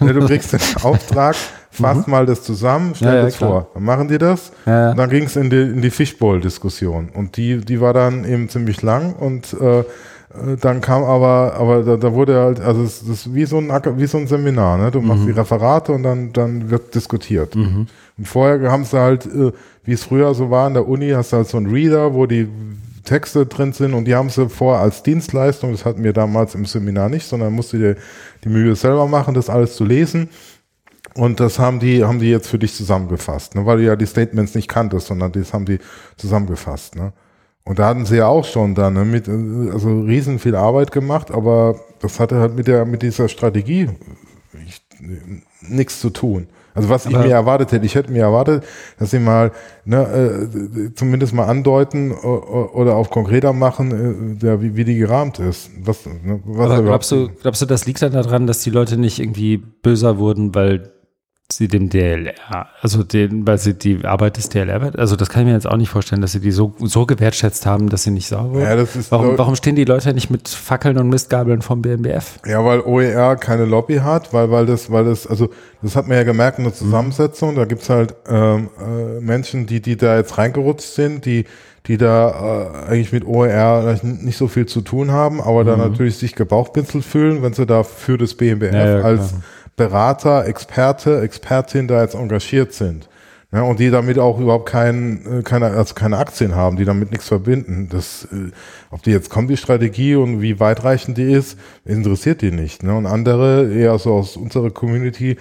Ne, 0.00 0.12
du 0.12 0.26
kriegst 0.26 0.52
den 0.52 0.60
Auftrag, 0.82 1.36
fass 1.76 2.06
mhm. 2.06 2.10
mal 2.10 2.26
das 2.26 2.42
zusammen, 2.42 2.94
stell 2.94 3.14
ja, 3.14 3.22
das 3.22 3.38
ja, 3.38 3.46
vor. 3.46 3.70
Dann 3.74 3.84
machen 3.84 4.08
die 4.08 4.18
das. 4.18 4.52
Ja, 4.64 4.94
dann 4.94 5.10
ging 5.10 5.24
es 5.24 5.36
in 5.36 5.50
die, 5.50 5.62
in 5.62 5.82
die 5.82 5.90
Fishbowl-Diskussion. 5.90 7.10
Und 7.14 7.36
die, 7.36 7.58
die 7.58 7.80
war 7.80 7.92
dann 7.92 8.24
eben 8.24 8.48
ziemlich 8.48 8.82
lang 8.82 9.14
und 9.14 9.54
äh, 9.60 9.84
dann 10.60 10.80
kam 10.80 11.02
aber, 11.04 11.54
aber 11.58 11.82
da, 11.82 11.96
da 11.96 12.12
wurde 12.12 12.38
halt, 12.38 12.60
also 12.60 12.82
es 12.82 13.02
ist 13.02 13.34
wie 13.34 13.46
so 13.46 13.58
ein, 13.58 13.70
wie 13.96 14.06
so 14.06 14.18
ein 14.18 14.26
Seminar, 14.26 14.76
ne? 14.76 14.90
Du 14.90 15.00
machst 15.00 15.22
mhm. 15.22 15.26
die 15.26 15.32
Referate 15.32 15.92
und 15.92 16.02
dann, 16.02 16.32
dann 16.32 16.70
wird 16.70 16.94
diskutiert. 16.94 17.54
Mhm. 17.54 17.86
Und 18.18 18.28
vorher 18.28 18.70
haben 18.70 18.84
sie 18.84 18.98
halt, 18.98 19.26
äh, 19.26 19.52
wie 19.84 19.92
es 19.92 20.04
früher 20.04 20.34
so 20.34 20.50
war 20.50 20.66
in 20.66 20.74
der 20.74 20.86
Uni, 20.86 21.10
hast 21.10 21.32
du 21.32 21.38
halt 21.38 21.48
so 21.48 21.56
einen 21.56 21.70
Reader, 21.70 22.12
wo 22.12 22.26
die 22.26 22.48
Texte 23.04 23.46
drin 23.46 23.72
sind 23.72 23.94
und 23.94 24.04
die 24.04 24.14
haben 24.14 24.28
sie 24.28 24.48
vor 24.48 24.78
als 24.78 25.02
Dienstleistung, 25.02 25.72
das 25.72 25.84
hatten 25.84 26.02
wir 26.04 26.12
damals 26.12 26.54
im 26.54 26.66
Seminar 26.66 27.08
nicht, 27.08 27.26
sondern 27.26 27.52
musste 27.52 27.78
dir 27.78 27.96
die 28.44 28.48
Mühe 28.48 28.74
selber 28.74 29.06
machen, 29.06 29.32
das 29.32 29.48
alles 29.48 29.76
zu 29.76 29.84
lesen. 29.84 30.28
Und 31.16 31.40
das 31.40 31.58
haben 31.58 31.80
die, 31.80 32.04
haben 32.04 32.18
die 32.18 32.30
jetzt 32.30 32.48
für 32.48 32.58
dich 32.58 32.74
zusammengefasst, 32.74 33.54
ne? 33.54 33.64
weil 33.64 33.78
du 33.78 33.84
ja 33.84 33.96
die 33.96 34.06
Statements 34.06 34.54
nicht 34.54 34.68
kanntest, 34.68 35.06
sondern 35.06 35.32
das 35.32 35.54
haben 35.54 35.64
die 35.64 35.78
zusammengefasst. 36.18 36.94
Ne? 36.94 37.12
Und 37.64 37.78
da 37.78 37.88
hatten 37.88 38.04
sie 38.04 38.18
ja 38.18 38.28
auch 38.28 38.44
schon 38.44 38.74
dann 38.74 38.94
ne, 38.94 39.04
mit, 39.04 39.28
also 39.28 40.00
riesen 40.00 40.38
viel 40.38 40.54
Arbeit 40.54 40.92
gemacht, 40.92 41.30
aber 41.30 41.80
das 42.00 42.20
hatte 42.20 42.38
halt 42.38 42.54
mit 42.54 42.68
der, 42.68 42.84
mit 42.84 43.02
dieser 43.02 43.28
Strategie 43.28 43.88
nichts 45.62 46.00
zu 46.00 46.10
tun. 46.10 46.48
Also 46.74 46.90
was 46.90 47.06
aber 47.06 47.20
ich 47.20 47.26
mir 47.26 47.32
erwartet 47.32 47.72
hätte, 47.72 47.86
ich 47.86 47.94
hätte 47.94 48.12
mir 48.12 48.22
erwartet, 48.22 48.62
dass 48.98 49.10
sie 49.10 49.18
mal 49.18 49.50
ne, 49.86 50.02
äh, 50.02 50.94
zumindest 50.94 51.32
mal 51.32 51.46
andeuten 51.46 52.12
oder 52.12 52.96
auch 52.96 53.08
konkreter 53.08 53.54
machen, 53.54 54.38
äh, 54.42 54.60
wie, 54.60 54.76
wie 54.76 54.84
die 54.84 54.98
gerahmt 54.98 55.38
ist. 55.38 55.70
Was, 55.80 56.04
ne, 56.04 56.40
was 56.44 56.70
aber 56.70 56.82
glaubst 56.82 57.10
du, 57.10 57.30
glaubst 57.40 57.62
du, 57.62 57.66
das 57.66 57.86
liegt 57.86 58.02
dann 58.02 58.12
daran, 58.12 58.46
dass 58.46 58.60
die 58.60 58.70
Leute 58.70 58.98
nicht 58.98 59.18
irgendwie 59.18 59.56
böser 59.56 60.18
wurden, 60.18 60.54
weil 60.54 60.92
sie 61.52 61.68
dem 61.68 61.88
DLR, 61.88 62.68
also 62.80 63.04
den, 63.04 63.46
weil 63.46 63.58
sie 63.58 63.74
die 63.74 64.04
Arbeit 64.04 64.36
des 64.36 64.48
DLR, 64.48 64.92
also 64.98 65.14
das 65.14 65.28
kann 65.28 65.42
ich 65.42 65.46
mir 65.46 65.52
jetzt 65.52 65.66
auch 65.66 65.76
nicht 65.76 65.90
vorstellen, 65.90 66.20
dass 66.20 66.32
sie 66.32 66.40
die 66.40 66.50
so, 66.50 66.74
so 66.80 67.06
gewertschätzt 67.06 67.66
haben, 67.66 67.88
dass 67.88 68.02
sie 68.02 68.10
nicht 68.10 68.26
sauber 68.26 68.60
ja, 68.62 68.74
das 68.74 68.96
ist 68.96 69.12
warum, 69.12 69.38
warum 69.38 69.54
stehen 69.54 69.76
die 69.76 69.84
Leute 69.84 70.12
nicht 70.12 70.28
mit 70.28 70.48
Fackeln 70.48 70.98
und 70.98 71.08
Mistgabeln 71.08 71.62
vom 71.62 71.82
BMBF? 71.82 72.40
Ja, 72.46 72.64
weil 72.64 72.80
OER 72.80 73.36
keine 73.36 73.64
Lobby 73.64 73.98
hat, 73.98 74.32
weil, 74.32 74.50
weil 74.50 74.66
das, 74.66 74.90
weil 74.90 75.04
das, 75.04 75.26
also 75.26 75.50
das 75.82 75.94
hat 75.94 76.08
man 76.08 76.16
ja 76.16 76.24
gemerkt 76.24 76.58
in 76.58 76.64
der 76.64 76.74
Zusammensetzung, 76.74 77.54
da 77.54 77.64
gibt's 77.64 77.88
halt 77.88 78.16
ähm, 78.28 78.68
äh, 78.80 79.20
Menschen, 79.20 79.66
die, 79.66 79.80
die 79.80 79.96
da 79.96 80.16
jetzt 80.16 80.38
reingerutscht 80.38 80.94
sind, 80.94 81.26
die 81.26 81.44
die 81.86 81.98
da 81.98 82.80
äh, 82.88 82.90
eigentlich 82.90 83.12
mit 83.12 83.24
OER 83.24 84.00
nicht 84.02 84.36
so 84.36 84.48
viel 84.48 84.66
zu 84.66 84.80
tun 84.80 85.12
haben, 85.12 85.40
aber 85.40 85.62
mhm. 85.62 85.66
da 85.68 85.76
natürlich 85.76 86.16
sich 86.16 86.34
gebauchpinselt 86.34 87.04
fühlen, 87.04 87.42
wenn 87.42 87.52
sie 87.52 87.64
da 87.64 87.84
für 87.84 88.18
das 88.18 88.34
BMBF 88.34 88.72
ja, 88.72 88.98
ja, 88.98 89.04
als 89.04 89.34
Berater, 89.76 90.46
Experte, 90.46 91.20
Expertin 91.20 91.86
da 91.86 92.02
jetzt 92.02 92.14
engagiert 92.14 92.72
sind. 92.72 93.08
Ja, 93.52 93.62
und 93.62 93.78
die 93.78 93.90
damit 93.90 94.18
auch 94.18 94.40
überhaupt 94.40 94.68
kein, 94.68 95.38
äh, 95.38 95.42
keine, 95.42 95.66
also 95.66 95.94
keine 95.94 96.18
Aktien 96.18 96.56
haben, 96.56 96.76
die 96.76 96.84
damit 96.84 97.12
nichts 97.12 97.28
verbinden. 97.28 97.88
Das, 97.88 98.26
äh, 98.32 98.50
ob 98.90 99.02
die 99.02 99.12
jetzt 99.12 99.30
kommt, 99.30 99.50
die 99.50 99.56
Strategie 99.56 100.16
und 100.16 100.42
wie 100.42 100.58
weitreichend 100.58 101.16
die 101.16 101.32
ist, 101.32 101.56
interessiert 101.84 102.42
die 102.42 102.50
nicht. 102.50 102.82
Ne? 102.82 102.94
Und 102.94 103.06
andere, 103.06 103.72
eher 103.72 103.98
so 103.98 104.14
aus 104.14 104.36
unserer 104.36 104.70
Community, 104.70 105.36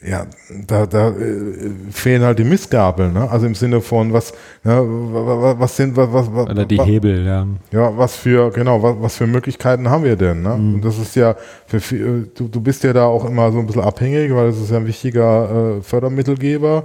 ja, 0.00 0.26
da, 0.66 0.86
da 0.86 1.08
äh, 1.08 1.70
fehlen 1.90 2.22
halt 2.22 2.38
die 2.38 2.44
Missgabeln, 2.44 3.12
ne? 3.12 3.28
Also 3.28 3.46
im 3.46 3.56
Sinne 3.56 3.80
von 3.80 4.12
was, 4.12 4.32
ja, 4.64 4.80
was, 4.80 5.58
was 5.58 5.76
sind, 5.76 5.96
was, 5.96 6.08
was, 6.12 6.48
Oder 6.48 6.64
die 6.64 6.78
was, 6.78 6.86
Hebel, 6.86 7.26
ja. 7.26 7.46
Ja, 7.72 7.96
was 7.96 8.14
für, 8.14 8.50
genau, 8.50 8.80
was, 8.80 8.94
was 9.00 9.16
für 9.16 9.26
Möglichkeiten 9.26 9.90
haben 9.90 10.04
wir 10.04 10.14
denn, 10.14 10.42
ne? 10.42 10.56
Mhm. 10.56 10.74
Und 10.74 10.84
das 10.84 10.98
ist 10.98 11.16
ja, 11.16 11.34
für, 11.66 12.28
du, 12.32 12.46
du 12.46 12.60
bist 12.60 12.84
ja 12.84 12.92
da 12.92 13.06
auch 13.06 13.24
immer 13.24 13.50
so 13.50 13.58
ein 13.58 13.66
bisschen 13.66 13.82
abhängig, 13.82 14.32
weil 14.32 14.46
das 14.46 14.58
ist 14.58 14.70
ja 14.70 14.76
ein 14.76 14.86
wichtiger 14.86 15.78
äh, 15.78 15.82
Fördermittelgeber. 15.82 16.84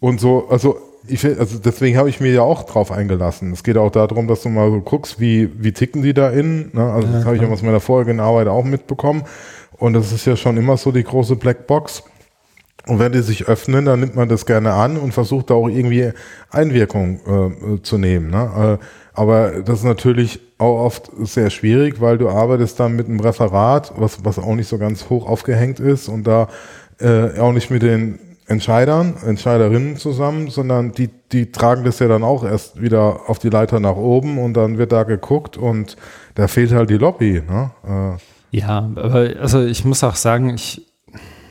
Und 0.00 0.20
so, 0.20 0.48
also 0.48 0.78
ich, 1.06 1.24
also 1.26 1.58
deswegen 1.58 1.98
habe 1.98 2.08
ich 2.08 2.20
mir 2.20 2.32
ja 2.32 2.42
auch 2.42 2.62
drauf 2.62 2.90
eingelassen. 2.90 3.52
Es 3.52 3.62
geht 3.62 3.76
auch 3.76 3.90
darum, 3.90 4.26
dass 4.26 4.42
du 4.42 4.48
mal 4.48 4.70
so 4.70 4.80
guckst, 4.80 5.20
wie, 5.20 5.50
wie 5.62 5.72
ticken 5.72 6.02
die 6.02 6.14
da 6.14 6.30
in. 6.30 6.70
Ne? 6.72 6.82
Also 6.82 7.08
das 7.08 7.26
habe 7.26 7.36
ich 7.36 7.42
ja 7.42 7.48
aus 7.48 7.62
meiner 7.62 7.80
vorigen 7.80 8.20
Arbeit 8.20 8.48
auch 8.48 8.64
mitbekommen. 8.64 9.24
Und 9.76 9.94
das 9.94 10.12
ist 10.12 10.24
ja 10.26 10.36
schon 10.36 10.56
immer 10.56 10.76
so 10.76 10.92
die 10.92 11.04
große 11.04 11.36
Blackbox. 11.36 12.04
Und 12.86 12.98
wenn 12.98 13.12
die 13.12 13.22
sich 13.22 13.46
öffnen, 13.48 13.86
dann 13.86 14.00
nimmt 14.00 14.14
man 14.14 14.28
das 14.28 14.44
gerne 14.44 14.72
an 14.74 14.98
und 14.98 15.12
versucht 15.12 15.48
da 15.48 15.54
auch 15.54 15.68
irgendwie 15.68 16.12
Einwirkung 16.50 17.20
äh, 17.26 17.82
zu 17.82 17.96
nehmen. 17.96 18.30
Ne? 18.30 18.78
Äh, 18.80 18.84
aber 19.14 19.62
das 19.62 19.78
ist 19.78 19.84
natürlich 19.84 20.40
auch 20.58 20.84
oft 20.84 21.10
sehr 21.22 21.48
schwierig, 21.48 22.00
weil 22.00 22.18
du 22.18 22.28
arbeitest 22.28 22.78
dann 22.78 22.94
mit 22.94 23.06
einem 23.08 23.20
Referat, 23.20 23.92
was, 23.96 24.24
was 24.24 24.38
auch 24.38 24.54
nicht 24.54 24.68
so 24.68 24.76
ganz 24.76 25.08
hoch 25.08 25.26
aufgehängt 25.26 25.80
ist 25.80 26.08
und 26.08 26.26
da 26.26 26.48
äh, 27.00 27.38
auch 27.38 27.52
nicht 27.52 27.70
mit 27.70 27.82
den 27.82 28.18
Entscheidern, 28.46 29.14
Entscheiderinnen 29.24 29.96
zusammen, 29.96 30.48
sondern 30.48 30.92
die, 30.92 31.08
die 31.32 31.50
tragen 31.50 31.84
das 31.84 31.98
ja 32.00 32.08
dann 32.08 32.22
auch 32.22 32.44
erst 32.44 32.82
wieder 32.82 33.20
auf 33.30 33.38
die 33.38 33.48
Leiter 33.48 33.80
nach 33.80 33.96
oben 33.96 34.38
und 34.38 34.54
dann 34.54 34.76
wird 34.76 34.92
da 34.92 35.04
geguckt 35.04 35.56
und 35.56 35.96
da 36.34 36.48
fehlt 36.48 36.72
halt 36.72 36.90
die 36.90 36.98
Lobby. 36.98 37.42
Ne? 37.48 37.70
Äh, 37.86 38.33
ja, 38.54 38.88
aber 38.94 39.30
also 39.40 39.64
ich 39.64 39.84
muss 39.84 40.04
auch 40.04 40.14
sagen, 40.14 40.54
ich. 40.54 40.86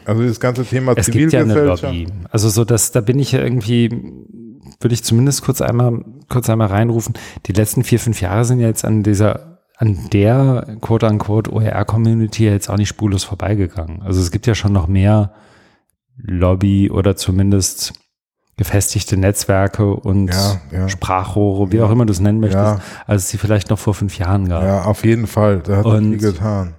Also 0.06 0.26
das 0.26 0.40
ganze 0.40 0.66
Thema 0.66 0.94
es 0.96 1.12
gibt 1.12 1.34
ja 1.34 1.42
eine 1.42 1.66
Lobby. 1.66 2.08
Also 2.30 2.48
so, 2.50 2.64
dass 2.64 2.92
da 2.92 3.02
bin 3.02 3.20
ich 3.20 3.34
ja 3.34 3.42
irgendwie, 3.42 3.90
würde 4.80 4.94
ich 4.94 5.04
zumindest 5.04 5.44
kurz 5.44 5.62
einmal, 5.62 6.04
kurz 6.30 6.50
einmal 6.50 6.68
reinrufen. 6.68 7.14
Die 7.46 7.54
letzten 7.54 7.84
vier, 7.84 8.00
fünf 8.00 8.22
Jahre 8.22 8.46
sind 8.46 8.60
ja 8.60 8.68
jetzt 8.68 8.86
an 8.86 9.04
dieser, 9.04 9.60
an 9.78 9.98
der 10.14 10.78
quote 10.80 11.08
unquote 11.08 11.52
OER-Community 11.52 12.46
jetzt 12.46 12.70
auch 12.70 12.78
nicht 12.78 12.90
spurlos 12.90 13.26
vorbeigegangen. 13.26 14.02
Also 14.02 14.22
es 14.22 14.32
gibt 14.32 14.48
ja 14.48 14.56
schon 14.56 14.72
noch 14.72 14.88
mehr 14.88 15.34
Lobby 16.18 16.90
oder 16.90 17.18
zumindest 17.18 17.94
gefestigte 18.56 19.18
Netzwerke 19.18 19.94
und 19.94 20.30
ja, 20.30 20.62
ja. 20.72 20.90
Sprachrohre, 20.90 21.72
wie 21.72 21.78
ja. 21.78 21.86
auch 21.86 21.92
immer 21.92 22.06
du 22.06 22.12
es 22.12 22.20
nennen 22.20 22.40
möchtest, 22.40 22.82
als 23.08 23.24
es 23.24 23.30
sie 23.30 23.38
vielleicht 23.38 23.70
noch 23.70 23.80
vor 23.80 23.94
fünf 23.94 24.18
Jahren 24.18 24.48
gab. 24.48 24.64
Ja, 24.64 24.84
auf 24.84 25.04
jeden 25.04 25.28
Fall. 25.28 25.60
Da 25.60 25.78
hat 25.78 25.86
und 25.86 26.20
viel 26.20 26.32
getan 26.32 26.76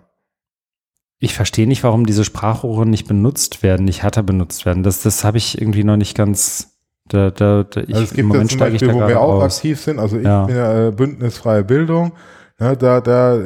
ich 1.25 1.35
verstehe 1.35 1.67
nicht, 1.67 1.83
warum 1.83 2.07
diese 2.07 2.25
Sprachrohre 2.25 2.87
nicht 2.87 3.09
benutzt 3.09 3.63
werden, 3.63 3.85
nicht 3.85 4.03
härter 4.03 4.23
benutzt 4.23 4.67
werden. 4.67 4.83
Das, 4.83 5.03
das 5.03 5.25
habe 5.25 5.39
ich 5.39 5.61
irgendwie 5.61 5.85
noch 5.85 5.97
nicht 5.97 6.17
ganz. 6.17 6.71
Da, 7.09 7.31
da, 7.31 7.65
da, 7.65 7.81
ich, 7.83 7.95
also 7.95 8.03
es 8.03 8.11
gibt 8.11 8.21
im 8.21 8.29
Moment 8.29 8.53
ja 8.53 8.59
zum 8.59 8.71
Beispiel, 8.71 8.95
wo 8.95 9.07
wir 9.07 9.21
auch 9.21 9.43
aus. 9.43 9.57
aktiv 9.57 9.81
sind. 9.81 9.99
Also 9.99 10.19
ich 10.19 10.25
ja. 10.25 10.47
bin 10.47 10.57
ja 10.57 10.89
äh, 10.89 10.91
Bündnisfreie 10.91 11.65
Bildung. 11.65 12.13
Ja, 12.59 12.75
da, 12.75 13.01
da, 13.01 13.39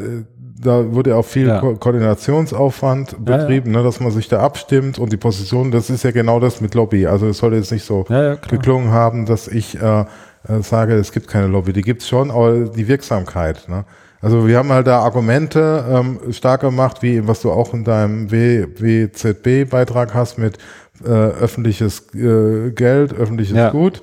da 0.61 0.93
wurde 0.93 1.17
auch 1.17 1.25
viel 1.25 1.49
ja. 1.49 1.61
Ko 1.61 1.75
Koordinationsaufwand 1.77 3.25
betrieben, 3.25 3.73
Ne, 3.73 3.83
dass 3.83 4.01
man 4.01 4.11
sich 4.13 4.29
da 4.29 4.41
abstimmt 4.41 4.99
und 4.99 5.13
die 5.13 5.17
Position, 5.17 5.71
das 5.71 5.91
ist 5.91 6.05
ja 6.05 6.11
genau 6.11 6.41
das 6.41 6.61
mit 6.61 6.75
Lobby. 6.75 7.07
Also 7.07 7.27
es 7.27 7.39
soll 7.39 7.55
jetzt 7.55 7.73
nicht 7.73 7.85
so 7.85 8.05
geklungen 8.49 8.93
haben, 8.93 9.27
dass 9.27 9.49
ich 9.49 9.81
äh, 9.81 10.01
äh, 10.01 10.07
sage, 10.63 10.95
es 10.95 11.13
gibt 11.13 11.29
keine 11.29 11.47
Lobby. 11.47 11.73
Die 11.73 11.83
gibt's 11.83 12.09
schon, 12.09 12.31
aber 12.31 12.61
die 12.61 12.87
Wirksamkeit. 12.87 13.69
Ne? 13.69 13.85
Also 14.21 14.47
wir 14.47 14.59
haben 14.59 14.71
halt 14.71 14.87
da 14.87 15.01
Argumente 15.01 15.85
ähm, 15.89 16.33
stark 16.33 16.63
gemacht, 16.63 17.03
wie 17.03 17.27
was 17.27 17.43
du 17.43 17.53
auch 17.53 17.73
in 17.73 17.85
deinem 17.85 18.31
WZB-Beitrag 18.31 20.13
hast 20.13 20.39
mit 20.39 20.59
äh, 21.05 21.09
öffentliches 21.09 22.13
äh, 22.15 22.71
Geld, 22.73 23.15
öffentliches 23.15 23.57
ja. 23.57 23.71
Gut. 23.71 24.01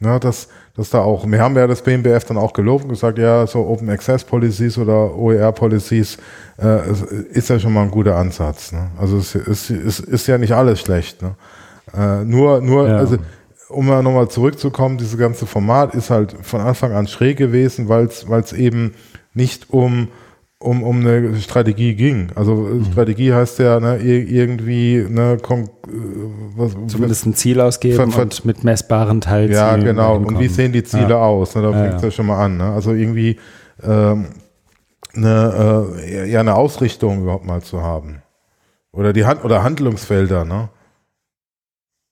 Ja, 0.00 0.20
dass, 0.20 0.48
dass 0.76 0.90
da 0.90 1.00
auch, 1.00 1.26
wir 1.26 1.40
haben 1.40 1.56
ja 1.56 1.66
das 1.66 1.82
BMBF 1.82 2.24
dann 2.24 2.36
auch 2.36 2.52
gelobt 2.52 2.84
und 2.84 2.90
gesagt, 2.90 3.18
ja, 3.18 3.46
so 3.48 3.66
Open 3.66 3.90
Access 3.90 4.22
Policies 4.22 4.78
oder 4.78 5.14
OER 5.16 5.50
Policies 5.50 6.18
äh, 6.62 6.88
ist 7.32 7.50
ja 7.50 7.58
schon 7.58 7.72
mal 7.72 7.82
ein 7.82 7.90
guter 7.90 8.14
Ansatz. 8.14 8.70
Ne? 8.70 8.88
Also 8.96 9.18
es 9.18 9.34
ist, 9.34 9.70
ist, 9.70 9.98
ist 9.98 10.26
ja 10.28 10.38
nicht 10.38 10.52
alles 10.52 10.80
schlecht. 10.80 11.20
Ne? 11.20 11.34
Äh, 11.92 12.24
nur, 12.24 12.60
nur, 12.60 12.88
ja. 12.88 12.96
also 12.96 13.16
um 13.68 13.86
mal 13.86 14.02
nochmal 14.02 14.28
zurückzukommen, 14.28 14.98
dieses 14.98 15.18
ganze 15.18 15.46
Format 15.46 15.94
ist 15.94 16.10
halt 16.10 16.34
von 16.42 16.60
Anfang 16.60 16.92
an 16.92 17.06
schräg 17.06 17.36
gewesen, 17.36 17.88
weil 17.88 18.06
es 18.06 18.52
eben 18.52 18.94
nicht 19.38 19.70
um 19.70 20.08
um, 20.60 20.82
um 20.82 21.00
eine 21.00 21.36
Strategie 21.36 21.94
ging. 21.94 22.30
Also 22.34 22.54
mhm. 22.54 22.84
Strategie 22.86 23.32
heißt 23.32 23.60
ja 23.60 23.78
ne, 23.78 23.98
irgendwie 23.98 25.06
ne, 25.08 25.38
was, 26.56 26.72
zumindest 26.88 27.26
ein 27.26 27.34
Ziel 27.34 27.60
ausgeben 27.60 28.12
und 28.12 28.44
mit 28.44 28.64
messbaren 28.64 29.20
Teilzielen. 29.20 29.60
Ja, 29.60 29.76
genau. 29.76 30.16
Und 30.16 30.38
wie 30.40 30.48
sehen 30.48 30.72
die 30.72 30.82
Ziele 30.82 31.10
ja. 31.10 31.22
aus? 31.22 31.54
Ne, 31.54 31.62
da 31.62 31.72
fängt 31.72 31.94
es 31.94 32.02
ja. 32.02 32.08
ja. 32.08 32.10
schon 32.10 32.26
mal 32.26 32.44
an. 32.44 32.56
Ne? 32.56 32.64
Also 32.64 32.92
irgendwie 32.92 33.38
ähm, 33.84 34.26
eine, 35.14 35.94
äh, 36.02 36.30
ja, 36.30 36.40
eine 36.40 36.54
Ausrichtung 36.54 37.22
überhaupt 37.22 37.46
mal 37.46 37.62
zu 37.62 37.82
haben. 37.82 38.22
Oder 38.92 39.12
die 39.12 39.24
Hand 39.24 39.44
oder 39.44 39.62
Handlungsfelder, 39.62 40.44
ne? 40.44 40.70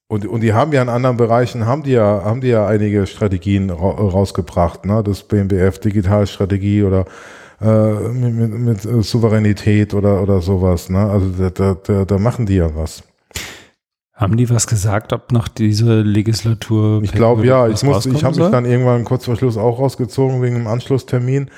Und, 0.08 0.26
und 0.26 0.40
die 0.40 0.52
haben 0.52 0.72
ja 0.72 0.82
in 0.82 0.88
anderen 0.88 1.16
Bereichen, 1.16 1.66
haben 1.66 1.82
die 1.82 1.92
ja, 1.92 2.22
haben 2.24 2.40
die 2.40 2.48
ja 2.48 2.66
einige 2.66 3.06
Strategien 3.06 3.70
ra 3.70 3.90
rausgebracht, 3.90 4.84
ne? 4.86 5.02
Das 5.02 5.24
BMBF 5.24 5.80
Digitalstrategie 5.80 6.84
oder 6.84 7.06
äh, 7.60 8.08
mit, 8.10 8.52
mit, 8.52 8.84
äh, 8.84 9.02
Souveränität 9.02 9.94
oder, 9.94 10.22
oder 10.22 10.40
sowas, 10.40 10.90
ne? 10.90 11.10
Also 11.10 11.48
da, 11.48 11.74
da, 11.74 12.04
da 12.04 12.18
machen 12.18 12.46
die 12.46 12.54
ja 12.56 12.70
was. 12.76 13.02
Haben 14.14 14.36
die 14.36 14.48
was 14.48 14.66
gesagt, 14.68 15.12
ob 15.12 15.32
noch 15.32 15.48
diese 15.48 16.00
Legislatur? 16.00 17.02
Ich 17.02 17.12
glaube 17.12 17.44
ja, 17.44 17.68
ich 17.68 17.82
muss, 17.82 18.06
ich 18.06 18.24
habe 18.24 18.40
mich 18.40 18.50
dann 18.50 18.64
irgendwann 18.64 19.04
kurz 19.04 19.24
vor 19.24 19.36
Schluss 19.36 19.58
auch 19.58 19.78
rausgezogen 19.78 20.40
wegen 20.40 20.54
einem 20.56 20.68
Anschlusstermin. 20.68 21.50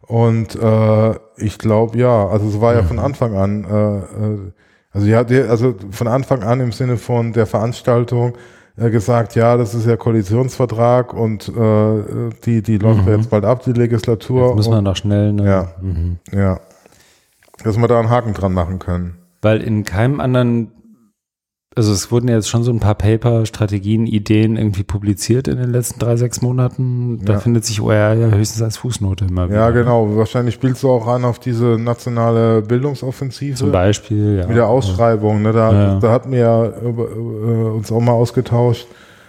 Und 0.00 0.54
äh, 0.54 1.14
ich 1.36 1.58
glaube 1.58 1.98
ja, 1.98 2.28
also 2.28 2.46
es 2.46 2.60
war 2.60 2.74
ja 2.74 2.82
mhm. 2.82 2.86
von 2.86 2.98
Anfang 3.00 3.34
an, 3.34 3.64
äh, 3.64 3.96
äh 3.98 4.52
also 4.96 5.06
ja, 5.06 5.20
also 5.48 5.74
von 5.90 6.08
Anfang 6.08 6.42
an 6.42 6.60
im 6.60 6.72
Sinne 6.72 6.96
von 6.96 7.34
der 7.34 7.44
Veranstaltung 7.44 8.32
äh, 8.78 8.88
gesagt, 8.88 9.34
ja, 9.34 9.58
das 9.58 9.74
ist 9.74 9.86
ja 9.86 9.96
Koalitionsvertrag 9.96 11.12
und 11.12 11.48
äh, 11.48 12.30
die, 12.44 12.62
die 12.62 12.78
läuft 12.78 13.04
mhm. 13.04 13.12
jetzt 13.12 13.28
bald 13.28 13.44
ab, 13.44 13.62
die 13.62 13.72
Legislatur. 13.72 14.48
Jetzt 14.48 14.56
müssen 14.56 14.72
wir 14.72 14.80
noch 14.80 14.96
schnell. 14.96 15.34
Ne? 15.34 15.44
Ja, 15.44 15.68
mhm. 15.82 16.16
ja. 16.32 16.60
Dass 17.62 17.76
wir 17.76 17.88
da 17.88 17.98
einen 18.00 18.08
Haken 18.08 18.32
dran 18.32 18.54
machen 18.54 18.78
können. 18.78 19.18
Weil 19.42 19.60
in 19.60 19.84
keinem 19.84 20.20
anderen 20.20 20.72
also 21.76 21.92
es 21.92 22.10
wurden 22.10 22.28
jetzt 22.28 22.48
schon 22.48 22.62
so 22.62 22.72
ein 22.72 22.80
paar 22.80 22.94
Paper, 22.94 23.44
Strategien, 23.44 24.06
Ideen 24.06 24.56
irgendwie 24.56 24.82
publiziert 24.82 25.46
in 25.46 25.58
den 25.58 25.70
letzten 25.70 25.98
drei, 25.98 26.16
sechs 26.16 26.40
Monaten. 26.40 27.22
Da 27.22 27.34
ja. 27.34 27.38
findet 27.38 27.66
sich 27.66 27.82
OER 27.82 28.14
ja 28.14 28.28
höchstens 28.28 28.62
als 28.62 28.78
Fußnote 28.78 29.26
immer 29.26 29.50
wieder. 29.50 29.58
Ja, 29.58 29.70
genau. 29.70 30.16
Wahrscheinlich 30.16 30.54
spielst 30.54 30.82
du 30.82 30.90
auch 30.90 31.06
an 31.06 31.26
auf 31.26 31.38
diese 31.38 31.78
nationale 31.78 32.62
Bildungsoffensive. 32.62 33.56
Zum 33.56 33.72
Beispiel, 33.72 34.38
ja. 34.38 34.46
Mit 34.46 34.56
der 34.56 34.68
Ausschreibung, 34.68 35.42
ne? 35.42 35.52
Da, 35.52 35.72
ja. 35.72 36.00
da 36.00 36.12
hatten 36.12 36.32
wir 36.32 36.38
ja 36.38 36.64
äh, 36.64 37.74
uns 37.76 37.92
auch 37.92 38.00
mal 38.00 38.12
ausgetauscht. 38.12 38.86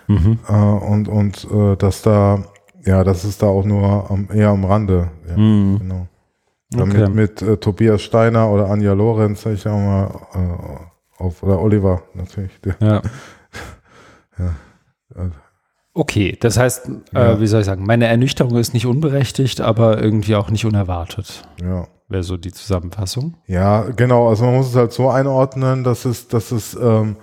Mhm. 0.07 0.39
Äh, 0.47 0.53
und 0.53 1.09
und 1.09 1.47
äh, 1.51 1.75
dass 1.75 2.01
da, 2.01 2.45
ja, 2.85 3.03
das 3.03 3.25
ist 3.25 3.43
da 3.43 3.47
auch 3.47 3.65
nur 3.65 4.09
am, 4.09 4.29
eher 4.33 4.49
am 4.49 4.63
Rande. 4.63 5.09
Ja, 5.27 5.35
mhm. 5.35 5.79
genau. 5.79 6.07
Okay. 6.73 7.09
Mit, 7.09 7.15
mit 7.15 7.41
äh, 7.41 7.57
Tobias 7.57 8.01
Steiner 8.01 8.49
oder 8.49 8.69
Anja 8.69 8.93
Lorenz, 8.93 9.41
sag 9.41 9.53
ich 9.53 9.67
auch 9.67 9.77
mal, 9.77 10.11
äh, 10.33 10.96
auf, 11.17 11.43
oder 11.43 11.61
Oliver 11.61 12.03
natürlich. 12.13 12.59
Der, 12.61 12.75
ja. 12.81 13.01
ja. 14.39 15.31
Okay, 15.93 16.37
das 16.39 16.57
heißt, 16.57 16.87
äh, 16.87 16.91
ja. 17.13 17.31
äh, 17.33 17.41
wie 17.41 17.47
soll 17.47 17.61
ich 17.61 17.65
sagen, 17.65 17.85
meine 17.85 18.05
Ernüchterung 18.05 18.55
ist 18.57 18.73
nicht 18.73 18.85
unberechtigt, 18.85 19.61
aber 19.61 20.01
irgendwie 20.01 20.35
auch 20.35 20.51
nicht 20.51 20.65
unerwartet. 20.65 21.43
Ja. 21.59 21.87
Wäre 22.07 22.23
so 22.23 22.37
die 22.37 22.53
Zusammenfassung. 22.53 23.35
Ja, 23.47 23.81
genau. 23.95 24.29
Also 24.29 24.45
man 24.45 24.55
muss 24.55 24.69
es 24.69 24.75
halt 24.75 24.93
so 24.93 25.09
einordnen, 25.09 25.83
dass 25.83 26.05
es, 26.05 26.27
dass 26.27 26.51
es 26.51 26.77
ähm, 26.79 27.17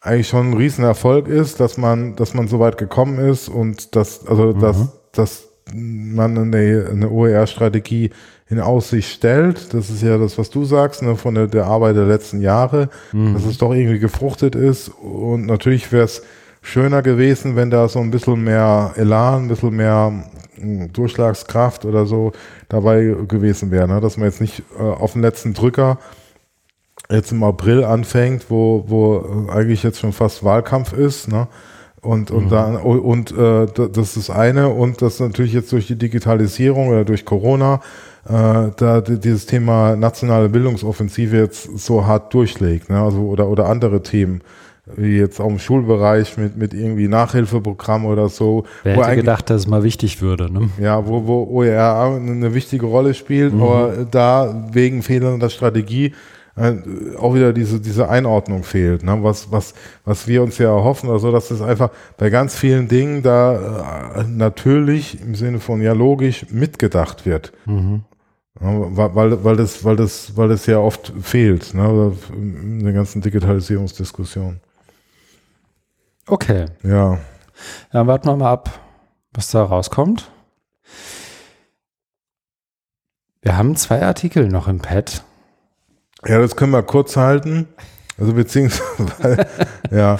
eigentlich 0.00 0.28
schon 0.28 0.50
ein 0.50 0.56
Riesenerfolg 0.56 1.28
ist, 1.28 1.60
dass 1.60 1.76
man, 1.76 2.16
dass 2.16 2.32
man 2.32 2.48
so 2.48 2.58
weit 2.58 2.78
gekommen 2.78 3.18
ist 3.18 3.48
und 3.48 3.94
dass, 3.94 4.26
also 4.26 4.54
mhm. 4.54 4.60
dass, 4.60 5.10
dass 5.12 5.51
man 5.74 6.36
eine, 6.36 6.88
eine 6.90 7.10
OER-Strategie 7.10 8.10
in 8.48 8.60
Aussicht 8.60 9.10
stellt. 9.10 9.72
Das 9.72 9.90
ist 9.90 10.02
ja 10.02 10.18
das, 10.18 10.36
was 10.38 10.50
du 10.50 10.64
sagst, 10.64 11.02
ne, 11.02 11.16
von 11.16 11.34
der, 11.34 11.46
der 11.46 11.66
Arbeit 11.66 11.96
der 11.96 12.06
letzten 12.06 12.40
Jahre, 12.40 12.90
mhm. 13.12 13.34
dass 13.34 13.44
es 13.44 13.58
doch 13.58 13.72
irgendwie 13.72 13.98
gefruchtet 13.98 14.54
ist. 14.54 14.88
Und 14.88 15.46
natürlich 15.46 15.90
wäre 15.90 16.04
es 16.04 16.22
schöner 16.60 17.02
gewesen, 17.02 17.56
wenn 17.56 17.70
da 17.70 17.88
so 17.88 17.98
ein 17.98 18.10
bisschen 18.10 18.44
mehr 18.44 18.92
Elan, 18.96 19.44
ein 19.44 19.48
bisschen 19.48 19.74
mehr 19.74 20.24
hm, 20.54 20.92
Durchschlagskraft 20.92 21.84
oder 21.84 22.06
so 22.06 22.32
dabei 22.68 23.16
gewesen 23.26 23.70
wäre. 23.70 23.88
Ne? 23.88 24.00
Dass 24.00 24.16
man 24.16 24.26
jetzt 24.28 24.40
nicht 24.40 24.62
äh, 24.78 24.82
auf 24.82 25.14
den 25.14 25.22
letzten 25.22 25.54
Drücker 25.54 25.98
jetzt 27.10 27.32
im 27.32 27.42
April 27.42 27.84
anfängt, 27.84 28.46
wo, 28.48 28.84
wo 28.86 29.48
eigentlich 29.50 29.82
jetzt 29.82 30.00
schon 30.00 30.12
fast 30.12 30.44
Wahlkampf 30.44 30.92
ist, 30.92 31.28
ne? 31.28 31.48
Und, 32.02 32.32
und, 32.32 32.46
mhm. 32.46 32.50
da, 32.50 32.64
und 32.78 33.30
äh, 33.30 33.66
das 33.66 34.16
ist 34.16 34.28
das 34.28 34.30
eine. 34.30 34.68
Und 34.68 35.02
das 35.02 35.20
natürlich 35.20 35.52
jetzt 35.52 35.70
durch 35.70 35.86
die 35.86 35.96
Digitalisierung 35.96 36.88
oder 36.88 37.04
durch 37.04 37.24
Corona 37.24 37.80
äh, 38.28 38.70
da 38.76 39.00
dieses 39.00 39.46
Thema 39.46 39.94
nationale 39.96 40.48
Bildungsoffensive 40.48 41.36
jetzt 41.36 41.78
so 41.78 42.04
hart 42.04 42.34
durchlegt, 42.34 42.90
ne? 42.90 43.00
also 43.00 43.20
oder 43.20 43.48
oder 43.48 43.68
andere 43.68 44.02
Themen 44.02 44.42
wie 44.96 45.16
jetzt 45.16 45.40
auch 45.40 45.48
im 45.48 45.60
Schulbereich 45.60 46.36
mit 46.38 46.56
mit 46.56 46.74
irgendwie 46.74 47.06
Nachhilfeprogramm 47.06 48.04
oder 48.04 48.28
so. 48.28 48.64
Wer 48.82 48.96
hätte 48.96 49.16
gedacht, 49.16 49.48
dass 49.48 49.62
es 49.62 49.66
mal 49.68 49.84
wichtig 49.84 50.20
würde, 50.20 50.52
ne? 50.52 50.70
Ja, 50.80 51.06
wo 51.06 51.26
wo 51.26 51.44
OER 51.44 52.16
eine 52.16 52.52
wichtige 52.52 52.86
Rolle 52.86 53.14
spielt, 53.14 53.54
mhm. 53.54 53.62
aber 53.62 54.06
da 54.10 54.68
wegen 54.72 55.02
fehlender 55.02 55.50
Strategie 55.50 56.14
auch 57.18 57.34
wieder 57.34 57.54
diese, 57.54 57.80
diese 57.80 58.10
Einordnung 58.10 58.62
fehlt, 58.62 59.02
ne? 59.02 59.18
was, 59.22 59.50
was, 59.50 59.72
was 60.04 60.28
wir 60.28 60.42
uns 60.42 60.58
ja 60.58 60.68
erhoffen, 60.68 61.08
also 61.08 61.32
dass 61.32 61.50
es 61.50 61.62
einfach 61.62 61.90
bei 62.18 62.28
ganz 62.28 62.54
vielen 62.54 62.88
Dingen 62.88 63.22
da 63.22 64.16
äh, 64.16 64.24
natürlich 64.24 65.20
im 65.22 65.34
Sinne 65.34 65.60
von 65.60 65.80
ja 65.80 65.94
logisch 65.94 66.46
mitgedacht 66.50 67.24
wird. 67.24 67.52
Mhm. 67.64 68.02
Weil, 68.54 69.44
weil, 69.44 69.56
das, 69.56 69.82
weil, 69.82 69.96
das, 69.96 70.36
weil 70.36 70.48
das 70.48 70.66
ja 70.66 70.78
oft 70.78 71.12
fehlt, 71.22 71.72
ne, 71.74 72.12
in 72.32 72.84
der 72.84 72.92
ganzen 72.92 73.22
Digitalisierungsdiskussion. 73.22 74.60
Okay. 76.26 76.66
Ja. 76.82 77.18
Dann 77.90 78.06
warten 78.06 78.28
wir 78.28 78.36
mal 78.36 78.52
ab, 78.52 78.78
was 79.32 79.50
da 79.50 79.64
rauskommt. 79.64 80.30
Wir 83.40 83.56
haben 83.56 83.74
zwei 83.74 84.02
Artikel 84.02 84.48
noch 84.48 84.68
im 84.68 84.78
Pad. 84.78 85.24
Ja, 86.26 86.38
das 86.38 86.56
können 86.56 86.72
wir 86.72 86.82
kurz 86.82 87.16
halten. 87.16 87.68
Also 88.18 88.34
beziehungsweise, 88.34 89.46
ja. 89.90 90.16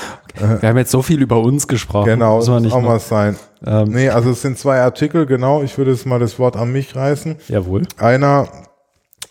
Wir 0.61 0.69
haben 0.69 0.79
jetzt 0.79 0.91
so 0.91 1.03
viel 1.03 1.21
über 1.21 1.41
uns 1.41 1.69
gesprochen. 1.69 2.07
Genau, 2.07 2.37
muss 2.37 2.49
man 2.49 2.63
nicht 2.63 2.73
auch 2.73 2.81
mal 2.81 2.99
sein. 2.99 3.37
Ähm, 3.65 3.91
nee, 3.91 4.09
also 4.09 4.31
es 4.31 4.43
sind 4.43 4.59
zwei 4.59 4.81
Artikel, 4.81 5.27
genau. 5.27 5.63
Ich 5.63 5.77
würde 5.79 5.93
jetzt 5.93 6.07
mal 6.07 6.19
das 6.19 6.39
Wort 6.39 6.57
an 6.57 6.73
mich 6.73 6.97
reißen. 6.97 7.37
Jawohl. 7.49 7.83
Einer, 7.99 8.49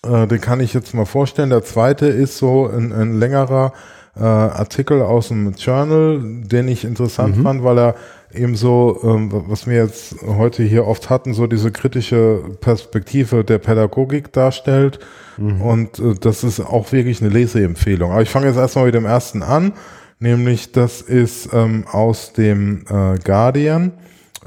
äh, 0.03 0.27
den 0.27 0.39
kann 0.39 0.59
ich 0.59 0.73
jetzt 0.73 0.93
mal 0.93 1.05
vorstellen. 1.05 1.49
Der 1.49 1.63
zweite 1.63 2.05
ist 2.05 2.37
so 2.37 2.67
ein, 2.67 2.93
ein 2.93 3.19
längerer 3.19 3.73
äh, 4.15 4.23
Artikel 4.23 5.01
aus 5.01 5.29
dem 5.29 5.53
Journal, 5.53 6.19
den 6.21 6.67
ich 6.67 6.85
interessant 6.85 7.37
mhm. 7.37 7.43
fand, 7.43 7.63
weil 7.63 7.79
er 7.79 7.95
eben 8.33 8.55
so, 8.55 8.99
ähm, 9.03 9.29
was 9.31 9.67
wir 9.67 9.75
jetzt 9.75 10.15
heute 10.25 10.63
hier 10.63 10.87
oft 10.87 11.09
hatten, 11.09 11.33
so 11.33 11.47
diese 11.47 11.71
kritische 11.71 12.41
Perspektive 12.61 13.43
der 13.43 13.57
Pädagogik 13.57 14.31
darstellt. 14.33 14.99
Mhm. 15.37 15.61
Und 15.61 15.99
äh, 15.99 16.13
das 16.19 16.43
ist 16.43 16.59
auch 16.59 16.91
wirklich 16.91 17.21
eine 17.21 17.29
Leseempfehlung. 17.29 18.11
Aber 18.11 18.21
ich 18.21 18.29
fange 18.29 18.47
jetzt 18.47 18.57
erstmal 18.57 18.85
mit 18.85 18.95
dem 18.95 19.05
ersten 19.05 19.43
an, 19.43 19.73
nämlich 20.19 20.71
das 20.71 21.01
ist 21.01 21.49
ähm, 21.53 21.85
aus 21.91 22.33
dem 22.33 22.85
äh, 22.89 23.17
Guardian, 23.23 23.93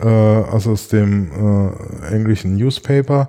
äh, 0.00 0.06
also 0.06 0.72
aus 0.72 0.88
dem 0.88 1.70
äh, 2.10 2.14
englischen 2.14 2.56
Newspaper 2.56 3.28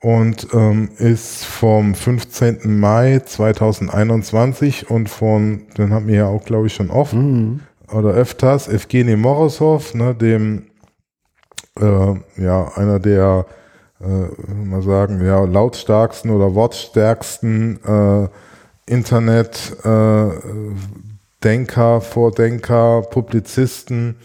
und 0.00 0.48
ähm, 0.52 0.90
ist 0.98 1.44
vom 1.44 1.94
15. 1.94 2.78
Mai 2.78 3.20
2021 3.20 4.90
und 4.90 5.08
von, 5.08 5.62
den 5.76 5.92
haben 5.92 6.06
wir 6.06 6.14
ja 6.14 6.26
auch, 6.26 6.44
glaube 6.44 6.66
ich, 6.66 6.74
schon 6.74 6.90
oft 6.90 7.14
mhm. 7.14 7.60
Oder 7.92 8.10
öfters, 8.10 8.68
Evgeny 8.68 9.16
Morozov, 9.16 9.94
ne, 9.94 10.14
dem 10.14 10.66
äh, 11.78 12.14
ja 12.42 12.72
einer 12.74 12.98
der 12.98 13.46
äh, 14.00 14.54
mal 14.64 14.82
sagen, 14.82 15.24
ja, 15.24 15.44
lautstarksten 15.44 16.30
oder 16.30 16.54
wortstärksten 16.54 17.80
äh, 17.84 18.28
Internet 18.92 19.76
äh, 19.84 20.30
Denker, 21.42 22.00
Vordenker, 22.00 23.02
Publizisten. 23.02 24.16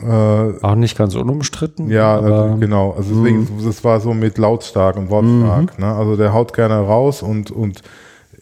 Äh, 0.00 0.06
Auch 0.06 0.74
nicht 0.74 0.98
ganz 0.98 1.14
unumstritten. 1.14 1.90
Ja, 1.90 2.16
aber, 2.16 2.56
genau. 2.58 2.92
Also 2.92 3.14
deswegen, 3.14 3.42
mh. 3.42 3.64
das 3.64 3.84
war 3.84 4.00
so 4.00 4.14
mit 4.14 4.38
lautstark 4.38 4.96
und 4.96 5.10
wortstark. 5.10 5.78
Mhm. 5.78 5.84
Ne? 5.84 5.94
Also 5.94 6.16
der 6.16 6.32
haut 6.32 6.52
gerne 6.52 6.74
raus 6.74 7.22
und, 7.22 7.50
und 7.50 7.82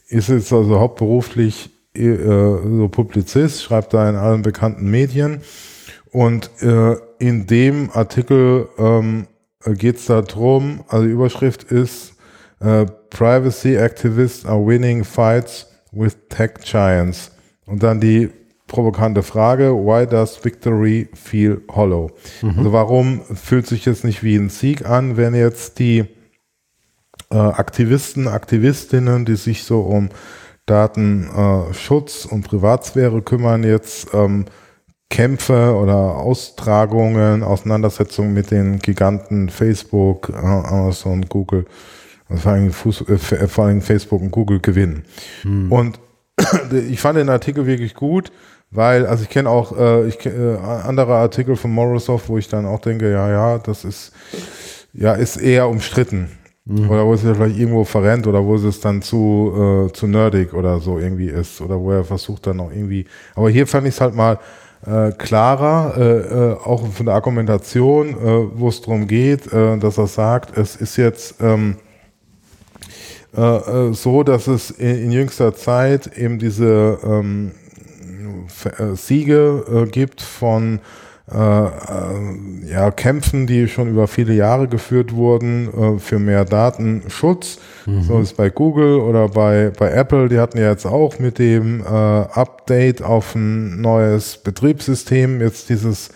ist 0.09 0.28
jetzt 0.28 0.52
also 0.52 0.80
hauptberuflich 0.80 1.70
so 1.94 2.89
Publizist, 2.89 3.62
schreibt 3.62 3.94
da 3.94 4.09
in 4.09 4.16
allen 4.16 4.43
bekannten 4.43 4.90
Medien. 4.90 5.40
Und 6.10 6.51
äh, 6.62 6.97
in 7.19 7.47
dem 7.47 7.90
Artikel 7.93 8.69
ähm, 8.78 9.27
geht 9.64 9.97
es 9.97 10.06
darum, 10.06 10.85
also 10.89 11.06
die 11.06 11.12
Überschrift 11.12 11.64
ist 11.64 12.14
äh, 12.60 12.86
Privacy 13.10 13.77
Activists 13.77 14.47
are 14.47 14.64
winning 14.64 15.05
fights 15.05 15.66
with 15.90 16.16
Tech 16.28 16.55
Giants. 16.62 17.32
Und 17.66 17.82
dann 17.82 18.01
die 18.01 18.31
provokante 18.66 19.23
Frage, 19.23 19.73
why 19.73 20.06
does 20.06 20.43
victory 20.43 21.09
feel 21.14 21.62
hollow? 21.70 22.10
Mhm. 22.40 22.59
Also 22.59 22.73
warum 22.73 23.23
fühlt 23.35 23.66
sich 23.66 23.85
jetzt 23.85 24.05
nicht 24.05 24.23
wie 24.23 24.36
ein 24.36 24.48
Sieg 24.48 24.86
an, 24.89 25.16
wenn 25.16 25.35
jetzt 25.35 25.78
die 25.78 26.05
äh, 27.31 27.36
Aktivisten, 27.36 28.28
Aktivistinnen, 28.28 29.24
die 29.24 29.36
sich 29.36 29.64
so 29.64 29.81
um 29.81 30.10
Datenschutz 30.66 32.24
und 32.24 32.43
Privatsphäre 32.43 33.22
kümmern, 33.22 33.64
jetzt 33.64 34.09
ähm, 34.14 34.44
Kämpfe 35.10 35.76
oder 35.76 36.16
Austragungen, 36.16 37.43
Auseinandersetzungen 37.43 38.32
mit 38.32 38.51
den 38.51 38.78
Giganten 38.78 39.51
Facebook, 39.51 40.30
äh, 40.30 40.36
Amazon, 40.36 41.26
Google, 41.28 41.66
also 42.28 42.43
vor 42.43 42.52
allem, 42.52 42.72
Fuß, 42.72 43.09
äh, 43.09 43.18
vor 43.18 43.66
allem 43.66 43.82
Facebook 43.82 44.22
und 44.22 44.30
Google 44.30 44.60
gewinnen. 44.60 45.05
Hm. 45.43 45.70
Und 45.70 46.01
ich 46.89 47.01
fand 47.01 47.18
den 47.18 47.28
Artikel 47.28 47.66
wirklich 47.66 47.94
gut, 47.94 48.32
weil, 48.70 49.05
also 49.05 49.24
ich 49.24 49.28
kenne 49.28 49.51
auch 49.51 49.78
äh, 49.78 50.09
ich, 50.09 50.24
äh, 50.24 50.56
andere 50.56 51.16
Artikel 51.16 51.56
von 51.56 51.72
Morosoft, 51.72 52.30
wo 52.30 52.39
ich 52.39 52.48
dann 52.48 52.64
auch 52.64 52.80
denke, 52.80 53.12
ja, 53.12 53.28
ja, 53.28 53.59
das 53.59 53.84
ist, 53.84 54.12
ja, 54.94 55.12
ist 55.12 55.36
eher 55.36 55.68
umstritten. 55.68 56.30
Mhm. 56.64 56.90
Oder 56.90 57.06
wo 57.06 57.14
es 57.14 57.22
ja 57.22 57.34
vielleicht 57.34 57.59
irgendwo 57.59 57.84
verrennt 57.84 58.26
oder 58.26 58.44
wo 58.44 58.55
es 58.55 58.80
dann 58.80 59.02
zu, 59.02 59.89
äh, 59.89 59.93
zu 59.93 60.06
nerdig 60.06 60.55
oder 60.55 60.78
so 60.78 60.98
irgendwie 60.98 61.28
ist. 61.28 61.60
Oder 61.60 61.80
wo 61.80 61.90
er 61.90 62.05
versucht 62.05 62.47
dann 62.47 62.60
auch 62.60 62.70
irgendwie. 62.70 63.06
Aber 63.34 63.51
hier 63.51 63.66
fand 63.66 63.86
ich 63.86 63.94
es 63.94 64.01
halt 64.01 64.14
mal 64.14 64.39
äh, 64.86 65.10
klarer, 65.12 65.94
äh, 65.97 66.02
äh, 66.02 66.52
auch 66.55 66.86
von 66.86 67.06
der 67.06 67.14
Argumentation, 67.14 68.10
äh, 68.10 68.59
wo 68.59 68.68
es 68.68 68.80
darum 68.80 69.06
geht, 69.06 69.52
äh, 69.52 69.76
dass 69.78 69.98
er 69.98 70.06
sagt, 70.06 70.56
es 70.56 70.76
ist 70.76 70.97
jetzt 70.97 71.36
ähm, 71.40 71.76
äh, 73.36 73.93
so, 73.93 74.22
dass 74.22 74.47
es 74.47 74.70
in, 74.70 75.05
in 75.05 75.12
jüngster 75.12 75.55
Zeit 75.55 76.16
eben 76.16 76.39
diese 76.39 76.98
ähm, 77.02 77.52
äh, 78.78 78.94
Siege 78.94 79.89
gibt 79.90 80.20
von 80.20 80.80
äh, 81.30 81.36
äh, 81.36 82.70
ja, 82.70 82.90
Kämpfen, 82.90 83.46
die 83.46 83.68
schon 83.68 83.88
über 83.88 84.08
viele 84.08 84.34
Jahre 84.34 84.66
geführt 84.66 85.14
wurden 85.14 85.68
äh, 85.68 85.98
für 85.98 86.18
mehr 86.18 86.44
Datenschutz. 86.44 87.58
Mhm. 87.86 88.02
So 88.02 88.20
ist 88.20 88.36
bei 88.36 88.50
Google 88.50 88.98
oder 88.98 89.28
bei, 89.28 89.70
bei 89.78 89.90
Apple, 89.92 90.28
die 90.28 90.38
hatten 90.38 90.58
ja 90.58 90.70
jetzt 90.70 90.86
auch 90.86 91.18
mit 91.20 91.38
dem 91.38 91.80
äh, 91.80 91.84
Update 91.84 93.02
auf 93.02 93.34
ein 93.34 93.80
neues 93.80 94.36
Betriebssystem 94.38 95.40
jetzt 95.40 95.68
dieses 95.68 96.10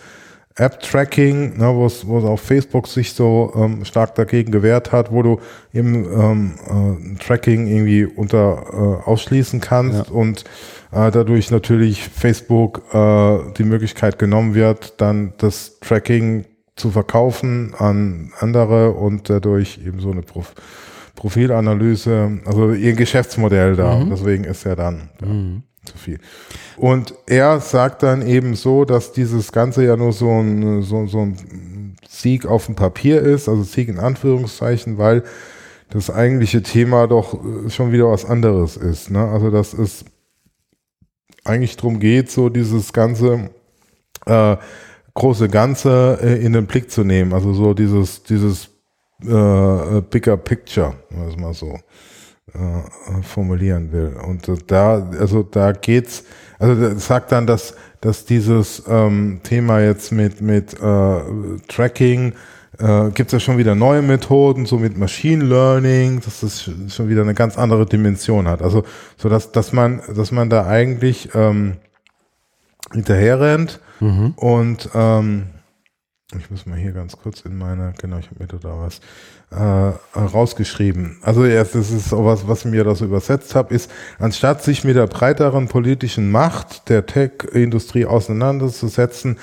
App-Tracking, 0.57 1.57
ne, 1.57 1.75
wo 1.75 1.85
es 1.85 2.03
auf 2.05 2.41
Facebook 2.41 2.87
sich 2.87 3.13
so 3.13 3.53
ähm, 3.55 3.85
stark 3.85 4.15
dagegen 4.15 4.51
gewehrt 4.51 4.91
hat, 4.91 5.11
wo 5.11 5.21
du 5.21 5.39
eben 5.71 6.05
ähm, 6.05 7.15
äh, 7.17 7.23
Tracking 7.23 7.67
irgendwie 7.67 8.05
unter 8.05 8.63
äh, 8.73 9.09
ausschließen 9.09 9.61
kannst 9.61 10.07
ja. 10.07 10.11
und 10.11 10.43
äh, 10.91 11.11
dadurch 11.11 11.51
natürlich 11.51 12.03
Facebook 12.03 12.81
äh, 12.93 13.37
die 13.57 13.63
Möglichkeit 13.63 14.17
genommen 14.17 14.55
wird, 14.55 14.99
dann 14.99 15.33
das 15.37 15.79
Tracking 15.79 16.45
zu 16.75 16.91
verkaufen 16.91 17.73
an 17.77 18.31
andere 18.39 18.91
und 18.91 19.29
dadurch 19.29 19.79
eben 19.85 19.99
so 19.99 20.11
eine 20.11 20.21
Prof 20.21 20.53
Profilanalyse, 21.15 22.41
also 22.45 22.73
ihr 22.73 22.93
Geschäftsmodell 22.93 23.75
da. 23.75 23.97
Mhm. 23.97 24.11
deswegen 24.11 24.43
ist 24.43 24.67
er 24.67 24.75
dann 24.75 25.09
mhm. 25.19 25.63
Zu 25.87 25.97
viel. 25.97 26.19
Und 26.77 27.13
er 27.25 27.59
sagt 27.59 28.03
dann 28.03 28.25
eben 28.25 28.55
so, 28.55 28.85
dass 28.85 29.11
dieses 29.11 29.51
Ganze 29.51 29.83
ja 29.83 29.97
nur 29.97 30.13
so 30.13 30.29
ein, 30.29 30.81
so, 30.83 31.07
so 31.07 31.21
ein 31.21 31.95
Sieg 32.07 32.45
auf 32.45 32.67
dem 32.67 32.75
Papier 32.75 33.21
ist, 33.21 33.49
also 33.49 33.63
Sieg 33.63 33.89
in 33.89 33.99
Anführungszeichen, 33.99 34.97
weil 34.97 35.23
das 35.89 36.09
eigentliche 36.09 36.61
Thema 36.61 37.07
doch 37.07 37.39
schon 37.69 37.91
wieder 37.91 38.09
was 38.09 38.25
anderes 38.25 38.77
ist. 38.77 39.09
Ne? 39.09 39.25
Also 39.27 39.49
das 39.49 39.73
ist 39.73 40.05
eigentlich 41.43 41.77
darum 41.77 41.99
geht, 41.99 42.29
so 42.29 42.49
dieses 42.49 42.91
ganze 42.93 43.49
äh, 44.25 44.57
große 45.13 45.49
Ganze 45.49 46.19
äh, 46.21 46.45
in 46.45 46.53
den 46.53 46.67
Blick 46.67 46.91
zu 46.91 47.03
nehmen. 47.03 47.33
Also 47.33 47.53
so 47.53 47.73
dieses, 47.73 48.23
dieses 48.23 48.69
äh, 49.21 50.01
Bigger 50.01 50.37
Picture, 50.37 50.95
es 51.27 51.37
mal 51.37 51.53
so 51.53 51.79
äh, 52.53 53.21
formulieren 53.23 53.91
will. 53.91 54.15
Und 54.25 54.49
da, 54.71 55.09
also 55.19 55.43
da 55.43 55.71
geht's, 55.73 56.23
also 56.59 56.97
sagt 56.97 57.31
dann, 57.31 57.45
dass, 57.45 57.75
dass 58.01 58.25
dieses 58.25 58.83
ähm, 58.87 59.41
Thema 59.43 59.81
jetzt 59.81 60.11
mit, 60.11 60.41
mit 60.41 60.73
äh, 60.73 61.19
Tracking 61.67 62.33
äh, 62.79 63.09
gibt 63.09 63.27
es 63.27 63.31
ja 63.33 63.39
schon 63.39 63.57
wieder 63.57 63.75
neue 63.75 64.01
Methoden, 64.01 64.65
so 64.65 64.77
mit 64.77 64.97
Machine 64.97 65.43
Learning, 65.43 66.21
dass 66.21 66.41
das 66.41 66.69
schon 66.89 67.09
wieder 67.09 67.21
eine 67.21 67.33
ganz 67.33 67.57
andere 67.57 67.85
Dimension 67.85 68.47
hat. 68.47 68.61
Also 68.61 68.83
so 69.17 69.29
dass, 69.29 69.51
dass 69.51 69.73
man, 69.73 70.01
dass 70.15 70.31
man 70.31 70.49
da 70.49 70.67
eigentlich 70.67 71.29
ähm, 71.33 71.77
hinterher 72.93 73.39
rennt 73.39 73.79
mhm. 73.99 74.33
und 74.35 74.89
ähm, 74.93 75.47
ich 76.37 76.51
muss 76.51 76.65
mal 76.65 76.77
hier 76.77 76.91
ganz 76.91 77.17
kurz 77.17 77.41
in 77.41 77.57
meine, 77.57 77.93
genau, 77.97 78.17
ich 78.17 78.29
habe 78.29 78.39
mir 78.39 78.47
da 78.47 78.77
was 78.79 78.99
äh, 79.51 80.17
rausgeschrieben. 80.17 81.19
Also 81.21 81.45
erst, 81.45 81.75
das 81.75 81.91
ist 81.91 82.11
was 82.11 82.59
ich 82.59 82.71
mir 82.71 82.83
da 82.83 82.95
so 82.95 83.05
übersetzt 83.05 83.55
habe, 83.55 83.73
ist, 83.73 83.89
anstatt 84.19 84.63
sich 84.63 84.83
mit 84.83 84.95
der 84.95 85.07
breiteren 85.07 85.67
politischen 85.67 86.31
Macht 86.31 86.89
der 86.89 87.05
Tech-Industrie 87.05 88.05
auseinanderzusetzen, 88.05 89.37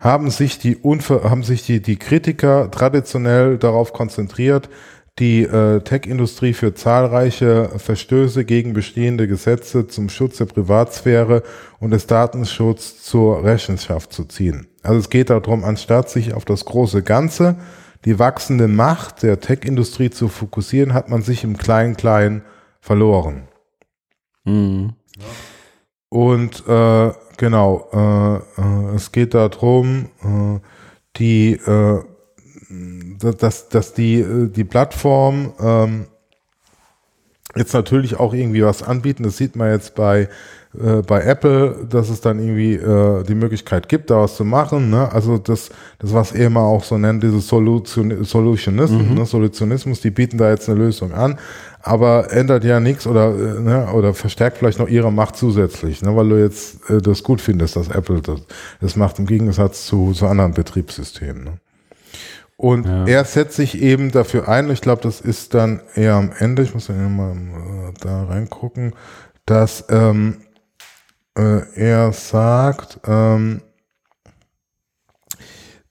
haben 0.00 0.30
sich 0.30 0.60
die, 0.60 0.76
Unver 0.76 1.28
haben 1.28 1.42
sich 1.42 1.64
die, 1.66 1.82
die 1.82 1.96
Kritiker 1.96 2.70
traditionell 2.70 3.58
darauf 3.58 3.92
konzentriert, 3.92 4.68
die 5.18 5.42
äh, 5.42 5.80
Tech-Industrie 5.80 6.52
für 6.52 6.74
zahlreiche 6.74 7.70
Verstöße 7.76 8.44
gegen 8.44 8.72
bestehende 8.72 9.26
Gesetze 9.26 9.88
zum 9.88 10.08
Schutz 10.08 10.36
der 10.36 10.44
Privatsphäre 10.44 11.42
und 11.80 11.90
des 11.90 12.06
Datenschutzes 12.06 13.02
zur 13.02 13.42
Rechenschaft 13.42 14.12
zu 14.12 14.24
ziehen. 14.24 14.68
Also 14.82 15.00
es 15.00 15.10
geht 15.10 15.30
darum, 15.30 15.64
anstatt 15.64 16.08
sich 16.08 16.34
auf 16.34 16.44
das 16.44 16.64
große 16.64 17.02
Ganze, 17.02 17.56
die 18.04 18.18
wachsende 18.18 18.68
Macht 18.68 19.22
der 19.22 19.40
Tech-Industrie 19.40 20.10
zu 20.10 20.28
fokussieren, 20.28 20.94
hat 20.94 21.08
man 21.08 21.22
sich 21.22 21.44
im 21.44 21.56
Klein-Klein 21.56 22.42
verloren. 22.80 23.48
Mhm. 24.44 24.94
Und 26.08 26.66
äh, 26.66 27.12
Genau, 27.38 27.88
äh, 27.92 28.60
äh, 28.60 28.96
es 28.96 29.12
geht 29.12 29.32
darum, 29.32 30.08
äh, 30.24 30.58
die, 31.16 31.52
äh, 31.52 32.02
dass, 33.20 33.68
dass 33.68 33.94
die, 33.94 34.20
äh, 34.20 34.48
die 34.48 34.64
Plattform 34.64 35.52
ähm, 35.60 36.06
jetzt 37.54 37.74
natürlich 37.74 38.16
auch 38.16 38.34
irgendwie 38.34 38.64
was 38.64 38.82
anbieten. 38.82 39.22
Das 39.22 39.36
sieht 39.36 39.54
man 39.54 39.70
jetzt 39.70 39.94
bei 39.94 40.28
äh, 40.74 41.00
bei 41.00 41.22
Apple, 41.22 41.86
dass 41.88 42.10
es 42.10 42.20
dann 42.20 42.38
irgendwie 42.38 42.74
äh, 42.74 43.22
die 43.24 43.34
Möglichkeit 43.34 43.88
gibt, 43.88 44.10
da 44.10 44.20
was 44.20 44.36
zu 44.36 44.44
machen. 44.44 44.90
Ne? 44.90 45.10
Also 45.10 45.38
das, 45.38 45.70
das 45.98 46.12
was 46.12 46.32
er 46.32 46.46
immer 46.46 46.60
auch 46.60 46.84
so 46.84 46.98
nennt, 46.98 47.22
dieses 47.22 47.48
Solution, 47.48 48.22
Solutionismus, 48.22 49.02
mhm. 49.02 49.14
ne? 49.14 49.24
Solutionismus, 49.24 50.02
die 50.02 50.10
bieten 50.10 50.36
da 50.36 50.50
jetzt 50.50 50.68
eine 50.68 50.78
Lösung 50.78 51.12
an, 51.12 51.38
aber 51.80 52.30
ändert 52.32 52.64
ja 52.64 52.80
nichts 52.80 53.06
oder 53.06 53.30
äh, 53.30 53.60
ne? 53.60 53.88
oder 53.92 54.12
verstärkt 54.12 54.58
vielleicht 54.58 54.78
noch 54.78 54.88
ihre 54.88 55.10
Macht 55.10 55.36
zusätzlich, 55.36 56.02
ne? 56.02 56.14
weil 56.14 56.28
du 56.28 56.36
jetzt 56.36 56.90
äh, 56.90 57.00
das 57.00 57.22
gut 57.22 57.40
findest, 57.40 57.76
dass 57.76 57.88
Apple 57.88 58.20
das, 58.20 58.40
das 58.80 58.94
macht 58.94 59.18
im 59.18 59.26
Gegensatz 59.26 59.86
zu, 59.86 60.12
zu 60.12 60.26
anderen 60.26 60.52
Betriebssystemen. 60.52 61.44
Ne? 61.44 61.52
Und 62.58 62.86
ja. 62.86 63.06
er 63.06 63.24
setzt 63.24 63.56
sich 63.56 63.80
eben 63.80 64.10
dafür 64.10 64.48
ein, 64.48 64.68
ich 64.70 64.80
glaube, 64.80 65.00
das 65.00 65.20
ist 65.20 65.54
dann 65.54 65.80
eher 65.94 66.16
am 66.16 66.32
Ende, 66.36 66.62
ich 66.62 66.74
muss 66.74 66.88
ja 66.88 66.94
mal 66.94 67.32
äh, 67.32 67.92
da 68.00 68.24
reingucken, 68.24 68.92
dass 69.46 69.84
ähm, 69.88 70.38
äh, 71.38 71.62
er 71.74 72.12
sagt, 72.12 73.00
ähm, 73.06 73.62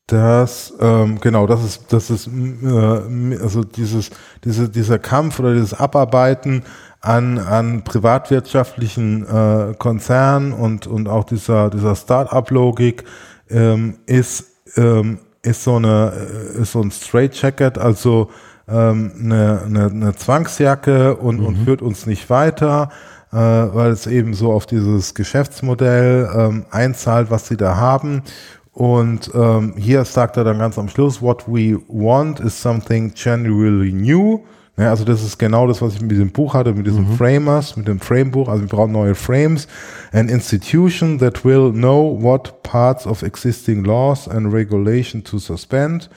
dass 0.07 0.73
ähm, 0.79 1.19
genau 1.19 1.47
das 1.47 1.63
ist 1.63 1.91
das 1.91 2.09
ist 2.09 2.27
äh, 2.27 3.37
also 3.41 3.63
dieses 3.63 4.09
diese 4.43 4.69
dieser 4.69 4.99
Kampf 4.99 5.39
oder 5.39 5.53
dieses 5.53 5.73
Abarbeiten 5.73 6.63
an 7.01 7.39
an 7.39 7.83
privatwirtschaftlichen 7.83 9.25
äh, 9.25 9.73
Konzernen 9.77 10.53
und 10.53 10.87
und 10.87 11.09
auch 11.09 11.25
dieser 11.25 11.69
dieser 11.69 11.95
Start-up-Logik 11.95 13.03
ähm, 13.49 13.97
ist 14.05 14.45
ähm, 14.77 15.19
ist 15.41 15.63
so 15.63 15.75
eine 15.75 16.13
äh, 16.55 16.61
ist 16.61 16.71
so 16.71 16.81
ein 16.81 16.91
Straight 16.91 17.35
Jacket 17.41 17.77
also 17.77 18.29
ähm, 18.69 19.11
eine, 19.19 19.61
eine, 19.65 19.85
eine 19.85 20.15
Zwangsjacke 20.15 21.15
und, 21.15 21.39
mhm. 21.39 21.45
und 21.45 21.55
führt 21.65 21.81
uns 21.81 22.05
nicht 22.05 22.29
weiter 22.29 22.89
äh, 23.31 23.35
weil 23.37 23.91
es 23.91 24.07
eben 24.07 24.33
so 24.33 24.51
auf 24.51 24.65
dieses 24.65 25.13
Geschäftsmodell 25.13 26.29
ähm, 26.35 26.65
einzahlt, 26.71 27.29
was 27.29 27.47
sie 27.47 27.57
da 27.57 27.75
haben. 27.75 28.23
Und 28.71 29.31
ähm, 29.33 29.73
hier 29.75 30.05
sagt 30.05 30.37
er 30.37 30.43
dann 30.43 30.59
ganz 30.59 30.77
am 30.77 30.87
Schluss, 30.87 31.21
what 31.21 31.47
we 31.47 31.79
want 31.87 32.39
is 32.39 32.61
something 32.61 33.11
genuinely 33.13 33.91
new. 33.91 34.41
Ja, 34.77 34.91
also 34.91 35.03
das 35.03 35.23
ist 35.23 35.39
genau 35.39 35.65
das, 35.65 35.81
was 35.81 35.95
ich 35.95 36.01
mit 36.01 36.11
diesem 36.11 36.29
Buch 36.29 36.53
hatte, 36.53 36.71
mit 36.73 36.85
diesem 36.85 37.09
mhm. 37.09 37.17
Framers, 37.17 37.75
mit 37.75 37.87
dem 37.87 37.99
Framebuch. 37.99 38.47
Also 38.47 38.61
wir 38.61 38.69
brauchen 38.69 38.91
neue 38.91 39.15
Frames. 39.15 39.67
An 40.11 40.29
institution 40.29 41.17
that 41.17 41.43
will 41.43 41.71
know 41.71 42.15
what 42.21 42.61
parts 42.61 43.07
of 43.07 43.23
existing 43.23 43.83
laws 43.83 44.27
and 44.27 44.53
regulation 44.53 45.23
to 45.23 45.39
suspend 45.39 46.09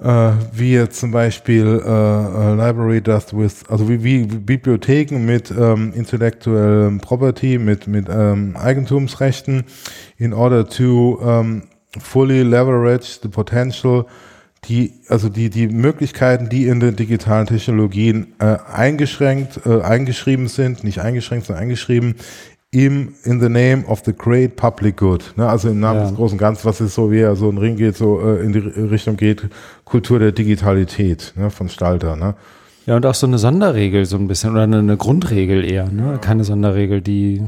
äh, 0.00 0.32
wie 0.52 0.72
jetzt 0.72 1.00
zum 1.00 1.10
Beispiel 1.10 1.82
äh, 1.84 1.88
äh, 1.88 2.54
Library 2.54 3.00
does 3.00 3.34
with, 3.34 3.64
also 3.68 3.88
wie, 3.88 4.02
wie 4.04 4.24
Bibliotheken 4.24 5.18
mit 5.18 5.50
ähm, 5.50 5.92
intellectual 5.94 6.98
Property, 7.00 7.58
mit, 7.58 7.86
mit 7.86 8.08
ähm, 8.08 8.56
Eigentumsrechten, 8.56 9.64
in 10.16 10.32
order 10.32 10.68
to 10.68 11.20
ähm, 11.22 11.62
fully 11.98 12.42
leverage 12.42 13.18
the 13.22 13.28
potential 13.28 14.06
die, 14.64 14.94
also 15.08 15.28
die, 15.28 15.50
die 15.50 15.68
Möglichkeiten, 15.68 16.48
die 16.48 16.66
in 16.66 16.80
den 16.80 16.96
digitalen 16.96 17.46
Technologien 17.46 18.34
äh, 18.40 18.56
eingeschränkt, 18.72 19.60
äh, 19.66 19.80
eingeschrieben 19.80 20.48
sind, 20.48 20.84
nicht 20.84 21.00
eingeschränkt, 21.00 21.46
sondern 21.46 21.62
eingeschrieben, 21.62 22.16
im 22.70 23.14
in 23.24 23.40
the 23.40 23.48
name 23.48 23.84
of 23.86 24.02
the 24.04 24.12
great 24.12 24.56
public 24.56 24.96
good. 24.96 25.32
Ne? 25.36 25.48
Also 25.48 25.68
im 25.68 25.80
Namen 25.80 26.00
ja. 26.00 26.06
des 26.06 26.16
großen 26.16 26.36
Ganzen, 26.36 26.64
was 26.66 26.80
ist 26.80 26.94
so, 26.94 27.10
wie 27.10 27.20
er 27.20 27.34
so 27.34 27.48
ein 27.48 27.58
Ring 27.58 27.76
geht, 27.76 27.96
so 27.96 28.20
äh, 28.20 28.44
in 28.44 28.52
die 28.52 28.58
Richtung 28.58 29.16
geht, 29.16 29.48
Kultur 29.84 30.18
der 30.18 30.32
Digitalität 30.32 31.32
ne? 31.36 31.50
von 31.50 31.68
Stalter. 31.68 32.16
Ne? 32.16 32.34
Ja, 32.84 32.96
und 32.96 33.06
auch 33.06 33.14
so 33.14 33.26
eine 33.26 33.38
Sonderregel 33.38 34.06
so 34.06 34.16
ein 34.16 34.28
bisschen 34.28 34.52
oder 34.52 34.62
eine, 34.62 34.78
eine 34.78 34.96
Grundregel 34.96 35.62
eher, 35.62 35.90
ne? 35.90 36.18
Keine 36.22 36.44
Sonderregel, 36.44 37.02
die 37.02 37.46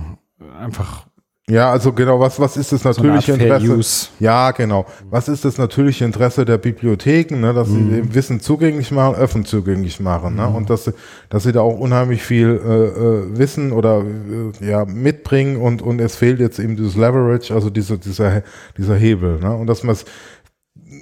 einfach 0.61 1.07
ja, 1.51 1.71
also 1.71 1.93
genau, 1.93 2.21
was, 2.21 2.39
was 2.39 2.57
ist 2.57 2.73
das 2.73 2.85
natürliche 2.85 3.35
so 3.35 3.39
Interesse? 3.39 3.77
Use. 3.77 4.09
Ja, 4.21 4.53
genau. 4.53 4.87
Was 5.11 5.29
ist 5.29 5.45
das 5.45 5.59
natürliche 5.59 6.05
Interesse 6.05 6.45
der 6.45 6.59
Bibliotheken, 6.59 7.41
ne, 7.41 7.53
dass 7.53 7.69
mhm. 7.69 7.91
sie 7.91 8.15
Wissen 8.15 8.41
zugänglich 8.41 8.91
machen, 8.93 9.17
öffentlich 9.17 9.51
zugänglich 9.51 10.01
machen, 10.01 10.37
ne? 10.37 10.47
Mhm. 10.49 10.55
Und 10.55 10.71
dass, 10.71 10.93
dass 11.29 11.43
sie 11.43 11.53
da 11.53 11.61
auch 11.61 11.79
unheimlich 11.79 12.23
viel 12.23 12.49
äh, 12.65 12.85
äh, 12.87 13.39
Wissen 13.39 13.73
oder 13.73 14.03
äh, 14.03 14.67
ja 14.67 14.85
mitbringen 14.85 15.57
und, 15.57 15.83
und 15.83 16.01
es 16.01 16.17
fehlt 16.17 16.41
jetzt 16.41 16.59
eben 16.59 16.77
dieses 16.77 16.95
Leverage, 16.95 17.53
also 17.53 17.69
diese, 17.69 17.99
dieser, 17.99 18.43
dieser 18.79 18.95
Hebel, 18.95 19.41
ne? 19.41 19.53
Und 19.53 19.67
dass 19.67 19.83
man 19.83 19.95
es 19.95 20.05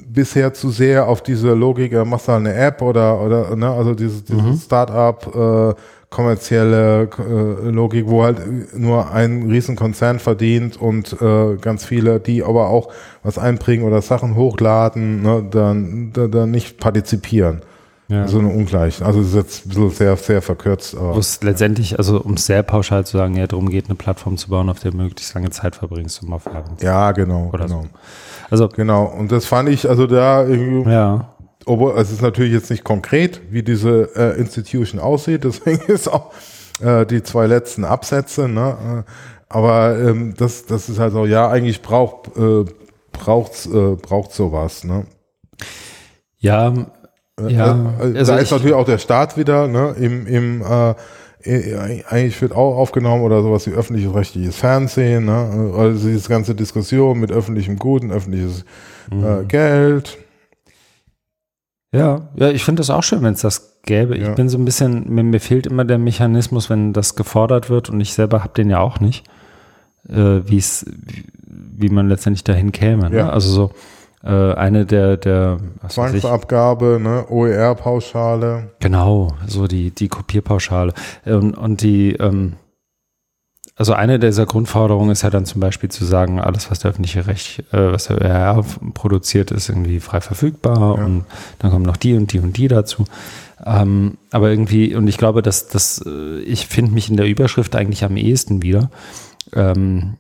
bisher 0.07 0.53
zu 0.55 0.71
sehr 0.71 1.09
auf 1.09 1.23
diese 1.23 1.55
Logik, 1.55 1.93
äh, 1.93 2.05
machst 2.05 2.29
du 2.29 2.33
eine 2.33 2.55
App 2.55 2.83
oder, 2.83 3.21
oder 3.21 3.57
ne, 3.57 3.71
also 3.71 3.95
dieses, 3.95 4.25
dieses 4.25 4.43
mhm. 4.43 4.57
Start-up 4.57 5.35
äh, 5.35 5.75
kommerzielle 6.11 7.09
äh, 7.19 7.69
Logik, 7.69 8.07
wo 8.09 8.23
halt 8.23 8.39
nur 8.77 9.11
ein 9.11 9.51
Riesenkonzern 9.51 10.19
verdient 10.19 10.81
und 10.81 11.21
äh, 11.21 11.57
ganz 11.57 11.85
viele, 11.85 12.19
die 12.19 12.43
aber 12.43 12.69
auch 12.69 12.91
was 13.23 13.39
einbringen 13.39 13.85
oder 13.85 14.01
Sachen 14.01 14.35
hochladen, 14.35 15.23
ne, 15.23 15.45
dann, 15.51 16.11
dann, 16.13 16.31
dann 16.31 16.51
nicht 16.51 16.79
partizipieren. 16.79 17.63
Ja. 18.11 18.27
So 18.27 18.39
eine 18.39 18.49
Ungleichheit. 18.49 19.07
Also 19.07 19.21
das 19.21 19.29
ist 19.29 19.35
jetzt 19.35 19.69
bisschen 19.69 19.91
sehr, 19.91 20.17
sehr 20.17 20.41
verkürzt. 20.41 20.97
Wo 20.99 21.19
es 21.19 21.43
letztendlich, 21.43 21.99
also 21.99 22.23
um 22.23 22.35
es 22.35 22.47
sehr 22.47 22.63
pauschal 22.63 23.05
zu 23.05 23.19
sagen, 23.19 23.37
ja, 23.37 23.47
darum 23.47 23.69
geht, 23.69 23.85
eine 23.85 23.97
Plattform 23.97 24.39
zu 24.39 24.49
bauen, 24.49 24.71
auf 24.71 24.81
der 24.81 24.95
möglichst 24.95 25.35
lange 25.35 25.51
Zeit 25.51 25.77
verbringst, 25.77 26.23
um 26.23 26.33
auf 26.33 26.47
Werbung 26.47 26.79
Ja, 26.81 27.13
genau. 27.13 27.51
Oder 27.53 27.67
genau. 27.67 27.83
So. 27.83 27.89
Also, 28.49 28.69
genau. 28.69 29.05
Und 29.05 29.31
das 29.31 29.45
fand 29.45 29.69
ich, 29.69 29.87
also 29.91 30.07
da 30.07 30.43
irgendwie. 30.47 30.91
Ja 30.91 31.35
obwohl 31.69 31.99
es 31.99 32.11
ist 32.11 32.23
natürlich 32.23 32.53
jetzt 32.53 32.71
nicht 32.71 32.85
konkret, 32.85 33.41
wie 33.51 33.63
diese 33.63 34.11
äh, 34.17 34.39
Institution 34.39 35.01
aussieht, 35.01 35.45
deswegen 35.45 35.81
ist 35.87 36.09
auch 36.09 36.33
äh, 36.81 37.07
die 37.07 37.23
zwei 37.23 37.47
letzten 37.47 37.85
Absätze, 37.85 38.49
ne? 38.49 39.05
Äh, 39.07 39.11
aber 39.51 39.99
ähm, 39.99 40.35
das, 40.37 40.67
das 40.67 40.89
ist 40.91 40.99
halt 40.99 41.13
so, 41.13 41.25
ja, 41.25 41.49
eigentlich 41.49 41.81
braucht 41.81 42.37
äh, 42.37 42.65
braucht's, 43.13 43.67
äh, 43.67 43.97
braucht 43.97 44.33
sowas, 44.33 44.85
ne? 44.85 45.07
Ja, 46.39 46.73
äh, 47.41 47.53
ja. 47.53 47.95
Äh, 48.01 48.03
also 48.19 48.33
da 48.33 48.39
ist 48.39 48.51
natürlich 48.51 48.75
auch 48.75 48.85
der 48.85 48.99
Staat 48.99 49.37
wieder, 49.37 49.69
ne? 49.69 49.95
Im, 49.99 50.27
im 50.27 50.63
äh, 50.63 50.95
eigentlich 51.45 52.41
wird 52.43 52.53
auch 52.53 52.77
aufgenommen 52.77 53.23
oder 53.23 53.43
sowas 53.43 53.67
wie 53.67 53.71
öffentliches 53.71 54.15
rechtliches 54.15 54.57
Fernsehen, 54.57 55.27
ne? 55.27 55.73
also 55.77 56.09
diese 56.09 56.29
ganze 56.29 56.55
Diskussion 56.55 57.21
mit 57.21 57.31
öffentlichem 57.31 57.79
Guten, 57.79 58.11
öffentliches 58.11 58.65
mhm. 59.11 59.25
äh, 59.25 59.45
Geld. 59.45 60.19
Ja, 61.93 62.29
ja, 62.37 62.51
ich 62.51 62.65
finde 62.65 62.81
das 62.81 62.91
auch 62.91 63.03
schön, 63.03 63.23
wenn 63.23 63.33
es 63.33 63.41
das 63.41 63.81
gäbe. 63.83 64.19
Ja. 64.19 64.29
Ich 64.29 64.35
bin 64.35 64.49
so 64.49 64.59
ein 64.59 64.65
bisschen, 64.65 65.13
mir, 65.13 65.23
mir, 65.23 65.41
fehlt 65.41 65.67
immer 65.67 65.85
der 65.85 65.99
Mechanismus, 65.99 66.69
wenn 66.69 66.93
das 66.93 67.17
gefordert 67.17 67.71
wird 67.71 67.89
und 67.89 68.01
ich 68.01 68.13
selber 68.13 68.43
habe 68.43 68.53
den 68.55 68.69
ja 68.69 68.81
auch 68.81 69.01
nicht, 69.01 69.27
äh, 70.09 70.41
wie 70.45 70.59
es, 70.59 70.85
wie 71.47 71.89
man 71.89 72.09
letztendlich 72.09 72.45
dahin 72.45 72.73
käme. 72.73 73.09
Ne? 73.09 73.19
Ja. 73.19 73.31
Also 73.31 73.51
so 73.51 73.71
äh, 74.23 74.55
eine 74.55 74.85
der, 74.85 75.17
der 75.17 75.59
Zwangsabgabe, 75.89 76.99
ne, 77.01 77.25
OER-Pauschale. 77.31 78.73
Genau, 78.81 79.29
so 79.47 79.67
die, 79.67 79.91
die 79.91 80.09
Kopierpauschale. 80.09 80.93
Und, 81.25 81.57
und 81.57 81.83
die, 81.83 82.13
ähm, 82.15 82.55
also 83.79 83.93
eine 83.93 84.19
dieser 84.19 84.45
Grundforderungen 84.45 85.11
ist 85.11 85.23
ja 85.23 85.31
dann 85.31 85.47
zum 85.47 85.61
Beispiel 85.61 85.89
zu 85.89 86.05
sagen, 86.05 86.41
alles, 86.41 86.69
was 86.69 86.81
der 86.81 86.91
öffentliche 86.91 87.29
Recht, 87.29 87.61
äh, 87.73 87.93
was 87.93 88.09
der 88.09 88.21
ÖR 88.21 88.65
produziert, 88.93 89.53
ist 89.53 89.69
irgendwie 89.69 90.01
frei 90.01 90.21
verfügbar 90.21 90.99
ja. 90.99 91.05
und 91.05 91.25
dann 91.61 91.71
kommen 91.71 91.85
noch 91.85 91.97
die 91.97 92.15
und 92.15 92.33
die 92.33 92.41
und 92.41 92.57
die 92.57 92.67
dazu. 92.67 93.05
Ähm, 93.65 94.19
aber 94.33 94.51
irgendwie, 94.51 94.97
und 94.97 95.07
ich 95.07 95.17
glaube, 95.17 95.43
dass, 95.43 95.69
dass 95.69 96.05
äh, 96.05 96.41
ich 96.41 96.67
finde 96.67 96.91
mich 96.91 97.09
in 97.09 97.17
der 97.17 97.27
Überschrift 97.27 97.77
eigentlich 97.77 98.03
am 98.03 98.17
ehesten 98.17 98.63
wieder. 98.63 98.91
Ähm, 99.55 100.17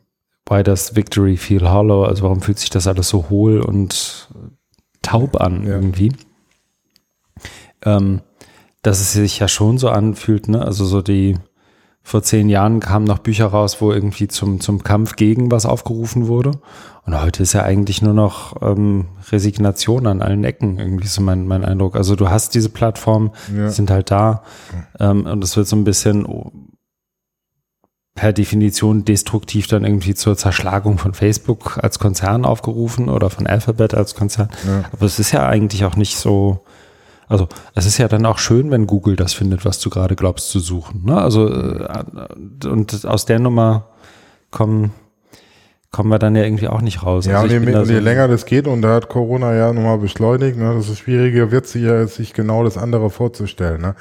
why 0.48 0.62
does 0.62 0.94
Victory 0.94 1.36
feel 1.36 1.68
hollow? 1.68 2.04
Also 2.04 2.22
warum 2.22 2.40
fühlt 2.40 2.60
sich 2.60 2.70
das 2.70 2.86
alles 2.86 3.08
so 3.08 3.28
hohl 3.28 3.60
und 3.60 4.28
taub 5.02 5.40
an 5.40 5.64
ja. 5.64 5.70
irgendwie? 5.70 6.12
Ähm, 7.84 8.20
dass 8.82 9.00
es 9.00 9.14
sich 9.14 9.40
ja 9.40 9.48
schon 9.48 9.78
so 9.78 9.88
anfühlt, 9.88 10.46
ne? 10.46 10.64
Also 10.64 10.84
so 10.84 11.02
die 11.02 11.36
vor 12.08 12.22
zehn 12.22 12.48
Jahren 12.48 12.80
kamen 12.80 13.04
noch 13.04 13.18
Bücher 13.18 13.48
raus, 13.48 13.82
wo 13.82 13.92
irgendwie 13.92 14.28
zum, 14.28 14.60
zum 14.60 14.82
Kampf 14.82 15.16
gegen 15.16 15.50
was 15.50 15.66
aufgerufen 15.66 16.26
wurde. 16.26 16.52
Und 17.04 17.20
heute 17.20 17.42
ist 17.42 17.52
ja 17.52 17.64
eigentlich 17.64 18.00
nur 18.00 18.14
noch 18.14 18.62
ähm, 18.62 19.08
Resignation 19.30 20.06
an 20.06 20.22
allen 20.22 20.42
Ecken, 20.42 20.78
irgendwie 20.78 21.06
so 21.06 21.20
mein, 21.20 21.46
mein 21.46 21.66
Eindruck. 21.66 21.96
Also 21.96 22.16
du 22.16 22.30
hast 22.30 22.54
diese 22.54 22.70
Plattformen, 22.70 23.32
ja. 23.54 23.68
sind 23.68 23.90
halt 23.90 24.10
da. 24.10 24.42
Ähm, 24.98 25.26
und 25.26 25.44
es 25.44 25.54
wird 25.58 25.68
so 25.68 25.76
ein 25.76 25.84
bisschen 25.84 26.26
per 28.14 28.32
Definition 28.32 29.04
destruktiv 29.04 29.66
dann 29.66 29.84
irgendwie 29.84 30.14
zur 30.14 30.34
Zerschlagung 30.34 30.96
von 30.96 31.12
Facebook 31.12 31.78
als 31.82 31.98
Konzern 31.98 32.46
aufgerufen 32.46 33.10
oder 33.10 33.28
von 33.28 33.46
Alphabet 33.46 33.92
als 33.92 34.14
Konzern. 34.14 34.48
Ja. 34.66 34.84
Aber 34.92 35.04
es 35.04 35.18
ist 35.18 35.32
ja 35.32 35.46
eigentlich 35.46 35.84
auch 35.84 35.94
nicht 35.94 36.16
so, 36.16 36.64
also 37.28 37.48
es 37.74 37.86
ist 37.86 37.98
ja 37.98 38.08
dann 38.08 38.26
auch 38.26 38.38
schön, 38.38 38.70
wenn 38.70 38.86
Google 38.86 39.16
das 39.16 39.34
findet, 39.34 39.64
was 39.64 39.80
du 39.80 39.90
gerade 39.90 40.16
glaubst 40.16 40.50
zu 40.50 40.60
suchen. 40.60 41.04
Ne? 41.04 41.20
Also 41.20 41.48
äh, 41.48 42.04
und 42.66 43.04
aus 43.04 43.26
der 43.26 43.38
Nummer 43.38 43.88
kommen 44.50 44.92
kommen 45.90 46.10
wir 46.10 46.18
dann 46.18 46.36
ja 46.36 46.44
irgendwie 46.44 46.68
auch 46.68 46.82
nicht 46.82 47.02
raus. 47.02 47.26
Ja, 47.26 47.40
also 47.40 47.56
und 47.56 47.66
je, 47.66 47.74
und 47.74 47.88
je 47.88 47.98
länger 47.98 48.28
das 48.28 48.44
geht, 48.44 48.66
und 48.66 48.82
da 48.82 48.94
hat 48.94 49.08
Corona 49.08 49.54
ja 49.54 49.72
nochmal 49.72 49.98
beschleunigt, 49.98 50.58
ne, 50.58 50.74
das 50.74 50.88
ist 50.88 50.98
schwieriger 50.98 51.50
wird 51.50 51.66
sich 51.66 51.82
ja 51.82 52.06
sich 52.06 52.34
genau 52.34 52.62
das 52.62 52.76
andere 52.76 53.08
vorzustellen. 53.08 53.80
Ne? 53.80 53.94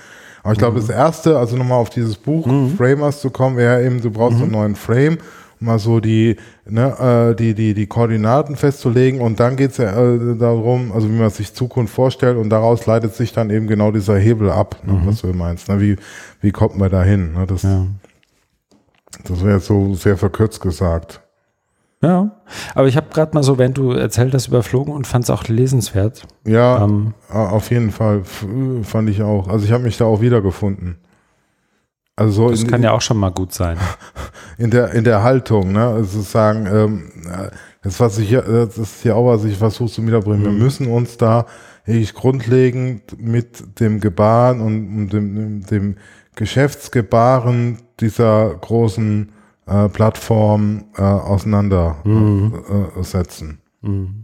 Aber 0.44 0.54
ich 0.54 0.60
glaube, 0.60 0.78
mhm. 0.78 0.88
das 0.88 0.90
erste, 0.90 1.38
also 1.38 1.56
nochmal 1.56 1.80
auf 1.80 1.90
dieses 1.90 2.16
Buch 2.16 2.45
mhm. 2.45 2.76
Framers 2.78 3.22
zu 3.22 3.30
kommen, 3.30 3.58
wäre 3.58 3.86
eben, 3.86 4.02
du 4.02 4.12
brauchst 4.12 4.38
mhm. 4.38 4.44
einen 4.44 4.52
neuen 4.52 4.76
Frame 4.76 5.18
mal 5.59 5.79
so 5.79 5.99
die, 5.99 6.38
ne, 6.65 7.31
äh, 7.31 7.35
die, 7.35 7.53
die, 7.53 7.73
die 7.73 7.88
Koordinaten 7.88 8.55
festzulegen 8.55 9.21
und 9.21 9.39
dann 9.39 9.55
geht 9.55 9.71
es 9.71 9.77
ja 9.77 9.89
äh, 9.89 10.38
darum, 10.38 10.91
also 10.91 11.09
wie 11.09 11.17
man 11.17 11.29
sich 11.29 11.53
Zukunft 11.53 11.93
vorstellt 11.93 12.38
und 12.38 12.49
daraus 12.49 12.85
leitet 12.85 13.15
sich 13.15 13.34
dann 13.34 13.49
eben 13.49 13.67
genau 13.67 13.91
dieser 13.91 14.17
Hebel 14.17 14.51
ab, 14.51 14.77
ne, 14.84 14.93
mhm. 14.93 15.07
was 15.07 15.21
du 15.21 15.27
meinst. 15.34 15.69
Ne? 15.69 15.79
Wie, 15.81 15.95
wie 16.41 16.51
kommt 16.51 16.77
man 16.77 16.91
da 16.91 17.03
hin? 17.03 17.34
Ne? 17.34 17.45
Das, 17.47 17.63
ja. 17.63 17.88
das 19.23 19.43
wäre 19.43 19.55
jetzt 19.55 19.67
so 19.67 19.93
sehr 19.95 20.17
verkürzt 20.17 20.61
gesagt. 20.61 21.21
Ja, 22.01 22.29
aber 22.75 22.88
ich 22.88 22.95
habe 22.95 23.07
gerade 23.11 23.34
mal 23.34 23.41
so, 23.41 23.57
wenn 23.57 23.73
du 23.73 23.91
erzählt 23.91 24.34
hast, 24.35 24.47
überflogen 24.47 24.93
und 24.93 25.07
fand 25.07 25.23
es 25.23 25.31
auch 25.31 25.47
lesenswert. 25.47 26.27
Ja, 26.45 26.84
ähm, 26.84 27.15
auf 27.29 27.71
jeden 27.71 27.89
Fall 27.89 28.21
fand 28.84 29.09
ich 29.09 29.23
auch. 29.23 29.47
Also 29.47 29.65
ich 29.65 29.71
habe 29.71 29.84
mich 29.84 29.97
da 29.97 30.05
auch 30.05 30.21
wiedergefunden. 30.21 30.97
Also 32.18 32.49
das 32.49 32.64
in, 32.64 32.68
kann 32.68 32.84
ja 32.84 32.91
auch 32.91 33.02
schon 33.02 33.18
mal 33.18 33.30
gut 33.30 33.53
sein. 33.53 33.77
In 34.57 34.72
der, 34.72 34.91
in 34.94 35.03
der 35.03 35.22
Haltung, 35.22 35.72
ne? 35.72 35.88
Also 35.88 36.22
sagen, 36.22 36.65
ähm, 36.65 37.11
das, 37.84 37.99
was 37.99 38.18
ich, 38.18 38.31
das 38.31 38.80
ist 38.80 39.03
ja 39.03 39.14
auch, 39.14 39.27
was 39.27 39.44
ich 39.44 39.56
versuche 39.56 39.91
zu 39.91 40.07
wiederbringen. 40.07 40.41
Mhm. 40.41 40.45
Wir 40.45 40.52
müssen 40.52 40.88
uns 40.88 41.18
da 41.18 41.45
ich 41.85 42.15
grundlegend 42.15 43.22
mit 43.22 43.80
dem 43.80 43.99
Gebaren 43.99 44.61
und 44.61 45.10
dem, 45.10 45.64
dem 45.68 45.98
Geschäftsgebaren 46.35 47.77
dieser 47.99 48.56
großen 48.56 49.31
äh, 49.68 49.88
Plattform 49.89 50.85
äh, 50.98 51.03
auseinandersetzen. 51.03 53.61
Mhm. 53.81 53.91
mhm. 53.91 54.23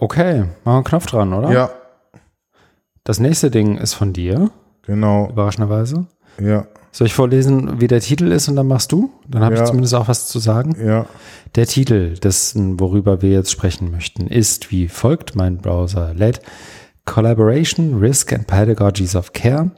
Okay, 0.00 0.42
machen 0.42 0.48
wir 0.64 0.74
einen 0.74 0.84
Knopf 0.84 1.06
dran, 1.06 1.32
oder? 1.32 1.50
Ja. 1.50 1.70
Das 3.02 3.18
nächste 3.18 3.50
Ding 3.50 3.78
ist 3.78 3.94
von 3.94 4.12
dir. 4.12 4.52
Genau. 4.88 5.28
Überraschenderweise. 5.30 6.06
Ja. 6.40 6.66
Soll 6.90 7.06
ich 7.06 7.14
vorlesen, 7.14 7.80
wie 7.80 7.86
der 7.86 8.00
Titel 8.00 8.32
ist 8.32 8.48
und 8.48 8.56
dann 8.56 8.66
machst 8.66 8.90
du? 8.90 9.10
Dann 9.28 9.44
habe 9.44 9.54
ja. 9.54 9.62
ich 9.62 9.68
zumindest 9.68 9.94
auch 9.94 10.08
was 10.08 10.26
zu 10.26 10.38
sagen. 10.38 10.74
Ja. 10.84 11.06
Der 11.54 11.66
Titel 11.66 12.14
dessen, 12.14 12.80
worüber 12.80 13.22
wir 13.22 13.30
jetzt 13.30 13.52
sprechen 13.52 13.90
möchten, 13.90 14.26
ist 14.26 14.72
wie 14.72 14.88
folgt. 14.88 15.36
Mein 15.36 15.58
Browser 15.58 16.14
lädt 16.14 16.40
Collaboration, 17.04 17.98
Risk 17.98 18.32
and 18.32 18.46
Pedagogies 18.46 19.14
of 19.14 19.32
Care. 19.32 19.70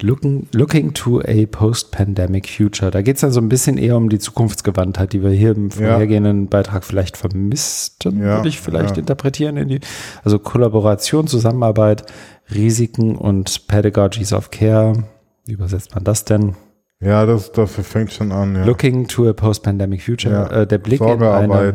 Looking, 0.00 0.46
looking 0.52 0.94
to 0.94 1.20
a 1.22 1.46
post-pandemic 1.46 2.48
future. 2.48 2.92
Da 2.92 3.02
geht 3.02 3.16
es 3.16 3.22
dann 3.22 3.32
so 3.32 3.40
ein 3.40 3.48
bisschen 3.48 3.78
eher 3.78 3.96
um 3.96 4.08
die 4.08 4.20
Zukunftsgewandtheit, 4.20 5.12
die 5.12 5.24
wir 5.24 5.30
hier 5.30 5.56
im 5.56 5.72
vorhergehenden 5.72 6.42
ja. 6.42 6.48
Beitrag 6.50 6.84
vielleicht 6.84 7.16
vermissten, 7.16 8.20
ja, 8.20 8.36
würde 8.36 8.48
ich 8.48 8.60
vielleicht 8.60 8.96
ja. 8.96 9.00
interpretieren. 9.00 9.56
In 9.56 9.68
die, 9.68 9.80
also 10.22 10.38
Kollaboration, 10.38 11.26
Zusammenarbeit, 11.26 12.04
Risiken 12.54 13.16
und 13.16 13.68
Pedagogies 13.68 14.32
of 14.32 14.50
Care. 14.50 15.04
Wie 15.44 15.52
übersetzt 15.52 15.94
man 15.94 16.04
das 16.04 16.24
denn? 16.24 16.56
Ja, 17.00 17.26
das 17.26 17.52
dafür 17.52 17.84
fängt 17.84 18.12
schon 18.12 18.32
an. 18.32 18.56
Ja. 18.56 18.64
Looking 18.64 19.06
to 19.06 19.28
a 19.28 19.32
post-pandemic 19.32 20.02
future. 20.02 20.50
Äh, 20.50 20.66
der 20.66 20.78
Blick 20.78 21.00
in 21.00 21.22
eine, 21.22 21.74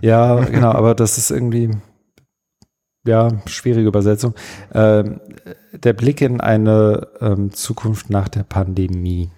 Ja, 0.00 0.40
genau, 0.40 0.72
aber 0.72 0.94
das 0.94 1.16
ist 1.16 1.30
irgendwie, 1.30 1.70
ja, 3.06 3.28
schwierige 3.46 3.88
Übersetzung. 3.88 4.34
Ähm, 4.74 5.20
der 5.72 5.94
Blick 5.94 6.20
in 6.20 6.40
eine 6.40 7.08
ähm, 7.20 7.52
Zukunft 7.52 8.10
nach 8.10 8.28
der 8.28 8.42
Pandemie. 8.42 9.30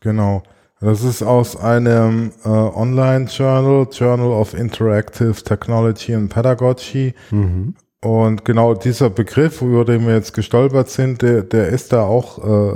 Genau. 0.00 0.42
Das 0.80 1.02
ist 1.02 1.22
aus 1.22 1.56
einem 1.56 2.32
äh, 2.44 2.48
Online-Journal, 2.48 3.88
Journal 3.90 4.28
of 4.28 4.52
Interactive 4.52 5.32
Technology 5.42 6.14
and 6.14 6.30
Pedagogy. 6.30 7.14
Mhm. 7.30 7.74
Und 8.06 8.44
genau 8.44 8.74
dieser 8.74 9.10
Begriff, 9.10 9.62
über 9.62 9.84
den 9.84 10.06
wir 10.06 10.14
jetzt 10.14 10.32
gestolpert 10.32 10.88
sind, 10.88 11.22
der, 11.22 11.42
der 11.42 11.70
ist 11.70 11.92
da 11.92 12.04
auch 12.04 12.38
äh, 12.38 12.72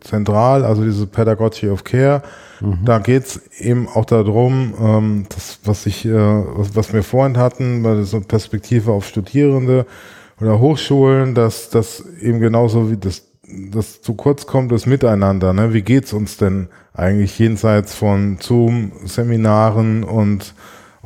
zentral, 0.00 0.64
also 0.64 0.82
diese 0.82 1.06
Pedagogy 1.06 1.68
of 1.68 1.84
Care. 1.84 2.22
Mhm. 2.62 2.78
Da 2.86 2.98
geht's 2.98 3.38
eben 3.58 3.86
auch 3.86 4.06
darum, 4.06 4.72
ähm, 4.80 5.26
das, 5.28 5.58
was 5.64 5.84
ich, 5.84 6.06
äh, 6.06 6.14
was, 6.14 6.74
was 6.74 6.94
wir 6.94 7.02
vorhin 7.02 7.36
hatten, 7.36 7.82
bei 7.82 8.02
so 8.04 8.22
Perspektive 8.22 8.92
auf 8.92 9.06
Studierende 9.06 9.84
oder 10.40 10.58
Hochschulen, 10.58 11.34
dass 11.34 11.68
das 11.68 12.02
eben 12.22 12.40
genauso 12.40 12.90
wie 12.90 12.96
das, 12.96 13.24
das 13.70 14.00
zu 14.00 14.14
kurz 14.14 14.46
kommt, 14.46 14.72
das 14.72 14.86
Miteinander. 14.86 15.52
Ne? 15.52 15.74
Wie 15.74 15.82
geht's 15.82 16.14
uns 16.14 16.38
denn 16.38 16.68
eigentlich 16.94 17.38
jenseits 17.38 17.94
von 17.94 18.38
Zoom-Seminaren 18.40 20.02
und 20.02 20.54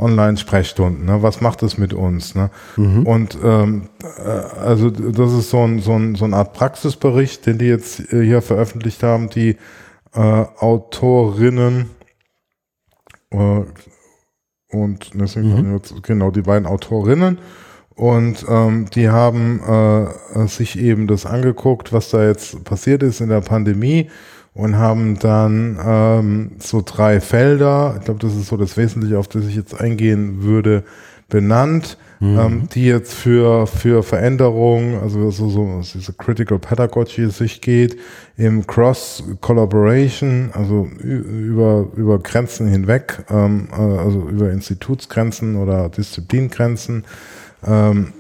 Online-Sprechstunden. 0.01 1.05
Ne? 1.05 1.23
Was 1.23 1.41
macht 1.41 1.63
das 1.63 1.79
mit 1.79 1.93
uns? 1.93 2.35
Ne? 2.35 2.51
Mhm. 2.77 3.07
Und 3.07 3.39
ähm, 3.43 3.89
äh, 4.03 4.29
also 4.29 4.91
das 4.91 5.33
ist 5.33 5.51
so, 5.51 5.63
ein, 5.63 5.81
so, 5.81 5.93
ein, 5.95 6.15
so 6.15 6.25
eine 6.25 6.37
Art 6.37 6.53
Praxisbericht, 6.53 7.47
den 7.47 7.59
die 7.59 7.67
jetzt 7.67 8.13
äh, 8.13 8.25
hier 8.25 8.43
veröffentlicht 8.43 9.03
haben, 9.03 9.31
die 9.31 9.57
äh, 10.15 10.21
Autorinnen 10.21 11.91
äh, 13.31 13.63
und 14.73 15.15
mhm. 15.15 15.81
genau 16.03 16.31
die 16.31 16.43
beiden 16.43 16.67
Autorinnen 16.67 17.39
und 18.01 18.47
ähm, 18.49 18.87
die 18.95 19.11
haben 19.11 19.61
äh, 19.61 20.47
sich 20.47 20.79
eben 20.79 21.07
das 21.07 21.27
angeguckt, 21.27 21.93
was 21.93 22.09
da 22.09 22.27
jetzt 22.27 22.65
passiert 22.65 23.03
ist 23.03 23.21
in 23.21 23.29
der 23.29 23.43
Pandemie 23.43 24.11
und 24.55 24.77
haben 24.77 25.19
dann 25.19 25.79
ähm, 25.85 26.51
so 26.59 26.83
drei 26.85 27.21
Felder, 27.21 27.97
ich 27.99 28.05
glaube, 28.05 28.21
das 28.21 28.35
ist 28.35 28.49
so 28.49 28.57
das 28.57 28.77
Wesentliche, 28.77 29.19
auf 29.19 29.29
das 29.29 29.45
ich 29.47 29.55
jetzt 29.55 29.81
eingehen 29.81 30.43
würde, 30.43 30.85
benannt, 31.29 31.97
mhm. 32.19 32.39
ähm, 32.39 32.69
die 32.75 32.85
jetzt 32.85 33.15
für, 33.15 33.67
für 33.67 34.03
Veränderungen, 34.03 35.01
also 35.01 35.31
so, 35.31 35.49
so 35.49 35.81
diese 35.95 36.13
Critical 36.13 36.59
Pedagogy 36.59 37.31
sich 37.31 37.61
geht, 37.61 37.97
im 38.37 38.67
Cross 38.67 39.25
Collaboration, 39.41 40.51
also 40.53 40.89
über, 40.99 41.87
über 41.95 42.19
Grenzen 42.19 42.67
hinweg, 42.67 43.25
ähm, 43.31 43.69
äh, 43.73 43.77
also 43.77 44.29
über 44.29 44.51
Institutsgrenzen 44.51 45.57
oder 45.57 45.89
Disziplingrenzen. 45.89 47.05
Ähm, 47.65 48.13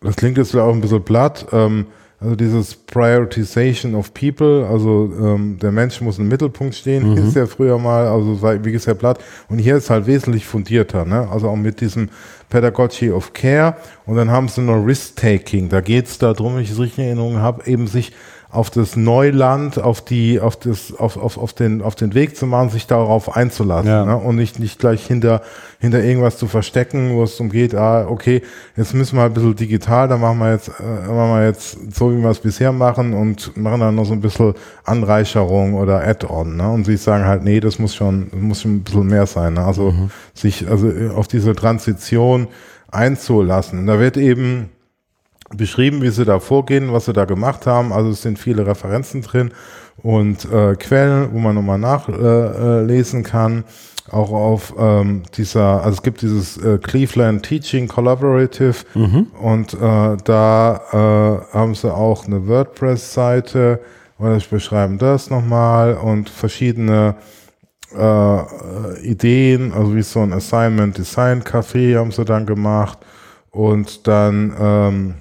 das 0.00 0.16
klingt 0.16 0.38
jetzt 0.38 0.54
auch 0.56 0.72
ein 0.72 0.80
bisschen 0.80 1.04
platt. 1.04 1.46
Ähm, 1.52 1.86
also 2.22 2.36
dieses 2.36 2.74
Prioritization 2.74 3.94
of 3.94 4.14
People, 4.14 4.66
also 4.66 5.12
ähm, 5.20 5.58
der 5.60 5.72
Mensch 5.72 6.00
muss 6.00 6.18
im 6.18 6.28
Mittelpunkt 6.28 6.74
stehen, 6.74 7.10
mhm. 7.10 7.16
ist 7.28 7.36
ja 7.36 7.46
früher 7.46 7.78
mal, 7.78 8.06
also 8.06 8.40
wie 8.64 8.72
gesagt, 8.72 9.00
platt. 9.00 9.18
Und 9.48 9.58
hier 9.58 9.76
ist 9.76 9.90
halt 9.90 10.06
wesentlich 10.06 10.46
fundierter, 10.46 11.04
ne? 11.04 11.28
Also 11.30 11.48
auch 11.48 11.56
mit 11.56 11.80
diesem 11.80 12.10
Pedagogy 12.48 13.10
of 13.10 13.32
Care. 13.32 13.76
Und 14.06 14.16
dann 14.16 14.30
haben 14.30 14.48
sie 14.48 14.60
noch 14.60 14.84
Risk-Taking. 14.86 15.68
Da 15.68 15.80
geht 15.80 16.06
es 16.06 16.18
darum, 16.18 16.54
wenn 16.54 16.62
ich 16.62 16.70
es 16.70 16.78
richtig 16.78 16.98
in 16.98 17.06
Erinnerung 17.06 17.38
habe, 17.38 17.66
eben 17.66 17.86
sich 17.86 18.12
auf 18.52 18.68
das 18.68 18.96
Neuland, 18.96 19.78
auf 19.78 20.04
die, 20.04 20.38
auf 20.38 20.56
das, 20.56 20.94
auf, 20.94 21.16
auf, 21.16 21.38
auf 21.38 21.54
den, 21.54 21.80
auf 21.80 21.94
den 21.94 22.12
Weg 22.12 22.36
zu 22.36 22.46
machen, 22.46 22.68
sich 22.68 22.86
darauf 22.86 23.34
einzulassen 23.34 23.90
ja. 23.90 24.04
ne? 24.04 24.18
und 24.18 24.36
nicht, 24.36 24.58
nicht 24.58 24.78
gleich 24.78 25.06
hinter, 25.06 25.40
hinter 25.80 26.04
irgendwas 26.04 26.36
zu 26.36 26.46
verstecken, 26.46 27.14
wo 27.14 27.22
es 27.22 27.32
darum 27.38 27.50
geht, 27.50 27.74
ah, 27.74 28.06
okay, 28.06 28.42
jetzt 28.76 28.92
müssen 28.92 29.16
wir 29.16 29.24
ein 29.24 29.32
bisschen 29.32 29.56
digital, 29.56 30.06
da 30.06 30.18
machen 30.18 30.38
wir 30.38 30.52
jetzt, 30.52 30.68
äh, 30.68 30.82
machen 30.82 31.32
wir 31.32 31.46
jetzt 31.46 31.78
so, 31.94 32.12
wie 32.12 32.18
wir 32.18 32.28
es 32.28 32.40
bisher 32.40 32.72
machen 32.72 33.14
und 33.14 33.56
machen 33.56 33.80
dann 33.80 33.94
noch 33.94 34.04
so 34.04 34.12
ein 34.12 34.20
bisschen 34.20 34.52
Anreicherung 34.84 35.72
oder 35.72 36.06
Add-on, 36.06 36.56
ne? 36.56 36.68
Und 36.68 36.84
sie 36.84 36.98
sagen 36.98 37.24
halt, 37.24 37.42
nee, 37.44 37.58
das 37.58 37.78
muss 37.78 37.94
schon, 37.94 38.28
das 38.32 38.40
muss 38.40 38.60
schon 38.60 38.76
ein 38.76 38.82
bisschen 38.82 39.06
mehr 39.06 39.24
sein, 39.24 39.54
ne? 39.54 39.64
Also, 39.64 39.92
mhm. 39.92 40.10
sich, 40.34 40.68
also 40.68 40.92
auf 41.16 41.26
diese 41.26 41.54
Transition 41.54 42.48
einzulassen. 42.90 43.86
Da 43.86 43.98
wird 43.98 44.18
eben, 44.18 44.68
beschrieben, 45.56 46.02
wie 46.02 46.10
sie 46.10 46.24
da 46.24 46.40
vorgehen, 46.40 46.92
was 46.92 47.06
sie 47.06 47.12
da 47.12 47.24
gemacht 47.24 47.66
haben. 47.66 47.92
Also 47.92 48.10
es 48.10 48.22
sind 48.22 48.38
viele 48.38 48.66
Referenzen 48.66 49.22
drin 49.22 49.52
und 50.02 50.44
äh, 50.50 50.74
Quellen, 50.76 51.28
wo 51.32 51.38
man 51.38 51.54
nochmal 51.54 51.78
nachlesen 51.78 53.20
äh, 53.20 53.22
kann. 53.24 53.64
Auch 54.10 54.32
auf 54.32 54.74
ähm, 54.78 55.22
dieser, 55.36 55.84
also 55.84 55.96
es 55.96 56.02
gibt 56.02 56.22
dieses 56.22 56.56
äh, 56.58 56.78
Cleveland 56.78 57.44
Teaching 57.44 57.86
Collaborative 57.86 58.74
mhm. 58.94 59.28
und 59.40 59.74
äh, 59.74 60.16
da 60.24 60.80
äh, 61.52 61.54
haben 61.54 61.74
sie 61.74 61.92
auch 61.92 62.26
eine 62.26 62.46
WordPress-Seite, 62.48 63.80
und 64.18 64.36
ich 64.36 64.48
beschreiben 64.50 64.98
das 64.98 65.30
nochmal 65.30 65.94
und 65.94 66.28
verschiedene 66.28 67.14
äh, 67.96 69.00
Ideen, 69.02 69.72
also 69.72 69.94
wie 69.94 70.02
so 70.02 70.20
ein 70.20 70.32
Assignment 70.32 70.98
Design 70.98 71.42
Café 71.42 71.96
haben 71.96 72.10
sie 72.10 72.24
dann 72.24 72.46
gemacht 72.46 72.98
und 73.50 74.06
dann 74.06 74.54
ähm, 74.58 75.14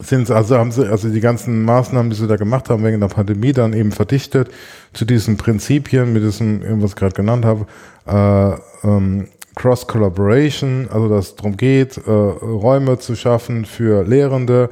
sind 0.00 0.30
also 0.30 0.56
haben 0.56 0.72
sie 0.72 0.88
also 0.88 1.08
die 1.08 1.20
ganzen 1.20 1.64
Maßnahmen, 1.64 2.10
die 2.10 2.16
sie 2.16 2.26
da 2.26 2.36
gemacht 2.36 2.68
haben 2.70 2.84
wegen 2.84 3.00
der 3.00 3.08
Pandemie, 3.08 3.52
dann 3.52 3.72
eben 3.72 3.92
verdichtet 3.92 4.50
zu 4.92 5.04
diesen 5.04 5.36
Prinzipien, 5.36 6.12
mit 6.12 6.22
diesem, 6.22 6.82
was 6.82 6.90
ich 6.90 6.96
gerade 6.96 7.14
genannt 7.14 7.44
habe, 7.44 7.66
äh, 8.06 8.86
ähm, 8.86 9.28
Cross 9.56 9.86
Collaboration, 9.86 10.88
also 10.90 11.08
dass 11.08 11.28
es 11.28 11.36
darum 11.36 11.56
geht, 11.56 11.98
äh, 11.98 12.10
Räume 12.10 12.98
zu 12.98 13.14
schaffen 13.14 13.64
für 13.64 14.04
Lehrende, 14.04 14.70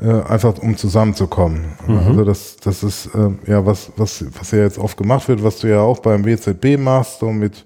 äh, 0.00 0.22
einfach 0.22 0.56
um 0.58 0.76
zusammenzukommen. 0.76 1.72
Mhm. 1.86 1.98
Also 1.98 2.24
das, 2.24 2.56
das 2.56 2.82
ist 2.82 3.06
äh, 3.14 3.50
ja 3.50 3.66
was, 3.66 3.92
was, 3.96 4.24
was 4.38 4.50
ja 4.52 4.60
jetzt 4.60 4.78
oft 4.78 4.96
gemacht 4.96 5.28
wird, 5.28 5.42
was 5.44 5.58
du 5.58 5.68
ja 5.68 5.80
auch 5.80 5.98
beim 5.98 6.24
WZB 6.24 6.78
machst, 6.78 7.20
so 7.20 7.30
mit 7.30 7.64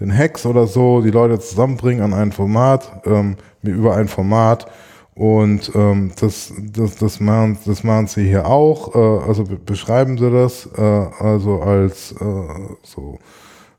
den 0.00 0.16
Hacks 0.16 0.46
oder 0.46 0.66
so, 0.66 1.02
die 1.02 1.10
Leute 1.10 1.38
zusammenbringen 1.38 2.02
an 2.02 2.14
ein 2.14 2.32
Format, 2.32 3.02
ähm, 3.04 3.36
über 3.62 3.96
ein 3.96 4.08
Format 4.08 4.66
und 5.14 5.70
ähm, 5.74 6.12
das, 6.20 6.52
das, 6.72 6.96
das, 6.96 7.20
machen, 7.20 7.58
das 7.66 7.84
machen 7.84 8.06
sie 8.06 8.26
hier 8.26 8.46
auch. 8.46 8.94
Äh, 8.94 9.28
also 9.28 9.44
beschreiben 9.44 10.18
sie 10.18 10.30
das 10.30 10.68
äh, 10.76 10.80
also 10.80 11.60
als 11.62 12.12
äh, 12.12 12.76
so 12.82 13.18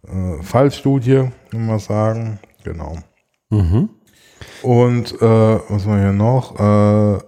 äh, 0.07 0.41
Fallstudie, 0.41 1.30
wenn 1.52 1.66
man 1.66 1.80
sagen. 1.80 2.40
Genau. 2.64 2.98
Mhm. 3.49 3.90
Und 4.62 5.22
äh, 5.22 5.60
was 5.70 5.86
wir 5.86 5.99
hier 5.99 6.14
noch? 6.14 6.56
Äh, 6.60 7.20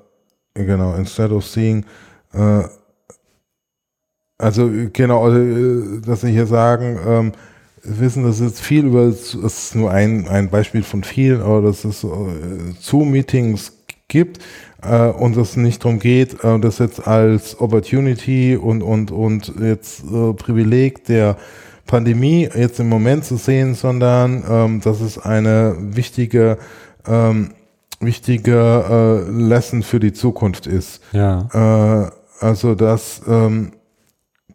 genau, 0.54 0.96
instead 0.96 1.32
of 1.32 1.46
seeing 1.46 1.86
also 4.38 4.70
genau, 4.94 5.24
also, 5.26 6.00
dass 6.02 6.22
sie 6.22 6.32
hier 6.32 6.46
sagen, 6.46 7.00
ähm, 7.08 7.32
wissen, 7.84 8.24
das 8.24 8.40
ist 8.40 8.60
viel 8.60 8.86
über, 8.86 9.08
das 9.08 9.34
ist 9.34 9.76
nur 9.76 9.92
ein, 9.92 10.28
ein 10.28 10.50
Beispiel 10.50 10.84
von 10.84 11.04
vielen, 11.04 11.42
aber 11.42 11.62
das 11.62 11.86
ist 11.86 12.04
äh, 12.04 12.08
Zoom-Meetings 12.80 13.74
gibt 14.08 14.40
äh, 14.82 15.08
und 15.08 15.36
es 15.38 15.58
nicht 15.58 15.84
darum 15.84 16.00
geht, 16.00 16.44
äh, 16.44 16.60
das 16.60 16.80
jetzt 16.80 17.08
als 17.08 17.60
Opportunity 17.60 18.56
und, 18.56 18.82
und, 18.82 19.12
und 19.12 19.54
jetzt 19.60 20.04
äh, 20.04 20.34
Privileg 20.34 21.04
der 21.06 21.38
Pandemie 21.86 22.50
jetzt 22.54 22.80
im 22.80 22.90
Moment 22.90 23.26
zu 23.26 23.38
sehen, 23.38 23.74
sondern 23.74 24.44
ähm, 24.50 24.82
dass 24.82 25.02
es 25.02 25.18
eine 25.18 25.76
wichtige 25.80 26.58
ähm, 27.08 27.52
wichtige 28.00 29.26
äh, 29.28 29.32
Lesson 29.32 29.84
für 29.84 30.00
die 30.00 30.14
Zukunft 30.14 30.68
ist. 30.68 31.02
Ja. 31.14 31.48
Äh, 31.54 32.12
also 32.40 32.76
das 32.76 33.22
ähm, 33.28 33.72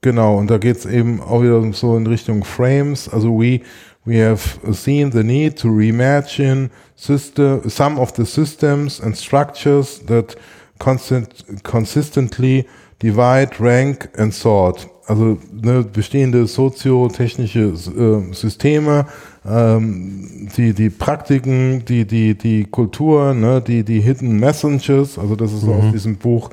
genau 0.01 0.39
und 0.39 0.51
da 0.51 0.59
geht 0.59 0.77
es 0.77 0.87
eben 0.87 1.21
auch 1.21 1.43
wieder 1.43 1.73
so 1.73 1.97
in 1.97 2.07
Richtung 2.07 2.45
Frames. 2.45 3.09
Also 3.09 3.39
we 3.41 3.61
we 4.05 4.19
have 4.19 4.59
seen 4.73 5.11
the 5.11 5.23
need 5.23 5.57
to 5.59 5.69
reimagine 5.69 6.71
system, 6.97 7.69
some 7.69 7.99
of 7.99 8.13
the 8.15 8.27
systems 8.27 9.01
and 9.01 9.17
structures 9.17 10.01
that 10.07 10.37
constant, 10.79 11.63
consistently 11.63 12.67
divide, 12.99 13.61
rank 13.61 14.09
and 14.17 14.33
sort. 14.33 14.89
Also 15.07 15.39
ne, 15.51 15.83
bestehende 15.83 16.47
soziotechnische 16.47 17.75
äh, 17.75 18.33
Systeme, 18.33 19.07
ähm, 19.45 20.49
die, 20.57 20.73
die 20.73 20.91
Praktiken, 20.91 21.85
die, 21.85 22.05
die, 22.05 22.37
die 22.37 22.65
Kultur, 22.65 23.35
ne, 23.35 23.61
die, 23.61 23.83
die 23.83 24.01
Hidden 24.01 24.39
Messengers, 24.39 25.19
also 25.19 25.35
das 25.35 25.53
ist 25.53 25.65
mhm. 25.65 25.73
aus 25.73 25.93
diesem 25.93 26.17
Buch 26.17 26.51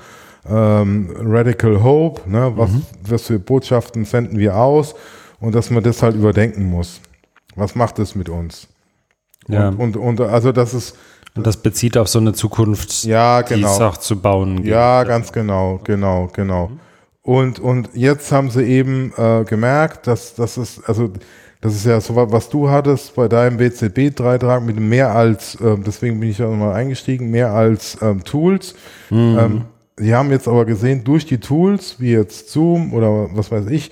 ähm, 0.50 1.10
Radical 1.20 1.84
Hope, 1.84 2.28
ne, 2.28 2.52
was, 2.56 2.72
mhm. 2.72 2.82
was 3.08 3.22
für 3.24 3.38
Botschaften 3.38 4.04
senden 4.06 4.40
wir 4.40 4.56
aus 4.56 4.96
und 5.40 5.54
dass 5.54 5.70
man 5.70 5.84
das 5.84 6.02
halt 6.02 6.16
überdenken 6.16 6.68
muss. 6.68 7.02
Was 7.56 7.76
macht 7.76 8.00
es 8.00 8.16
mit 8.16 8.30
uns? 8.30 8.68
Ja. 9.48 9.70
Und, 9.70 9.98
und, 9.98 9.98
und 9.98 10.22
also 10.22 10.52
das 10.52 10.74
ist. 10.74 10.96
Und 11.36 11.46
das 11.46 11.58
bezieht 11.58 11.98
auf 11.98 12.08
so 12.08 12.20
eine 12.20 12.34
Zukunft, 12.34 13.04
ja, 13.04 13.42
genau. 13.42 13.68
die 13.68 13.74
es 13.74 13.82
auch 13.82 13.98
zu 13.98 14.20
bauen 14.20 14.58
gibt. 14.58 14.68
Ja, 14.68 15.04
ganz 15.04 15.32
genau, 15.32 15.80
genau, 15.84 16.28
genau. 16.34 16.72
Und, 17.22 17.60
und 17.60 17.90
jetzt 17.94 18.32
haben 18.32 18.50
sie 18.50 18.64
eben 18.64 19.14
äh, 19.16 19.44
gemerkt, 19.46 20.08
dass, 20.08 20.34
dass 20.34 20.58
es, 20.58 20.84
also 20.84 21.12
Das 21.62 21.76
ist 21.76 21.86
ja 21.86 22.00
so, 22.00 22.16
was 22.16 22.50
du 22.50 22.70
hattest 22.70 23.16
bei 23.16 23.28
deinem 23.28 23.58
BCB-Dreitrag 23.58 24.64
mit 24.64 24.80
mehr 24.80 25.14
als, 25.14 25.56
äh, 25.56 25.76
deswegen 25.78 26.20
bin 26.20 26.30
ich 26.30 26.38
ja 26.38 26.48
nochmal 26.48 26.74
eingestiegen, 26.74 27.30
mehr 27.32 27.52
als 27.52 27.98
ähm, 28.02 28.24
Tools. 28.24 28.76
Mhm. 29.10 29.38
Ähm, 29.40 29.62
die 30.00 30.16
haben 30.16 30.32
jetzt 30.32 30.48
aber 30.48 30.64
gesehen, 30.64 31.04
durch 31.04 31.26
die 31.26 31.40
Tools, 31.40 31.98
wie 32.00 32.12
jetzt 32.12 32.50
Zoom 32.50 32.94
oder 32.94 33.28
was 33.34 33.52
weiß 33.52 33.68
ich, 33.68 33.92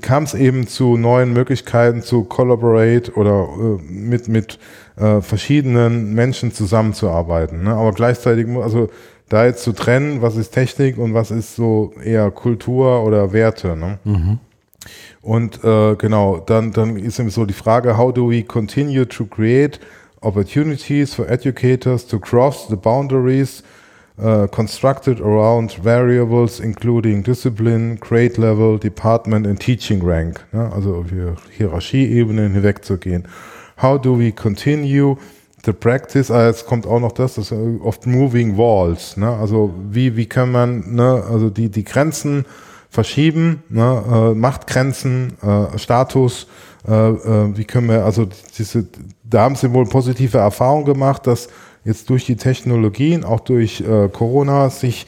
kam 0.00 0.24
es 0.24 0.34
eben 0.34 0.66
zu 0.66 0.96
neuen 0.96 1.32
Möglichkeiten 1.32 2.02
zu 2.02 2.24
collaborate 2.24 3.12
oder 3.14 3.48
äh, 3.58 3.82
mit, 3.92 4.28
mit 4.28 4.58
äh, 4.96 5.20
verschiedenen 5.20 6.14
Menschen 6.14 6.52
zusammenzuarbeiten. 6.52 7.64
Ne? 7.64 7.74
Aber 7.74 7.92
gleichzeitig, 7.92 8.46
also 8.56 8.88
da 9.28 9.46
jetzt 9.46 9.64
zu 9.64 9.72
trennen, 9.72 10.22
was 10.22 10.36
ist 10.36 10.50
Technik 10.50 10.98
und 10.98 11.14
was 11.14 11.30
ist 11.30 11.56
so 11.56 11.92
eher 12.02 12.30
Kultur 12.30 13.02
oder 13.04 13.32
Werte. 13.32 13.76
Ne? 13.76 13.98
Mhm. 14.04 14.38
Und 15.22 15.64
äh, 15.64 15.96
genau, 15.96 16.42
dann, 16.44 16.72
dann 16.72 16.96
ist 16.96 17.18
eben 17.18 17.30
so 17.30 17.44
die 17.44 17.54
Frage, 17.54 17.96
how 17.96 18.12
do 18.12 18.30
we 18.30 18.42
continue 18.42 19.08
to 19.08 19.24
create 19.24 19.80
opportunities 20.20 21.14
for 21.14 21.28
educators 21.28 22.06
to 22.06 22.18
cross 22.18 22.68
the 22.68 22.76
boundaries 22.76 23.62
uh, 24.18 24.46
constructed 24.48 25.20
around 25.20 25.72
variables 25.82 26.60
including 26.60 27.22
discipline, 27.22 27.96
grade 27.96 28.38
level, 28.38 28.78
department 28.78 29.46
and 29.46 29.60
teaching 29.60 30.02
rank. 30.02 30.44
Ne? 30.52 30.70
Also 30.72 31.04
Hierarchieebenen 31.56 32.52
hinwegzugehen. 32.52 33.24
How 33.80 33.98
do 33.98 34.18
we 34.18 34.30
continue 34.32 35.16
the 35.64 35.72
practice, 35.72 36.30
ah, 36.30 36.46
jetzt 36.46 36.66
kommt 36.66 36.86
auch 36.86 37.00
noch 37.00 37.12
das, 37.12 37.34
das 37.34 37.52
oft 37.82 38.06
moving 38.06 38.56
walls, 38.56 39.16
ne? 39.16 39.30
also 39.30 39.74
wie, 39.90 40.16
wie 40.16 40.26
kann 40.26 40.52
man, 40.52 40.94
ne, 40.94 41.24
also 41.28 41.50
die, 41.50 41.70
die 41.70 41.84
Grenzen 41.84 42.44
verschieben, 42.90 43.62
ne, 43.70 44.02
äh, 44.12 44.34
Machtgrenzen, 44.34 45.32
äh, 45.42 45.78
Status, 45.78 46.46
äh, 46.86 46.92
äh, 46.92 47.56
wie 47.56 47.64
können 47.64 47.88
wir, 47.88 48.04
also 48.04 48.26
diese, 48.58 48.86
da 49.24 49.42
haben 49.42 49.56
sie 49.56 49.72
wohl 49.72 49.86
positive 49.86 50.38
Erfahrungen 50.38 50.84
gemacht, 50.84 51.26
dass 51.26 51.48
jetzt 51.84 52.10
durch 52.10 52.26
die 52.26 52.36
Technologien, 52.36 53.24
auch 53.24 53.40
durch 53.40 53.80
äh, 53.80 54.08
Corona, 54.08 54.70
sich 54.70 55.06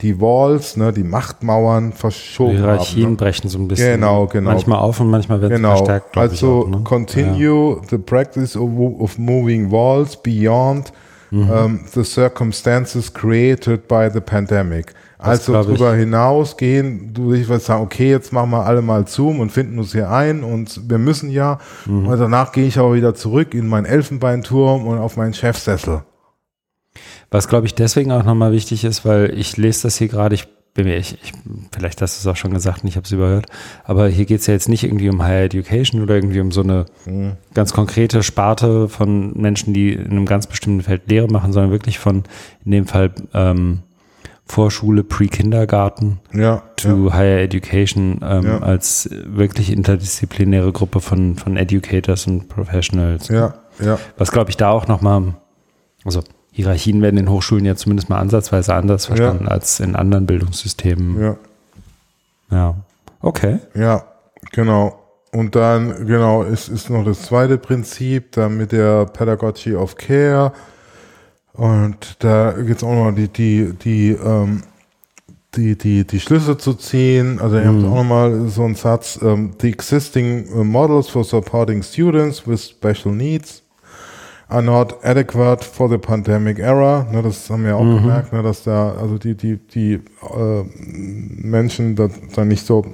die 0.00 0.20
Walls, 0.20 0.76
ne, 0.76 0.92
die 0.92 1.02
Machtmauern 1.02 1.92
verschoben 1.92 2.52
die 2.52 2.56
Hierarchien 2.58 3.04
haben, 3.04 3.10
ne? 3.12 3.16
brechen 3.16 3.48
so 3.48 3.58
ein 3.58 3.66
bisschen. 3.66 4.00
Genau, 4.00 4.26
genau. 4.26 4.50
Manchmal 4.50 4.78
auf 4.78 5.00
und 5.00 5.10
manchmal 5.10 5.40
wird 5.40 5.52
genau. 5.52 5.72
es 5.72 5.78
verstärkt. 5.78 6.16
Also 6.16 6.66
auch, 6.66 6.68
ne? 6.68 6.80
continue 6.84 7.76
ja. 7.76 7.82
the 7.90 7.98
practice 7.98 8.56
of, 8.56 8.70
of, 8.78 9.18
moving 9.18 9.72
walls 9.72 10.16
beyond 10.16 10.92
mhm. 11.30 11.50
um, 11.50 11.80
the 11.92 12.04
circumstances 12.04 13.12
created 13.12 13.88
by 13.88 14.08
the 14.12 14.20
pandemic 14.20 14.94
also 15.18 15.60
drüber 15.62 15.94
hinausgehen, 15.94 17.12
du 17.12 17.32
ich 17.32 17.48
sagen, 17.48 17.82
okay, 17.82 18.10
jetzt 18.10 18.32
machen 18.32 18.50
wir 18.50 18.64
alle 18.64 18.82
mal 18.82 19.06
Zoom 19.08 19.40
und 19.40 19.50
finden 19.50 19.78
uns 19.78 19.92
hier 19.92 20.10
ein 20.10 20.44
und 20.44 20.88
wir 20.88 20.98
müssen 20.98 21.30
ja. 21.30 21.58
Mhm. 21.86 22.06
Und 22.06 22.18
danach 22.20 22.52
gehe 22.52 22.66
ich 22.66 22.78
aber 22.78 22.94
wieder 22.94 23.14
zurück 23.14 23.52
in 23.54 23.66
meinen 23.66 23.84
Elfenbeinturm 23.84 24.86
und 24.86 24.98
auf 24.98 25.16
meinen 25.16 25.34
Chefsessel. 25.34 26.02
Was, 27.30 27.48
glaube 27.48 27.66
ich, 27.66 27.74
deswegen 27.74 28.12
auch 28.12 28.24
nochmal 28.24 28.52
wichtig 28.52 28.84
ist, 28.84 29.04
weil 29.04 29.32
ich 29.36 29.56
lese 29.56 29.84
das 29.84 29.98
hier 29.98 30.08
gerade, 30.08 30.34
ich 30.34 30.48
bin 30.74 30.86
mir, 30.86 30.96
ich, 30.96 31.18
ich, 31.22 31.32
vielleicht 31.72 32.00
hast 32.00 32.16
du 32.16 32.28
es 32.28 32.32
auch 32.32 32.36
schon 32.36 32.54
gesagt 32.54 32.82
und 32.82 32.88
ich 32.88 32.96
habe 32.96 33.04
es 33.04 33.10
überhört, 33.10 33.46
aber 33.84 34.08
hier 34.08 34.26
geht 34.26 34.40
es 34.40 34.46
ja 34.46 34.54
jetzt 34.54 34.68
nicht 34.68 34.84
irgendwie 34.84 35.08
um 35.08 35.22
Higher 35.22 35.44
Education 35.44 36.02
oder 36.02 36.14
irgendwie 36.14 36.40
um 36.40 36.52
so 36.52 36.62
eine 36.62 36.86
mhm. 37.04 37.32
ganz 37.52 37.72
konkrete 37.72 38.22
Sparte 38.22 38.88
von 38.88 39.32
Menschen, 39.32 39.74
die 39.74 39.92
in 39.92 40.10
einem 40.10 40.26
ganz 40.26 40.46
bestimmten 40.46 40.82
Feld 40.82 41.10
Lehre 41.10 41.26
machen, 41.26 41.52
sondern 41.52 41.72
wirklich 41.72 41.98
von, 41.98 42.22
in 42.64 42.70
dem 42.70 42.86
Fall, 42.86 43.12
ähm, 43.34 43.80
Vorschule, 44.48 45.04
Pre-Kindergarten 45.04 46.20
ja, 46.32 46.62
to 46.76 47.08
ja. 47.08 47.12
Higher 47.12 47.40
Education 47.40 48.20
ähm, 48.22 48.46
ja. 48.46 48.58
als 48.60 49.10
wirklich 49.12 49.70
interdisziplinäre 49.70 50.72
Gruppe 50.72 51.00
von, 51.00 51.36
von 51.36 51.56
Educators 51.56 52.26
und 52.26 52.48
Professionals. 52.48 53.28
Ja, 53.28 53.54
ja. 53.78 53.98
Was 54.16 54.32
glaube 54.32 54.50
ich 54.50 54.56
da 54.56 54.70
auch 54.70 54.88
nochmal, 54.88 55.34
also 56.04 56.22
Hierarchien 56.52 57.02
werden 57.02 57.18
in 57.18 57.30
Hochschulen 57.30 57.64
ja 57.64 57.76
zumindest 57.76 58.08
mal 58.08 58.18
ansatzweise 58.18 58.74
anders 58.74 59.06
verstanden 59.06 59.44
ja. 59.44 59.50
als 59.50 59.80
in 59.80 59.94
anderen 59.94 60.26
Bildungssystemen. 60.26 61.20
Ja. 61.20 61.36
Ja. 62.50 62.74
Okay. 63.20 63.58
Ja, 63.74 64.04
genau. 64.52 64.98
Und 65.32 65.54
dann, 65.54 66.06
genau, 66.06 66.42
ist, 66.42 66.68
ist 66.68 66.88
noch 66.88 67.04
das 67.04 67.22
zweite 67.22 67.58
Prinzip, 67.58 68.32
dann 68.32 68.56
mit 68.56 68.72
der 68.72 69.04
Pedagogy 69.06 69.74
of 69.74 69.96
Care 69.96 70.52
und 71.58 72.16
da 72.20 72.52
geht 72.52 72.76
es 72.76 72.84
auch 72.84 72.94
noch 72.94 73.10
die, 73.10 73.26
die, 73.26 73.72
die, 73.72 74.10
ähm, 74.10 74.62
die, 75.56 75.76
die, 75.76 76.06
die 76.06 76.20
Schlüsse 76.20 76.56
zu 76.56 76.74
ziehen. 76.74 77.40
Also, 77.40 77.58
ihr 77.58 77.66
habt 77.66 77.78
mhm. 77.78 77.86
auch 77.86 77.96
nochmal 77.96 78.48
so 78.48 78.62
einen 78.62 78.76
Satz: 78.76 79.18
um, 79.20 79.28
ähm, 79.28 79.50
The 79.60 79.68
existing 79.68 80.48
uh, 80.54 80.62
models 80.62 81.08
for 81.08 81.24
supporting 81.24 81.82
students 81.82 82.46
with 82.46 82.62
special 82.62 83.12
needs 83.12 83.64
are 84.48 84.62
not 84.62 85.04
adequate 85.04 85.62
for 85.62 85.88
the 85.88 85.98
pandemic 85.98 86.58
era. 86.58 87.06
Ne, 87.12 87.22
das 87.22 87.48
haben 87.50 87.64
wir 87.64 87.76
auch 87.76 87.84
mhm. 87.84 88.02
gemerkt, 88.02 88.32
ne, 88.32 88.42
dass 88.42 88.62
da 88.62 88.92
also 88.92 89.18
die, 89.18 89.34
die, 89.34 89.58
die 89.58 89.94
äh, 89.94 90.64
Menschen 90.74 91.96
da, 91.96 92.08
da 92.34 92.44
nicht 92.44 92.64
so 92.64 92.84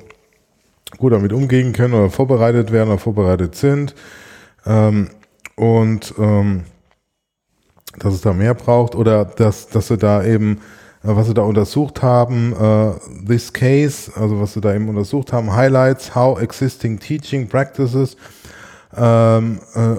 gut 0.99 1.13
damit 1.13 1.33
umgehen 1.33 1.73
können 1.73 1.95
oder 1.95 2.11
vorbereitet 2.11 2.73
werden 2.73 2.91
oder 2.91 2.99
vorbereitet 2.99 3.55
sind. 3.55 3.95
Ähm, 4.67 5.11
und 5.57 6.15
ähm, 6.19 6.65
dass 7.99 8.15
es 8.15 8.21
da 8.21 8.33
mehr 8.33 8.55
braucht 8.55 8.97
oder 8.97 9.25
dass, 9.25 9.69
dass 9.69 9.89
sie 9.89 9.97
da 9.97 10.25
eben, 10.25 10.59
äh, 11.05 11.15
was 11.15 11.29
sie 11.29 11.35
da 11.35 11.43
untersucht 11.43 12.03
haben, 12.03 12.53
uh, 12.53 12.95
this 13.27 13.53
case, 13.53 14.11
also 14.17 14.41
was 14.41 14.55
sie 14.55 14.61
da 14.61 14.75
eben 14.75 14.89
untersucht 14.89 15.33
haben, 15.33 15.55
highlights 15.55 16.15
how 16.17 16.41
existing 16.41 16.99
teaching 16.99 17.49
practices 17.49 18.17
ähm, 18.97 19.61
äh, 19.75 19.97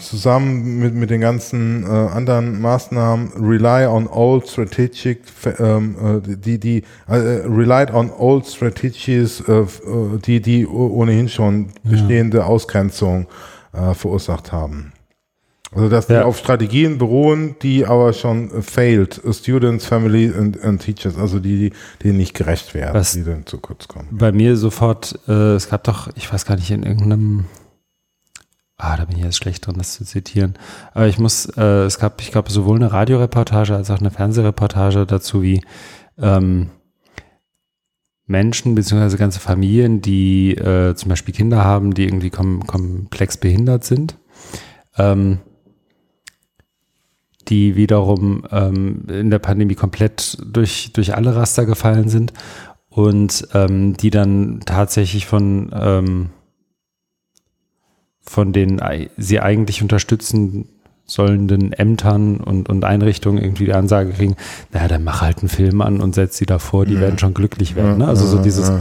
zusammen 0.00 0.78
mit, 0.78 0.94
mit 0.94 1.10
den 1.10 1.20
ganzen 1.20 1.84
äh, 1.84 1.88
anderen 1.88 2.60
Maßnahmen 2.60 3.32
rely 3.40 3.86
on 3.86 4.06
old 4.08 4.48
strategic 4.48 5.20
ähm, 5.58 5.96
äh, 6.26 6.36
die 6.36 6.58
die 6.58 6.82
äh, 7.08 7.14
relied 7.14 7.92
on 7.92 8.10
old 8.10 8.46
strategies 8.46 9.40
äh, 9.40 9.64
die 10.24 10.40
die 10.40 10.66
ohnehin 10.66 11.28
schon 11.28 11.68
bestehende 11.82 12.38
ja. 12.38 12.44
Ausgrenzung 12.44 13.26
äh, 13.72 13.94
verursacht 13.94 14.52
haben. 14.52 14.92
Also 15.76 15.88
dass 15.88 16.08
ja. 16.08 16.20
die 16.20 16.24
auf 16.24 16.38
Strategien 16.38 16.96
beruhen, 16.96 17.56
die 17.60 17.86
aber 17.86 18.12
schon 18.12 18.62
failed, 18.62 19.20
Students, 19.30 19.84
Family 19.84 20.32
and, 20.36 20.62
and 20.62 20.80
Teachers, 20.80 21.18
also 21.18 21.38
die, 21.38 21.72
die 22.02 22.12
nicht 22.12 22.34
gerecht 22.34 22.72
werden, 22.72 22.94
Was 22.94 23.12
die 23.12 23.24
dann 23.24 23.44
zu 23.46 23.58
kurz 23.58 23.88
kommen. 23.88 24.08
Bei 24.10 24.32
mir 24.32 24.56
sofort, 24.56 25.18
äh, 25.28 25.54
es 25.54 25.68
gab 25.68 25.84
doch, 25.84 26.08
ich 26.14 26.32
weiß 26.32 26.46
gar 26.46 26.56
nicht, 26.56 26.70
in 26.70 26.82
irgendeinem, 26.82 27.44
ah, 28.78 28.96
da 28.96 29.04
bin 29.04 29.16
ich 29.16 29.24
jetzt 29.24 29.36
schlecht 29.36 29.66
drin, 29.66 29.76
das 29.78 29.94
zu 29.94 30.04
zitieren, 30.04 30.54
aber 30.92 31.06
ich 31.06 31.18
muss, 31.18 31.46
äh, 31.56 31.84
es 31.84 31.98
gab, 31.98 32.20
ich 32.20 32.30
glaube, 32.30 32.50
sowohl 32.50 32.76
eine 32.76 32.92
Radioreportage 32.92 33.74
als 33.74 33.90
auch 33.90 34.00
eine 34.00 34.10
Fernsehreportage 34.10 35.06
dazu, 35.06 35.42
wie 35.42 35.62
ähm, 36.18 36.70
Menschen 38.26 38.74
beziehungsweise 38.74 39.18
ganze 39.18 39.40
Familien, 39.40 40.02
die 40.02 40.54
äh, 40.56 40.94
zum 40.94 41.08
Beispiel 41.08 41.34
Kinder 41.34 41.64
haben, 41.64 41.94
die 41.94 42.04
irgendwie 42.04 42.30
kom 42.30 42.66
komplex 42.66 43.36
behindert 43.36 43.84
sind, 43.84 44.18
ähm, 44.98 45.38
die 47.48 47.76
wiederum 47.76 48.44
ähm, 48.50 49.06
in 49.08 49.30
der 49.30 49.38
Pandemie 49.38 49.76
komplett 49.76 50.38
durch, 50.44 50.92
durch 50.92 51.14
alle 51.14 51.36
Raster 51.36 51.64
gefallen 51.64 52.08
sind 52.08 52.32
und 52.88 53.46
ähm, 53.54 53.96
die 53.96 54.10
dann 54.10 54.60
tatsächlich 54.66 55.26
von, 55.26 55.70
ähm, 55.72 56.30
von 58.28 58.52
den 58.52 58.80
sie 59.16 59.40
eigentlich 59.40 59.82
unterstützen 59.82 60.68
sollenden 61.06 61.72
Ämtern 61.72 62.38
und, 62.38 62.68
und 62.68 62.84
Einrichtungen 62.84 63.40
irgendwie 63.40 63.66
die 63.66 63.72
Ansage 63.72 64.10
kriegen, 64.10 64.36
naja, 64.72 64.88
dann 64.88 65.04
mach 65.04 65.22
halt 65.22 65.38
einen 65.38 65.48
Film 65.48 65.80
an 65.80 66.00
und 66.00 66.16
setz 66.16 66.36
sie 66.36 66.46
davor, 66.46 66.84
die 66.84 66.94
ja. 66.94 67.00
werden 67.00 67.18
schon 67.18 67.32
glücklich 67.32 67.76
werden. 67.76 67.98
Ne? 67.98 68.08
Also 68.08 68.26
so 68.26 68.38
dieses 68.42 68.72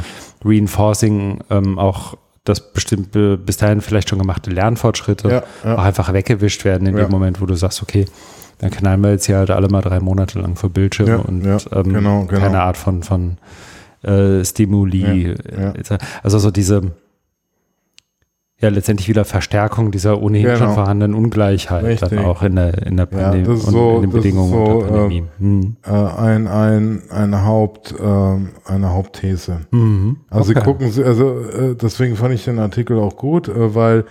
Reinforcing 0.43 1.39
ähm, 1.49 1.77
auch 1.77 2.17
dass 2.45 2.73
bestimmte 2.73 3.37
bis 3.37 3.57
dahin 3.57 3.81
vielleicht 3.81 4.09
schon 4.09 4.19
gemachte 4.19 4.51
Lernfortschritte 4.51 5.43
ja, 5.63 5.75
auch 5.75 5.83
einfach 5.83 6.13
weggewischt 6.13 6.63
werden 6.63 6.87
in 6.87 6.95
dem 6.95 7.09
Moment, 7.09 7.41
wo 7.41 7.47
du 7.47 7.55
sagst, 7.55 7.81
okay, 7.81 8.05
dann 8.59 8.69
knallen 8.69 9.01
wir 9.01 9.11
jetzt 9.11 9.25
hier 9.25 9.37
halt 9.37 9.49
alle 9.49 9.67
mal 9.67 9.81
drei 9.81 9.99
Monate 9.99 10.39
lang 10.39 10.55
vor 10.55 10.69
Bildschirm 10.69 11.07
ja, 11.07 11.15
und 11.15 11.43
ja, 11.43 11.57
ähm, 11.71 11.93
genau, 11.93 12.25
genau. 12.25 12.39
keine 12.39 12.61
Art 12.61 12.77
von, 12.77 13.03
von 13.03 13.37
äh, 14.03 14.45
Stimuli. 14.45 15.35
Ja, 15.57 15.73
also 16.21 16.37
so 16.37 16.51
diese, 16.51 16.91
ja, 18.61 18.69
letztendlich 18.69 19.09
wieder 19.09 19.25
Verstärkung 19.25 19.91
dieser 19.91 20.21
ohnehin 20.21 20.45
genau. 20.45 20.57
schon 20.57 20.73
vorhandenen 20.75 21.13
Ungleichheit 21.13 21.83
Richtig. 21.83 22.09
dann 22.09 22.19
auch 22.19 22.41
in 22.41 22.55
der, 22.55 22.85
in 22.85 22.95
der 22.95 23.05
Pandemie 23.05 23.47
und 23.47 23.57
so, 23.57 23.97
in 23.97 24.03
den 24.03 24.11
Bedingungen 24.11 24.49
so, 24.49 24.79
der 24.79 24.87
Pandemie. 24.87 25.17
Äh, 25.17 25.39
hm. 25.39 25.75
äh, 25.85 25.89
ein, 25.89 26.47
ein, 26.47 27.01
eine 27.09 27.43
Haupt, 27.43 27.93
äh, 27.99 28.03
eine 28.03 28.93
Hauptthese. 28.93 29.61
Mhm. 29.71 30.17
Also 30.29 30.51
okay. 30.51 30.59
sie 30.59 30.65
gucken, 30.65 31.05
also 31.05 31.41
äh, 31.41 31.75
deswegen 31.75 32.15
fand 32.15 32.33
ich 32.33 32.45
den 32.45 32.59
Artikel 32.59 32.97
auch 32.97 33.17
gut, 33.17 33.49
äh, 33.49 33.75
weil 33.75 34.05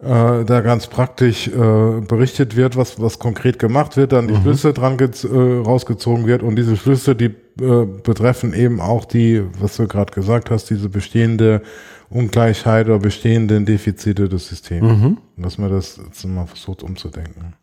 da 0.00 0.60
ganz 0.60 0.86
praktisch 0.86 1.50
berichtet 1.50 2.54
wird, 2.54 2.76
was, 2.76 3.02
was 3.02 3.18
konkret 3.18 3.58
gemacht 3.58 3.96
wird, 3.96 4.12
dann 4.12 4.28
die 4.28 4.34
mhm. 4.34 4.42
Schlüsse 4.42 4.72
dran 4.72 4.96
rausgezogen 4.96 6.24
wird 6.24 6.44
und 6.44 6.54
diese 6.54 6.76
Schlüsse, 6.76 7.16
die 7.16 7.30
betreffen 7.56 8.54
eben 8.54 8.80
auch 8.80 9.04
die, 9.04 9.42
was 9.58 9.76
du 9.76 9.88
gerade 9.88 10.12
gesagt 10.12 10.52
hast, 10.52 10.70
diese 10.70 10.88
bestehende 10.88 11.62
Ungleichheit 12.10 12.86
oder 12.86 12.98
bestehenden 12.98 13.66
Defizite 13.66 14.28
des 14.28 14.48
Systems. 14.48 14.98
Mhm. 14.98 15.18
Dass 15.36 15.58
man 15.58 15.70
das 15.70 16.00
jetzt 16.04 16.24
mal 16.26 16.46
versucht 16.46 16.82
umzudenken. 16.82 17.54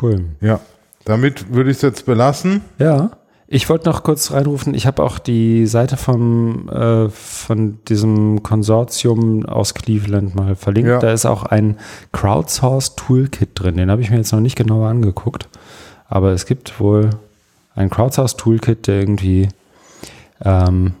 Cool. 0.00 0.24
Ja, 0.40 0.60
damit 1.04 1.52
würde 1.52 1.70
ich 1.70 1.76
es 1.76 1.82
jetzt 1.82 2.06
belassen. 2.06 2.62
Ja. 2.78 3.10
Ich 3.52 3.68
wollte 3.68 3.88
noch 3.88 4.04
kurz 4.04 4.30
reinrufen, 4.30 4.74
ich 4.74 4.86
habe 4.86 5.02
auch 5.02 5.18
die 5.18 5.66
Seite 5.66 5.96
vom, 5.96 6.68
äh, 6.68 7.08
von 7.08 7.80
diesem 7.88 8.44
Konsortium 8.44 9.44
aus 9.44 9.74
Cleveland 9.74 10.36
mal 10.36 10.54
verlinkt. 10.54 10.88
Ja. 10.88 11.00
Da 11.00 11.12
ist 11.12 11.26
auch 11.26 11.42
ein 11.42 11.76
Crowdsource 12.12 12.94
Toolkit 12.94 13.50
drin. 13.54 13.76
Den 13.76 13.90
habe 13.90 14.02
ich 14.02 14.10
mir 14.10 14.18
jetzt 14.18 14.30
noch 14.32 14.38
nicht 14.38 14.54
genauer 14.54 14.88
angeguckt. 14.88 15.48
Aber 16.08 16.30
es 16.30 16.46
gibt 16.46 16.78
wohl 16.78 17.10
ein 17.74 17.90
Crowdsource 17.90 18.36
Toolkit, 18.36 18.86
der 18.86 19.00
irgendwie 19.00 19.48
ähm, 20.44 20.92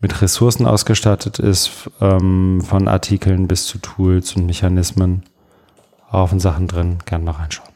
mit 0.00 0.22
Ressourcen 0.22 0.66
ausgestattet 0.66 1.38
ist, 1.38 1.90
ähm, 2.00 2.62
von 2.64 2.88
Artikeln 2.88 3.46
bis 3.48 3.66
zu 3.66 3.78
Tools 3.78 4.34
und 4.36 4.46
Mechanismen. 4.46 5.24
Haufen 6.10 6.40
Sachen 6.40 6.66
drin. 6.66 6.98
Gerne 7.06 7.24
mal 7.24 7.32
reinschauen. 7.32 7.68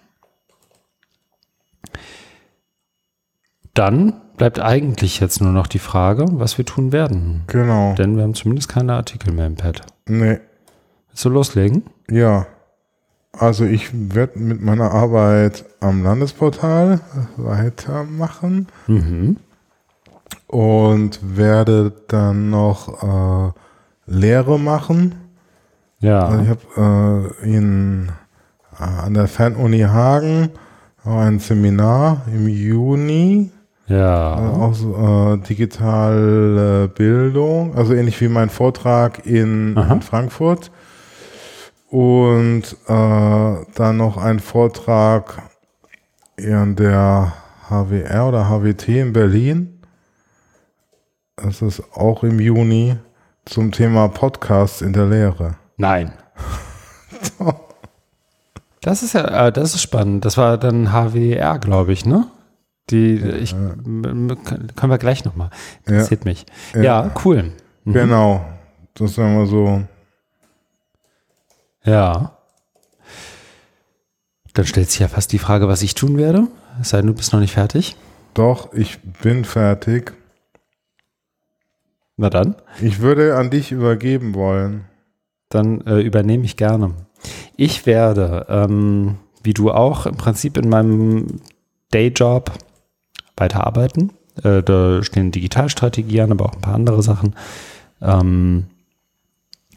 Dann 3.74 4.14
bleibt 4.36 4.60
eigentlich 4.60 5.20
jetzt 5.20 5.40
nur 5.40 5.52
noch 5.52 5.66
die 5.66 5.78
Frage, 5.78 6.26
was 6.32 6.59
wir 6.59 6.64
tun 6.64 6.92
werden. 6.92 7.42
Genau. 7.46 7.94
Denn 7.94 8.16
wir 8.16 8.22
haben 8.22 8.34
zumindest 8.34 8.68
keine 8.68 8.94
Artikel 8.94 9.32
mehr 9.32 9.46
im 9.46 9.56
Pad. 9.56 9.82
Nee, 10.06 10.38
Willst 11.09 11.24
du 11.24 11.28
loslegen? 11.28 11.84
ja. 12.10 12.46
Also 13.36 13.64
ich 13.64 13.90
werde 14.14 14.38
mit 14.38 14.62
meiner 14.62 14.92
Arbeit 14.92 15.64
am 15.80 16.05
Landesportal 16.05 17.01
weitermachen 17.36 18.68
Mhm. 18.86 19.38
Und 20.46 21.18
werde 21.36 21.92
dann 22.09 22.51
noch 22.51 23.02
äh, 23.02 23.52
Lehre 24.06 24.59
machen. 24.59 25.14
Ja. 26.01 26.26
Also 26.26 26.42
ich 26.42 26.48
habe 26.48 27.32
äh, 27.42 27.56
in, 27.56 28.10
äh, 28.78 28.82
an 28.82 29.14
der 29.14 29.28
Fernuni 29.28 29.80
Hagen 29.80 30.51
ein 31.05 31.38
Seminar 31.38 32.22
im 32.26 32.48
Juni, 32.48 33.51
äh, 33.88 33.98
ja. 33.98 34.34
auch 34.36 34.74
so, 34.74 34.94
äh, 34.96 35.38
digitale 35.46 36.88
Bildung, 36.88 37.74
also 37.74 37.94
ähnlich 37.94 38.20
wie 38.20 38.28
mein 38.28 38.48
Vortrag 38.48 39.26
in, 39.26 39.76
in 39.76 40.02
Frankfurt. 40.02 40.70
Und 41.90 42.62
äh, 42.88 43.55
dann 43.74 43.96
noch 43.96 44.16
ein 44.16 44.40
Vortrag 44.40 45.42
an 46.38 46.74
der 46.74 47.32
HWR 47.68 48.28
oder 48.28 48.48
HWT 48.48 48.88
in 48.88 49.12
Berlin. 49.12 49.73
Das 51.36 51.62
ist 51.62 51.82
auch 51.94 52.23
im 52.23 52.39
Juni 52.40 52.97
zum 53.44 53.73
Thema 53.73 54.09
Podcasts 54.09 54.82
in 54.82 54.93
der 54.93 55.06
Lehre. 55.06 55.56
Nein. 55.77 56.12
Das 58.81 59.02
ist 59.02 59.15
ja, 59.15 59.47
äh, 59.47 59.51
das 59.51 59.74
ist 59.74 59.81
spannend. 59.81 60.27
Das 60.27 60.36
war 60.36 60.59
dann 60.59 60.93
HWR, 60.93 61.59
glaube 61.59 61.94
ich, 61.94 62.05
ne? 62.05 62.27
Die, 62.90 63.15
ich, 63.16 63.52
können 63.52 64.36
wir 64.77 64.98
gleich 64.98 65.24
nochmal. 65.24 65.48
Interessiert 65.86 66.27
mich. 66.27 66.44
Ja. 66.74 66.82
Ja, 66.82 67.15
cool. 67.24 67.52
Mhm. 67.85 67.93
Genau. 67.94 68.44
Das 68.93 69.15
sagen 69.15 69.39
wir 69.39 69.47
so. 69.47 69.82
Ja. 71.82 72.36
Dann 74.52 74.66
stellt 74.66 74.90
sich 74.90 75.01
ja 75.01 75.09
fast 75.09 75.32
die 75.32 75.39
Frage, 75.39 75.66
was 75.66 75.81
ich 75.81 75.94
tun 75.94 76.19
werde. 76.19 76.48
Es 76.78 76.90
sei 76.90 76.98
denn, 76.98 77.06
du 77.06 77.15
bist 77.15 77.32
noch 77.32 77.40
nicht 77.40 77.55
fertig. 77.55 77.97
Doch, 78.35 78.74
ich 78.74 79.01
bin 79.01 79.47
fertig. 79.47 80.12
Na 82.16 82.31
dann. 82.31 82.55
Ich 82.81 83.01
würde 83.01 83.36
an 83.36 83.51
dich 83.51 83.73
übergeben 83.73 84.35
wollen. 84.35 84.85
Dann 85.49 85.81
äh, 85.82 86.01
übernehme 86.01 86.45
ich 86.45 86.57
gerne. 86.57 86.95
Ich 87.57 87.86
werde, 87.86 88.47
ähm, 88.49 89.16
wie 89.43 89.55
du 89.55 89.70
auch, 89.70 90.07
im 90.07 90.16
Prinzip 90.16 90.57
in 90.57 90.69
meinem 90.69 91.41
Dayjob 91.91 92.53
weiterarbeiten. 93.36 94.12
Äh, 94.43 94.62
da 94.62 95.03
stehen 95.03 95.32
Digitalstrategie 95.32 96.20
an, 96.20 96.32
aber 96.32 96.47
auch 96.47 96.55
ein 96.55 96.61
paar 96.61 96.74
andere 96.74 97.03
Sachen. 97.03 97.35
Ähm, 98.01 98.66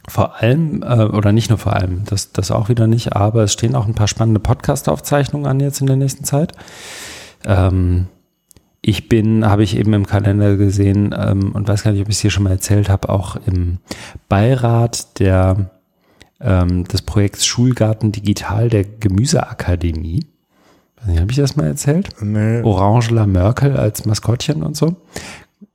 vor 0.08 0.42
allem, 0.42 0.84
äh, 0.84 1.04
oder 1.04 1.32
nicht 1.32 1.50
nur 1.50 1.58
vor 1.58 1.74
allem, 1.74 2.04
das, 2.06 2.32
das 2.32 2.52
auch 2.52 2.70
wieder 2.70 2.88
nicht, 2.88 3.14
aber 3.14 3.44
es 3.44 3.54
stehen 3.54 3.76
auch 3.76 3.88
ein 3.88 3.94
paar 3.94 4.08
spannende 4.08 4.40
Podcast-Aufzeichnungen 4.40 5.48
an 5.48 5.60
jetzt 5.60 5.82
in 5.82 5.88
der 5.88 5.98
nächsten 5.98 6.24
Zeit. 6.24 6.54
Ähm, 7.46 8.08
ich 8.88 9.10
bin, 9.10 9.46
habe 9.46 9.64
ich 9.64 9.76
eben 9.76 9.94
im 9.94 10.08
Kalender 10.08 10.56
gesehen 10.56 11.14
ähm, 11.18 11.52
und 11.52 11.68
weiß 11.68 11.84
gar 11.84 11.92
nicht, 11.92 12.00
ob 12.02 12.08
ich 12.08 12.16
es 12.16 12.22
hier 12.22 12.32
schon 12.32 12.44
mal 12.44 12.52
erzählt 12.52 12.88
habe, 12.88 13.10
auch 13.10 13.36
im 13.46 13.80
Beirat 14.30 15.20
der, 15.20 15.72
ähm, 16.40 16.86
des 16.86 17.02
Projekts 17.02 17.46
Schulgarten 17.46 18.14
Digital 18.14 18.70
der 18.70 18.86
Gemüseakademie. 18.86 20.28
Weiß 20.96 21.08
nicht, 21.08 21.20
habe 21.20 21.32
ich 21.32 21.38
das 21.38 21.58
mal 21.58 21.68
erzählt? 21.68 22.12
Nee. 22.22 22.62
Orangela 22.62 23.28
Merkel 23.28 23.76
als 23.76 24.06
Maskottchen 24.06 24.64
und 24.64 24.78
so. 24.78 24.96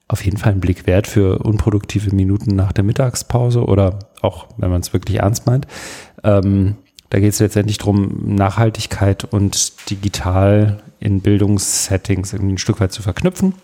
Auf 0.08 0.24
jeden 0.24 0.38
Fall 0.38 0.52
ein 0.52 0.60
Blick 0.60 0.86
wert 0.86 1.06
für 1.06 1.40
unproduktive 1.40 2.14
Minuten 2.14 2.56
nach 2.56 2.72
der 2.72 2.84
Mittagspause 2.84 3.62
oder 3.66 3.98
auch, 4.22 4.46
wenn 4.56 4.70
man 4.70 4.80
es 4.80 4.94
wirklich 4.94 5.18
ernst 5.18 5.46
meint. 5.46 5.66
Ähm, 6.24 6.76
da 7.10 7.20
geht 7.20 7.34
es 7.34 7.40
letztendlich 7.40 7.76
darum, 7.76 8.22
Nachhaltigkeit 8.24 9.24
und 9.24 9.90
digital 9.90 10.82
in 11.02 11.20
Bildungssettings 11.20 12.32
irgendwie 12.32 12.54
ein 12.54 12.58
Stück 12.58 12.80
weit 12.80 12.92
zu 12.92 13.02
verknüpfen. 13.02 13.54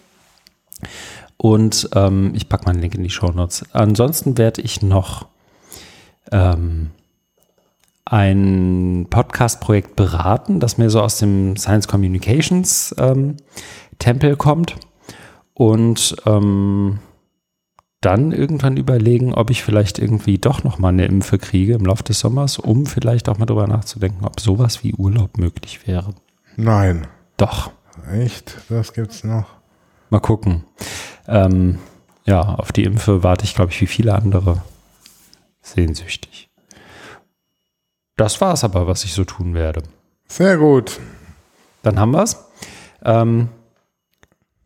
Und 1.36 1.88
ähm, 1.94 2.32
ich 2.34 2.48
packe 2.48 2.64
mal 2.64 2.72
einen 2.72 2.80
Link 2.80 2.94
in 2.94 3.04
die 3.04 3.10
Show 3.10 3.30
Notes. 3.30 3.64
Ansonsten 3.72 4.36
werde 4.38 4.60
ich 4.60 4.82
noch 4.82 5.26
ähm, 6.32 6.90
ein 8.04 9.06
Podcast-Projekt 9.08 9.96
beraten, 9.96 10.60
das 10.60 10.78
mir 10.78 10.90
so 10.90 11.00
aus 11.00 11.18
dem 11.18 11.56
Science 11.56 11.86
Communications 11.88 12.94
ähm, 12.98 13.36
Tempel 13.98 14.36
kommt. 14.36 14.76
Und 15.54 16.16
ähm, 16.26 17.00
dann 18.00 18.30
irgendwann 18.30 18.76
überlegen, 18.76 19.34
ob 19.34 19.50
ich 19.50 19.62
vielleicht 19.62 19.98
irgendwie 19.98 20.38
doch 20.38 20.62
noch 20.62 20.78
mal 20.78 20.90
eine 20.90 21.06
Impfe 21.06 21.38
kriege 21.38 21.74
im 21.74 21.84
Laufe 21.84 22.04
des 22.04 22.20
Sommers, 22.20 22.58
um 22.58 22.86
vielleicht 22.86 23.28
auch 23.28 23.38
mal 23.38 23.46
drüber 23.46 23.66
nachzudenken, 23.66 24.24
ob 24.24 24.40
sowas 24.40 24.84
wie 24.84 24.94
Urlaub 24.94 25.36
möglich 25.36 25.86
wäre. 25.86 26.14
Nein. 26.56 27.06
Doch, 27.38 27.70
Echt? 28.12 28.56
Das 28.68 28.92
gibt's 28.92 29.24
noch. 29.24 29.46
mal 30.10 30.20
gucken. 30.20 30.64
Ähm, 31.26 31.78
ja, 32.24 32.40
auf 32.40 32.72
die 32.72 32.84
Impfe 32.84 33.22
warte 33.22 33.44
ich, 33.44 33.54
glaube 33.54 33.72
ich, 33.72 33.80
wie 33.80 33.86
viele 33.86 34.14
andere 34.14 34.62
sehnsüchtig. 35.62 36.50
Das 38.16 38.40
war 38.40 38.54
es 38.54 38.64
aber, 38.64 38.86
was 38.86 39.04
ich 39.04 39.12
so 39.12 39.24
tun 39.24 39.54
werde. 39.54 39.82
Sehr 40.26 40.56
gut. 40.58 41.00
Dann 41.82 41.98
haben 41.98 42.10
wir 42.12 42.22
es. 42.22 42.36
Ähm, 43.04 43.48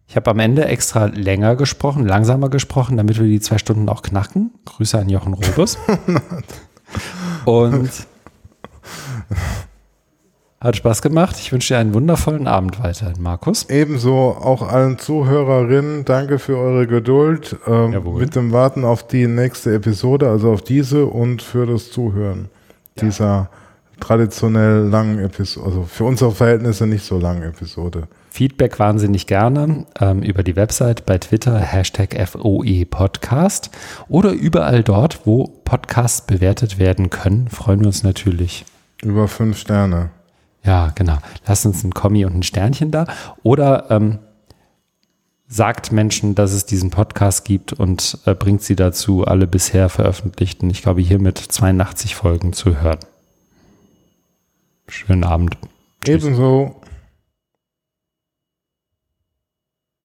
ich 0.07 0.17
habe 0.17 0.31
am 0.31 0.39
Ende 0.39 0.65
extra 0.67 1.07
länger 1.07 1.57
gesprochen, 1.57 2.07
langsamer 2.07 2.49
gesprochen, 2.49 2.97
damit 2.97 3.19
wir 3.19 3.27
die 3.27 3.41
zwei 3.41 3.59
Stunden 3.59 3.89
auch 3.89 4.03
knacken. 4.03 4.53
Grüße 4.65 4.99
an 4.99 5.09
Jochen 5.09 5.35
Robus. 5.35 5.79
Und 7.45 7.91
hat 10.63 10.77
Spaß 10.77 11.03
gemacht. 11.03 11.37
Ich 11.41 11.53
wünsche 11.53 11.75
dir 11.75 11.81
einen 11.81 11.93
wundervollen 11.93 12.47
Abend 12.47 12.83
weiterhin, 12.83 13.21
Markus. 13.21 13.69
Ebenso 13.69 14.31
auch 14.31 14.63
allen 14.63 14.99
Zuhörerinnen, 14.99 16.05
danke 16.05 16.39
für 16.39 16.57
eure 16.57 16.87
Geduld 16.87 17.57
ähm, 17.67 17.97
mit 18.17 18.37
dem 18.37 18.53
Warten 18.53 18.85
auf 18.85 19.07
die 19.07 19.27
nächste 19.27 19.75
Episode, 19.75 20.29
also 20.29 20.53
auf 20.53 20.63
diese 20.63 21.07
und 21.07 21.43
für 21.43 21.67
das 21.67 21.91
Zuhören 21.91 22.49
dieser 23.01 23.51
traditionell 23.99 24.89
langen 24.89 25.19
Episode, 25.19 25.67
also 25.67 25.83
für 25.85 26.05
unsere 26.05 26.33
Verhältnisse 26.33 26.87
nicht 26.87 27.05
so 27.05 27.19
langen 27.19 27.43
Episode. 27.43 28.09
Feedback 28.31 28.79
wahnsinnig 28.79 29.27
gerne 29.27 29.87
ähm, 30.01 30.23
über 30.23 30.43
die 30.43 30.57
Website, 30.57 31.07
bei 31.07 31.19
Twitter, 31.19 31.59
Hashtag 31.59 32.17
FOE 32.29 32.87
Podcast 32.87 33.71
oder 34.09 34.31
überall 34.33 34.83
dort, 34.83 35.27
wo 35.27 35.45
Podcasts 35.65 36.27
bewertet 36.27 36.79
werden 36.79 37.11
können, 37.11 37.49
freuen 37.49 37.81
wir 37.81 37.89
uns 37.89 38.03
natürlich. 38.03 38.65
Über 39.03 39.29
fünf 39.29 39.59
Sterne. 39.59 40.11
Ja, 40.65 40.93
genau. 40.95 41.19
Lasst 41.47 41.67
uns 41.67 41.83
ein 41.83 41.93
Kommi 41.93 42.25
und 42.25 42.37
ein 42.37 42.43
Sternchen 42.43 42.91
da. 42.91 43.07
Oder 43.43 43.91
ähm, 43.91 44.19
sagt 45.49 45.93
Menschen, 45.93 46.35
dass 46.35 46.53
es 46.53 46.65
diesen 46.65 46.91
Podcast 46.91 47.45
gibt 47.45 47.73
und 47.73 48.19
äh, 48.25 48.35
bringt 48.35 48.63
sie 48.63 48.77
dazu, 48.77 49.25
alle 49.25 49.47
bisher 49.47 49.89
veröffentlichten, 49.89 50.71
ich 50.71 50.83
glaube 50.83 51.03
hiermit 51.03 51.39
82 51.39 52.15
Folgen 52.15 52.53
zu 52.53 52.81
hören. 52.81 53.01
Schönen 54.89 55.25
Abend. 55.25 55.57
Tschüss. 56.05 56.25
Ebenso. 56.25 56.82